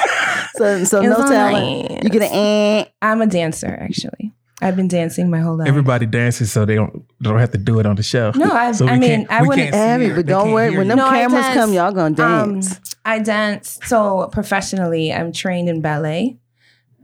So, 0.56 0.84
so 0.84 1.00
It's 1.02 1.10
no 1.10 1.28
talent. 1.28 1.90
nice. 1.90 2.02
You 2.02 2.08
get 2.08 2.22
an 2.22 2.32
eh. 2.32 2.84
I'm 3.02 3.20
a 3.20 3.26
dancer, 3.26 3.76
actually. 3.78 4.32
I've 4.62 4.74
been 4.74 4.88
dancing 4.88 5.28
my 5.28 5.40
whole 5.40 5.56
life. 5.58 5.68
Everybody 5.68 6.06
dances 6.06 6.50
so 6.50 6.64
they 6.64 6.76
don't 6.76 7.04
they 7.20 7.28
don't 7.28 7.38
have 7.38 7.50
to 7.50 7.58
do 7.58 7.78
it 7.78 7.84
on 7.84 7.96
the 7.96 8.02
show. 8.02 8.32
No, 8.34 8.50
I- 8.50 8.72
So 8.72 8.86
I 8.88 8.98
mean, 8.98 9.26
I 9.28 9.42
wouldn't- 9.42 9.70
can't 9.72 9.74
Every, 9.74 10.14
but 10.14 10.24
don't 10.24 10.52
worry. 10.52 10.70
When 10.70 10.86
you. 10.86 10.96
them 10.96 10.96
No, 10.98 11.10
cameras 11.10 11.44
dance. 11.44 11.54
come, 11.58 11.72
y'all 11.74 11.92
gonna 11.92 12.22
Um, 12.22 12.52
dance. 12.54 12.80
I 13.04 13.18
dance. 13.18 13.78
So 13.84 14.28
professionally, 14.32 15.12
I'm 15.12 15.30
trained 15.30 15.68
in 15.68 15.82
ballet, 15.82 16.38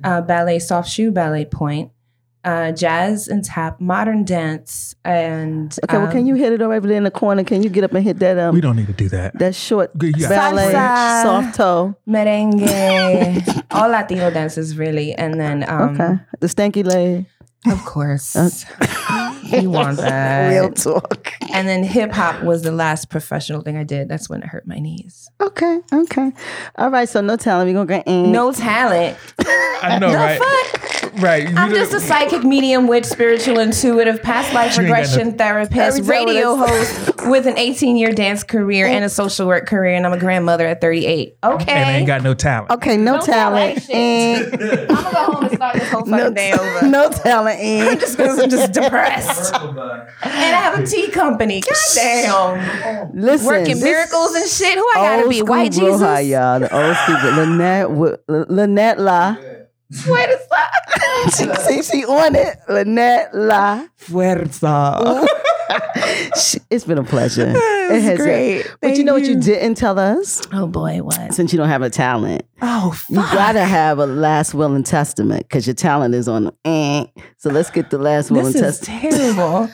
uh, 0.02 0.22
ballet 0.22 0.58
soft 0.60 0.88
shoe, 0.88 1.10
ballet 1.10 1.44
pointe, 1.44 1.90
uh, 2.44 2.72
jazz 2.72 3.28
and 3.28 3.44
tap, 3.44 3.80
modern 3.80 4.24
dance, 4.24 4.94
and 5.04 5.78
okay, 5.84 5.98
well, 5.98 6.08
can 6.08 6.20
um, 6.22 6.26
you 6.26 6.34
hit 6.34 6.52
it 6.52 6.60
over 6.62 6.80
there 6.80 6.96
in 6.96 7.04
the 7.04 7.10
corner? 7.10 7.44
Can 7.44 7.62
you 7.62 7.68
get 7.70 7.84
up 7.84 7.92
and 7.94 8.02
hit 8.04 8.18
that 8.18 8.38
um 8.38 8.54
We 8.54 8.60
don't 8.60 8.76
need 8.76 8.88
to 8.88 8.92
do 8.92 9.08
that. 9.10 9.38
that 9.38 9.54
short 9.54 9.96
Good, 9.96 10.16
yeah. 10.18 10.28
ballet 10.28 10.72
Salsa. 10.72 11.22
soft 11.22 11.54
toe? 11.56 11.94
merengue, 12.08 13.64
all 13.70 13.88
Latino 13.88 14.30
dances 14.30 14.76
really, 14.76 15.14
and 15.14 15.38
then 15.40 15.68
um, 15.68 15.94
Okay, 16.00 16.18
the 16.40 16.46
stanky 16.46 16.84
leg. 16.84 17.26
of 17.70 17.84
course, 17.84 18.34
you 19.44 19.70
want 19.70 19.98
that. 19.98 20.50
Real 20.50 20.72
talk. 20.72 21.32
And 21.52 21.68
then 21.68 21.84
hip 21.84 22.10
hop 22.12 22.42
was 22.42 22.62
the 22.62 22.72
last 22.72 23.08
professional 23.10 23.60
thing 23.62 23.76
I 23.76 23.84
did. 23.84 24.08
That's 24.08 24.28
when 24.28 24.42
it 24.42 24.48
hurt 24.48 24.66
my 24.66 24.78
knees. 24.78 25.30
Okay, 25.40 25.80
okay. 25.92 26.32
All 26.76 26.90
right, 26.90 27.08
so 27.08 27.20
no 27.20 27.36
talent. 27.36 27.68
We're 27.68 27.74
gonna 27.74 27.86
get 27.98 28.08
in. 28.08 28.32
No 28.32 28.52
talent. 28.52 29.16
I 29.38 29.98
know, 30.00 30.10
The 30.10 30.16
right? 30.16 30.38
fuck? 30.40 31.01
Right. 31.18 31.48
You 31.48 31.54
I'm 31.56 31.70
know- 31.70 31.76
just 31.76 31.92
a 31.92 32.00
psychic 32.00 32.42
medium, 32.42 32.86
witch, 32.86 33.04
spiritual, 33.04 33.58
intuitive, 33.58 34.22
past 34.22 34.52
life 34.54 34.76
You 34.76 34.82
ain't 34.84 34.88
got 34.90 34.96
regression 35.00 35.28
no- 35.30 35.34
therapist, 35.36 35.98
Every 35.98 36.08
radio 36.24 36.56
host 36.56 37.26
with 37.26 37.46
an 37.46 37.58
18 37.58 37.96
year 37.96 38.12
dance 38.12 38.42
career 38.42 38.86
and 38.86 39.04
a 39.04 39.08
social 39.08 39.46
work 39.46 39.66
career, 39.66 39.94
and 39.94 40.06
I'm 40.06 40.12
a 40.12 40.18
grandmother 40.18 40.66
at 40.66 40.80
38. 40.80 41.36
Okay. 41.44 41.54
and 41.54 41.60
Okay. 41.62 41.94
ain't 41.98 42.06
got 42.06 42.22
no 42.22 42.34
talent. 42.34 42.70
Okay, 42.70 42.96
no, 42.96 43.16
No 43.16 43.20
talent. 43.20 43.78
talent. 43.86 43.90
And 43.90 44.54
I'm 44.90 45.02
gonna 45.02 45.10
go 45.12 45.18
home 45.32 45.44
and 45.44 45.54
start 45.54 45.74
this 45.74 45.88
whole 45.90 46.00
fucking 46.00 46.10
no, 46.16 46.30
day 46.30 46.52
over. 46.52 46.88
no 46.88 47.10
talent. 47.10 47.60
And 47.60 48.00
Just 48.00 48.18
I'm 48.18 48.48
just 48.48 48.72
depressed. 48.72 49.54
And 49.54 49.64
I 50.24 50.60
have 50.60 50.78
a 50.80 50.86
tea 50.86 51.08
company. 51.10 51.60
God 51.60 51.76
damn. 51.94 53.10
listen, 53.14 53.46
Working 53.46 53.74
this 53.74 53.82
miracles 53.84 54.34
and 54.34 54.48
shit. 54.48 54.74
Who 54.78 54.80
I 54.80 54.94
gotta 54.96 55.22
old 55.22 55.30
be? 55.30 55.36
school 55.38 55.48
White 55.48 55.72
Bruja, 55.72 56.18
Jesus? 56.20 56.26
y'all. 56.28 56.60
The 56.60 56.74
old 56.86 56.96
school 56.96 57.16
but 57.22 57.32
Lynette, 57.34 57.88
Wi- 57.88 58.16
Lynette 58.28 58.98
La. 58.98 59.36
Wait 59.38 59.58
a 59.94 60.38
second. 61.34 61.56
See, 61.60 61.82
she 61.82 62.04
on 62.04 62.34
it. 62.34 62.56
Lynette 62.68 63.34
La 63.34 63.86
Fuerza. 63.98 65.26
it's 66.70 66.84
been 66.84 66.98
a 66.98 67.04
pleasure. 67.04 67.52
it 67.56 68.02
has 68.02 68.18
great. 68.18 68.74
But 68.80 68.96
you 68.96 69.04
know 69.04 69.14
what 69.14 69.22
you 69.22 69.32
you. 69.34 69.40
didn't 69.40 69.76
tell 69.76 69.98
us? 69.98 70.42
Oh 70.52 70.66
boy, 70.66 70.98
what? 71.02 71.34
Since 71.34 71.52
you 71.52 71.58
don't 71.58 71.68
have 71.68 71.82
a 71.82 71.90
talent, 71.90 72.42
Oh, 72.60 72.98
you 73.08 73.16
gotta 73.16 73.64
have 73.64 73.98
a 73.98 74.06
last 74.06 74.54
will 74.54 74.74
and 74.74 74.86
testament 74.86 75.48
because 75.48 75.66
your 75.66 75.74
talent 75.74 76.14
is 76.14 76.28
on 76.28 76.44
the 76.44 76.54
eh. 76.64 77.06
So 77.38 77.50
let's 77.50 77.70
get 77.70 77.90
the 77.90 77.98
last 77.98 78.30
will 78.30 78.44
This 78.44 78.56
and 78.56 78.66
is 78.66 78.78
testament. 78.80 79.12
terrible. 79.14 79.70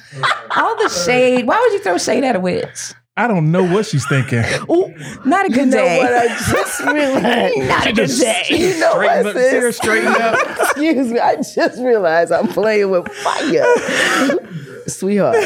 All 0.56 0.76
the 0.82 0.88
shade. 0.88 1.46
Why 1.46 1.60
would 1.60 1.72
you 1.72 1.82
throw 1.82 1.98
shade 1.98 2.24
at 2.24 2.34
a 2.36 2.40
witch? 2.40 2.94
I 3.18 3.26
don't 3.26 3.50
know 3.50 3.64
what 3.64 3.84
she's 3.86 4.06
thinking. 4.08 4.38
Not 5.24 5.46
a 5.46 5.48
good 5.48 5.56
You 5.56 5.66
know 5.66 5.70
day. 5.84 5.98
what 5.98 6.12
I 6.14 6.28
just 6.52 6.80
realized? 6.84 7.58
Not 7.68 7.86
a 7.88 7.92
good 7.92 8.18
day. 8.18 8.44
You 8.50 8.78
know 8.78 8.92
what, 8.96 9.26
Straighten 9.26 9.26
up, 9.26 9.34
sis? 9.34 9.76
straighten 9.76 10.08
up. 10.08 10.58
Excuse 10.60 11.12
me. 11.12 11.18
I 11.18 11.36
just 11.36 11.78
realized 11.80 12.30
I'm 12.32 12.46
playing 12.48 12.90
with 12.90 13.08
fire. 13.08 13.64
Sweetheart. 14.86 15.36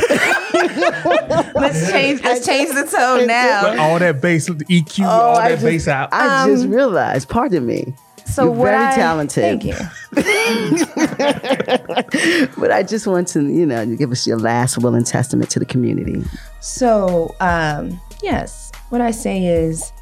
Let's 1.55 1.91
change. 1.91 2.23
Let's 2.23 2.47
change 2.47 2.71
the 2.75 2.83
tone 2.85 3.21
But 3.21 3.27
now. 3.27 3.83
all 3.83 3.99
that 3.99 4.21
bass, 4.21 4.47
the 4.47 4.55
EQ, 4.67 5.05
Oh, 5.05 5.09
all 5.09 5.37
I 5.37 5.49
that 5.49 5.55
just- 5.57 5.65
bass 5.65 5.89
out. 5.89 6.11
I 6.13 6.47
just 6.49 6.65
Um, 6.67 6.71
realized, 6.71 7.29
pardon 7.29 7.67
me. 7.67 7.95
So 8.33 8.45
You're 8.45 8.65
very 8.65 8.87
I- 8.87 8.95
talented. 8.95 9.43
Thank 9.43 9.65
you. 9.65 9.75
but 12.59 12.73
I 12.73 12.83
just 12.83 13.07
want 13.07 13.29
to, 13.29 13.43
you 13.43 13.67
know, 13.67 13.85
give 13.97 14.11
us 14.11 14.27
your 14.27 14.39
last 14.39 14.79
will 14.79 14.95
and 14.95 15.07
testament 15.07 15.51
to 15.51 15.59
the 15.59 15.67
community. 15.67 16.23
So 16.61 17.35
um, 17.41 18.01
yes, 18.23 18.73
what 18.89 19.03
I 19.03 19.11
say 19.11 19.45
is, 19.45 19.93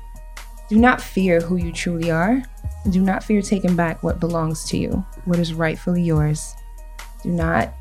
Do 0.69 0.77
not 0.77 1.01
fear 1.01 1.41
who 1.41 1.57
you 1.57 1.73
truly 1.73 2.11
are. 2.11 2.43
Do 2.91 3.01
not 3.01 3.25
fear 3.25 3.43
taking 3.43 3.75
back 3.75 4.03
what 4.03 4.21
belongs 4.21 4.65
to 4.67 4.79
you, 4.79 5.05
what 5.25 5.39
is 5.39 5.53
rightfully 5.53 6.03
yours. 6.03 6.55
Do 7.25 7.31
not 7.31 7.75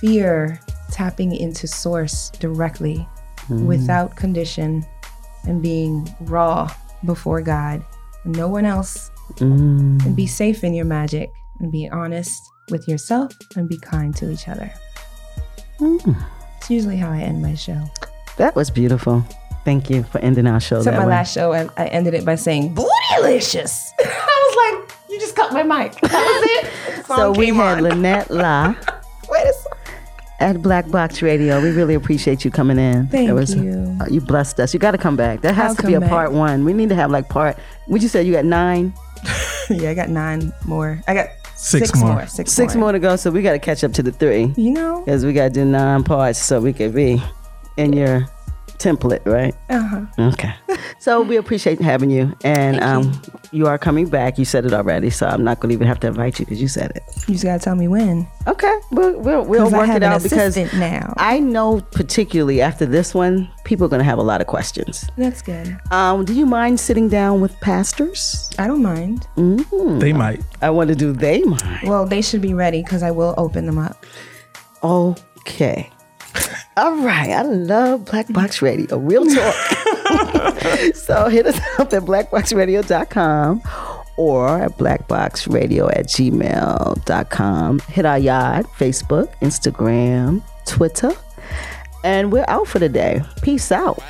fear 0.00 0.60
tapping 0.90 1.34
into 1.34 1.66
source 1.66 2.30
directly 2.38 3.08
mm. 3.48 3.64
without 3.64 4.16
condition 4.16 4.84
and 5.44 5.62
being 5.62 6.14
raw 6.20 6.70
before 7.04 7.40
God 7.40 7.82
no 8.24 8.48
one 8.48 8.64
else. 8.64 9.10
Mm. 9.36 10.04
And 10.04 10.16
be 10.16 10.26
safe 10.26 10.64
in 10.64 10.74
your 10.74 10.84
magic 10.84 11.32
and 11.60 11.70
be 11.70 11.88
honest 11.88 12.42
with 12.70 12.88
yourself 12.88 13.32
and 13.56 13.68
be 13.68 13.78
kind 13.78 14.14
to 14.16 14.30
each 14.30 14.48
other. 14.48 14.72
Mm. 15.78 16.16
It's 16.58 16.70
usually 16.70 16.96
how 16.96 17.10
I 17.10 17.20
end 17.20 17.42
my 17.42 17.54
show. 17.54 17.90
That 18.36 18.54
was 18.54 18.70
beautiful. 18.70 19.24
Thank 19.64 19.90
you 19.90 20.02
for 20.04 20.18
ending 20.18 20.46
our 20.46 20.60
show. 20.60 20.82
So 20.82 20.90
my 20.90 21.00
way. 21.00 21.06
last 21.06 21.34
show, 21.34 21.52
I, 21.52 21.68
I, 21.76 21.86
ended 21.86 22.14
it 22.14 22.24
by 22.24 22.34
saying 22.34 22.74
"bootylicious." 22.74 23.90
I 24.00 24.74
was 24.74 24.80
like, 24.80 24.96
"You 25.08 25.20
just 25.20 25.36
cut 25.36 25.52
my 25.52 25.62
mic." 25.62 26.00
That 26.00 26.12
was 26.12 26.98
it. 26.98 27.06
so 27.06 27.30
we 27.30 27.48
had 27.48 27.78
on. 27.78 27.82
Lynette 27.84 28.30
La. 28.30 28.68
Wait 29.28 29.46
a 29.46 29.52
second. 29.52 29.78
At 30.40 30.60
Black 30.60 30.90
Box 30.90 31.22
Radio, 31.22 31.60
we 31.62 31.70
really 31.70 31.94
appreciate 31.94 32.44
you 32.44 32.50
coming 32.50 32.76
in. 32.76 33.06
Thank 33.06 33.28
it 33.28 33.32
was, 33.32 33.54
you. 33.54 33.96
Uh, 34.00 34.06
you 34.10 34.20
blessed 34.20 34.58
us. 34.58 34.74
You 34.74 34.80
got 34.80 34.90
to 34.90 34.98
come 34.98 35.14
back. 35.16 35.42
That 35.42 35.54
has 35.54 35.70
I'll 35.70 35.76
to 35.76 35.86
be 35.86 35.94
a 35.94 36.00
back. 36.00 36.10
part 36.10 36.32
one. 36.32 36.64
We 36.64 36.72
need 36.72 36.88
to 36.88 36.96
have 36.96 37.12
like 37.12 37.28
part. 37.28 37.56
Would 37.86 38.02
you 38.02 38.08
say 38.08 38.24
you 38.24 38.32
got 38.32 38.44
nine? 38.44 38.92
yeah, 39.70 39.90
I 39.90 39.94
got 39.94 40.08
nine 40.08 40.52
more. 40.64 41.02
I 41.06 41.14
got 41.14 41.28
Six, 41.54 41.90
six 41.90 41.98
more. 42.00 42.12
more. 42.14 42.26
Six, 42.26 42.52
six 42.52 42.74
more. 42.74 42.86
more. 42.86 42.92
to 42.92 42.98
go. 42.98 43.14
So 43.14 43.30
we 43.30 43.40
got 43.40 43.52
to 43.52 43.58
catch 43.58 43.84
up 43.84 43.92
to 43.92 44.02
the 44.02 44.10
three. 44.10 44.52
You 44.56 44.72
know, 44.72 45.02
because 45.04 45.24
we 45.24 45.32
got 45.32 45.44
to 45.44 45.50
do 45.50 45.64
nine 45.64 46.02
parts 46.02 46.38
so 46.40 46.60
we 46.60 46.72
could 46.72 46.92
be 46.94 47.22
in 47.76 47.92
your 47.92 48.26
template, 48.78 49.24
right? 49.26 49.54
Uh-huh. 49.70 50.06
Okay. 50.18 50.54
so 50.98 51.22
we 51.22 51.36
appreciate 51.36 51.80
having 51.80 52.10
you. 52.10 52.36
And 52.44 52.80
um, 52.82 53.12
you. 53.52 53.60
you. 53.60 53.66
are 53.66 53.78
coming 53.78 54.08
back. 54.08 54.38
You 54.38 54.44
said 54.44 54.64
it 54.64 54.72
already, 54.72 55.10
so 55.10 55.26
I'm 55.26 55.44
not 55.44 55.60
going 55.60 55.70
to 55.70 55.74
even 55.74 55.86
have 55.86 56.00
to 56.00 56.06
invite 56.06 56.38
you 56.38 56.46
because 56.46 56.60
you 56.60 56.68
said 56.68 56.92
it. 56.94 57.02
You 57.28 57.34
just 57.34 57.44
got 57.44 57.58
to 57.58 57.64
tell 57.64 57.76
me 57.76 57.88
when. 57.88 58.26
Okay. 58.46 58.78
We'll, 58.90 59.18
we'll, 59.20 59.44
we'll 59.44 59.70
work 59.70 59.88
it 59.88 60.02
out 60.02 60.22
because 60.22 60.56
now. 60.74 61.14
I 61.16 61.38
know 61.38 61.80
particularly 61.92 62.60
after 62.60 62.86
this 62.86 63.14
one, 63.14 63.50
people 63.64 63.86
are 63.86 63.88
going 63.88 64.00
to 64.00 64.04
have 64.04 64.18
a 64.18 64.22
lot 64.22 64.40
of 64.40 64.46
questions. 64.46 65.08
That's 65.16 65.42
good. 65.42 65.78
Um, 65.90 66.24
do 66.24 66.34
you 66.34 66.46
mind 66.46 66.80
sitting 66.80 67.08
down 67.08 67.40
with 67.40 67.58
pastors? 67.60 68.50
I 68.58 68.66
don't 68.66 68.82
mind. 68.82 69.26
Mm-hmm. 69.36 69.98
They 69.98 70.12
might. 70.12 70.42
I 70.60 70.70
want 70.70 70.88
to 70.88 70.96
do 70.96 71.12
they 71.12 71.42
might. 71.42 71.84
Well, 71.84 72.06
they 72.06 72.22
should 72.22 72.42
be 72.42 72.54
ready 72.54 72.82
because 72.82 73.02
I 73.02 73.10
will 73.10 73.34
open 73.38 73.66
them 73.66 73.78
up. 73.78 74.04
Okay. 74.82 75.90
All 76.76 76.96
right. 76.98 77.30
I 77.30 77.42
love 77.42 78.06
Black 78.06 78.32
Box 78.32 78.62
Radio. 78.62 78.98
Real 78.98 79.24
talk. 79.26 79.54
so 80.94 81.28
hit 81.28 81.46
us 81.46 81.58
up 81.78 81.92
at 81.92 82.02
blackboxradio.com 82.02 83.62
or 84.16 84.48
at 84.62 84.78
blackboxradio 84.78 85.90
at 85.96 86.06
gmail.com. 86.06 87.78
Hit 87.80 88.06
our 88.06 88.18
yard, 88.18 88.66
Facebook, 88.78 89.34
Instagram, 89.40 90.42
Twitter. 90.66 91.12
And 92.04 92.32
we're 92.32 92.44
out 92.48 92.66
for 92.66 92.78
the 92.78 92.88
day. 92.88 93.22
Peace 93.42 93.70
out. 93.70 94.02